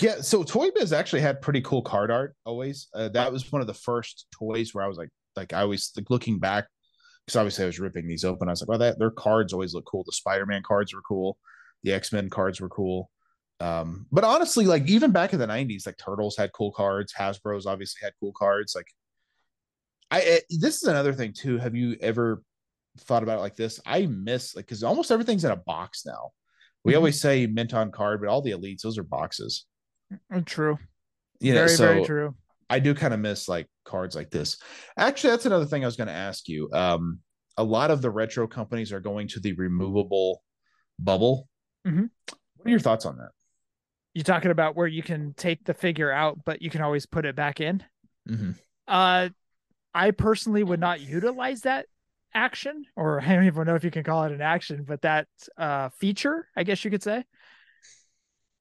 yeah. 0.01 0.22
So 0.22 0.43
Toy 0.43 0.70
Biz 0.76 0.93
actually 0.93 1.22
had 1.22 1.41
pretty 1.41 1.61
cool 1.61 1.82
card 1.82 2.11
art. 2.11 2.36
Always, 2.45 2.88
uh, 2.93 3.09
that 3.09 3.32
was 3.32 3.51
one 3.51 3.61
of 3.61 3.68
the 3.68 3.74
first 3.74 4.28
toys 4.32 4.74
where 4.74 4.84
I 4.84 4.88
was 4.88 4.97
like, 4.97 5.09
like 5.36 5.53
I 5.53 5.61
always 5.61 5.91
like 5.95 6.09
looking 6.09 6.39
back 6.39 6.65
because 7.26 7.38
obviously 7.38 7.63
I 7.63 7.68
was 7.68 7.80
ripping 7.80 8.07
these 8.07 8.24
open. 8.24 8.47
I 8.47 8.51
was 8.51 8.61
like, 8.61 8.70
well, 8.70 8.80
that 8.80 8.99
their 8.99 9.11
cards 9.11 9.53
always 9.53 9.74
look 9.74 9.86
cool. 9.86 10.03
The 10.05 10.11
Spider 10.11 10.45
Man 10.45 10.63
cards 10.63 10.93
were 10.93 11.01
cool. 11.01 11.38
The 11.84 11.93
X 11.93 12.11
Men 12.11 12.30
cards 12.30 12.61
were 12.61 12.70
cool. 12.70 13.09
Um, 13.59 14.05
but 14.11 14.24
honestly, 14.24 14.65
like 14.65 14.88
even 14.88 15.11
back 15.11 15.34
in 15.34 15.39
the 15.39 15.47
'90s, 15.47 15.86
like 15.86 15.97
Turtles 15.97 16.38
had 16.38 16.51
cool 16.53 16.72
cards. 16.72 17.13
Hasbro's 17.18 17.65
obviously 17.65 17.99
had 18.03 18.13
cool 18.20 18.34
cards. 18.38 18.76
Like, 18.76 18.88
I 20.11 20.20
it, 20.22 20.43
this 20.49 20.78
is 20.78 20.84
another 20.84 21.13
thing 21.13 21.34
too. 21.34 21.57
Have 21.57 21.76
you 21.76 21.97
ever 22.01 22.41
thought 23.00 23.24
about 23.24 23.39
it 23.39 23.41
like 23.41 23.56
this? 23.56 23.80
I 23.86 24.06
miss 24.06 24.56
like 24.56 24.66
because 24.66 24.84
almost 24.84 25.12
everything's 25.12 25.45
in 25.45 25.52
a 25.52 25.56
box 25.56 26.06
now. 26.06 26.32
We 26.84 26.93
Mhm. 26.93 26.98
always 26.98 27.22
say 27.22 27.48
mint 27.48 27.74
on 27.74 27.91
card, 27.91 28.22
but 28.22 28.30
all 28.30 28.41
the 28.41 28.52
elites, 28.52 28.82
those 28.82 28.98
are 28.98 29.04
boxes. 29.04 29.66
True. 30.45 30.78
You 31.39 31.54
know, 31.54 31.60
very, 31.66 31.70
so 31.70 31.86
very 31.86 32.06
true. 32.06 32.36
I 32.70 32.80
do 32.80 32.93
kind 32.93 33.14
of 33.14 33.20
miss 33.20 33.48
like 33.48 33.68
cards 33.84 34.16
like 34.16 34.30
this. 34.30 34.58
Actually, 34.98 35.32
that's 35.32 35.45
another 35.45 35.66
thing 35.66 35.84
I 35.84 35.88
was 35.88 35.95
going 35.98 36.08
to 36.08 36.14
ask 36.14 36.48
you. 36.48 36.70
Um, 36.72 37.20
a 37.58 37.64
lot 37.64 37.91
of 37.91 38.02
the 38.02 38.10
retro 38.10 38.48
companies 38.48 38.91
are 38.91 39.00
going 39.00 39.28
to 39.30 39.39
the 39.39 39.54
removable 39.54 40.43
bubble. 41.00 41.48
Mhm. 41.86 42.10
What 42.56 42.68
are 42.68 42.70
your 42.70 42.80
thoughts 42.80 43.06
on 43.06 43.18
that? 43.18 43.32
You 44.14 44.24
talking 44.24 44.52
about 44.52 44.76
where 44.76 44.88
you 44.88 45.04
can 45.04 45.34
take 45.34 45.64
the 45.66 45.74
figure 45.74 46.12
out, 46.12 46.43
but 46.45 46.62
you 46.62 46.70
can 46.70 46.82
always 46.82 47.06
put 47.06 47.26
it 47.26 47.36
back 47.36 47.60
in? 47.62 47.84
Mhm. 48.28 48.56
Uh, 48.88 49.30
I 49.93 50.12
personally 50.12 50.64
would 50.64 50.80
not 50.80 51.02
utilize 51.02 51.62
that 51.62 51.88
action, 52.34 52.86
or 52.96 53.22
I 53.26 53.36
don't 53.36 53.46
even 53.46 53.66
know 53.66 53.76
if 53.76 53.84
you 53.84 53.92
can 53.92 54.04
call 54.04 54.24
it 54.24 54.32
an 54.32 54.42
action, 54.42 54.84
but 54.88 55.02
that 55.02 55.28
uh, 55.58 55.90
feature, 55.90 56.48
I 56.56 56.64
guess 56.64 56.84
you 56.84 56.92
could 56.92 57.04
say. 57.04 57.24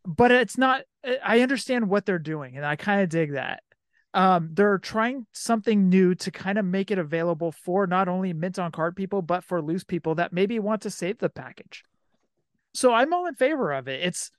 But 0.05 0.31
it's 0.31 0.57
not. 0.57 0.83
I- 1.25 1.41
understand 1.41 1.89
what 1.89 2.07
they're 2.07 2.19
doing, 2.19 2.57
and 2.57 2.64
I 2.67 2.77
kind 2.77 3.03
of 3.03 3.09
dig 3.09 3.33
that. 3.33 3.62
Um, 4.14 4.51
they're 4.55 4.79
trying 4.79 5.27
something 5.33 5.89
new 5.89 6.14
to 6.14 6.31
kind 6.31 6.59
of 6.59 6.64
make 6.64 6.91
it 6.91 6.99
available 6.99 7.53
for 7.53 7.87
not 7.87 8.09
only 8.09 8.33
mint 8.33 8.59
on 8.59 8.73
card 8.73 8.97
people, 8.97 9.21
but 9.21 9.45
for 9.45 9.61
loose 9.61 9.85
people 9.85 10.14
that 10.14 10.33
maybe 10.33 10.59
want 10.59 10.83
to 10.83 10.91
save 10.91 11.19
the 11.19 11.29
package. 11.29 11.85
So 12.73 12.93
I'm 12.95 13.12
all 13.12 13.27
in 13.27 13.35
favor 13.35 13.73
of 13.73 13.89
it. 13.89 14.03
It's 14.03 14.31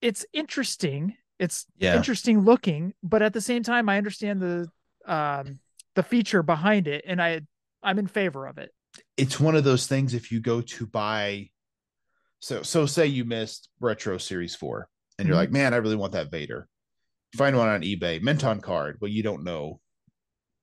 it's 0.00 0.26
interesting. 0.32 1.16
It's 1.38 1.66
Yeah. 1.78 1.96
interesting 1.96 2.40
looking, 2.40 2.92
but 3.02 3.22
at 3.22 3.32
the 3.32 3.40
same 3.40 3.62
time, 3.62 3.88
I 3.88 3.98
understand 3.98 4.40
the 4.40 4.68
um 5.06 5.58
the 5.94 6.02
feature 6.02 6.42
behind 6.42 6.86
it, 6.88 7.04
and 7.06 7.22
I 7.22 7.40
I'm 7.84 7.98
in 7.98 8.06
favor 8.06 8.46
of 8.46 8.58
it. 8.58 8.70
It's 9.16 9.38
one 9.38 9.54
of 9.56 9.64
those 9.64 9.86
things. 9.86 10.14
If 10.14 10.32
you 10.32 10.40
go 10.40 10.60
to 10.60 10.86
buy, 10.86 11.50
so 12.40 12.62
so 12.62 12.86
say 12.86 13.06
you 13.06 13.24
missed 13.24 13.68
Retro 13.80 14.18
Series 14.18 14.54
Four, 14.56 14.88
and 15.18 15.28
you're 15.28 15.34
Mhm. 15.36 15.40
like, 15.40 15.50
man, 15.52 15.74
I 15.74 15.78
really 15.78 15.96
want 15.96 16.12
that 16.12 16.30
Vader. 16.30 16.68
Find 17.36 17.56
one 17.56 17.68
on 17.68 17.82
eBay, 17.82 18.22
mint 18.22 18.44
on 18.44 18.60
card. 18.60 18.98
Well, 19.00 19.10
you 19.10 19.22
don't 19.22 19.44
know 19.44 19.80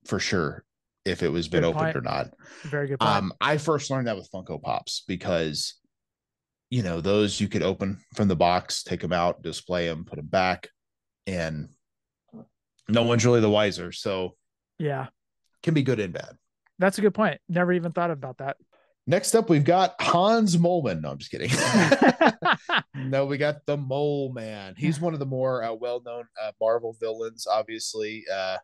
for 0.06 0.20
sure 0.20 0.66
if 1.06 1.22
it 1.24 1.30
was 1.30 1.48
been 1.48 1.62
Good 1.64 1.76
opened 1.76 1.96
or 1.96 2.02
not. 2.02 2.34
Very 2.64 2.88
good. 2.88 3.00
Point. 3.00 3.12
Um, 3.12 3.34
I 3.42 3.58
first 3.58 3.90
learned 3.92 4.08
that 4.08 4.16
with 4.18 4.30
Funko 4.32 4.62
Pops 4.62 5.04
because, 5.08 5.76
you 6.70 6.82
know, 6.84 7.02
those 7.02 7.42
you 7.42 7.48
could 7.50 7.64
open 7.64 8.00
from 8.16 8.28
the 8.28 8.36
box, 8.36 8.84
take 8.84 9.02
them 9.02 9.12
out, 9.14 9.42
display 9.42 9.88
them, 9.88 10.06
put 10.06 10.16
them 10.18 10.28
back, 10.28 10.70
and 11.28 11.70
no 12.88 13.04
one's 13.04 13.26
really 13.26 13.42
the 13.42 13.50
wiser. 13.50 13.92
So 13.92 14.38
yeah, 14.80 15.08
can 15.64 15.74
be 15.74 15.84
good 15.84 16.00
and 16.00 16.14
bad. 16.14 16.38
That's 16.82 16.98
a 16.98 17.02
good 17.02 17.14
point. 17.14 17.40
Never 17.48 17.72
even 17.74 17.92
thought 17.92 18.12
about 18.12 18.40
that. 18.40 18.58
Next 19.08 19.36
up, 19.36 19.50
we've 19.50 19.64
got 19.64 19.96
Hans 20.02 20.58
Moleman. 20.58 21.02
No, 21.02 21.12
I'm 21.12 21.18
just 21.18 21.32
kidding. 21.32 21.52
no, 23.10 23.26
we 23.26 23.38
got 23.38 23.66
the 23.66 23.78
Mole 23.78 24.32
Man. 24.34 24.76
He's 24.78 25.00
one 25.00 25.14
of 25.14 25.20
the 25.20 25.26
more 25.26 25.64
uh, 25.64 25.74
well-known 25.74 26.26
uh, 26.42 26.52
Marvel 26.60 26.96
villains. 27.00 27.48
Obviously, 27.48 28.24
uh, 28.32 28.58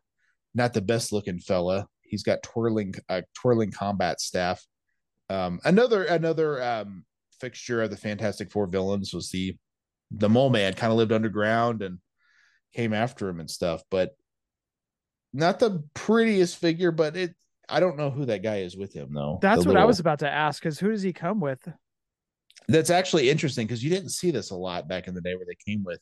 not 0.54 0.74
the 0.74 0.82
best-looking 0.82 1.40
fella. 1.40 1.88
He's 2.02 2.24
got 2.24 2.44
twirling, 2.44 2.94
uh, 3.10 3.22
twirling 3.34 3.72
combat 3.72 4.22
staff. 4.22 4.66
Um, 5.30 5.60
another 5.66 6.04
another 6.06 6.64
um, 6.64 7.04
fixture 7.40 7.82
of 7.82 7.90
the 7.90 7.98
Fantastic 7.98 8.52
Four 8.52 8.68
villains 8.68 9.14
was 9.14 9.30
the 9.30 9.58
the 10.12 10.30
Mole 10.30 10.50
Man. 10.50 10.74
Kind 10.74 10.92
of 10.92 10.98
lived 10.98 11.12
underground 11.12 11.82
and 11.82 12.00
came 12.74 12.94
after 12.94 13.28
him 13.28 13.40
and 13.40 13.50
stuff, 13.50 13.84
but 13.92 14.16
not 15.34 15.60
the 15.60 15.84
prettiest 15.94 16.58
figure. 16.58 16.92
But 16.92 17.18
it, 17.18 17.36
I 17.70 17.80
don't 17.80 17.98
know 17.98 18.10
who 18.10 18.26
that 18.26 18.44
guy 18.44 18.58
is 18.60 18.78
with 18.78 18.94
him 18.94 19.14
though. 19.14 19.40
That's 19.42 19.66
what 19.66 19.78
I 19.78 19.86
was 19.86 20.00
about 20.00 20.20
to 20.20 20.30
ask. 20.30 20.62
Because 20.62 20.80
who 20.80 20.90
does 20.92 21.02
he 21.02 21.14
come 21.14 21.40
with? 21.40 21.60
that's 22.70 22.90
actually 22.90 23.30
interesting 23.30 23.66
because 23.66 23.82
you 23.84 23.90
didn't 23.90 24.10
see 24.10 24.30
this 24.32 24.50
a 24.50 24.56
lot 24.56 24.88
back 24.90 25.08
in 25.08 25.14
the 25.14 25.22
day 25.22 25.36
where 25.36 25.46
they 25.46 25.56
came 25.72 25.84
with 25.86 26.00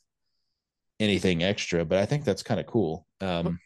anything 0.99 1.43
extra, 1.43 1.85
but 1.85 1.99
I 1.99 2.05
think 2.07 2.23
that's 2.25 2.41
kind 2.41 2.59
of 2.59 2.65
cool. 2.65 3.05
Um, 3.21 3.59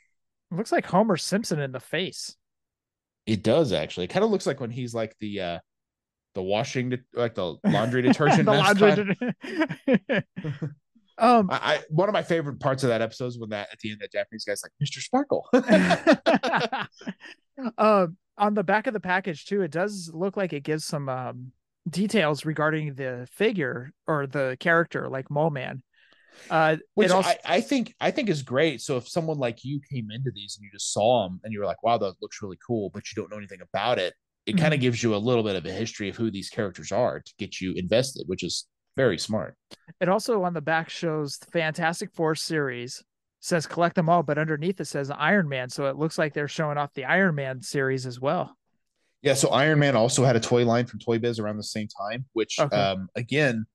It 0.51 0.55
looks 0.55 0.71
like 0.71 0.85
Homer 0.85 1.15
Simpson 1.15 1.59
in 1.59 1.71
the 1.71 1.79
face. 1.79 2.35
it 3.25 3.43
does 3.43 3.71
actually. 3.71 4.05
It 4.05 4.09
kind 4.09 4.25
of 4.25 4.31
looks 4.31 4.45
like 4.47 4.59
when 4.59 4.71
he's 4.71 4.93
like 4.93 5.15
the 5.19 5.39
uh 5.41 5.59
the 6.35 6.41
washing, 6.41 6.89
de- 6.89 6.99
like 7.13 7.35
the 7.35 7.55
laundry 7.65 8.01
detergent. 8.09 8.45
the 8.45 8.51
laundry. 8.53 9.15
det- 9.45 10.25
um, 11.17 11.49
I, 11.51 11.59
I 11.75 11.79
one 11.89 12.09
of 12.09 12.13
my 12.13 12.23
favorite 12.23 12.59
parts 12.59 12.83
of 12.83 12.89
that 12.89 13.01
episode 13.01 13.27
is 13.27 13.39
when 13.39 13.49
that 13.51 13.69
at 13.71 13.79
the 13.79 13.91
end 13.91 14.01
that 14.01 14.11
Japanese 14.11 14.43
guy's 14.45 14.61
like 14.63 14.73
Mr. 14.83 14.99
Sparkle. 14.99 15.47
um, 17.77 18.17
on 18.37 18.53
the 18.53 18.63
back 18.63 18.87
of 18.87 18.93
the 18.93 18.99
package 18.99 19.45
too, 19.45 19.61
it 19.61 19.71
does 19.71 20.11
look 20.13 20.37
like 20.37 20.53
it 20.53 20.63
gives 20.63 20.85
some 20.85 21.09
um 21.09 21.51
details 21.89 22.45
regarding 22.45 22.93
the 22.95 23.27
figure 23.31 23.91
or 24.07 24.27
the 24.27 24.57
character, 24.59 25.09
like 25.09 25.29
Mole 25.29 25.49
Man. 25.49 25.83
Uh, 26.49 26.77
Which 26.93 27.11
also 27.11 27.29
I, 27.29 27.37
I 27.45 27.61
think 27.61 27.93
I 27.99 28.11
think 28.11 28.29
is 28.29 28.43
great. 28.43 28.81
So 28.81 28.97
if 28.97 29.07
someone 29.07 29.37
like 29.37 29.63
you 29.63 29.81
came 29.91 30.09
into 30.11 30.31
these 30.33 30.57
and 30.57 30.63
you 30.63 30.71
just 30.71 30.93
saw 30.93 31.23
them 31.23 31.39
and 31.43 31.51
you 31.51 31.59
were 31.59 31.65
like, 31.65 31.83
"Wow, 31.83 31.97
that 31.97 32.15
looks 32.21 32.41
really 32.41 32.57
cool," 32.65 32.89
but 32.93 33.03
you 33.09 33.21
don't 33.21 33.29
know 33.29 33.37
anything 33.37 33.61
about 33.61 33.99
it, 33.99 34.13
it 34.45 34.57
kind 34.57 34.73
of 34.73 34.79
gives 34.79 35.03
you 35.03 35.15
a 35.15 35.17
little 35.17 35.43
bit 35.43 35.55
of 35.55 35.65
a 35.65 35.71
history 35.71 36.09
of 36.09 36.15
who 36.15 36.31
these 36.31 36.49
characters 36.49 36.91
are 36.91 37.19
to 37.19 37.33
get 37.37 37.59
you 37.59 37.73
invested, 37.73 38.27
which 38.27 38.43
is 38.43 38.67
very 38.95 39.17
smart. 39.17 39.55
It 39.99 40.09
also 40.09 40.43
on 40.43 40.53
the 40.53 40.61
back 40.61 40.89
shows 40.89 41.37
the 41.37 41.47
Fantastic 41.47 42.11
Four 42.13 42.35
series. 42.35 43.03
Says 43.41 43.65
collect 43.65 43.95
them 43.95 44.09
all, 44.09 44.21
but 44.23 44.37
underneath 44.37 44.81
it 44.81 44.85
says 44.85 45.09
Iron 45.11 45.47
Man. 45.47 45.69
So 45.69 45.85
it 45.85 45.95
looks 45.95 46.17
like 46.17 46.33
they're 46.33 46.47
showing 46.49 46.77
off 46.77 46.93
the 46.93 47.05
Iron 47.05 47.35
Man 47.35 47.61
series 47.61 48.05
as 48.05 48.19
well. 48.19 48.55
Yeah, 49.21 49.33
so 49.33 49.49
Iron 49.49 49.79
Man 49.79 49.95
also 49.95 50.23
had 50.25 50.35
a 50.35 50.39
toy 50.41 50.65
line 50.65 50.85
from 50.85 50.99
Toy 50.99 51.19
Biz 51.19 51.39
around 51.39 51.57
the 51.57 51.63
same 51.63 51.87
time, 51.87 52.25
which 52.33 52.57
Okay. 52.59 52.75
um 52.75 53.07
again, 53.15 53.65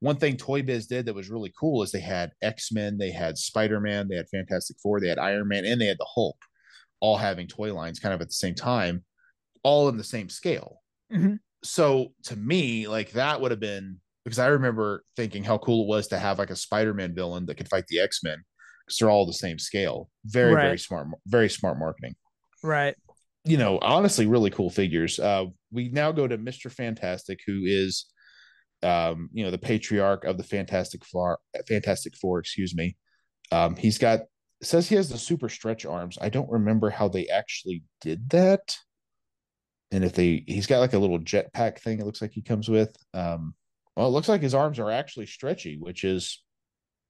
one 0.00 0.16
thing 0.16 0.36
Toy 0.36 0.62
Biz 0.62 0.88
did 0.88 1.06
that 1.06 1.14
was 1.14 1.30
really 1.30 1.52
cool 1.58 1.82
is 1.84 1.92
they 1.92 2.00
had 2.00 2.32
X-Men, 2.42 2.98
they 2.98 3.12
had 3.12 3.38
Spider-Man, 3.38 4.08
they 4.08 4.16
had 4.16 4.28
Fantastic 4.28 4.76
Four, 4.82 5.00
they 5.00 5.08
had 5.08 5.18
Iron 5.18 5.46
Man, 5.46 5.64
and 5.64 5.80
they 5.80 5.86
had 5.86 5.98
the 5.98 6.08
Hulk, 6.12 6.36
all 7.00 7.16
having 7.16 7.46
toy 7.46 7.72
lines 7.72 8.00
kind 8.00 8.12
of 8.14 8.20
at 8.20 8.28
the 8.28 8.34
same 8.34 8.54
time, 8.56 9.04
all 9.62 9.88
in 9.88 9.96
the 9.96 10.04
same 10.04 10.28
scale. 10.28 10.78
Mhm. 11.12 11.38
So 11.62 12.14
to 12.24 12.34
me, 12.36 12.88
like 12.88 13.12
that 13.12 13.40
would 13.40 13.52
have 13.52 13.60
been 13.60 14.00
because 14.24 14.40
I 14.40 14.46
remember 14.48 15.04
thinking 15.16 15.44
how 15.44 15.58
cool 15.58 15.84
it 15.84 15.88
was 15.88 16.08
to 16.08 16.18
have 16.18 16.38
like 16.38 16.50
a 16.50 16.56
Spider-Man 16.56 17.14
villain 17.14 17.46
that 17.46 17.56
could 17.56 17.68
fight 17.68 17.86
the 17.88 18.00
X-Men 18.00 18.44
because 18.92 18.98
they're 18.98 19.10
all 19.10 19.26
the 19.26 19.32
same 19.32 19.58
scale. 19.58 20.10
Very, 20.24 20.54
very 20.54 20.78
smart, 20.78 21.08
very 21.26 21.48
smart 21.48 21.78
marketing. 21.78 22.14
Right. 22.62 22.94
you 23.44 23.56
know, 23.56 23.78
honestly, 23.82 24.26
really 24.26 24.50
cool 24.50 24.70
figures. 24.70 25.18
Uh, 25.18 25.46
we 25.70 25.88
now 25.88 26.12
go 26.12 26.28
to 26.28 26.38
Mister 26.38 26.70
Fantastic, 26.70 27.40
who 27.46 27.62
is, 27.64 28.06
um, 28.82 29.30
you 29.32 29.44
know, 29.44 29.50
the 29.50 29.58
patriarch 29.58 30.24
of 30.24 30.36
the 30.36 30.44
Fantastic 30.44 31.04
Four. 31.04 31.38
Fantastic 31.68 32.16
Four, 32.16 32.38
excuse 32.38 32.74
me. 32.74 32.96
Um, 33.50 33.76
he's 33.76 33.98
got 33.98 34.20
says 34.62 34.88
he 34.88 34.94
has 34.94 35.08
the 35.08 35.18
super 35.18 35.48
stretch 35.48 35.84
arms. 35.84 36.18
I 36.20 36.28
don't 36.28 36.50
remember 36.50 36.90
how 36.90 37.08
they 37.08 37.26
actually 37.26 37.82
did 38.00 38.30
that, 38.30 38.76
and 39.90 40.04
if 40.04 40.12
they 40.12 40.44
he's 40.46 40.68
got 40.68 40.78
like 40.78 40.92
a 40.92 40.98
little 40.98 41.18
jetpack 41.18 41.80
thing. 41.80 41.98
It 41.98 42.06
looks 42.06 42.22
like 42.22 42.32
he 42.32 42.42
comes 42.42 42.68
with. 42.68 42.94
Um, 43.12 43.54
well, 43.96 44.06
it 44.06 44.10
looks 44.10 44.28
like 44.28 44.40
his 44.40 44.54
arms 44.54 44.78
are 44.78 44.90
actually 44.90 45.26
stretchy, 45.26 45.76
which 45.78 46.04
is, 46.04 46.42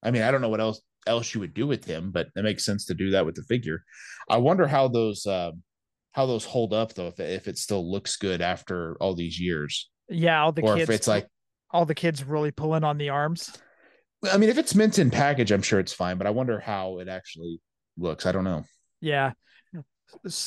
I 0.02 0.10
mean, 0.10 0.22
I 0.22 0.30
don't 0.30 0.40
know 0.40 0.48
what 0.48 0.60
else 0.60 0.80
else 1.06 1.34
you 1.34 1.40
would 1.40 1.54
do 1.54 1.66
with 1.66 1.84
him, 1.84 2.10
but 2.10 2.28
it 2.36 2.42
makes 2.42 2.64
sense 2.64 2.86
to 2.86 2.94
do 2.94 3.10
that 3.10 3.26
with 3.26 3.34
the 3.34 3.42
figure. 3.42 3.82
I 4.28 4.38
wonder 4.38 4.66
how 4.66 4.88
those. 4.88 5.26
Um, 5.26 5.62
how 6.14 6.26
those 6.26 6.44
hold 6.44 6.74
up 6.74 6.92
though 6.92 7.06
if 7.06 7.18
it, 7.20 7.30
if 7.30 7.48
it 7.48 7.56
still 7.56 7.90
looks 7.90 8.16
good 8.16 8.42
after 8.42 8.96
all 9.00 9.14
these 9.14 9.40
years 9.40 9.88
Yeah, 10.10 10.42
all 10.42 10.52
the 10.52 10.60
or 10.60 10.74
kids 10.74 10.90
if 10.90 10.94
it's 10.94 11.08
like 11.08 11.26
all 11.70 11.86
the 11.86 11.94
kids 11.94 12.22
really 12.22 12.50
pulling 12.50 12.84
on 12.84 12.98
the 12.98 13.08
arms. 13.08 13.50
i 14.30 14.36
mean 14.36 14.50
if 14.50 14.58
it's 14.58 14.74
mint 14.74 14.98
in 14.98 15.10
package 15.10 15.50
i'm 15.50 15.62
sure 15.62 15.80
it's 15.80 15.94
fine 15.94 16.18
but 16.18 16.26
i 16.26 16.30
wonder 16.30 16.60
how 16.60 16.98
it 16.98 17.08
actually 17.08 17.62
looks 17.96 18.26
i 18.26 18.32
don't 18.32 18.44
know 18.44 18.62
Yeah. 19.00 19.32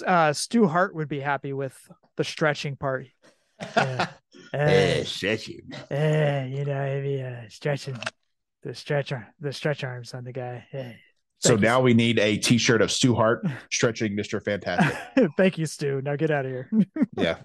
Uh 0.06 0.34
Stu 0.34 0.68
Hart 0.68 0.94
would 0.94 1.08
be 1.08 1.20
happy 1.20 1.52
with 1.52 1.76
the 2.16 2.24
stretching 2.24 2.76
part. 2.76 3.08
Yeah. 3.76 4.08
Eh, 4.54 5.04
stretching. 5.04 5.62
eh, 5.90 6.46
you 6.46 6.64
know, 6.66 6.76
maybe 6.76 7.24
uh, 7.24 7.50
stretching 7.50 7.98
the 8.66 8.76
stretch 8.76 9.14
the 9.40 9.54
stretch 9.54 9.84
arms 9.84 10.14
on 10.14 10.24
the 10.26 10.34
guy. 10.34 10.66
Eh. 10.74 10.92
so 11.40 11.50
Thank 11.50 11.62
you, 11.62 11.68
now 11.68 11.82
we 11.82 11.94
need 11.94 12.20
a 12.20 12.36
t-shirt 12.38 12.82
of 12.82 12.92
stu 12.92 13.14
hart 13.16 13.46
stretching 13.72 14.18
mr 14.18 14.44
fantastic 14.44 14.98
Thank 15.38 15.58
you, 15.58 15.66
Stu. 15.68 16.02
Now 16.04 16.16
get 16.18 16.32
out 16.32 16.46
of 16.46 16.52
here. 16.52 16.70
yeah 17.18 17.38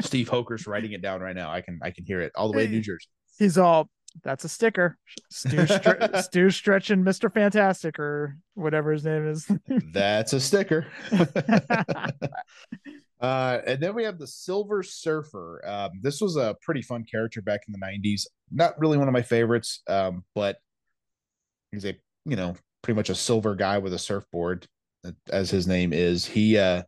steve 0.00 0.28
hoker's 0.28 0.66
writing 0.66 0.92
it 0.92 1.02
down 1.02 1.20
right 1.20 1.34
now 1.34 1.50
i 1.50 1.60
can 1.60 1.80
i 1.82 1.90
can 1.90 2.04
hear 2.04 2.20
it 2.20 2.30
all 2.36 2.50
the 2.50 2.56
way 2.56 2.66
to 2.66 2.72
new 2.72 2.80
jersey 2.80 3.08
He's 3.38 3.58
all 3.58 3.88
that's 4.24 4.44
a 4.44 4.48
sticker. 4.48 4.96
Stu, 5.30 5.56
stre- 5.58 6.22
Stu 6.22 6.48
stretching 6.48 7.04
Mr. 7.04 7.30
Fantastic 7.30 7.98
or 7.98 8.38
whatever 8.54 8.92
his 8.92 9.04
name 9.04 9.28
is. 9.28 9.46
that's 9.92 10.32
a 10.32 10.40
sticker 10.40 10.86
Uh, 13.20 13.60
and 13.66 13.80
then 13.80 13.94
we 13.94 14.04
have 14.04 14.18
the 14.18 14.26
Silver 14.26 14.82
Surfer. 14.82 15.62
Um, 15.66 15.90
this 16.02 16.20
was 16.20 16.36
a 16.36 16.56
pretty 16.62 16.82
fun 16.82 17.04
character 17.04 17.40
back 17.40 17.60
in 17.66 17.72
the 17.72 17.78
'90s. 17.78 18.26
Not 18.50 18.78
really 18.78 18.98
one 18.98 19.08
of 19.08 19.12
my 19.12 19.22
favorites, 19.22 19.82
um, 19.88 20.24
but 20.34 20.58
he's 21.72 21.84
a 21.84 21.94
you 22.24 22.36
know 22.36 22.54
pretty 22.82 22.96
much 22.96 23.10
a 23.10 23.14
silver 23.14 23.54
guy 23.54 23.78
with 23.78 23.94
a 23.94 23.98
surfboard, 23.98 24.66
as 25.30 25.50
his 25.50 25.66
name 25.66 25.92
is. 25.92 26.26
He, 26.26 26.58
uh, 26.58 26.82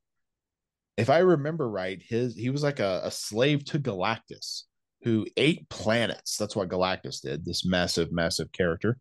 if 0.97 1.11
I 1.11 1.19
remember 1.19 1.69
right, 1.69 2.01
his 2.07 2.37
he 2.37 2.51
was 2.51 2.63
like 2.63 2.81
a, 2.81 3.01
a 3.05 3.11
slave 3.11 3.65
to 3.67 3.79
Galactus 3.79 4.65
who 5.03 5.27
ate 5.37 5.69
planets. 5.71 6.37
That's 6.37 6.57
what 6.57 6.69
Galactus 6.69 7.23
did. 7.23 7.45
This 7.45 7.65
massive, 7.65 8.13
massive 8.13 8.53
character, 8.53 8.99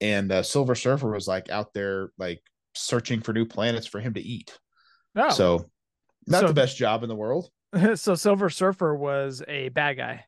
and 0.00 0.30
uh, 0.30 0.42
Silver 0.42 0.74
Surfer 0.74 1.10
was 1.10 1.26
like 1.26 1.50
out 1.50 1.72
there 1.72 2.10
like 2.18 2.40
searching 2.74 3.20
for 3.20 3.32
new 3.32 3.44
planets 3.44 3.86
for 3.86 4.00
him 4.00 4.14
to 4.14 4.20
eat. 4.20 4.58
Oh, 5.16 5.30
So, 5.30 5.70
not 6.30 6.40
So- 6.40 6.46
the 6.48 6.54
best 6.54 6.76
job 6.76 7.02
in 7.02 7.08
the 7.08 7.14
world. 7.16 7.50
so 7.96 8.14
Silver 8.14 8.48
Surfer 8.50 8.94
was 8.94 9.42
a 9.46 9.68
bad 9.70 9.96
guy. 9.96 10.24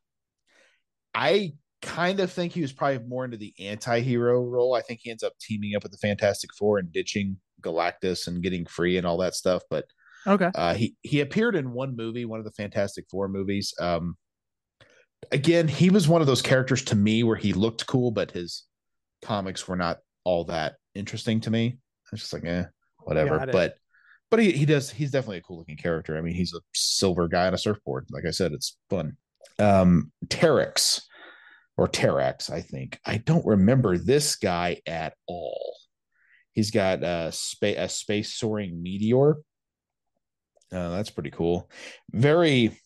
I 1.15 1.55
kind 1.83 2.21
of 2.21 2.31
think 2.31 2.53
he 2.53 2.61
was 2.61 2.73
probably 2.73 2.99
more 3.07 3.25
into 3.25 3.37
the 3.39 3.55
anti-hero 3.59 4.43
role. 4.45 4.75
I 4.75 4.83
think 4.83 5.01
he 5.03 5.11
ends 5.11 5.23
up 5.23 5.33
teaming 5.41 5.75
up 5.75 5.83
with 5.83 5.93
the 5.93 5.99
Fantastic 5.99 6.51
Four 6.55 6.79
and 6.79 6.93
ditching 6.93 7.39
Galactus 7.63 8.27
and 8.27 8.43
getting 8.43 8.67
free 8.67 8.97
and 8.99 9.07
all 9.07 9.17
that 9.19 9.35
stuff. 9.35 9.63
But 9.71 9.87
Okay. 10.27 10.51
uh, 10.55 10.75
he 10.75 10.97
he 11.03 11.21
appeared 11.21 11.57
in 11.57 11.73
one 11.73 11.97
movie, 11.97 12.27
one 12.27 12.39
of 12.39 12.45
the 12.45 12.53
Fantastic 12.53 13.07
Four 13.11 13.29
movies. 13.29 13.73
Um, 13.81 14.17
again, 15.33 15.67
he 15.69 15.89
was 15.91 16.07
one 16.07 16.21
of 16.21 16.27
those 16.27 16.43
characters 16.43 16.83
to 16.85 16.95
me 16.97 17.23
where 17.23 17.37
he 17.37 17.53
looked 17.55 17.87
cool, 17.87 18.11
but 18.11 18.31
his 18.31 18.65
comics 19.23 19.67
were 19.67 19.77
not 19.77 19.99
all 20.25 20.45
that 20.45 20.77
interesting 20.95 21.41
to 21.41 21.51
me. 21.51 21.79
I 21.79 22.09
was 22.13 22.21
just 22.21 22.33
like, 22.35 22.45
eh, 22.45 22.65
whatever. 22.99 23.47
But 23.51 23.77
but 24.31 24.41
he, 24.41 24.53
he 24.53 24.65
does 24.65 24.91
he's 24.91 25.11
definitely 25.11 25.39
a 25.39 25.43
cool 25.43 25.59
looking 25.59 25.77
character. 25.77 26.17
I 26.17 26.21
mean, 26.21 26.35
he's 26.35 26.55
a 26.55 26.61
silver 26.75 27.29
guy 27.29 27.47
on 27.47 27.55
a 27.55 27.59
surfboard. 27.59 28.07
Like 28.11 28.25
I 28.27 28.31
said, 28.31 28.53
it's 28.53 28.77
fun. 28.89 29.17
Um 29.59 30.13
Terrax 30.27 31.03
or 31.77 31.89
Terrax, 31.89 32.51
I 32.51 32.61
think. 32.61 32.99
I 33.05 33.19
don't 33.19 33.47
remember 33.47 33.99
this 33.99 34.37
guy 34.37 34.81
at 34.87 35.15
all. 35.27 35.77
He's 36.53 36.71
got 36.71 37.03
a 37.03 37.31
space 37.33 37.77
a 37.79 37.89
space 37.89 38.37
soaring 38.37 38.83
meteor. 38.83 39.37
Uh, 40.73 40.91
that's 40.91 41.11
pretty 41.11 41.31
cool. 41.31 41.69
Very 42.13 42.79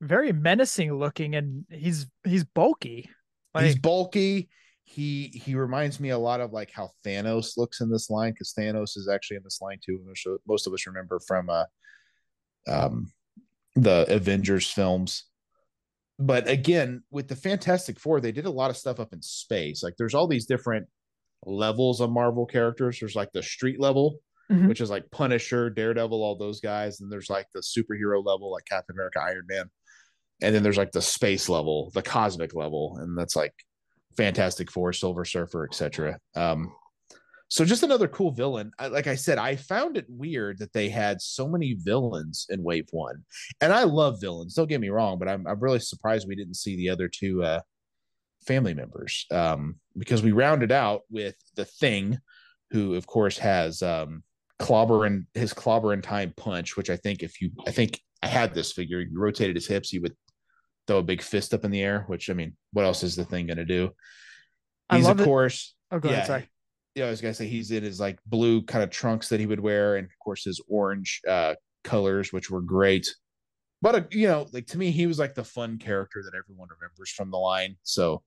Very 0.00 0.32
menacing 0.32 0.92
looking 0.98 1.34
and 1.34 1.64
he's 1.70 2.06
he's 2.24 2.44
bulky. 2.44 3.08
Like 3.54 3.64
he's 3.64 3.78
bulky. 3.78 4.48
He 4.88 5.28
he 5.44 5.56
reminds 5.56 5.98
me 5.98 6.10
a 6.10 6.18
lot 6.18 6.40
of 6.40 6.52
like 6.52 6.70
how 6.70 6.90
Thanos 7.04 7.56
looks 7.56 7.80
in 7.80 7.90
this 7.90 8.08
line 8.08 8.32
because 8.32 8.54
Thanos 8.56 8.96
is 8.96 9.08
actually 9.12 9.36
in 9.38 9.42
this 9.42 9.60
line 9.60 9.78
too. 9.84 10.00
which 10.06 10.24
Most 10.46 10.66
of 10.68 10.72
us 10.72 10.86
remember 10.86 11.18
from 11.26 11.50
uh, 11.50 11.64
um, 12.68 13.12
the 13.74 14.06
Avengers 14.08 14.70
films. 14.70 15.24
But 16.20 16.48
again, 16.48 17.02
with 17.10 17.26
the 17.28 17.34
Fantastic 17.36 17.98
Four, 17.98 18.20
they 18.20 18.30
did 18.32 18.46
a 18.46 18.50
lot 18.50 18.70
of 18.70 18.76
stuff 18.76 19.00
up 19.00 19.12
in 19.12 19.20
space. 19.22 19.82
Like 19.82 19.94
there's 19.98 20.14
all 20.14 20.28
these 20.28 20.46
different 20.46 20.86
levels 21.44 22.00
of 22.00 22.10
Marvel 22.10 22.46
characters. 22.46 23.00
There's 23.00 23.16
like 23.16 23.32
the 23.32 23.42
street 23.42 23.80
level, 23.80 24.20
Mhm. 24.50 24.68
which 24.68 24.80
is 24.80 24.88
like 24.88 25.10
Punisher, 25.10 25.68
Daredevil, 25.68 26.22
all 26.22 26.36
those 26.38 26.60
guys. 26.60 27.00
And 27.00 27.10
there's 27.10 27.28
like 27.28 27.46
the 27.52 27.60
superhero 27.60 28.24
level, 28.24 28.52
like 28.52 28.64
Captain 28.64 28.94
America, 28.94 29.20
Iron 29.20 29.44
Man. 29.48 29.68
And 30.40 30.54
then 30.54 30.62
there's 30.62 30.78
like 30.78 30.92
the 30.92 31.02
space 31.02 31.48
level, 31.48 31.90
the 31.92 32.02
cosmic 32.02 32.54
level, 32.54 32.96
and 33.00 33.18
that's 33.18 33.34
like 33.36 33.52
Fantastic 34.16 34.70
Four, 34.70 34.92
Silver 34.92 35.24
Surfer, 35.24 35.64
etc. 35.64 36.18
Um, 36.34 36.72
so 37.48 37.64
just 37.64 37.84
another 37.84 38.08
cool 38.08 38.32
villain. 38.32 38.72
I, 38.78 38.88
like 38.88 39.06
I 39.06 39.14
said, 39.14 39.38
I 39.38 39.54
found 39.54 39.96
it 39.96 40.06
weird 40.08 40.58
that 40.58 40.72
they 40.72 40.88
had 40.88 41.20
so 41.20 41.48
many 41.48 41.74
villains 41.74 42.46
in 42.50 42.62
Wave 42.62 42.88
One, 42.90 43.24
and 43.60 43.72
I 43.72 43.84
love 43.84 44.20
villains. 44.20 44.54
Don't 44.54 44.68
get 44.68 44.80
me 44.80 44.88
wrong, 44.88 45.18
but 45.18 45.28
I'm 45.28 45.46
I'm 45.46 45.60
really 45.60 45.78
surprised 45.78 46.26
we 46.26 46.36
didn't 46.36 46.54
see 46.54 46.76
the 46.76 46.90
other 46.90 47.08
two 47.08 47.44
uh, 47.44 47.60
family 48.46 48.74
members 48.74 49.26
um, 49.30 49.76
because 49.96 50.22
we 50.22 50.32
rounded 50.32 50.72
out 50.72 51.02
with 51.10 51.36
the 51.54 51.64
Thing, 51.64 52.18
who 52.70 52.94
of 52.94 53.06
course 53.06 53.38
has 53.38 53.82
um, 53.82 54.22
clobber 54.58 55.04
and 55.04 55.26
his 55.34 55.52
clobber 55.52 55.92
in 55.92 56.02
time 56.02 56.32
punch, 56.36 56.76
which 56.76 56.90
I 56.90 56.96
think 56.96 57.22
if 57.22 57.40
you, 57.40 57.50
I 57.66 57.70
think 57.70 58.00
I 58.22 58.28
had 58.28 58.54
this 58.54 58.72
figure. 58.72 59.00
You 59.00 59.20
rotated 59.20 59.56
his 59.56 59.66
hips, 59.66 59.90
he 59.90 59.98
would 59.98 60.14
throw 60.86 60.98
a 60.98 61.02
big 61.02 61.22
fist 61.22 61.52
up 61.54 61.64
in 61.64 61.70
the 61.70 61.82
air. 61.82 62.04
Which 62.06 62.30
I 62.30 62.32
mean, 62.32 62.56
what 62.72 62.84
else 62.84 63.02
is 63.02 63.16
the 63.16 63.24
Thing 63.24 63.46
going 63.46 63.56
to 63.58 63.64
do? 63.64 63.90
He's 64.90 65.08
of 65.08 65.20
it. 65.20 65.24
course 65.24 65.74
Oh, 65.90 65.98
go 65.98 66.08
yeah, 66.10 66.14
ahead. 66.16 66.26
Sorry. 66.26 66.48
yeah, 66.94 67.06
I 67.06 67.10
was 67.10 67.20
gonna 67.20 67.34
say 67.34 67.46
he's 67.48 67.70
in 67.70 67.82
his 67.82 68.00
like 68.00 68.18
blue 68.26 68.62
kind 68.62 68.82
of 68.84 68.90
trunks 68.90 69.28
that 69.28 69.40
he 69.40 69.46
would 69.46 69.60
wear, 69.60 69.96
and 69.96 70.04
of 70.06 70.12
course 70.22 70.44
his 70.44 70.60
orange 70.68 71.20
uh 71.28 71.54
colors, 71.84 72.32
which 72.32 72.50
were 72.50 72.60
great. 72.62 73.06
But 73.82 73.94
uh, 73.94 74.02
you 74.10 74.26
know, 74.28 74.46
like 74.52 74.66
to 74.68 74.78
me, 74.78 74.90
he 74.90 75.06
was 75.06 75.18
like 75.18 75.34
the 75.34 75.44
fun 75.44 75.78
character 75.78 76.22
that 76.24 76.36
everyone 76.36 76.68
remembers 76.80 77.10
from 77.10 77.30
the 77.30 77.36
line. 77.38 77.76
So 77.82 78.22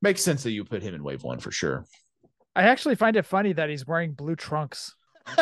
makes 0.00 0.22
sense 0.22 0.42
that 0.44 0.52
you 0.52 0.64
put 0.64 0.82
him 0.82 0.94
in 0.94 1.02
wave 1.04 1.22
one 1.22 1.38
for 1.38 1.50
sure. 1.50 1.84
I 2.54 2.64
actually 2.64 2.94
find 2.96 3.16
it 3.16 3.24
funny 3.26 3.52
that 3.54 3.68
he's 3.70 3.86
wearing 3.86 4.12
blue 4.12 4.36
trunks. 4.36 4.94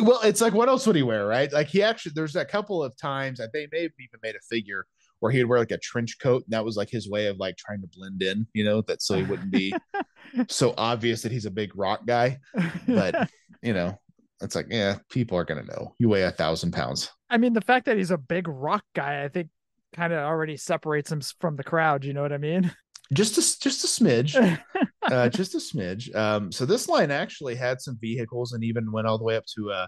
Well, 0.00 0.20
it's 0.22 0.40
like 0.40 0.54
what 0.54 0.68
else 0.68 0.86
would 0.86 0.96
he 0.96 1.02
wear, 1.02 1.26
right? 1.26 1.52
Like 1.52 1.66
he 1.68 1.82
actually 1.82 2.12
there's 2.14 2.36
a 2.36 2.44
couple 2.44 2.82
of 2.82 2.96
times 2.96 3.38
that 3.38 3.52
they 3.52 3.68
may 3.70 3.82
have 3.82 3.92
even 4.00 4.20
made 4.22 4.34
a 4.34 4.40
figure 4.48 4.86
where 5.20 5.32
he'd 5.32 5.44
wear 5.44 5.58
like 5.58 5.70
a 5.70 5.78
trench 5.78 6.18
coat, 6.20 6.44
and 6.44 6.52
that 6.52 6.64
was 6.64 6.76
like 6.76 6.90
his 6.90 7.08
way 7.08 7.26
of 7.26 7.38
like 7.38 7.56
trying 7.56 7.80
to 7.80 7.88
blend 7.96 8.22
in, 8.22 8.46
you 8.52 8.64
know, 8.64 8.82
that 8.82 9.02
so 9.02 9.14
he 9.14 9.22
wouldn't 9.22 9.50
be 9.50 9.74
so 10.48 10.74
obvious 10.76 11.22
that 11.22 11.32
he's 11.32 11.46
a 11.46 11.50
big 11.50 11.76
rock 11.76 12.06
guy. 12.06 12.38
But 12.86 13.30
you 13.62 13.72
know, 13.72 13.98
it's 14.40 14.54
like, 14.54 14.66
yeah, 14.70 14.98
people 15.10 15.38
are 15.38 15.44
gonna 15.44 15.64
know. 15.64 15.94
You 15.98 16.08
weigh 16.08 16.22
a 16.22 16.30
thousand 16.30 16.72
pounds. 16.72 17.10
I 17.30 17.38
mean, 17.38 17.52
the 17.52 17.60
fact 17.60 17.86
that 17.86 17.96
he's 17.96 18.10
a 18.10 18.18
big 18.18 18.48
rock 18.48 18.84
guy, 18.94 19.24
I 19.24 19.28
think, 19.28 19.48
kind 19.94 20.12
of 20.12 20.20
already 20.20 20.56
separates 20.56 21.10
him 21.10 21.20
from 21.40 21.56
the 21.56 21.64
crowd. 21.64 22.04
You 22.04 22.12
know 22.12 22.22
what 22.22 22.32
I 22.32 22.38
mean? 22.38 22.72
Just 23.12 23.38
a 23.38 23.60
just 23.60 23.84
a 23.84 23.86
smidge. 24.04 24.60
uh, 25.02 25.28
just 25.28 25.54
a 25.54 25.58
smidge. 25.58 26.14
Um, 26.14 26.50
so 26.52 26.66
this 26.66 26.88
line 26.88 27.10
actually 27.10 27.54
had 27.54 27.80
some 27.80 27.98
vehicles 28.00 28.52
and 28.52 28.64
even 28.64 28.92
went 28.92 29.06
all 29.06 29.18
the 29.18 29.24
way 29.24 29.36
up 29.36 29.44
to 29.56 29.70
uh 29.70 29.86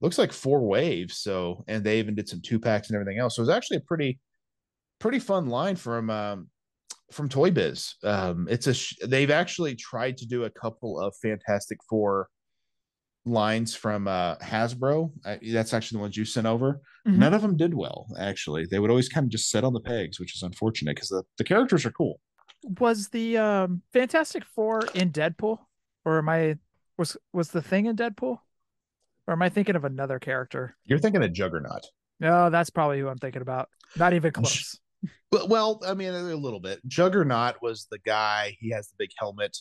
looks 0.00 0.18
like 0.18 0.32
four 0.32 0.66
waves. 0.66 1.18
So 1.18 1.64
and 1.68 1.82
they 1.82 1.98
even 1.98 2.14
did 2.14 2.28
some 2.28 2.42
two 2.42 2.58
packs 2.58 2.88
and 2.88 2.96
everything 2.96 3.18
else. 3.18 3.36
So 3.36 3.40
it 3.40 3.46
was 3.46 3.56
actually 3.56 3.78
a 3.78 3.82
pretty 3.82 4.18
pretty 4.98 5.18
fun 5.18 5.46
line 5.46 5.76
from 5.76 6.10
um 6.10 6.48
from 7.12 7.28
Toy 7.28 7.50
Biz. 7.50 7.94
Um, 8.04 8.46
it's 8.50 8.66
a 8.66 8.74
sh- 8.74 8.96
they've 9.06 9.30
actually 9.30 9.74
tried 9.76 10.18
to 10.18 10.26
do 10.26 10.44
a 10.44 10.50
couple 10.50 11.00
of 11.00 11.14
Fantastic 11.22 11.78
Four 11.88 12.28
lines 13.24 13.74
from 13.74 14.08
uh 14.08 14.36
Hasbro. 14.36 15.10
I, 15.24 15.38
that's 15.52 15.74
actually 15.74 15.96
the 15.98 16.02
ones 16.02 16.16
you 16.16 16.24
sent 16.24 16.46
over. 16.46 16.80
Mhm. 17.06 17.16
None 17.16 17.34
of 17.34 17.42
them 17.42 17.56
did 17.56 17.74
well. 17.74 18.06
Actually, 18.18 18.66
they 18.66 18.78
would 18.78 18.90
always 18.90 19.08
kind 19.08 19.24
of 19.24 19.30
just 19.30 19.50
sit 19.50 19.64
on 19.64 19.72
the 19.72 19.80
pegs, 19.80 20.18
which 20.20 20.34
is 20.34 20.42
unfortunate 20.42 20.96
because 20.96 21.08
the, 21.08 21.22
the 21.38 21.44
characters 21.44 21.84
are 21.86 21.90
cool. 21.92 22.20
Was 22.80 23.08
the 23.08 23.36
um, 23.38 23.82
Fantastic 23.92 24.44
Four 24.44 24.80
in 24.94 25.10
Deadpool, 25.12 25.58
or 26.04 26.18
am 26.18 26.28
I 26.28 26.56
was 26.96 27.16
was 27.32 27.50
the 27.50 27.62
thing 27.62 27.86
in 27.86 27.96
Deadpool? 27.96 28.38
Or 29.26 29.32
am 29.32 29.42
I 29.42 29.50
thinking 29.50 29.76
of 29.76 29.84
another 29.84 30.18
character? 30.18 30.74
You're 30.86 30.98
thinking 30.98 31.22
of 31.22 31.32
Juggernaut. 31.34 31.86
No, 32.18 32.48
that's 32.48 32.70
probably 32.70 32.98
who 32.98 33.08
I'm 33.08 33.18
thinking 33.18 33.42
about. 33.42 33.68
Not 33.94 34.14
even 34.14 34.32
close. 34.32 34.80
But 35.30 35.48
well, 35.48 35.80
I 35.86 35.94
mean, 35.94 36.08
a 36.14 36.22
little 36.36 36.60
bit. 36.60 36.80
Juggernaut 36.86 37.56
was 37.60 37.86
the 37.90 37.98
guy. 37.98 38.56
He 38.60 38.70
has 38.70 38.88
the 38.88 38.94
big 38.98 39.10
helmet, 39.18 39.56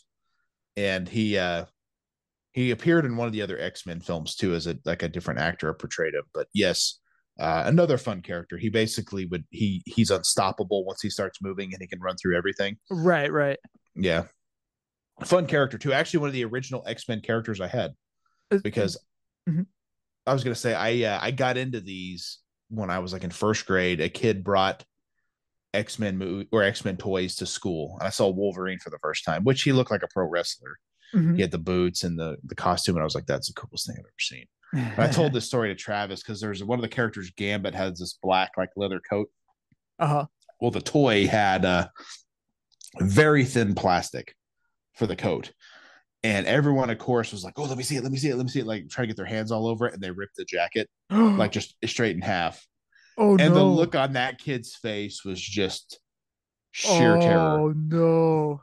and 0.75 1.07
he 1.09 1.37
uh 1.37 1.65
he 2.53 2.71
appeared 2.71 3.05
in 3.05 3.17
one 3.17 3.27
of 3.27 3.33
the 3.33 3.41
other 3.41 3.59
X 3.59 3.85
Men 3.85 3.99
films 3.99 4.35
too, 4.35 4.53
as 4.53 4.65
a 4.67 4.77
like 4.85 5.03
a 5.03 5.09
different 5.09 5.39
actor 5.41 5.73
portrayed 5.73 6.13
him. 6.13 6.23
But 6.33 6.47
yes, 6.53 6.99
uh, 7.39 7.63
another 7.65 7.97
fun 7.97 8.21
character. 8.21 8.57
He 8.57 8.69
basically 8.69 9.25
would 9.25 9.43
he 9.49 9.83
he's 9.85 10.09
unstoppable 10.09 10.85
once 10.85 11.01
he 11.01 11.09
starts 11.09 11.39
moving, 11.41 11.73
and 11.73 11.81
he 11.81 11.87
can 11.87 11.99
run 11.99 12.15
through 12.15 12.37
everything. 12.37 12.77
Right, 12.89 13.31
right. 13.31 13.57
Yeah, 13.93 14.23
fun 15.25 15.47
character 15.47 15.77
too. 15.77 15.91
Actually, 15.91 16.21
one 16.21 16.29
of 16.29 16.33
the 16.33 16.45
original 16.45 16.83
X 16.87 17.07
Men 17.09 17.19
characters 17.21 17.59
I 17.59 17.67
had 17.67 17.91
Is- 18.51 18.61
because 18.61 18.97
Mhm. 19.49 19.65
I 20.25 20.33
was 20.33 20.43
gonna 20.45 20.55
say 20.55 20.73
I 20.73 21.15
uh, 21.15 21.19
I 21.21 21.31
got 21.31 21.57
into 21.57 21.81
these 21.81 22.39
when 22.69 22.89
I 22.89 22.99
was 22.99 23.11
like 23.11 23.23
in 23.25 23.31
first 23.31 23.65
grade. 23.65 23.99
A 23.99 24.07
kid 24.09 24.43
brought 24.45 24.85
X 25.77 25.99
Men 25.99 26.17
movie 26.17 26.47
or 26.51 26.63
X 26.63 26.83
Men 26.83 26.97
toys 26.97 27.35
to 27.35 27.45
school, 27.45 27.95
and 27.99 28.07
I 28.07 28.09
saw 28.09 28.27
Wolverine 28.29 28.79
for 28.79 28.89
the 28.89 28.99
first 28.99 29.23
time, 29.23 29.43
which 29.43 29.61
he 29.63 29.71
looked 29.71 29.91
like 29.91 30.03
a 30.03 30.07
pro 30.13 30.25
wrestler. 30.27 30.77
Mhm. 31.13 31.35
He 31.35 31.41
had 31.41 31.51
the 31.51 31.57
boots 31.57 32.03
and 32.03 32.19
the 32.19 32.37
the 32.43 32.55
costume, 32.55 32.95
and 32.95 33.01
I 33.01 33.05
was 33.05 33.15
like, 33.15 33.27
"That's 33.27 33.47
the 33.47 33.53
coolest 33.53 33.87
thing 33.87 33.95
I've 33.97 34.05
ever 34.05 34.13
seen." 34.19 34.45
I 34.97 35.07
told 35.07 35.31
this 35.33 35.45
story 35.45 35.69
to 35.69 35.75
Travis 35.75 36.21
because 36.21 36.41
there's 36.41 36.63
one 36.63 36.77
of 36.79 36.83
the 36.83 36.89
characters, 36.89 37.31
Gambit, 37.37 37.73
has 37.75 37.99
this 37.99 38.17
black 38.21 38.51
like 38.57 38.69
leather 38.75 38.99
coat. 39.09 39.29
uh-huh. 39.99 40.25
Well, 40.59 40.71
the 40.71 40.81
toy 40.81 41.27
had 41.27 41.63
uh, 41.65 41.87
very 42.99 43.45
thin 43.45 43.75
plastic 43.75 44.35
for 44.95 45.05
the 45.07 45.15
coat. 45.15 45.53
And 46.23 46.47
everyone, 46.47 46.89
of 46.89 46.97
course, 46.97 47.31
was 47.31 47.43
like, 47.43 47.53
"Oh, 47.57 47.63
let 47.65 47.77
me 47.77 47.83
see 47.83 47.95
it! 47.95 48.03
Let 48.03 48.11
me 48.11 48.17
see 48.17 48.29
it! 48.29 48.35
Let 48.35 48.43
me 48.45 48.49
see 48.51 48.59
it!" 48.59 48.65
Like 48.65 48.89
trying 48.89 49.03
to 49.03 49.07
get 49.13 49.17
their 49.17 49.25
hands 49.25 49.51
all 49.51 49.67
over 49.67 49.87
it, 49.87 49.93
and 49.93 50.01
they 50.01 50.11
ripped 50.11 50.35
the 50.35 50.45
jacket 50.45 50.89
like 51.09 51.51
just 51.51 51.75
straight 51.85 52.15
in 52.15 52.21
half. 52.21 52.65
Oh 53.17 53.35
no. 53.35 53.43
and 53.43 53.53
no. 53.53 53.59
the 53.59 53.63
look 53.65 53.95
on 53.95 54.13
that 54.13 54.39
kid's 54.39 54.75
face 54.75 55.23
was 55.23 55.41
just 55.41 55.99
sheer 56.71 57.19
terror. 57.19 57.39
Oh 57.39 57.73
no. 57.75 58.61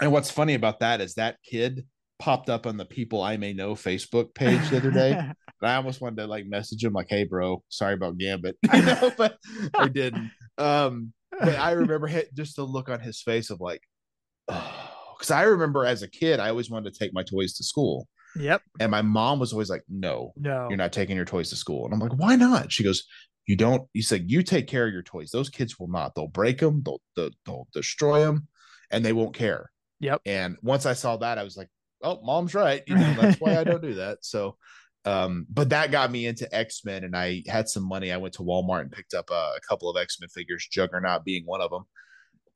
And 0.00 0.12
what's 0.12 0.30
funny 0.30 0.54
about 0.54 0.80
that 0.80 1.00
is 1.00 1.14
that 1.14 1.38
kid 1.42 1.86
popped 2.18 2.48
up 2.48 2.66
on 2.66 2.76
the 2.76 2.84
People 2.84 3.22
I 3.22 3.36
May 3.36 3.52
Know 3.52 3.74
Facebook 3.74 4.34
page 4.34 4.68
the 4.70 4.78
other 4.78 4.90
day. 4.90 5.30
And 5.62 5.70
I 5.70 5.76
almost 5.76 6.02
wanted 6.02 6.16
to 6.16 6.26
like 6.26 6.44
message 6.44 6.84
him 6.84 6.92
like, 6.92 7.06
"Hey, 7.08 7.24
bro, 7.24 7.62
sorry 7.70 7.94
about 7.94 8.18
Gambit," 8.18 8.58
you 8.74 8.82
know, 8.82 9.10
but 9.16 9.38
I 9.74 9.88
didn't. 9.92 10.30
Um, 10.58 11.14
but 11.30 11.56
I 11.56 11.70
remember 11.70 12.10
just 12.34 12.56
the 12.56 12.62
look 12.62 12.90
on 12.90 13.00
his 13.00 13.22
face 13.22 13.48
of 13.48 13.58
like, 13.58 13.80
oh, 14.48 15.14
because 15.16 15.30
I 15.30 15.44
remember 15.44 15.86
as 15.86 16.02
a 16.02 16.10
kid, 16.10 16.40
I 16.40 16.50
always 16.50 16.68
wanted 16.68 16.92
to 16.92 16.98
take 16.98 17.14
my 17.14 17.22
toys 17.22 17.54
to 17.54 17.64
school, 17.64 18.06
yep. 18.38 18.62
and 18.80 18.90
my 18.90 19.02
mom 19.02 19.38
was 19.38 19.52
always 19.52 19.70
like, 19.70 19.82
"No, 19.88 20.32
No. 20.36 20.68
you're 20.68 20.76
not 20.76 20.92
taking 20.92 21.16
your 21.16 21.24
toys 21.24 21.50
to 21.50 21.56
school," 21.56 21.84
and 21.84 21.94
I'm 21.94 22.00
like, 22.00 22.18
"Why 22.18 22.36
not?" 22.36 22.72
She 22.72 22.84
goes. 22.84 23.04
You 23.48 23.54
don't. 23.54 23.88
You 23.92 24.02
said 24.02 24.28
you 24.28 24.42
take 24.42 24.66
care 24.66 24.88
of 24.88 24.92
your 24.92 25.04
toys. 25.04 25.30
Those 25.30 25.48
kids 25.48 25.78
will 25.78 25.86
not. 25.86 26.16
They'll 26.16 26.26
break 26.26 26.58
them. 26.58 26.82
They'll 26.84 27.00
they'll, 27.14 27.30
they'll 27.44 27.68
destroy 27.72 28.18
them, 28.24 28.48
and 28.90 29.04
they 29.04 29.12
won't 29.12 29.36
care. 29.36 29.70
Yep. 30.00 30.22
And 30.26 30.56
once 30.62 30.84
I 30.84 30.94
saw 30.94 31.16
that, 31.18 31.38
I 31.38 31.44
was 31.44 31.56
like, 31.56 31.68
"Oh, 32.02 32.20
mom's 32.24 32.54
right." 32.56 32.82
You 32.88 32.96
know, 32.96 33.14
that's 33.14 33.40
why 33.40 33.56
I 33.56 33.62
don't 33.62 33.80
do 33.80 33.94
that. 33.94 34.24
So, 34.24 34.56
um, 35.04 35.46
but 35.48 35.68
that 35.68 35.92
got 35.92 36.10
me 36.10 36.26
into 36.26 36.52
X 36.52 36.84
Men, 36.84 37.04
and 37.04 37.16
I 37.16 37.44
had 37.46 37.68
some 37.68 37.84
money. 37.86 38.10
I 38.10 38.16
went 38.16 38.34
to 38.34 38.42
Walmart 38.42 38.80
and 38.80 38.90
picked 38.90 39.14
up 39.14 39.30
a, 39.30 39.52
a 39.56 39.60
couple 39.68 39.88
of 39.88 39.96
X 39.96 40.20
Men 40.20 40.28
figures, 40.28 40.66
Juggernaut 40.68 41.24
being 41.24 41.44
one 41.46 41.60
of 41.60 41.70
them. 41.70 41.84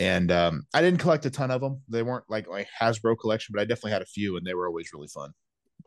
And 0.01 0.33
um, 0.33 0.65
I 0.75 0.81
didn't 0.81 0.99
collect 0.99 1.25
a 1.27 1.31
ton 1.31 1.53
of 1.53 1.61
them. 1.61 1.83
They 1.89 2.03
weren't 2.03 2.25
like 2.29 2.49
my 2.49 2.67
Hasbro 2.81 3.17
collection, 3.21 3.53
but 3.55 3.61
I 3.61 3.65
definitely 3.65 3.93
had 3.93 4.03
a 4.03 4.07
few, 4.07 4.37
and 4.37 4.45
they 4.45 4.55
were 4.55 4.67
always 4.67 4.91
really 4.93 5.07
fun. 5.07 5.31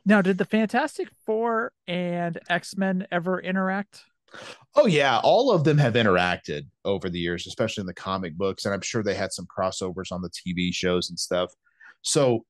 Now, 0.06 0.22
did 0.22 0.38
the 0.38 0.46
Fantastic 0.46 1.10
Four 1.26 1.72
and 1.88 2.40
X 2.50 2.76
Men 2.78 3.08
ever 3.12 3.40
interact? 3.40 4.04
Oh 4.76 4.88
yeah, 4.88 5.20
all 5.24 5.52
of 5.52 5.64
them 5.64 5.78
have 5.78 5.94
interacted 5.94 6.64
over 6.84 7.10
the 7.10 7.20
years, 7.20 7.48
especially 7.48 7.82
in 7.82 7.88
the 7.88 7.94
comic 7.94 8.36
books, 8.36 8.66
and 8.66 8.74
I'm 8.74 8.82
sure 8.82 9.04
they 9.04 9.14
had 9.14 9.32
some 9.32 9.46
crossovers 9.46 10.12
on 10.12 10.22
the 10.22 10.30
TV 10.30 10.74
shows 10.74 11.10
and 11.10 11.20
stuff. 11.20 11.52
So 12.02 12.46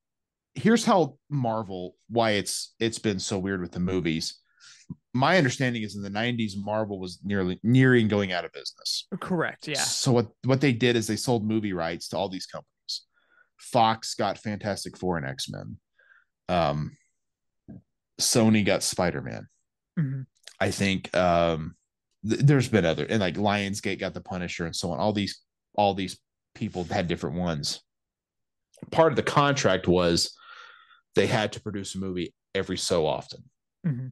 here's 0.56 0.86
how 0.86 1.18
Marvel 1.30 1.96
why 2.10 2.32
it's 2.32 2.76
it's 2.80 3.00
been 3.00 3.20
so 3.20 3.40
weird 3.40 3.62
with 3.62 3.72
the 3.72 3.80
movies. 3.80 4.40
My 5.14 5.38
understanding 5.38 5.84
is 5.84 5.96
in 5.96 6.02
the 6.02 6.10
90s 6.10 6.54
Marvel 6.58 7.00
was 7.00 7.20
nearly 7.24 7.60
nearing 7.64 8.08
going 8.08 8.32
out 8.32 8.46
of 8.46 8.52
business. 8.52 9.08
Correct. 9.20 9.68
Yeah. 9.68 9.76
So 9.76 10.12
what 10.12 10.28
what 10.46 10.62
they 10.62 10.74
did 10.74 10.96
is 10.96 11.08
they 11.08 11.16
sold 11.16 11.46
movie 11.46 11.74
rights 11.74 12.08
to 12.10 12.18
all 12.18 12.30
these 12.30 12.46
companies. 12.46 12.70
Fox 13.58 14.16
got 14.16 14.38
Fantastic 14.38 14.98
Four 14.98 15.18
and 15.18 15.26
X-Men. 15.26 15.78
Um 16.50 16.98
Sony 18.24 18.66
got 18.66 18.84
Spider-Man. 18.84 19.48
Mhm. 20.00 20.26
I 20.60 20.72
think 20.72 21.16
um 21.16 21.76
th- 22.28 22.42
there's 22.42 22.70
been 22.70 22.86
other 22.86 23.06
and 23.06 23.20
like 23.20 23.36
Lionsgate 23.36 24.00
got 24.00 24.14
the 24.14 24.22
Punisher 24.22 24.66
and 24.66 24.76
so 24.76 24.92
on. 24.92 25.00
All 25.00 25.14
these 25.14 25.42
all 25.76 25.94
these 25.94 26.18
people 26.56 26.84
had 26.86 27.08
different 27.08 27.36
ones. 27.38 27.82
Part 28.92 29.12
of 29.12 29.16
the 29.16 29.24
contract 29.24 29.88
was 29.88 30.36
they 31.16 31.28
had 31.28 31.54
to 31.54 31.62
produce 31.62 31.96
a 31.96 32.00
movie 32.00 32.34
every 32.56 32.78
so 32.78 33.06
often. 33.06 33.44
Mhm. 33.86 34.12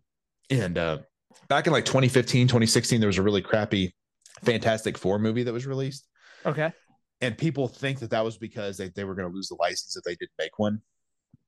And 0.49 0.77
uh 0.77 0.99
back 1.47 1.67
in 1.67 1.73
like 1.73 1.85
2015, 1.85 2.47
2016 2.47 2.99
there 2.99 3.07
was 3.07 3.17
a 3.17 3.23
really 3.23 3.41
crappy 3.41 3.95
Fantastic 4.43 4.97
Four 4.97 5.19
movie 5.19 5.43
that 5.43 5.53
was 5.53 5.65
released 5.67 6.07
Okay. 6.45 6.71
and 7.21 7.37
people 7.37 7.67
think 7.67 7.99
that 7.99 8.09
that 8.09 8.23
was 8.25 8.37
because 8.37 8.77
they, 8.77 8.89
they 8.89 9.03
were 9.03 9.13
going 9.15 9.27
to 9.29 9.33
lose 9.35 9.49
the 9.49 9.55
license 9.59 9.95
if 9.95 10.03
they 10.03 10.15
didn't 10.15 10.31
make 10.39 10.57
one 10.57 10.81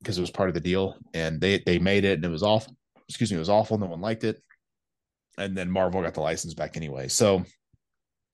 because 0.03 0.17
it 0.17 0.21
was 0.21 0.31
part 0.31 0.49
of 0.49 0.53
the 0.53 0.59
deal 0.59 0.95
and 1.13 1.39
they 1.39 1.59
they 1.65 1.79
made 1.79 2.03
it 2.03 2.15
and 2.15 2.25
it 2.25 2.29
was 2.29 2.43
awful 2.43 2.75
excuse 3.07 3.31
me 3.31 3.37
it 3.37 3.39
was 3.39 3.49
awful 3.49 3.77
no 3.77 3.85
one 3.85 4.01
liked 4.01 4.23
it 4.23 4.41
and 5.37 5.57
then 5.57 5.69
marvel 5.69 6.01
got 6.01 6.13
the 6.13 6.21
license 6.21 6.53
back 6.53 6.75
anyway 6.75 7.07
so 7.07 7.43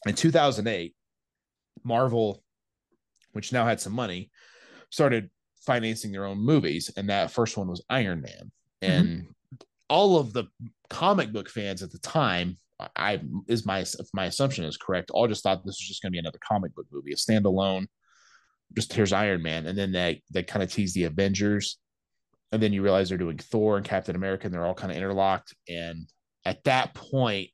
in 0.07 0.15
2008 0.15 0.95
marvel 1.83 2.43
which 3.33 3.53
now 3.53 3.65
had 3.65 3.79
some 3.79 3.93
money 3.93 4.31
started 4.89 5.29
financing 5.65 6.11
their 6.11 6.25
own 6.25 6.39
movies 6.39 6.91
and 6.97 7.09
that 7.09 7.31
first 7.31 7.55
one 7.55 7.67
was 7.67 7.83
iron 7.89 8.21
man 8.21 8.51
mm-hmm. 8.81 8.91
and 8.91 9.27
all 9.89 10.17
of 10.17 10.33
the 10.33 10.45
comic 10.89 11.31
book 11.31 11.49
fans 11.49 11.83
at 11.83 11.91
the 11.91 11.99
time 11.99 12.57
I 12.95 13.19
is 13.47 13.65
my 13.65 13.79
if 13.79 14.07
my 14.13 14.25
assumption 14.25 14.63
is 14.63 14.77
correct. 14.77 15.11
All 15.11 15.27
just 15.27 15.43
thought 15.43 15.65
this 15.65 15.79
was 15.79 15.87
just 15.87 16.01
going 16.01 16.11
to 16.11 16.13
be 16.13 16.19
another 16.19 16.39
comic 16.41 16.73
book 16.75 16.85
movie, 16.91 17.11
a 17.11 17.15
standalone. 17.15 17.87
Just 18.75 18.93
here's 18.93 19.13
Iron 19.13 19.41
Man, 19.41 19.65
and 19.65 19.77
then 19.77 19.91
they 19.91 20.21
they 20.31 20.43
kind 20.43 20.63
of 20.63 20.71
tease 20.71 20.93
the 20.93 21.05
Avengers, 21.05 21.77
and 22.51 22.61
then 22.61 22.73
you 22.73 22.81
realize 22.81 23.09
they're 23.09 23.17
doing 23.17 23.37
Thor 23.37 23.77
and 23.77 23.85
Captain 23.85 24.15
America, 24.15 24.45
and 24.45 24.53
they're 24.53 24.65
all 24.65 24.73
kind 24.73 24.91
of 24.91 24.97
interlocked. 24.97 25.55
And 25.67 26.07
at 26.45 26.63
that 26.65 26.93
point, 26.93 27.49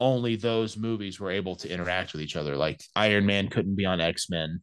only 0.00 0.36
those 0.36 0.76
movies 0.76 1.18
were 1.18 1.30
able 1.30 1.56
to 1.56 1.72
interact 1.72 2.12
with 2.12 2.22
each 2.22 2.36
other. 2.36 2.56
Like 2.56 2.80
Iron 2.94 3.26
Man 3.26 3.48
couldn't 3.48 3.76
be 3.76 3.86
on 3.86 4.00
X 4.00 4.28
Men, 4.30 4.60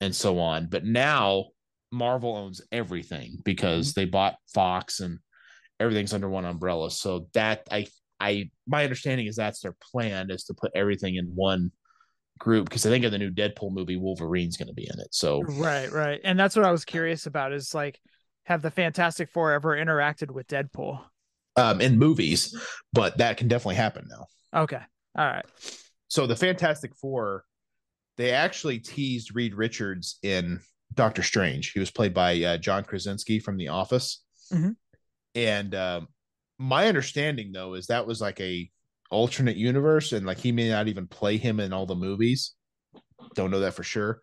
and 0.00 0.14
so 0.14 0.38
on. 0.38 0.68
But 0.68 0.84
now 0.84 1.46
Marvel 1.92 2.36
owns 2.36 2.60
everything 2.72 3.38
because 3.44 3.90
mm-hmm. 3.90 4.00
they 4.00 4.04
bought 4.06 4.36
Fox 4.54 5.00
and 5.00 5.18
everything's 5.80 6.14
under 6.14 6.28
one 6.28 6.44
umbrella. 6.44 6.90
So 6.90 7.28
that 7.34 7.66
I 7.70 7.86
I 8.20 8.50
my 8.66 8.84
understanding 8.84 9.26
is 9.26 9.36
that's 9.36 9.60
their 9.60 9.76
plan 9.92 10.30
is 10.30 10.44
to 10.44 10.54
put 10.54 10.72
everything 10.74 11.16
in 11.16 11.26
one 11.26 11.70
group 12.38 12.68
because 12.68 12.84
I 12.86 12.90
think 12.90 13.04
in 13.04 13.10
the 13.10 13.18
new 13.18 13.30
Deadpool 13.30 13.72
movie 13.72 13.96
Wolverine's 13.96 14.56
going 14.56 14.68
to 14.68 14.74
be 14.74 14.88
in 14.92 15.00
it. 15.00 15.08
So 15.14 15.42
Right. 15.42 15.90
Right. 15.90 16.20
And 16.24 16.38
that's 16.38 16.54
what 16.56 16.64
I 16.64 16.70
was 16.70 16.84
curious 16.84 17.26
about 17.26 17.52
is 17.52 17.74
like, 17.74 18.00
have 18.44 18.62
the 18.62 18.70
Fantastic 18.70 19.30
Four 19.30 19.52
ever 19.52 19.76
interacted 19.76 20.30
with 20.30 20.46
Deadpool? 20.48 21.02
um 21.58 21.80
in 21.80 21.98
movies, 21.98 22.54
but 22.92 23.16
that 23.18 23.38
can 23.38 23.48
definitely 23.48 23.76
happen 23.76 24.06
now. 24.10 24.26
Okay. 24.62 24.80
All 25.16 25.24
right. 25.24 25.44
So 26.08 26.26
the 26.26 26.36
Fantastic 26.36 26.94
Four, 26.94 27.44
they 28.18 28.30
actually 28.32 28.78
teased 28.78 29.34
Reed 29.34 29.54
Richards 29.54 30.18
in 30.22 30.60
Doctor 30.94 31.22
Strange. 31.22 31.72
He 31.72 31.80
was 31.80 31.90
played 31.90 32.12
by 32.12 32.42
uh, 32.42 32.56
John 32.58 32.84
Krasinski 32.84 33.38
from 33.40 33.56
The 33.56 33.68
Office, 33.68 34.22
Mhm. 34.52 34.76
and 35.34 35.74
um, 35.74 36.08
my 36.58 36.88
understanding 36.88 37.52
though 37.52 37.72
is 37.74 37.86
that 37.86 38.06
was 38.06 38.20
like 38.20 38.38
a 38.40 38.70
alternate 39.10 39.56
universe, 39.56 40.12
and 40.12 40.26
like 40.26 40.38
he 40.38 40.52
may 40.52 40.68
not 40.68 40.88
even 40.88 41.06
play 41.06 41.36
him 41.36 41.60
in 41.60 41.72
all 41.72 41.86
the 41.86 41.94
movies. 41.94 42.52
Don't 43.34 43.50
know 43.50 43.60
that 43.60 43.74
for 43.74 43.82
sure, 43.82 44.20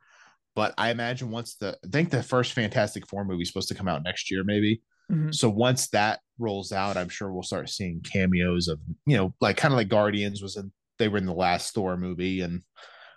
but 0.56 0.74
I 0.78 0.92
imagine 0.92 1.32
once 1.32 1.56
the 1.56 1.78
I 1.84 1.88
think 1.90 2.10
the 2.10 2.24
first 2.24 2.54
Fantastic 2.54 3.08
Four 3.08 3.26
movie 3.26 3.44
is 3.44 3.50
supposed 3.50 3.70
to 3.70 3.76
come 3.76 3.88
out 3.88 4.04
next 4.04 4.32
year, 4.32 4.44
maybe. 4.44 4.82
Mhm. 5.12 5.34
So 5.34 5.50
once 5.50 5.90
that 5.90 6.20
rolls 6.38 6.72
out, 6.72 6.98
I'm 6.98 7.10
sure 7.10 7.32
we'll 7.32 7.44
start 7.44 7.70
seeing 7.70 8.02
cameos 8.02 8.68
of 8.68 8.80
you 9.06 9.18
know, 9.18 9.34
like 9.42 9.58
kind 9.58 9.74
of 9.74 9.78
like 9.78 9.90
Guardians 9.90 10.42
was 10.42 10.58
in 10.58 10.72
they 11.00 11.08
were 11.08 11.18
in 11.18 11.26
the 11.26 11.34
last 11.34 11.74
Thor 11.74 11.98
movie 11.98 12.42
and 12.42 12.62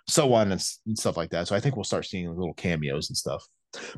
so 0.09 0.33
on 0.33 0.51
and, 0.51 0.65
and 0.85 0.97
stuff 0.97 1.17
like 1.17 1.29
that. 1.29 1.47
So 1.47 1.55
I 1.55 1.59
think 1.59 1.75
we'll 1.75 1.83
start 1.83 2.05
seeing 2.05 2.27
little 2.29 2.53
cameos 2.53 3.09
and 3.09 3.17
stuff. 3.17 3.45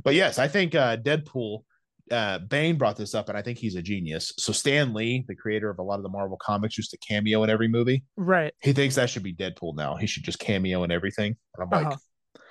But 0.04 0.16
yes, 0.16 0.38
I 0.40 0.48
think 0.48 0.76
uh, 0.76 0.98
Deadpool. 0.98 1.64
Uh, 2.12 2.40
Bane 2.40 2.78
brought 2.78 2.96
this 2.98 3.14
up, 3.14 3.30
and 3.30 3.38
I 3.38 3.42
think 3.42 3.58
he's 3.60 3.76
a 3.76 3.82
genius. 3.82 4.34
So 4.38 4.52
Stan 4.52 4.94
Lee, 4.94 5.26
the 5.28 5.36
creator 5.36 5.70
of 5.70 5.80
a 5.80 5.84
lot 5.84 5.98
of 5.98 6.04
the 6.04 6.10
Marvel 6.10 6.38
comics, 6.42 6.78
used 6.78 6.92
to 6.92 6.98
cameo 6.98 7.44
in 7.44 7.50
every 7.50 7.68
movie. 7.68 8.04
Right. 8.18 8.54
He 8.62 8.74
thinks 8.74 8.96
that 8.96 9.10
should 9.10 9.24
be 9.24 9.34
Deadpool 9.34 9.76
now. 9.76 9.96
He 9.96 10.08
should 10.08 10.24
just 10.24 10.40
cameo 10.40 10.84
in 10.84 10.92
everything. 10.92 11.36
And 11.56 11.64
I'm 11.64 11.70
like, 11.70 11.94
Uh-huh. 11.94 12.42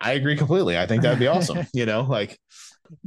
I 0.00 0.12
agree 0.12 0.36
completely. 0.36 0.78
I 0.78 0.86
think 0.86 1.02
that'd 1.02 1.18
be 1.18 1.26
awesome. 1.26 1.66
you 1.74 1.84
know, 1.86 2.02
like 2.02 2.38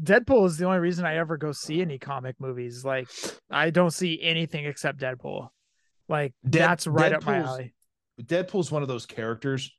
Deadpool 0.02 0.46
is 0.48 0.58
the 0.58 0.66
only 0.66 0.80
reason 0.80 1.06
I 1.06 1.16
ever 1.16 1.38
go 1.38 1.52
see 1.54 1.82
any 1.82 1.98
comic 1.98 2.36
movies. 2.40 2.84
Like 2.84 3.08
I 3.50 3.70
don't 3.70 3.92
see 3.92 4.22
anything 4.22 4.66
except 4.66 5.00
Deadpool. 5.00 5.48
Like 6.10 6.34
Dead- 6.44 6.62
that's 6.62 6.86
right 6.88 7.14
up 7.14 7.26
my 7.26 7.36
Deadpool's- 7.40 7.48
alley. 7.48 7.74
Deadpool's 8.22 8.72
one 8.72 8.82
of 8.82 8.88
those 8.90 9.06
characters. 9.06 9.72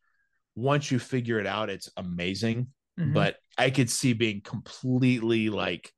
Once 0.56 0.90
you 0.90 0.98
figure 0.98 1.38
it 1.38 1.46
out, 1.46 1.68
it's 1.68 1.90
amazing. 1.96 2.68
Mhm. 2.98 3.12
But 3.12 3.36
I 3.58 3.70
could 3.70 3.90
see 3.90 4.12
being 4.14 4.40
completely 4.40 5.50
like 5.50 5.92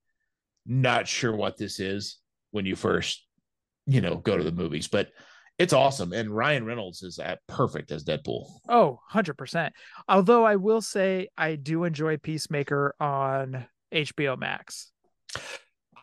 not 0.66 1.08
sure 1.08 1.34
what 1.34 1.56
this 1.56 1.80
is 1.80 2.18
when 2.50 2.66
you 2.66 2.76
first, 2.76 3.26
you 3.86 4.00
know, 4.00 4.16
go 4.16 4.36
to 4.36 4.44
the 4.44 4.52
movies. 4.52 4.88
But 4.88 5.08
it's 5.58 5.72
awesome, 5.72 6.12
and 6.12 6.30
Ryan 6.30 6.66
Reynolds 6.66 7.02
is 7.02 7.18
at 7.18 7.38
perfect 7.46 7.90
as 7.90 8.04
Deadpool. 8.04 8.46
Oh, 8.68 9.00
100%. 9.12 9.70
Although 10.08 10.44
I 10.44 10.56
will 10.56 10.82
say 10.82 11.28
I 11.38 11.56
do 11.56 11.84
enjoy 11.84 12.18
Peacemaker 12.18 12.94
on 13.00 13.66
HBO 13.92 14.36
Max. 14.38 14.90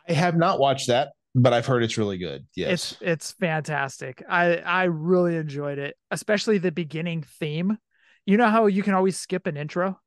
I 0.08 0.12
have 0.12 0.36
not 0.36 0.58
watched 0.58 0.88
that, 0.88 1.12
but 1.36 1.52
I've 1.52 1.66
heard 1.66 1.84
it's 1.84 1.96
really 1.98 2.18
good. 2.18 2.46
Yes. 2.56 2.92
It's 2.92 3.02
it's 3.02 3.32
fantastic. 3.32 4.22
I 4.28 4.56
I 4.56 4.84
really 4.84 5.36
enjoyed 5.36 5.78
it, 5.78 5.96
especially 6.10 6.58
the 6.58 6.72
beginning 6.72 7.22
theme. 7.22 7.78
You 8.26 8.36
know 8.36 8.48
how 8.48 8.66
you 8.66 8.82
can 8.82 8.94
always 8.94 9.18
skip 9.18 9.46
an 9.46 9.56
intro 9.56 9.98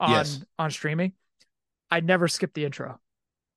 on 0.00 0.10
Yes. 0.10 0.44
on 0.58 0.70
streaming? 0.70 1.12
I 1.90 2.00
never 2.00 2.28
skip 2.28 2.52
the 2.52 2.64
intro 2.64 3.00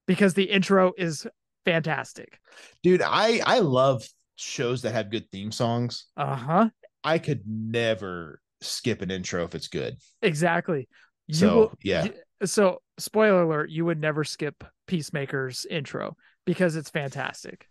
because 0.07 0.33
the 0.33 0.43
intro 0.43 0.93
is 0.97 1.27
fantastic. 1.65 2.39
Dude, 2.83 3.01
I 3.01 3.41
I 3.45 3.59
love 3.59 4.03
shows 4.35 4.81
that 4.81 4.93
have 4.93 5.11
good 5.11 5.29
theme 5.31 5.51
songs. 5.51 6.05
Uh-huh. 6.17 6.69
I 7.03 7.17
could 7.19 7.41
never 7.47 8.39
skip 8.61 9.01
an 9.01 9.11
intro 9.11 9.43
if 9.43 9.55
it's 9.55 9.67
good. 9.67 9.97
Exactly. 10.21 10.87
You 11.27 11.35
So, 11.35 11.55
will- 11.55 11.73
yeah. 11.83 12.03
y- 12.03 12.13
So, 12.45 12.81
spoiler 12.97 13.43
alert, 13.43 13.69
you 13.69 13.85
would 13.85 13.99
never 13.99 14.23
skip 14.23 14.63
Peacemaker's 14.87 15.65
intro 15.65 16.15
because 16.45 16.75
it's 16.75 16.89
fantastic. 16.89 17.67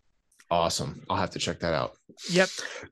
Awesome. 0.51 1.03
I'll 1.09 1.17
have 1.17 1.31
to 1.31 1.39
check 1.39 1.61
that 1.61 1.75
out. 1.75 1.93
Yep. 2.31 2.49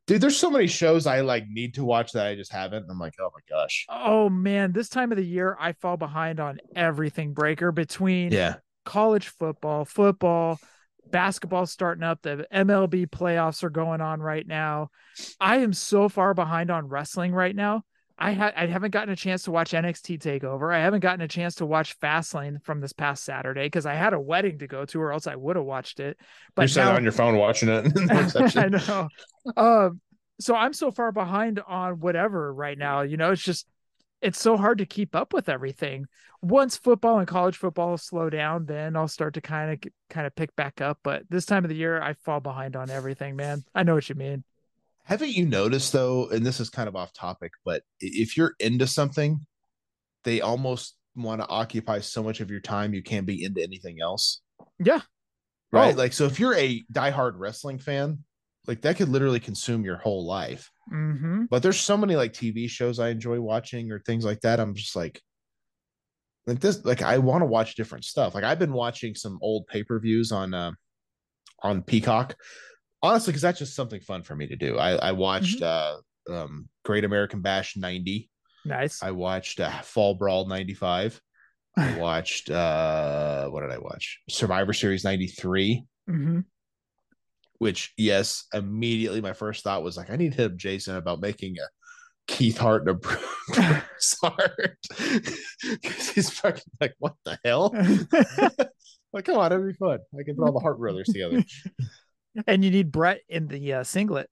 Dude, 0.06 0.20
there's 0.20 0.36
so 0.36 0.48
many 0.51 0.69
shows 0.69 1.06
I 1.06 1.20
like 1.23 1.48
need 1.48 1.74
to 1.74 1.85
watch 1.85 2.12
that 2.12 2.27
I 2.27 2.36
just 2.36 2.52
haven't. 2.52 2.86
I'm 2.89 2.98
like, 3.01 3.15
oh 3.20 3.31
my 3.35 3.40
gosh. 3.48 3.85
Oh 3.89 4.28
man, 4.28 4.70
this 4.73 4.89
time 4.89 5.10
of 5.10 5.16
the 5.19 5.24
year 5.24 5.56
I 5.59 5.73
fall 5.73 5.97
behind 5.97 6.39
on 6.39 6.59
everything 6.77 7.32
breaker 7.32 7.73
between 7.73 8.31
Yeah. 8.32 8.56
College 8.89 9.28
football, 9.28 9.85
football, 9.85 10.59
basketball 11.10 11.66
starting 11.66 12.02
up, 12.02 12.23
the 12.23 12.47
MLB 12.52 13.06
playoffs 13.06 13.62
are 13.62 13.69
going 13.70 14.01
on 14.01 14.20
right 14.20 14.47
now. 14.47 14.89
I 15.39 15.59
am 15.59 15.74
so 15.74 16.09
far 16.09 16.32
behind 16.32 16.70
on 16.70 16.89
wrestling 16.89 17.32
right 17.35 17.55
now. 17.55 17.82
I 18.19 18.32
ha- 18.32 18.52
I 18.56 18.65
haven't 18.66 18.93
gotten 18.93 19.12
a 19.12 19.16
chance 19.16 19.43
to 19.44 19.51
watch 19.51 19.73
NXT 19.73 20.19
Takeover. 20.20 20.74
I 20.74 20.78
haven't 20.81 21.01
gotten 21.01 21.20
a 21.20 21.28
chance 21.28 21.56
to 21.56 21.66
watch 21.66 22.01
Fastlane 22.01 22.65
from 22.65 22.81
this 22.81 22.94
past 22.94 23.24
Saturday 23.24 23.66
because 23.66 23.85
I 23.85 23.93
had 23.94 24.15
a 24.15 24.19
wedding 24.19 24.59
to 24.60 24.66
go 24.66 24.86
to, 24.86 25.01
or 25.01 25.12
else 25.12 25.27
I 25.27 25.36
would 25.36 25.56
have 25.56 25.66
watched 25.66 26.01
it. 26.01 26.16
But 26.56 26.62
You're 26.62 26.69
sitting 26.69 26.89
now- 26.89 26.97
on 26.97 27.02
your 27.02 27.12
phone 27.12 27.36
watching 27.36 27.69
it. 27.69 27.93
I 28.56 28.69
know. 28.69 29.09
Um, 29.56 30.01
so 30.40 30.55
I'm 30.55 30.73
so 30.73 30.90
far 30.90 31.12
behind 31.12 31.60
on 31.69 32.01
whatever 32.01 32.52
right 32.52 32.78
now. 32.78 33.02
You 33.02 33.19
know, 33.19 33.32
it's 33.32 33.43
just 33.43 33.66
it's 34.20 34.40
so 34.40 34.56
hard 34.56 34.78
to 34.78 34.86
keep 34.86 35.14
up 35.14 35.32
with 35.32 35.48
everything. 35.48 36.06
Once 36.42 36.76
football 36.76 37.18
and 37.18 37.28
college 37.28 37.56
football 37.56 37.96
slow 37.96 38.30
down, 38.30 38.66
then 38.66 38.96
I'll 38.96 39.08
start 39.08 39.34
to 39.34 39.40
kind 39.40 39.72
of 39.72 39.92
kind 40.10 40.26
of 40.26 40.34
pick 40.34 40.54
back 40.56 40.80
up. 40.80 40.98
But 41.02 41.24
this 41.28 41.46
time 41.46 41.64
of 41.64 41.68
the 41.68 41.76
year, 41.76 42.00
I 42.00 42.14
fall 42.14 42.40
behind 42.40 42.76
on 42.76 42.90
everything, 42.90 43.36
man. 43.36 43.64
I 43.74 43.82
know 43.82 43.94
what 43.94 44.08
you 44.08 44.14
mean. 44.14 44.44
Haven't 45.04 45.30
you 45.30 45.46
noticed 45.46 45.92
though, 45.92 46.28
and 46.28 46.44
this 46.44 46.60
is 46.60 46.68
kind 46.68 46.88
of 46.88 46.94
off 46.94 47.12
topic, 47.12 47.52
but 47.64 47.82
if 48.00 48.36
you're 48.36 48.54
into 48.60 48.86
something, 48.86 49.46
they 50.24 50.40
almost 50.40 50.96
want 51.16 51.40
to 51.40 51.48
occupy 51.48 52.00
so 52.00 52.22
much 52.22 52.40
of 52.40 52.50
your 52.50 52.60
time 52.60 52.94
you 52.94 53.02
can't 53.02 53.26
be 53.26 53.42
into 53.42 53.62
anything 53.62 54.00
else. 54.00 54.42
Yeah. 54.78 55.00
Right. 55.72 55.94
Oh. 55.94 55.98
Like, 55.98 56.12
so 56.12 56.26
if 56.26 56.38
you're 56.38 56.54
a 56.54 56.84
diehard 56.92 57.32
wrestling 57.36 57.78
fan, 57.78 58.24
like 58.68 58.82
that 58.82 58.96
could 58.96 59.08
literally 59.08 59.40
consume 59.40 59.82
your 59.82 59.96
whole 59.96 60.26
life. 60.26 60.70
Mm-hmm. 60.92 61.46
But 61.50 61.62
there's 61.62 61.80
so 61.80 61.96
many 61.96 62.16
like 62.16 62.34
TV 62.34 62.68
shows 62.68 63.00
I 63.00 63.08
enjoy 63.08 63.40
watching 63.40 63.90
or 63.90 63.98
things 64.00 64.26
like 64.26 64.42
that. 64.42 64.60
I'm 64.60 64.74
just 64.74 64.94
like, 64.94 65.20
like 66.46 66.60
this, 66.60 66.84
like 66.84 67.02
I 67.02 67.16
want 67.16 67.40
to 67.40 67.46
watch 67.46 67.76
different 67.76 68.04
stuff. 68.04 68.34
Like 68.34 68.44
I've 68.44 68.58
been 68.58 68.74
watching 68.74 69.14
some 69.14 69.38
old 69.40 69.66
pay 69.66 69.82
per 69.82 69.98
views 69.98 70.32
on, 70.32 70.52
uh, 70.52 70.72
on 71.62 71.82
Peacock, 71.82 72.36
honestly, 73.02 73.32
because 73.32 73.42
that's 73.42 73.58
just 73.58 73.74
something 73.74 74.00
fun 74.02 74.22
for 74.22 74.36
me 74.36 74.46
to 74.46 74.56
do. 74.56 74.78
I, 74.78 74.92
I 74.96 75.12
watched 75.12 75.62
uh, 75.62 75.96
um, 76.30 76.68
Great 76.84 77.04
American 77.04 77.40
Bash 77.40 77.74
90. 77.74 78.28
Nice. 78.66 79.02
I 79.02 79.12
watched 79.12 79.60
uh, 79.60 79.80
Fall 79.80 80.14
Brawl 80.14 80.46
95. 80.46 81.18
I 81.74 81.96
watched, 81.98 82.50
uh, 82.50 83.48
what 83.48 83.62
did 83.62 83.70
I 83.70 83.78
watch? 83.78 84.20
Survivor 84.28 84.74
Series 84.74 85.04
93 85.04 85.84
hmm 86.06 86.40
which 87.59 87.93
yes, 87.97 88.44
immediately 88.52 89.20
my 89.20 89.32
first 89.32 89.64
thought 89.64 89.82
was 89.82 89.97
like, 89.97 90.10
I 90.10 90.16
need 90.16 90.32
to 90.32 90.36
hit 90.39 90.52
up 90.52 90.56
Jason 90.56 90.97
about 90.97 91.20
making 91.20 91.56
a 91.59 91.66
Keith 92.26 92.59
Hart 92.59 92.82
and 92.82 92.90
a 92.90 92.94
Bruce 92.94 94.16
Hart. 94.22 94.78
Because 95.82 96.10
he's 96.10 96.30
fucking 96.30 96.62
like, 96.80 96.94
what 96.98 97.14
the 97.24 97.39
hell? 97.44 97.70
like, 99.12 99.24
come 99.24 99.39
on, 99.39 99.52
it'd 99.52 99.66
be 99.66 99.72
fun. 99.74 99.98
I 100.18 100.22
can 100.22 100.36
put 100.36 100.47
all 100.47 100.52
the 100.52 100.60
Hart 100.60 100.78
brothers 100.78 101.09
together. 101.09 101.43
and 102.47 102.64
you 102.64 102.70
need 102.70 102.93
Bret 102.93 103.20
in 103.28 103.48
the 103.48 103.74
uh, 103.74 103.85
singlet. 103.85 104.30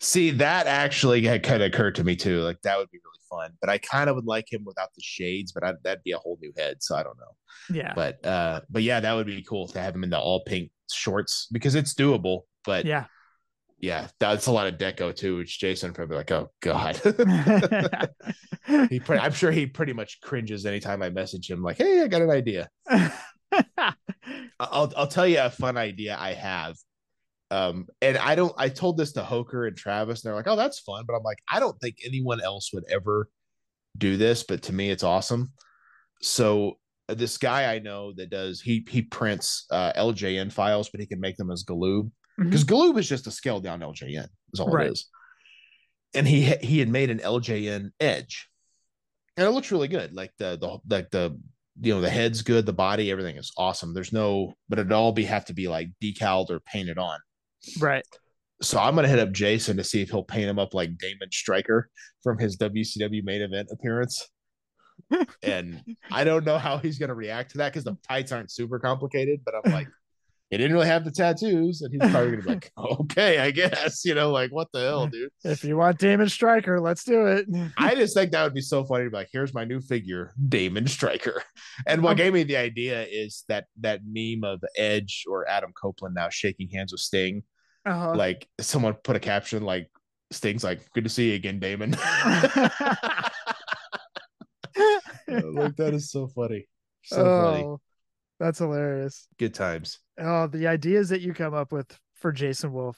See, 0.00 0.30
that 0.32 0.66
actually 0.66 1.22
had 1.22 1.42
kind 1.42 1.62
of 1.62 1.68
occurred 1.68 1.94
to 1.96 2.04
me 2.04 2.16
too. 2.16 2.40
Like 2.40 2.60
that 2.62 2.78
would 2.78 2.90
be 2.90 2.98
really 2.98 3.20
fun. 3.42 3.56
But 3.60 3.70
I 3.70 3.78
kind 3.78 4.08
of 4.08 4.16
would 4.16 4.26
like 4.26 4.50
him 4.50 4.64
without 4.64 4.88
the 4.94 5.02
shades, 5.02 5.52
but 5.52 5.62
I, 5.64 5.74
that'd 5.84 6.02
be 6.04 6.12
a 6.12 6.18
whole 6.18 6.38
new 6.40 6.52
head. 6.56 6.82
So 6.82 6.96
I 6.96 7.02
don't 7.02 7.18
know. 7.18 7.76
Yeah. 7.76 7.92
But 7.94 8.24
uh, 8.26 8.60
but 8.70 8.82
yeah, 8.82 9.00
that 9.00 9.12
would 9.12 9.26
be 9.26 9.42
cool 9.42 9.68
to 9.68 9.80
have 9.80 9.94
him 9.94 10.04
in 10.04 10.10
the 10.10 10.18
all 10.18 10.42
pink 10.44 10.70
shorts 10.90 11.48
because 11.52 11.74
it's 11.74 11.94
doable. 11.94 12.42
But 12.64 12.84
yeah. 12.84 13.06
yeah, 13.78 14.08
that's 14.18 14.46
a 14.46 14.52
lot 14.52 14.66
of 14.66 14.78
deco 14.78 15.14
too, 15.14 15.38
which 15.38 15.58
Jason 15.58 15.92
probably 15.92 16.16
like, 16.16 16.30
oh 16.30 16.50
god. 16.60 16.96
he 18.88 19.00
pretty, 19.00 19.22
I'm 19.22 19.32
sure 19.32 19.50
he 19.50 19.66
pretty 19.66 19.92
much 19.92 20.20
cringes 20.20 20.66
anytime 20.66 21.02
I 21.02 21.10
message 21.10 21.50
him 21.50 21.62
like, 21.62 21.78
hey, 21.78 22.02
I 22.02 22.08
got 22.08 22.22
an 22.22 22.30
idea. 22.30 22.68
I'll 24.60 24.92
I'll 24.96 25.06
tell 25.06 25.26
you 25.26 25.40
a 25.40 25.50
fun 25.50 25.76
idea 25.76 26.16
I 26.18 26.34
have. 26.34 26.76
Um, 27.50 27.88
and 28.00 28.16
I 28.16 28.34
don't 28.34 28.54
I 28.56 28.68
told 28.68 28.96
this 28.96 29.12
to 29.12 29.24
Hoker 29.24 29.66
and 29.66 29.76
Travis, 29.76 30.22
and 30.22 30.28
they're 30.28 30.36
like, 30.36 30.46
oh, 30.46 30.56
that's 30.56 30.78
fun. 30.80 31.04
But 31.06 31.16
I'm 31.16 31.22
like, 31.22 31.38
I 31.50 31.58
don't 31.60 31.78
think 31.80 31.96
anyone 32.04 32.40
else 32.40 32.70
would 32.72 32.84
ever 32.88 33.28
do 33.98 34.16
this, 34.16 34.44
but 34.44 34.62
to 34.62 34.72
me, 34.72 34.90
it's 34.90 35.02
awesome. 35.02 35.52
So 36.22 36.78
uh, 37.08 37.14
this 37.14 37.38
guy 37.38 37.74
I 37.74 37.78
know 37.80 38.12
that 38.12 38.30
does 38.30 38.60
he 38.60 38.86
he 38.88 39.02
prints 39.02 39.66
uh 39.70 39.92
LJN 39.94 40.52
files, 40.52 40.90
but 40.90 41.00
he 41.00 41.06
can 41.06 41.20
make 41.20 41.36
them 41.36 41.50
as 41.50 41.64
Galoob 41.64 42.10
Mm-hmm. 42.40 42.50
because 42.50 42.64
Galoob 42.64 42.98
is 42.98 43.08
just 43.08 43.26
a 43.26 43.30
scaled 43.30 43.64
down 43.64 43.80
LJN, 43.80 44.26
is 44.54 44.60
all 44.60 44.70
Right. 44.70 44.86
it 44.86 44.92
is. 44.92 45.06
And 46.14 46.26
he 46.26 46.42
he 46.62 46.78
had 46.78 46.88
made 46.88 47.10
an 47.10 47.18
LJN 47.18 47.90
Edge, 48.00 48.48
and 49.36 49.46
it 49.46 49.50
looks 49.50 49.70
really 49.70 49.88
good. 49.88 50.12
Like 50.14 50.32
the 50.38 50.56
the 50.58 50.78
like 50.88 51.10
the 51.10 51.38
you 51.80 51.94
know 51.94 52.00
the 52.00 52.10
head's 52.10 52.42
good, 52.42 52.66
the 52.66 52.72
body, 52.72 53.10
everything 53.10 53.36
is 53.36 53.52
awesome. 53.56 53.94
There's 53.94 54.12
no, 54.12 54.54
but 54.68 54.78
it'd 54.78 54.90
all 54.92 55.12
be 55.12 55.24
have 55.24 55.44
to 55.46 55.54
be 55.54 55.68
like 55.68 55.88
decaled 56.00 56.50
or 56.50 56.60
painted 56.60 56.98
on. 56.98 57.18
right. 57.78 58.04
So 58.62 58.78
I'm 58.78 58.94
gonna 58.94 59.08
hit 59.08 59.18
up 59.18 59.32
Jason 59.32 59.76
to 59.78 59.84
see 59.84 60.02
if 60.02 60.10
he'll 60.10 60.22
paint 60.24 60.50
him 60.50 60.58
up 60.58 60.74
like 60.74 60.98
Damon 60.98 61.30
Striker 61.30 61.88
from 62.22 62.38
his 62.38 62.56
WCW 62.58 63.22
main 63.24 63.40
event 63.42 63.68
appearance. 63.72 64.28
and 65.42 65.80
I 66.10 66.24
don't 66.24 66.44
know 66.44 66.58
how 66.58 66.76
he's 66.78 66.98
gonna 66.98 67.14
react 67.14 67.52
to 67.52 67.58
that 67.58 67.72
because 67.72 67.84
the 67.84 67.96
tights 68.08 68.32
aren't 68.32 68.50
super 68.50 68.78
complicated, 68.78 69.40
but 69.44 69.54
I'm 69.54 69.72
like, 69.72 69.88
he 70.50 70.56
didn't 70.58 70.72
really 70.72 70.86
have 70.88 71.04
the 71.04 71.12
tattoos, 71.12 71.80
and 71.80 71.92
he's 71.92 72.10
probably 72.10 72.32
gonna 72.32 72.42
be 72.42 72.48
like, 72.48 72.72
okay, 72.78 73.38
I 73.38 73.52
guess, 73.52 74.04
you 74.04 74.14
know, 74.14 74.30
like 74.32 74.50
what 74.50 74.68
the 74.72 74.80
hell, 74.80 75.06
dude. 75.06 75.30
If 75.44 75.62
you 75.64 75.76
want 75.76 75.98
Damon 75.98 76.28
Striker, 76.28 76.80
let's 76.80 77.04
do 77.04 77.26
it. 77.26 77.46
I 77.78 77.94
just 77.94 78.14
think 78.14 78.32
that 78.32 78.42
would 78.42 78.54
be 78.54 78.60
so 78.60 78.84
funny 78.84 79.04
to 79.04 79.10
be 79.10 79.16
like, 79.16 79.28
here's 79.32 79.54
my 79.54 79.64
new 79.64 79.80
figure, 79.80 80.34
Damon 80.48 80.86
Striker. 80.88 81.42
And 81.86 82.02
what 82.02 82.12
Um, 82.12 82.16
gave 82.16 82.32
me 82.32 82.42
the 82.42 82.56
idea 82.56 83.04
is 83.08 83.44
that 83.48 83.66
that 83.80 84.00
meme 84.04 84.42
of 84.44 84.62
Edge 84.76 85.24
or 85.28 85.48
Adam 85.48 85.72
Copeland 85.80 86.14
now 86.16 86.28
shaking 86.30 86.68
hands 86.68 86.90
with 86.92 87.00
Sting. 87.00 87.44
Uh-huh. 87.86 88.14
Like 88.14 88.48
someone 88.60 88.94
put 88.94 89.16
a 89.16 89.20
caption 89.20 89.62
like 89.62 89.88
Sting's 90.32 90.62
like, 90.64 90.80
good 90.92 91.04
to 91.04 91.10
see 91.10 91.30
you 91.30 91.34
again, 91.36 91.58
Damon. 91.60 91.90
like 95.28 95.76
that 95.76 95.90
is 95.94 96.10
so 96.10 96.26
funny. 96.28 96.66
So 97.04 97.24
funny. 97.24 97.76
That's 98.40 98.58
hilarious. 98.58 99.28
Good 99.38 99.54
times. 99.54 100.00
Oh, 100.18 100.46
the 100.46 100.66
ideas 100.66 101.10
that 101.10 101.20
you 101.20 101.34
come 101.34 101.54
up 101.54 101.70
with 101.70 101.96
for 102.14 102.32
Jason 102.32 102.72
Wolf. 102.72 102.96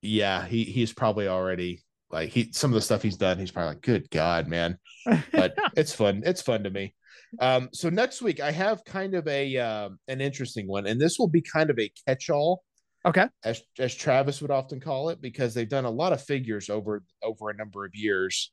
Yeah, 0.00 0.46
he 0.46 0.64
he's 0.64 0.92
probably 0.92 1.28
already 1.28 1.82
like 2.10 2.30
he 2.30 2.50
some 2.52 2.70
of 2.70 2.74
the 2.74 2.80
stuff 2.80 3.02
he's 3.02 3.18
done, 3.18 3.38
he's 3.38 3.50
probably 3.50 3.74
like, 3.74 3.82
good 3.82 4.10
God, 4.10 4.48
man. 4.48 4.78
but 5.04 5.54
it's 5.76 5.92
fun. 5.92 6.22
It's 6.24 6.42
fun 6.42 6.64
to 6.64 6.70
me. 6.70 6.94
Um, 7.38 7.68
so 7.72 7.90
next 7.90 8.22
week 8.22 8.40
I 8.40 8.50
have 8.50 8.84
kind 8.84 9.14
of 9.14 9.28
a 9.28 9.58
um 9.58 9.98
an 10.08 10.20
interesting 10.20 10.66
one, 10.66 10.86
and 10.86 10.98
this 11.00 11.18
will 11.18 11.28
be 11.28 11.42
kind 11.42 11.68
of 11.68 11.78
a 11.78 11.92
catch-all, 12.06 12.64
okay. 13.04 13.26
as 13.44 13.60
as 13.78 13.94
Travis 13.94 14.40
would 14.40 14.50
often 14.50 14.80
call 14.80 15.10
it, 15.10 15.20
because 15.20 15.52
they've 15.52 15.68
done 15.68 15.84
a 15.84 15.90
lot 15.90 16.14
of 16.14 16.22
figures 16.22 16.70
over 16.70 17.02
over 17.22 17.50
a 17.50 17.56
number 17.56 17.84
of 17.84 17.94
years. 17.94 18.52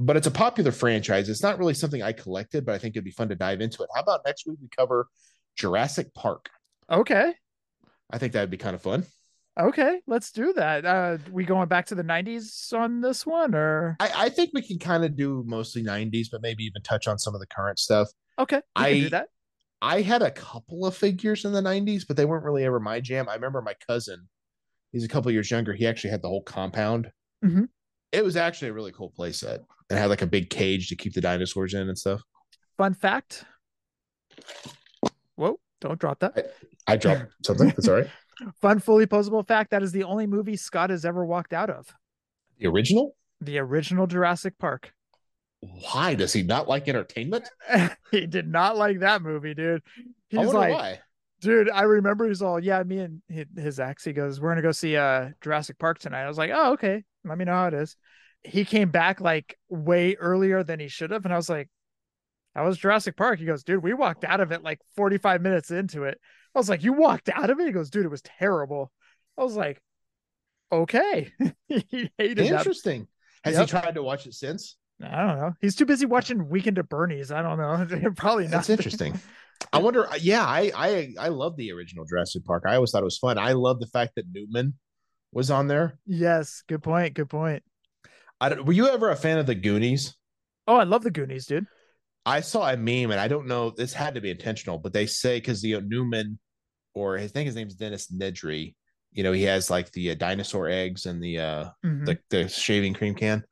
But 0.00 0.16
it's 0.16 0.26
a 0.26 0.32
popular 0.32 0.72
franchise. 0.72 1.28
It's 1.28 1.42
not 1.42 1.58
really 1.58 1.74
something 1.74 2.02
I 2.02 2.12
collected, 2.12 2.64
but 2.64 2.74
I 2.74 2.78
think 2.78 2.96
it'd 2.96 3.04
be 3.04 3.10
fun 3.10 3.28
to 3.28 3.36
dive 3.36 3.60
into 3.60 3.82
it. 3.82 3.90
How 3.94 4.00
about 4.00 4.22
next 4.24 4.46
week 4.46 4.58
we 4.60 4.68
cover 4.74 5.06
Jurassic 5.56 6.14
Park. 6.14 6.48
Okay. 6.90 7.34
I 8.10 8.18
think 8.18 8.32
that'd 8.32 8.50
be 8.50 8.56
kind 8.56 8.74
of 8.74 8.82
fun. 8.82 9.04
Okay, 9.58 10.00
let's 10.06 10.32
do 10.32 10.52
that. 10.54 10.84
Uh 10.86 11.18
we 11.30 11.44
going 11.44 11.68
back 11.68 11.86
to 11.86 11.94
the 11.94 12.02
90s 12.04 12.72
on 12.72 13.00
this 13.00 13.26
one 13.26 13.54
or 13.54 13.96
I, 14.00 14.10
I 14.16 14.28
think 14.28 14.50
we 14.54 14.62
can 14.62 14.78
kind 14.78 15.04
of 15.04 15.16
do 15.16 15.44
mostly 15.46 15.82
90s, 15.82 16.28
but 16.32 16.40
maybe 16.40 16.64
even 16.64 16.82
touch 16.82 17.06
on 17.08 17.18
some 17.18 17.34
of 17.34 17.40
the 17.40 17.46
current 17.46 17.78
stuff. 17.78 18.08
Okay, 18.38 18.60
I- 18.76 18.92
do 18.94 19.08
that. 19.10 19.28
I 19.82 20.02
had 20.02 20.20
a 20.22 20.30
couple 20.30 20.84
of 20.86 20.94
figures 20.94 21.46
in 21.46 21.52
the 21.52 21.62
90s, 21.62 22.04
but 22.06 22.16
they 22.18 22.26
weren't 22.26 22.44
really 22.44 22.64
ever 22.64 22.78
my 22.80 23.00
jam. 23.00 23.28
I 23.30 23.34
remember 23.34 23.62
my 23.62 23.74
cousin, 23.88 24.28
he's 24.92 25.04
a 25.04 25.08
couple 25.08 25.30
years 25.32 25.50
younger. 25.50 25.72
He 25.72 25.86
actually 25.86 26.10
had 26.10 26.20
the 26.20 26.28
whole 26.28 26.42
compound. 26.42 27.10
Mhm. 27.44 27.68
It 28.12 28.22
was 28.22 28.36
actually 28.36 28.68
a 28.68 28.72
really 28.74 28.92
cool 28.92 29.10
playset. 29.18 29.60
It 29.88 29.96
had 29.96 30.10
like 30.10 30.20
a 30.22 30.26
big 30.26 30.50
cage 30.50 30.88
to 30.90 30.96
keep 30.96 31.14
the 31.14 31.20
dinosaurs 31.22 31.72
in 31.74 31.88
and 31.88 31.96
stuff. 31.98 32.22
Fun 32.76 32.92
fact. 32.94 33.44
Whoa, 35.40 35.58
don't 35.80 35.98
drop 35.98 36.18
that. 36.20 36.52
I 36.86 36.96
dropped 36.96 37.24
something. 37.46 37.68
That's 37.68 37.88
all 37.88 37.94
right. 37.94 38.10
Fun, 38.60 38.78
fully 38.78 39.06
posable 39.06 39.46
fact 39.46 39.70
that 39.70 39.82
is 39.82 39.90
the 39.90 40.04
only 40.04 40.26
movie 40.26 40.56
Scott 40.56 40.90
has 40.90 41.06
ever 41.06 41.24
walked 41.24 41.54
out 41.54 41.70
of. 41.70 41.94
The 42.58 42.66
original? 42.66 43.16
The 43.40 43.58
original 43.58 44.06
Jurassic 44.06 44.58
Park. 44.58 44.92
Why 45.60 46.14
does 46.14 46.34
he 46.34 46.42
not 46.42 46.68
like 46.68 46.88
entertainment? 46.88 47.48
he 48.10 48.26
did 48.26 48.48
not 48.48 48.76
like 48.76 49.00
that 49.00 49.22
movie, 49.22 49.54
dude. 49.54 49.82
I 50.36 50.42
He's 50.42 50.52
like, 50.52 50.74
why. 50.74 51.00
dude, 51.40 51.70
I 51.70 51.82
remember 51.82 52.28
he's 52.28 52.42
all, 52.42 52.62
yeah, 52.62 52.82
me 52.82 52.98
and 52.98 53.22
his 53.56 53.80
ex, 53.80 54.04
he 54.04 54.12
goes, 54.12 54.42
we're 54.42 54.50
gonna 54.50 54.60
go 54.60 54.72
see 54.72 54.98
uh 54.98 55.30
Jurassic 55.40 55.78
Park 55.78 56.00
tonight. 56.00 56.24
I 56.24 56.28
was 56.28 56.38
like, 56.38 56.50
oh, 56.52 56.72
okay, 56.72 57.02
let 57.24 57.38
me 57.38 57.46
know 57.46 57.52
how 57.52 57.68
it 57.68 57.74
is. 57.74 57.96
He 58.42 58.66
came 58.66 58.90
back 58.90 59.22
like 59.22 59.56
way 59.70 60.16
earlier 60.16 60.62
than 60.62 60.80
he 60.80 60.88
should 60.88 61.12
have, 61.12 61.24
and 61.24 61.32
I 61.32 61.38
was 61.38 61.48
like, 61.48 61.70
that 62.54 62.62
was 62.62 62.78
Jurassic 62.78 63.16
Park. 63.16 63.38
He 63.38 63.44
goes, 63.46 63.62
dude, 63.64 63.82
we 63.82 63.94
walked 63.94 64.24
out 64.24 64.40
of 64.40 64.52
it 64.52 64.62
like 64.62 64.80
45 64.96 65.40
minutes 65.42 65.70
into 65.70 66.04
it. 66.04 66.18
I 66.54 66.58
was 66.58 66.68
like, 66.68 66.82
you 66.82 66.92
walked 66.92 67.28
out 67.28 67.50
of 67.50 67.60
it? 67.60 67.66
He 67.66 67.72
goes, 67.72 67.90
dude, 67.90 68.04
it 68.04 68.10
was 68.10 68.22
terrible. 68.22 68.90
I 69.38 69.42
was 69.44 69.56
like, 69.56 69.80
okay. 70.72 71.30
he 71.68 72.10
hated 72.18 72.38
that. 72.38 72.58
Interesting. 72.58 73.06
Has 73.44 73.54
Yep. 73.54 73.66
he 73.66 73.70
tried 73.70 73.94
to 73.94 74.02
watch 74.02 74.26
it 74.26 74.34
since? 74.34 74.76
I 75.02 75.26
don't 75.26 75.38
know. 75.38 75.52
He's 75.60 75.76
too 75.76 75.86
busy 75.86 76.04
watching 76.06 76.48
Weekend 76.50 76.78
at 76.78 76.88
Bernie's. 76.88 77.32
I 77.32 77.40
don't 77.42 77.56
know. 77.58 78.10
Probably 78.16 78.44
not. 78.44 78.50
That's 78.52 78.68
interesting. 78.70 79.18
I 79.72 79.78
wonder. 79.78 80.06
Uh, 80.06 80.16
yeah, 80.20 80.44
I 80.44 80.70
I 80.74 81.14
I 81.18 81.28
love 81.28 81.56
the 81.56 81.72
original 81.72 82.04
Jurassic 82.04 82.44
Park. 82.44 82.64
I 82.66 82.74
always 82.74 82.90
thought 82.90 83.02
it 83.02 83.04
was 83.04 83.16
fun. 83.18 83.38
I 83.38 83.52
love 83.52 83.78
the 83.80 83.86
fact 83.86 84.12
that 84.16 84.24
Newman 84.30 84.74
was 85.32 85.50
on 85.50 85.68
there. 85.68 85.98
yes, 86.06 86.62
good 86.68 86.82
point. 86.82 87.14
Good 87.14 87.30
point. 87.30 87.62
I 88.40 88.48
don't, 88.50 88.64
were 88.66 88.72
you 88.72 88.88
ever 88.88 89.10
a 89.10 89.16
fan 89.16 89.38
of 89.38 89.46
the 89.46 89.54
Goonies? 89.54 90.14
Oh, 90.66 90.76
I 90.76 90.84
love 90.84 91.02
the 91.02 91.10
Goonies, 91.10 91.46
dude. 91.46 91.66
I 92.26 92.40
saw 92.40 92.68
a 92.70 92.76
meme, 92.76 93.10
and 93.10 93.20
I 93.20 93.28
don't 93.28 93.46
know. 93.46 93.70
This 93.70 93.92
had 93.92 94.14
to 94.14 94.20
be 94.20 94.30
intentional, 94.30 94.78
but 94.78 94.92
they 94.92 95.06
say 95.06 95.38
because 95.38 95.62
you 95.64 95.80
know 95.80 95.86
Newman, 95.86 96.38
or 96.94 97.16
I 97.18 97.26
think 97.26 97.46
his 97.46 97.54
name's 97.56 97.74
Dennis 97.74 98.10
Nedry. 98.12 98.74
You 99.12 99.22
know, 99.24 99.32
he 99.32 99.42
has 99.44 99.70
like 99.70 99.90
the 99.92 100.10
uh, 100.12 100.14
dinosaur 100.14 100.68
eggs 100.68 101.06
and 101.06 101.22
the 101.22 101.38
uh 101.38 101.70
Mhm. 101.84 102.06
the 102.06 102.18
the 102.30 102.48
shaving 102.48 102.94
cream 102.94 103.14
can. 103.14 103.42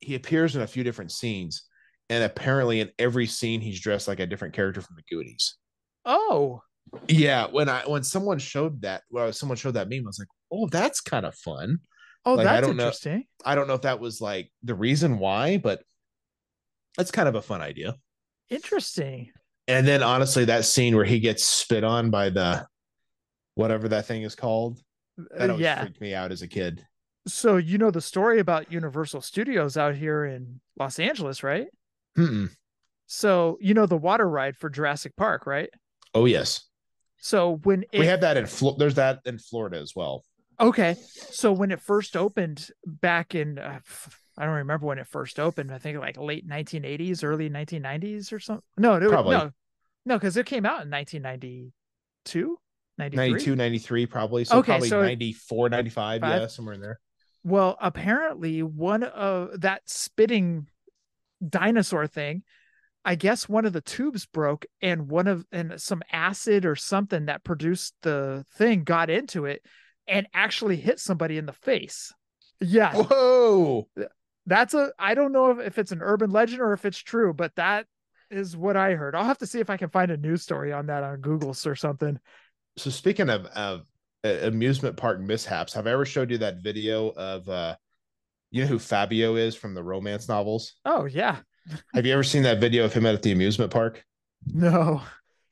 He 0.00 0.14
appears 0.14 0.54
in 0.54 0.62
a 0.62 0.66
few 0.66 0.84
different 0.84 1.12
scenes, 1.12 1.64
and 2.10 2.22
apparently 2.22 2.80
in 2.80 2.90
every 2.98 3.26
scene 3.26 3.60
he's 3.60 3.80
dressed 3.80 4.06
like 4.06 4.20
a 4.20 4.26
different 4.26 4.54
character 4.54 4.80
from 4.82 4.96
the 4.96 5.02
Goonies. 5.10 5.56
Oh, 6.04 6.60
Yeah, 7.08 7.46
when 7.48 7.68
I 7.70 7.82
when 7.86 8.04
someone 8.04 8.38
showed 8.38 8.82
that, 8.82 9.02
well, 9.10 9.32
someone 9.32 9.56
showed 9.56 9.74
that 9.74 9.88
meme, 9.88 10.04
I 10.04 10.06
was 10.08 10.18
like, 10.18 10.28
oh, 10.52 10.68
that's 10.68 11.00
kind 11.00 11.24
of 11.26 11.34
fun. 11.34 11.78
oh, 12.26 12.34
Like, 12.34 12.46
I 12.46 12.52
that's 12.54 12.66
don't 12.66 12.76
know- 12.76 12.84
interesting. 12.84 13.24
I 13.44 13.54
don't 13.54 13.66
know 13.66 13.74
if 13.74 13.82
that 13.82 13.98
was 14.00 14.20
like 14.20 14.52
the 14.62 14.74
reason 14.74 15.18
why, 15.18 15.56
but 15.56 15.82
that's 16.96 17.10
kind 17.10 17.28
of 17.28 17.34
a 17.34 17.42
fun 17.42 17.60
idea. 17.60 17.94
Interesting. 18.50 19.30
And 19.68 19.86
then 19.86 20.02
honestly, 20.02 20.44
that 20.46 20.64
scene 20.64 20.94
where 20.94 21.04
he 21.04 21.18
gets 21.20 21.44
spit 21.44 21.84
on 21.84 22.10
by 22.10 22.30
the 22.30 22.66
whatever 23.54 23.88
that 23.88 24.06
thing 24.06 24.22
is 24.22 24.34
called, 24.34 24.80
that 25.16 25.48
Uh, 25.48 25.52
always 25.52 25.62
yeah. 25.64 25.80
freaked 25.80 26.00
me 26.00 26.14
out 26.14 26.32
as 26.32 26.42
a 26.42 26.48
kid. 26.48 26.84
So 27.26 27.56
you 27.56 27.78
know 27.78 27.90
the 27.90 28.02
story 28.02 28.38
about 28.40 28.70
Universal 28.70 29.22
Studios 29.22 29.76
out 29.76 29.94
here 29.94 30.24
in 30.26 30.60
Los 30.78 30.98
Angeles, 30.98 31.42
right? 31.42 31.68
Mm-mm. 32.18 32.50
So 33.06 33.56
you 33.60 33.72
know 33.74 33.86
the 33.86 33.96
water 33.96 34.28
ride 34.28 34.56
for 34.56 34.68
Jurassic 34.68 35.16
Park, 35.16 35.46
right? 35.46 35.70
Oh 36.14 36.26
yes, 36.26 36.68
So 37.16 37.56
when 37.64 37.84
it 37.92 38.00
we 38.00 38.06
have 38.06 38.20
that 38.20 38.36
in 38.36 38.46
Flo- 38.46 38.76
there's 38.78 38.94
that 38.96 39.20
in 39.24 39.38
Florida 39.38 39.78
as 39.78 39.94
well. 39.96 40.24
Okay. 40.60 40.94
So 41.14 41.52
when 41.52 41.70
it 41.72 41.80
first 41.80 42.16
opened 42.16 42.68
back 42.86 43.34
in, 43.34 43.58
uh, 43.58 43.80
I 44.36 44.44
don't 44.44 44.54
remember 44.54 44.86
when 44.86 44.98
it 44.98 45.06
first 45.06 45.38
opened. 45.38 45.72
I 45.72 45.78
think 45.78 45.98
like 45.98 46.16
late 46.18 46.48
1980s, 46.48 47.22
early 47.24 47.48
1990s 47.50 48.32
or 48.32 48.40
something. 48.40 48.62
No, 48.76 48.98
no, 48.98 49.08
Probably. 49.08 49.36
no, 49.36 49.50
no, 50.06 50.16
because 50.18 50.36
it 50.36 50.46
came 50.46 50.66
out 50.66 50.82
in 50.82 50.90
1992, 50.90 52.58
93. 52.98 53.30
92, 53.30 53.56
93 53.56 54.06
probably. 54.06 54.44
So 54.44 54.58
Okay, 54.58 54.72
probably 54.72 54.88
so 54.88 55.00
it- 55.02 55.06
94, 55.06 55.68
95, 55.68 56.20
Five. 56.20 56.40
yeah, 56.40 56.46
somewhere 56.48 56.74
in 56.74 56.80
there. 56.80 57.00
Well, 57.44 57.76
apparently 57.80 58.62
one 58.62 59.02
of 59.02 59.60
that 59.60 59.82
spitting 59.86 60.66
dinosaur 61.46 62.06
thing, 62.06 62.42
I 63.04 63.16
guess 63.16 63.48
one 63.48 63.66
of 63.66 63.74
the 63.74 63.82
tubes 63.82 64.24
broke 64.24 64.64
and 64.80 65.10
one 65.10 65.26
of 65.28 65.44
and 65.52 65.78
some 65.80 66.02
acid 66.10 66.64
or 66.64 66.74
something 66.74 67.26
that 67.26 67.44
produced 67.44 67.94
the 68.02 68.46
thing 68.54 68.82
got 68.84 69.10
into 69.10 69.44
it 69.44 69.62
and 70.08 70.26
actually 70.32 70.76
hit 70.76 70.98
somebody 71.00 71.36
in 71.36 71.44
the 71.44 71.52
face. 71.52 72.12
Yeah. 72.62 72.94
Whoa. 72.94 73.88
That's 74.46 74.74
a 74.74 74.92
I 74.98 75.14
don't 75.14 75.32
know 75.32 75.50
if, 75.50 75.66
if 75.66 75.78
it's 75.78 75.92
an 75.92 76.02
urban 76.02 76.30
legend 76.30 76.60
or 76.60 76.72
if 76.72 76.84
it's 76.84 76.98
true, 76.98 77.32
but 77.32 77.54
that 77.56 77.86
is 78.30 78.56
what 78.56 78.76
I 78.76 78.92
heard. 78.92 79.14
I'll 79.14 79.24
have 79.24 79.38
to 79.38 79.46
see 79.46 79.60
if 79.60 79.70
I 79.70 79.76
can 79.76 79.90
find 79.90 80.10
a 80.10 80.16
news 80.16 80.42
story 80.42 80.72
on 80.72 80.86
that 80.86 81.02
on 81.02 81.20
Google 81.20 81.54
or 81.64 81.76
something. 81.76 82.18
So 82.76 82.90
speaking 82.90 83.30
of, 83.30 83.46
of 83.46 83.86
uh, 84.24 84.38
amusement 84.42 84.96
park 84.96 85.20
mishaps, 85.20 85.72
have 85.74 85.86
I 85.86 85.92
ever 85.92 86.04
showed 86.04 86.30
you 86.30 86.38
that 86.38 86.62
video 86.62 87.08
of 87.10 87.48
uh 87.48 87.76
you 88.50 88.62
know 88.62 88.68
who 88.68 88.78
Fabio 88.78 89.36
is 89.36 89.56
from 89.56 89.74
the 89.74 89.82
romance 89.82 90.28
novels? 90.28 90.74
Oh 90.84 91.06
yeah. 91.06 91.38
Have 91.94 92.06
you 92.06 92.12
ever 92.12 92.22
seen 92.22 92.42
that 92.42 92.60
video 92.60 92.84
of 92.84 92.92
him 92.92 93.06
at 93.06 93.22
the 93.22 93.32
amusement 93.32 93.72
park? 93.72 94.04
No. 94.46 95.00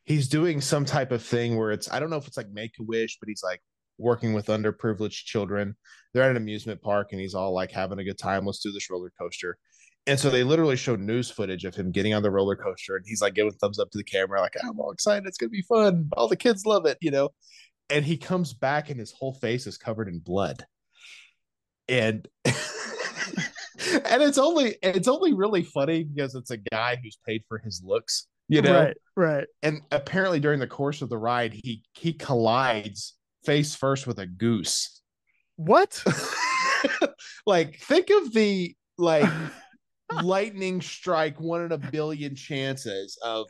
He's 0.04 0.28
doing 0.28 0.60
some 0.60 0.84
type 0.84 1.10
of 1.10 1.22
thing 1.22 1.56
where 1.56 1.72
it's 1.72 1.90
I 1.90 1.98
don't 1.98 2.10
know 2.10 2.16
if 2.16 2.28
it's 2.28 2.36
like 2.36 2.50
make 2.50 2.74
a 2.78 2.82
wish, 2.82 3.18
but 3.18 3.28
he's 3.28 3.42
like 3.42 3.60
working 4.02 4.32
with 4.34 4.46
underprivileged 4.46 5.24
children. 5.24 5.76
They're 6.12 6.24
at 6.24 6.30
an 6.30 6.36
amusement 6.36 6.82
park 6.82 7.08
and 7.12 7.20
he's 7.20 7.34
all 7.34 7.52
like 7.54 7.70
having 7.72 7.98
a 7.98 8.04
good 8.04 8.18
time. 8.18 8.44
Let's 8.44 8.60
do 8.60 8.72
this 8.72 8.90
roller 8.90 9.12
coaster. 9.18 9.56
And 10.06 10.18
so 10.18 10.30
they 10.30 10.42
literally 10.42 10.76
showed 10.76 11.00
news 11.00 11.30
footage 11.30 11.64
of 11.64 11.74
him 11.76 11.92
getting 11.92 12.12
on 12.12 12.22
the 12.22 12.30
roller 12.30 12.56
coaster 12.56 12.96
and 12.96 13.04
he's 13.06 13.22
like 13.22 13.34
giving 13.34 13.52
thumbs 13.52 13.78
up 13.78 13.90
to 13.92 13.98
the 13.98 14.04
camera, 14.04 14.40
like, 14.40 14.56
I'm 14.62 14.78
all 14.80 14.90
excited. 14.90 15.26
It's 15.26 15.38
gonna 15.38 15.50
be 15.50 15.62
fun. 15.62 16.08
All 16.16 16.28
the 16.28 16.36
kids 16.36 16.66
love 16.66 16.86
it, 16.86 16.98
you 17.00 17.10
know. 17.12 17.30
And 17.88 18.04
he 18.04 18.16
comes 18.16 18.52
back 18.52 18.90
and 18.90 18.98
his 18.98 19.12
whole 19.12 19.34
face 19.34 19.66
is 19.66 19.78
covered 19.78 20.08
in 20.08 20.18
blood. 20.18 20.64
And 21.88 22.26
and 22.44 24.22
it's 24.22 24.38
only 24.38 24.76
it's 24.82 25.08
only 25.08 25.32
really 25.32 25.62
funny 25.62 26.04
because 26.04 26.34
it's 26.34 26.50
a 26.50 26.56
guy 26.56 26.98
who's 27.02 27.18
paid 27.26 27.42
for 27.48 27.58
his 27.58 27.82
looks, 27.84 28.26
you 28.48 28.62
know 28.62 28.84
Right, 28.84 28.96
right. 29.16 29.46
and 29.62 29.82
apparently 29.90 30.40
during 30.40 30.60
the 30.60 30.66
course 30.66 31.02
of 31.02 31.08
the 31.08 31.18
ride 31.18 31.52
he 31.52 31.82
he 31.94 32.12
collides 32.12 33.14
face 33.44 33.74
first 33.74 34.06
with 34.06 34.18
a 34.18 34.26
goose 34.26 35.00
What? 35.56 36.02
like 37.46 37.78
think 37.78 38.10
of 38.10 38.32
the 38.32 38.74
like 38.98 39.30
lightning 40.22 40.80
strike 40.80 41.40
one 41.40 41.64
in 41.64 41.72
a 41.72 41.78
billion 41.78 42.34
chances 42.34 43.18
of 43.22 43.46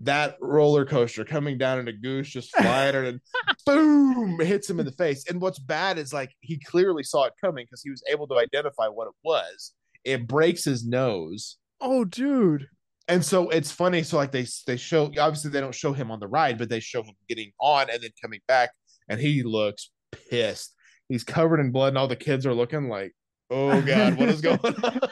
that 0.00 0.36
roller 0.40 0.84
coaster 0.84 1.24
coming 1.24 1.58
down 1.58 1.78
and 1.78 1.88
a 1.88 1.92
goose 1.92 2.28
just 2.28 2.54
flying 2.56 2.94
and 2.94 3.20
boom 3.66 4.38
hits 4.38 4.70
him 4.70 4.78
in 4.78 4.86
the 4.86 4.92
face 4.92 5.24
and 5.28 5.40
what's 5.40 5.58
bad 5.58 5.98
is 5.98 6.12
like 6.12 6.30
he 6.40 6.58
clearly 6.58 7.02
saw 7.02 7.24
it 7.24 7.32
coming 7.40 7.64
because 7.64 7.82
he 7.82 7.90
was 7.90 8.02
able 8.08 8.28
to 8.28 8.36
identify 8.36 8.86
what 8.86 9.08
it 9.08 9.14
was 9.24 9.72
it 10.04 10.28
breaks 10.28 10.64
his 10.64 10.86
nose 10.86 11.56
oh, 11.80 12.04
dude. 12.04 12.66
and 13.06 13.24
so 13.24 13.48
it's 13.50 13.70
funny. 13.70 14.02
So 14.02 14.16
like 14.16 14.32
they 14.32 14.46
they 14.66 14.76
show 14.76 15.06
obviously 15.18 15.50
they 15.50 15.60
don't 15.60 15.74
show 15.74 15.92
him 15.92 16.10
on 16.10 16.20
the 16.20 16.28
ride, 16.28 16.58
but 16.58 16.68
they 16.68 16.80
show 16.80 17.02
him 17.02 17.14
getting 17.28 17.52
on 17.60 17.90
and 17.90 18.02
then 18.02 18.10
coming 18.22 18.40
back, 18.48 18.70
and 19.08 19.20
he 19.20 19.42
looks 19.42 19.90
pissed. 20.30 20.74
He's 21.08 21.24
covered 21.24 21.60
in 21.60 21.70
blood, 21.70 21.88
and 21.88 21.98
all 21.98 22.08
the 22.08 22.16
kids 22.16 22.46
are 22.46 22.54
looking 22.54 22.88
like, 22.88 23.12
"Oh 23.50 23.80
God, 23.80 24.14
what 24.18 24.28
is 24.28 24.40
going 24.40 24.58
on?" 24.60 25.00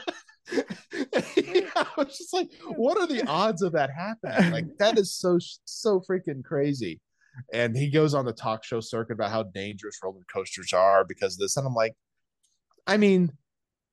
I 0.52 1.86
was 1.96 2.16
just 2.16 2.32
like, 2.32 2.48
"What 2.76 2.98
are 2.98 3.06
the 3.06 3.26
odds 3.26 3.62
of 3.62 3.72
that 3.72 3.90
happening?" 3.90 4.52
Like 4.52 4.66
that 4.78 4.98
is 4.98 5.14
so 5.14 5.38
so 5.64 6.00
freaking 6.00 6.44
crazy. 6.44 7.00
And 7.52 7.76
he 7.76 7.90
goes 7.90 8.14
on 8.14 8.24
the 8.24 8.32
talk 8.32 8.64
show 8.64 8.80
circuit 8.80 9.14
about 9.14 9.30
how 9.30 9.42
dangerous 9.42 9.98
roller 10.02 10.22
coasters 10.32 10.72
are 10.72 11.04
because 11.04 11.34
of 11.34 11.40
this, 11.40 11.56
and 11.56 11.66
I'm 11.66 11.74
like, 11.74 11.92
I 12.86 12.96
mean, 12.96 13.32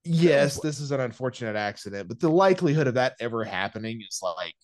yes, 0.04 0.60
this 0.60 0.80
is 0.80 0.92
an 0.92 1.00
unfortunate 1.00 1.56
accident, 1.56 2.08
but 2.08 2.20
the 2.20 2.30
likelihood 2.30 2.88
of 2.88 2.94
that 2.94 3.16
ever 3.20 3.44
happening 3.44 4.02
is 4.08 4.20
like 4.22 4.56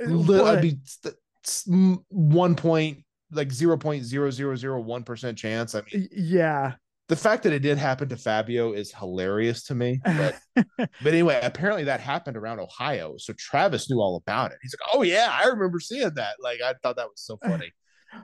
li- 0.00 0.40
I'd 0.40 0.62
be 0.62 0.78
st- 0.84 1.14
s- 1.44 1.68
m- 1.70 2.04
one 2.08 2.56
point 2.56 3.03
like 3.34 3.52
zero 3.52 3.76
point 3.76 4.04
zero 4.04 4.30
zero 4.30 4.56
zero 4.56 4.80
one 4.80 5.02
percent 5.02 5.38
chance. 5.38 5.74
I 5.74 5.82
mean, 5.92 6.08
yeah. 6.12 6.74
the 7.08 7.16
fact 7.16 7.42
that 7.44 7.52
it 7.52 7.60
did 7.60 7.78
happen 7.78 8.08
to 8.08 8.16
Fabio 8.16 8.72
is 8.72 8.92
hilarious 8.92 9.64
to 9.64 9.74
me. 9.74 10.00
But 10.04 10.38
but 10.76 10.88
anyway, 11.06 11.40
apparently 11.42 11.84
that 11.84 12.00
happened 12.00 12.36
around 12.36 12.60
Ohio. 12.60 13.16
So 13.18 13.32
Travis 13.34 13.90
knew 13.90 14.00
all 14.00 14.16
about 14.16 14.52
it. 14.52 14.58
He's 14.62 14.74
like, 14.74 14.88
Oh 14.94 15.02
yeah, 15.02 15.28
I 15.30 15.46
remember 15.48 15.80
seeing 15.80 16.14
that. 16.14 16.36
Like 16.40 16.60
I 16.62 16.74
thought 16.82 16.96
that 16.96 17.08
was 17.08 17.20
so 17.20 17.36
funny. 17.44 17.72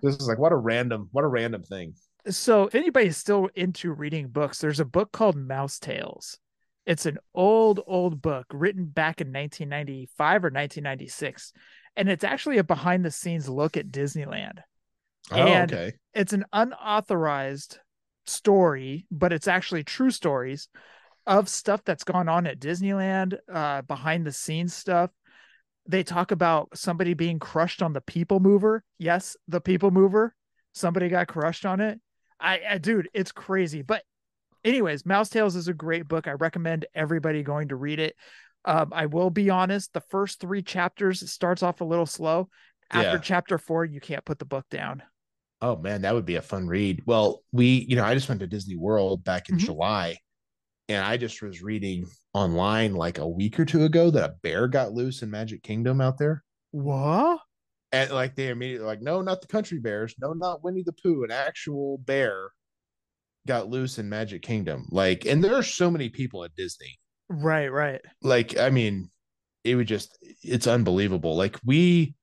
this 0.03 0.17
is 0.17 0.29
like 0.29 0.39
what 0.39 0.53
a 0.53 0.57
random, 0.57 1.09
what 1.13 1.25
a 1.25 1.29
random 1.29 1.63
thing. 1.63 1.95
So 2.29 2.65
if 2.67 2.75
anybody's 2.75 3.17
still 3.17 3.49
into 3.55 3.93
reading 3.93 4.29
books, 4.29 4.59
there's 4.59 4.81
a 4.81 4.85
book 4.85 5.11
called 5.13 5.37
Mouse 5.37 5.79
Tales. 5.79 6.39
It's 6.87 7.07
an 7.07 7.19
old, 7.35 7.81
old 7.87 8.21
book 8.21 8.47
written 8.53 8.87
back 8.87 9.21
in 9.21 9.29
1995 9.29 10.45
or 10.45 10.51
1996. 10.51 11.53
And 11.97 12.09
it's 12.09 12.25
actually 12.25 12.59
a 12.59 12.65
behind 12.65 13.05
the 13.05 13.11
scenes 13.11 13.49
look 13.49 13.77
at 13.77 13.91
Disneyland. 13.91 14.59
Oh, 15.31 15.37
And- 15.37 15.73
okay. 15.73 15.93
It's 16.15 16.33
an 16.33 16.45
unauthorized 16.53 17.79
story, 18.27 19.07
but 19.11 19.33
it's 19.33 19.49
actually 19.49 19.85
true 19.85 20.11
stories 20.11 20.69
of 21.27 21.49
stuff 21.49 21.83
that's 21.85 22.05
gone 22.05 22.29
on 22.29 22.47
at 22.47 22.59
Disneyland, 22.59 23.39
uh, 23.53 23.83
behind 23.83 24.27
the 24.27 24.33
scenes 24.33 24.75
stuff. 24.75 25.11
They 25.87 26.03
talk 26.03 26.31
about 26.31 26.69
somebody 26.77 27.15
being 27.15 27.39
crushed 27.39 27.83
on 27.83 27.93
the 27.93 28.01
people 28.01 28.41
mover. 28.41 28.85
Yes, 28.99 29.37
the 29.49 29.61
people 29.61 29.91
mover. 29.91 30.35
Somebody 30.73 31.09
got 31.09 31.29
crushed 31.29 31.65
on 31.67 31.81
it. 31.81 32.01
I, 32.39 32.61
I 32.69 32.79
dude, 32.79 33.09
it's 33.13 33.33
crazy. 33.33 33.83
But 33.83 34.03
anyways, 34.65 35.05
Mouse 35.07 35.29
Tales 35.29 35.57
is 35.57 35.69
a 35.69 35.75
great 35.75 36.09
book. 36.09 36.27
I 36.27 36.33
recommend 36.33 36.87
everybody 36.95 37.43
going 37.43 37.69
to 37.69 37.77
read 37.77 37.99
it. 37.99 38.17
Um, 38.65 38.93
I 38.93 39.07
will 39.07 39.31
be 39.31 39.49
honest, 39.51 39.93
the 39.93 40.01
first 40.03 40.41
three 40.41 40.63
chapters 40.63 41.29
starts 41.31 41.63
off 41.63 41.81
a 41.81 41.85
little 41.85 42.07
slow. 42.07 42.49
After 42.91 43.13
Yeah. 43.13 43.19
chapter 43.19 43.59
four, 43.59 43.85
you 43.85 44.01
can't 44.01 44.25
put 44.25 44.39
the 44.39 44.45
book 44.45 44.67
down. 44.71 45.03
Oh 45.63 45.77
man, 45.77 46.03
that 46.03 46.15
would 46.15 46.25
be 46.27 46.37
a 46.37 46.43
fun 46.43 46.67
read. 46.69 47.03
Well, 47.07 47.43
we, 47.53 47.87
you 47.89 47.97
know, 47.97 48.05
I 48.05 48.15
just 48.15 48.29
went 48.29 48.41
to 48.41 48.47
Disney 48.47 48.77
World 48.77 49.25
back 49.25 49.49
in 49.49 49.57
Mhm. 49.57 49.61
July, 49.61 50.19
and 50.89 51.05
I 51.05 51.17
just 51.17 51.43
was 51.43 51.63
reading 51.63 52.07
online 52.35 52.95
like 52.95 53.19
a 53.19 53.29
week 53.29 53.59
or 53.61 53.65
two 53.65 53.85
ago 53.85 54.11
that 54.11 54.31
a 54.31 54.35
bear 54.43 54.69
got 54.69 54.93
loose 54.93 55.23
in 55.23 55.31
Magic 55.31 55.63
Kingdom 55.63 56.01
out 56.01 56.19
there. 56.19 56.45
What? 56.73 57.41
And 57.93 58.11
like 58.13 58.37
they 58.37 58.49
immediately 58.49 58.87
like, 58.87 59.03
no, 59.03 59.21
not 59.23 59.41
the 59.41 59.49
country 59.49 59.79
bears, 59.81 60.15
no, 60.21 60.33
not 60.33 60.63
Winnie 60.65 60.83
the 60.85 60.93
Pooh, 60.93 61.25
an 61.25 61.31
actual 61.33 61.99
bear 61.99 62.51
got 63.47 63.69
loose 63.69 63.99
in 63.99 64.09
Magic 64.09 64.43
Kingdom. 64.43 64.87
Like, 64.91 65.25
and 65.27 65.43
there 65.43 65.55
are 65.55 65.63
so 65.63 65.91
many 65.91 66.09
people 66.09 66.45
at 66.45 66.55
Disney. 66.57 66.99
Right, 67.29 67.69
right. 67.69 68.01
Like, 68.23 68.57
I 68.59 68.71
mean, 68.71 69.11
it 69.65 69.77
would 69.77 69.89
just 69.89 70.19
it's 70.43 70.67
unbelievable. 70.67 71.37
Like 71.37 71.59
we 71.65 72.15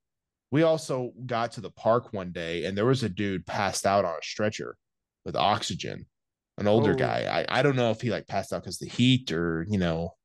we 0.57 0.63
also 0.63 1.11
got 1.27 1.51
to 1.51 1.61
the 1.61 1.69
park 1.69 2.11
one 2.13 2.31
day 2.31 2.65
and 2.65 2.75
there 2.75 2.87
was 2.87 3.03
a 3.03 3.09
dude 3.09 3.45
passed 3.45 3.85
out 3.85 4.05
on 4.05 4.15
a 4.15 4.23
stretcher 4.23 4.75
with 5.23 5.35
oxygen, 5.35 6.07
an 6.57 6.67
older 6.67 6.93
Oh. 6.93 6.95
guy. 6.95 7.45
I, 7.47 7.59
I 7.59 7.61
don't 7.61 7.75
know 7.75 7.91
if 7.91 8.01
he 8.01 8.09
like 8.09 8.25
passed 8.25 8.51
out 8.51 8.63
because 8.63 8.79
the 8.79 8.89
heat 8.89 9.31
or 9.31 9.67
you 9.69 9.77
know, 9.77 10.15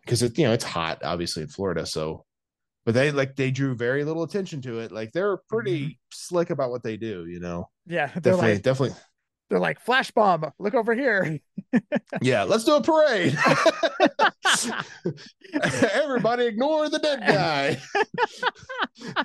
because 0.00 0.22
it 0.22 0.38
you 0.38 0.46
know 0.46 0.54
it's 0.54 0.64
hot 0.64 1.02
obviously 1.04 1.42
in 1.42 1.48
Florida. 1.48 1.84
So 1.84 2.24
but 2.86 2.94
they 2.94 3.10
like 3.10 3.36
they 3.36 3.50
drew 3.50 3.74
very 3.74 4.02
little 4.02 4.22
attention 4.22 4.62
to 4.62 4.78
it. 4.78 4.92
Like 4.92 5.12
they're 5.12 5.36
pretty 5.50 5.80
mm-hmm. 5.82 5.92
slick 6.10 6.48
about 6.48 6.70
what 6.70 6.82
they 6.82 6.96
do, 6.96 7.26
you 7.26 7.38
know. 7.38 7.68
Yeah, 7.84 8.06
Definitely, 8.14 8.54
like 8.54 8.62
definitely. 8.62 8.96
They're 9.48 9.60
like 9.60 9.80
flash 9.80 10.10
bomb. 10.10 10.50
Look 10.58 10.74
over 10.74 10.94
here. 10.94 11.40
Yeah, 12.22 12.44
let's 12.44 12.64
do 12.64 12.76
a 12.76 12.82
parade. 12.82 13.36
Everybody 15.92 16.46
ignore 16.46 16.88
the 16.88 16.98
dead 16.98 17.20
guy. 17.26 17.80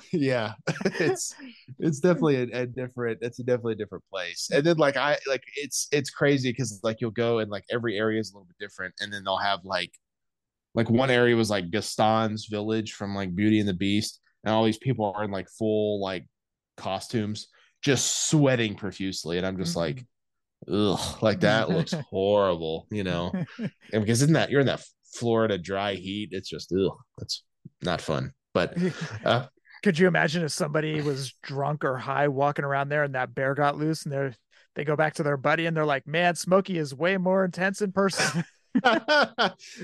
yeah, 0.12 0.54
it's 0.84 1.34
it's 1.78 2.00
definitely 2.00 2.36
a, 2.36 2.62
a 2.62 2.66
different. 2.66 3.18
It's 3.22 3.38
a 3.38 3.44
definitely 3.44 3.74
a 3.74 3.76
different 3.76 4.04
place. 4.10 4.50
And 4.52 4.64
then 4.64 4.76
like 4.76 4.96
I 4.96 5.18
like 5.26 5.42
it's 5.56 5.88
it's 5.92 6.10
crazy 6.10 6.50
because 6.50 6.80
like 6.82 7.00
you'll 7.00 7.12
go 7.12 7.38
and 7.38 7.50
like 7.50 7.64
every 7.70 7.96
area 7.96 8.20
is 8.20 8.32
a 8.32 8.34
little 8.34 8.46
bit 8.46 8.58
different, 8.58 8.94
and 9.00 9.12
then 9.12 9.24
they'll 9.24 9.36
have 9.38 9.60
like 9.64 9.92
like 10.74 10.90
one 10.90 11.10
area 11.10 11.36
was 11.36 11.50
like 11.50 11.70
Gaston's 11.70 12.46
village 12.46 12.92
from 12.92 13.14
like 13.14 13.34
Beauty 13.34 13.60
and 13.60 13.68
the 13.68 13.74
Beast, 13.74 14.20
and 14.44 14.54
all 14.54 14.64
these 14.64 14.78
people 14.78 15.12
are 15.16 15.24
in 15.24 15.30
like 15.30 15.48
full 15.48 16.00
like 16.02 16.26
costumes, 16.76 17.48
just 17.80 18.28
sweating 18.28 18.74
profusely, 18.74 19.38
and 19.38 19.46
I'm 19.46 19.56
just 19.56 19.70
mm-hmm. 19.70 19.80
like. 19.80 20.06
Ugh, 20.70 21.22
like 21.22 21.40
that 21.40 21.68
looks 21.70 21.92
horrible, 22.10 22.86
you 22.90 23.04
know. 23.04 23.32
And 23.92 24.02
because 24.02 24.22
in 24.22 24.32
that 24.34 24.50
you're 24.50 24.60
in 24.60 24.66
that 24.66 24.82
Florida 25.14 25.58
dry 25.58 25.94
heat, 25.94 26.30
it's 26.32 26.48
just 26.48 26.72
ugh, 26.72 26.96
that's 27.18 27.42
not 27.82 28.00
fun. 28.00 28.32
But 28.54 28.76
uh, 29.24 29.46
Could 29.82 29.98
you 29.98 30.06
imagine 30.06 30.44
if 30.44 30.52
somebody 30.52 31.00
was 31.00 31.34
drunk 31.42 31.84
or 31.84 31.96
high 31.98 32.28
walking 32.28 32.64
around 32.64 32.88
there 32.88 33.04
and 33.04 33.14
that 33.14 33.34
bear 33.34 33.54
got 33.54 33.76
loose 33.76 34.04
and 34.04 34.12
they're 34.12 34.34
they 34.74 34.84
go 34.84 34.96
back 34.96 35.14
to 35.14 35.22
their 35.22 35.36
buddy 35.36 35.66
and 35.66 35.76
they're 35.76 35.84
like, 35.84 36.06
"Man, 36.06 36.34
Smokey 36.34 36.78
is 36.78 36.94
way 36.94 37.18
more 37.18 37.44
intense 37.44 37.82
in 37.82 37.92
person." 37.92 38.44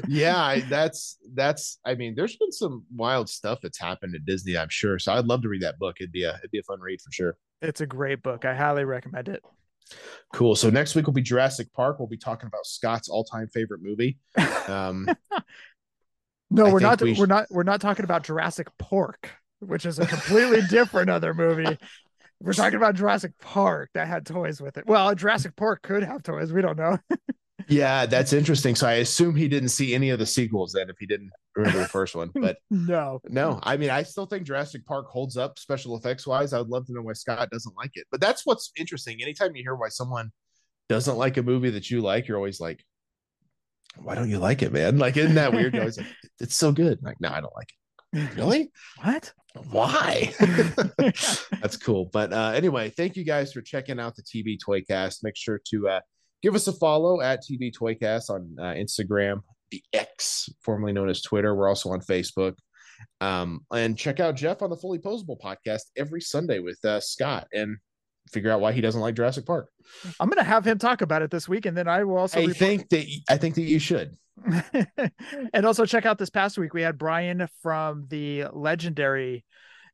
yeah, 0.09 0.37
I, 0.39 0.65
that's 0.71 1.19
that's. 1.35 1.79
I 1.85 1.95
mean, 1.95 2.15
there's 2.15 2.37
been 2.37 2.53
some 2.53 2.85
wild 2.95 3.29
stuff 3.29 3.59
that's 3.63 3.79
happened 3.79 4.15
at 4.15 4.25
Disney, 4.25 4.57
I'm 4.57 4.71
sure. 4.71 4.99
So 4.99 5.13
I'd 5.13 5.27
love 5.27 5.43
to 5.43 5.49
read 5.49 5.61
that 5.63 5.79
book. 5.79 5.97
It'd 6.01 6.13
be 6.13 6.25
a 6.25 6.37
it'd 6.37 6.51
be 6.51 6.59
a 6.59 6.63
fun 6.63 6.81
read 6.81 7.01
for 7.03 7.13
sure. 7.13 7.37
it's 7.61 7.83
a 7.83 7.87
great 7.87 8.23
book. 8.23 8.47
I 8.47 8.55
highly 8.55 8.85
recommend 8.85 9.29
it. 9.29 9.43
Cool. 10.33 10.55
So 10.57 10.71
next 10.71 10.95
week 10.95 11.07
will 11.07 11.13
be 11.13 11.23
Jurassic 11.23 11.73
Park. 11.73 11.99
We'll 11.99 12.09
be 12.09 12.17
talking 12.17 12.47
about 12.47 12.67
Scott's 12.67 13.09
all-time 13.09 13.49
favorite 13.49 13.81
movie. 13.83 14.19
Um, 14.67 15.09
No, 16.51 16.65
I 16.67 16.73
we're 16.73 16.81
not. 16.81 17.03
we 17.03 17.11
We're 17.11 17.15
should- 17.17 17.29
not. 17.29 17.47
We're 17.51 17.63
not 17.63 17.81
talking 17.81 18.05
about 18.05 18.25
Jurassic 18.25 18.69
Pork, 18.79 19.31
which 19.61 19.85
is 19.85 19.99
a 19.99 20.07
completely 20.07 20.63
different 20.71 21.11
other 21.11 21.35
movie. 21.35 21.79
We're 22.41 22.55
talking 22.55 22.77
about 22.79 22.95
Jurassic 22.95 23.33
Park 23.39 23.91
that 23.93 24.09
had 24.09 24.25
toys 24.25 24.59
with 24.61 24.79
it. 24.79 24.87
Well, 24.87 25.15
Jurassic 25.15 25.57
Park 25.57 25.83
could 25.83 26.05
have 26.05 26.23
toys. 26.23 26.51
We 26.53 26.63
don't 26.63 26.79
know. 26.79 26.99
yeah, 27.69 28.07
that's 28.07 28.33
interesting. 28.33 28.75
So 28.75 28.87
I 28.87 28.95
assume 28.95 29.37
he 29.37 29.49
didn't 29.49 29.69
see 29.69 29.95
any 29.95 30.11
of 30.11 30.19
the 30.19 30.27
sequels 30.27 30.73
then, 30.73 30.89
if 30.89 30.97
he 30.99 31.07
didn't 31.07 31.31
remember 31.55 31.81
the 31.81 31.89
first 31.89 32.17
one. 32.17 32.31
But 32.35 32.59
No. 32.71 33.21
No, 33.29 33.61
I 33.63 33.77
mean, 33.77 33.91
I 33.91 34.03
still 34.03 34.27
think 34.27 34.45
Jurassic 34.45 34.87
Park 34.87 35.09
holds 35.09 35.37
up 35.37 35.59
special 35.59 35.97
effects 35.97 36.27
wise. 36.27 36.53
I 36.53 36.59
would 36.59 36.69
love 36.69 36.87
to 36.87 36.93
know 36.93 37.03
why 37.03 37.13
Scott 37.13 37.51
doesn't 37.51 37.77
like 37.77 37.93
it. 37.95 38.07
But 38.11 38.21
that's 38.21 38.47
what's 38.47 38.73
interesting. 38.79 39.19
Anytime 39.23 39.55
you 39.55 39.63
hear 39.63 39.75
why 39.75 39.89
someone 39.89 40.31
doesn't 40.89 41.17
like 41.19 41.37
a 41.37 41.43
movie 41.43 41.71
that 41.71 41.91
you 41.91 42.01
like, 42.01 42.27
you're 42.27 42.39
always 42.39 42.61
like, 42.61 42.83
why 43.97 44.15
don't 44.15 44.31
you 44.31 44.39
like 44.39 44.63
it, 44.63 44.73
man? 44.73 44.99
Like, 44.99 45.17
isn't 45.17 45.35
that 45.35 45.53
weird? 45.53 45.77
Always 45.77 45.99
like, 45.99 46.07
it's 46.41 46.55
so 46.55 46.73
good. 46.73 47.01
Like, 47.03 47.21
no, 47.21 47.31
I 47.31 47.41
don't 47.41 47.55
like 47.55 47.69
it. 47.69 47.75
Really? 48.37 48.71
What? 49.03 49.33
Why? 49.71 50.33
That's 51.61 51.77
cool. 51.77 52.07
But 52.07 52.33
uh, 52.33 52.53
anyway, 52.55 52.89
thank 52.89 53.17
you 53.17 53.25
guys 53.25 53.53
for 53.53 53.61
checking 53.61 54.01
out 54.01 54.17
the 54.17 54.23
TB 54.23 54.59
Toycast. 54.67 55.19
Make 55.23 55.37
sure 55.37 55.61
to 55.71 55.89
uh, 55.89 56.01
give 56.43 56.55
us 56.55 56.67
a 56.69 56.73
follow 56.73 57.21
at 57.21 57.43
TB 57.45 57.77
Toycast 57.77 58.31
on 58.31 58.57
uh, 58.59 58.75
Instagram, 58.75 59.43
the 59.71 59.83
X, 59.93 60.49
formerly 60.61 60.93
known 60.93 61.09
as 61.09 61.23
Twitter. 61.23 61.55
We're 61.55 61.69
also 61.69 61.91
on 61.91 62.01
Facebook. 62.01 62.57
Um, 63.21 63.61
and 63.73 63.97
check 63.97 64.21
out 64.21 64.37
Jef 64.37 64.63
on 64.63 64.71
the 64.71 64.77
Fully 64.77 64.99
Poseable 64.99 65.41
podcast 65.41 65.83
every 65.97 66.21
Sunday 66.21 66.59
with 66.59 66.85
uh, 66.85 67.01
Scott 67.01 67.47
and 67.53 67.77
figure 68.33 68.51
out 68.51 68.61
why 68.61 68.73
he 68.73 68.81
doesn't 68.81 69.01
like 69.01 69.15
Jurassic 69.15 69.47
Park. 69.47 69.69
I'm 70.21 70.29
gonna 70.29 70.45
have 70.45 70.67
him 70.67 70.79
talk 70.79 71.01
about 71.01 71.23
it 71.23 71.31
this 71.31 71.49
week, 71.49 71.67
and 71.67 71.77
then 71.77 71.89
I 71.89 72.05
will 72.05 72.19
also 72.19 72.39
I 72.39 72.43
report- 72.43 72.57
think 72.57 72.89
that 72.91 73.07
I 73.29 73.37
think 73.37 73.55
that 73.55 73.63
you 73.63 73.79
should. 73.79 74.17
and 75.53 75.67
also 75.67 75.85
check 75.85 76.07
out 76.07 76.19
this 76.19 76.31
past 76.31 76.59
week 76.59 76.73
we 76.73 76.83
had 76.83 76.97
Brian 76.97 77.49
from 77.61 78.07
the 78.09 78.45
legendary 78.53 79.45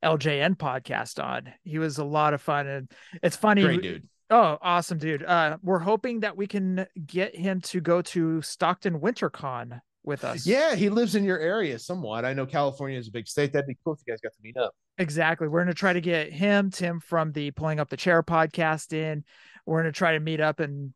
LJN 0.03 0.55
podcast 0.55 1.23
on. 1.23 1.51
He 1.63 1.79
was 1.79 1.97
a 1.97 2.03
lot 2.05 2.33
of 2.33 2.41
fun, 2.41 2.67
and 2.67 2.91
it's 3.23 3.35
funny. 3.35 3.63
Great 3.63 3.81
dude. 3.81 4.07
Oh, 4.29 4.57
awesome, 4.61 4.97
dude. 4.97 5.23
Uh, 5.23 5.57
we're 5.61 5.79
hoping 5.79 6.21
that 6.21 6.35
we 6.35 6.47
can 6.47 6.87
get 7.05 7.35
him 7.35 7.61
to 7.61 7.79
go 7.79 8.01
to 8.01 8.41
Stockton 8.41 8.99
WinterCon 8.99 9.79
with 10.03 10.23
us. 10.23 10.45
Yeah, 10.47 10.75
he 10.75 10.89
lives 10.89 11.15
in 11.15 11.23
your 11.23 11.39
area 11.39 11.77
somewhat. 11.77 12.25
I 12.25 12.33
know 12.33 12.45
California 12.45 12.97
is 12.97 13.07
a 13.07 13.11
big 13.11 13.27
state. 13.27 13.53
That'd 13.53 13.67
be 13.67 13.77
cool 13.83 13.93
if 13.93 13.99
you 14.05 14.11
guys 14.11 14.21
got 14.21 14.33
to 14.33 14.41
meet 14.41 14.57
up. 14.57 14.73
Exactly. 14.97 15.47
We're 15.47 15.59
going 15.59 15.73
to 15.73 15.79
try 15.79 15.93
to 15.93 16.01
get 16.01 16.31
him, 16.31 16.71
Tim 16.71 16.99
from 16.99 17.31
the 17.33 17.51
Pulling 17.51 17.79
Up 17.79 17.89
the 17.89 17.97
Chair 17.97 18.23
podcast 18.23 18.93
in. 18.93 19.23
We're 19.65 19.81
going 19.81 19.91
to 19.91 19.97
try 19.97 20.13
to 20.13 20.19
meet 20.19 20.39
up 20.39 20.59
and 20.59 20.93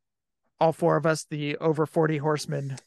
all 0.60 0.74
four 0.74 0.98
of 0.98 1.06
us, 1.06 1.26
the 1.30 1.58
over 1.58 1.86
40 1.86 2.18
horsemen 2.18 2.78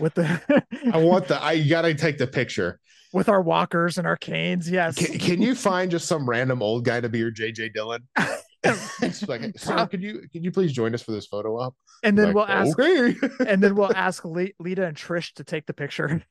with 0.00 0.14
the 0.14 0.40
I 0.92 0.98
want 0.98 1.28
the 1.28 1.40
I 1.42 1.62
gotta 1.66 1.94
take 1.94 2.18
the 2.18 2.26
picture. 2.26 2.80
with 3.12 3.28
our 3.28 3.40
walkers 3.40 3.98
and 3.98 4.06
our 4.06 4.16
canes. 4.16 4.68
Yes. 4.68 4.96
Can, 4.96 5.18
can 5.18 5.42
you 5.42 5.54
find 5.54 5.90
just 5.90 6.06
some 6.06 6.28
random 6.28 6.62
old 6.62 6.84
guy 6.84 7.00
to 7.00 7.08
be 7.08 7.18
your 7.18 7.30
JJ 7.30 7.72
Dillon? 7.74 8.02
It's 8.64 9.26
like, 9.28 9.52
sir, 9.58 9.86
could 9.86 10.02
you 10.02 10.22
can 10.32 10.42
you 10.42 10.50
please 10.50 10.72
join 10.72 10.94
us 10.94 11.02
for 11.02 11.12
this 11.12 11.26
photo 11.26 11.58
op? 11.60 11.74
and 12.02 12.16
then 12.18 12.26
Like, 12.26 12.34
we'll 12.34 12.46
ask 12.46 12.78
Okay. 12.78 13.16
and 13.46 13.62
then 13.62 13.74
we'll 13.74 13.94
ask 13.94 14.24
Le- 14.24 14.48
Lita 14.58 14.84
and 14.86 14.96
Trish 14.96 15.32
to 15.34 15.44
take 15.44 15.66
the 15.66 15.74
picture. 15.74 16.22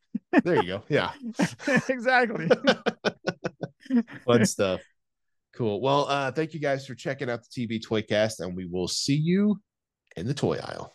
there 0.43 0.55
you 0.55 0.67
go. 0.67 0.83
Yeah. 0.89 1.11
exactly. 1.89 2.49
Fun 4.25 4.45
stuff. 4.45 4.81
Cool. 5.55 5.81
Well, 5.81 6.07
uh, 6.09 6.31
thank 6.31 6.53
you 6.53 6.59
guys 6.59 6.87
for 6.87 6.95
checking 6.95 7.29
out 7.29 7.41
the 7.43 7.67
TB 7.67 7.85
Toycast, 7.87 8.39
and 8.39 8.55
we 8.55 8.65
will 8.65 8.87
see 8.87 9.15
you 9.15 9.61
in 10.17 10.25
the 10.27 10.33
toy 10.33 10.57
aisle. 10.57 10.91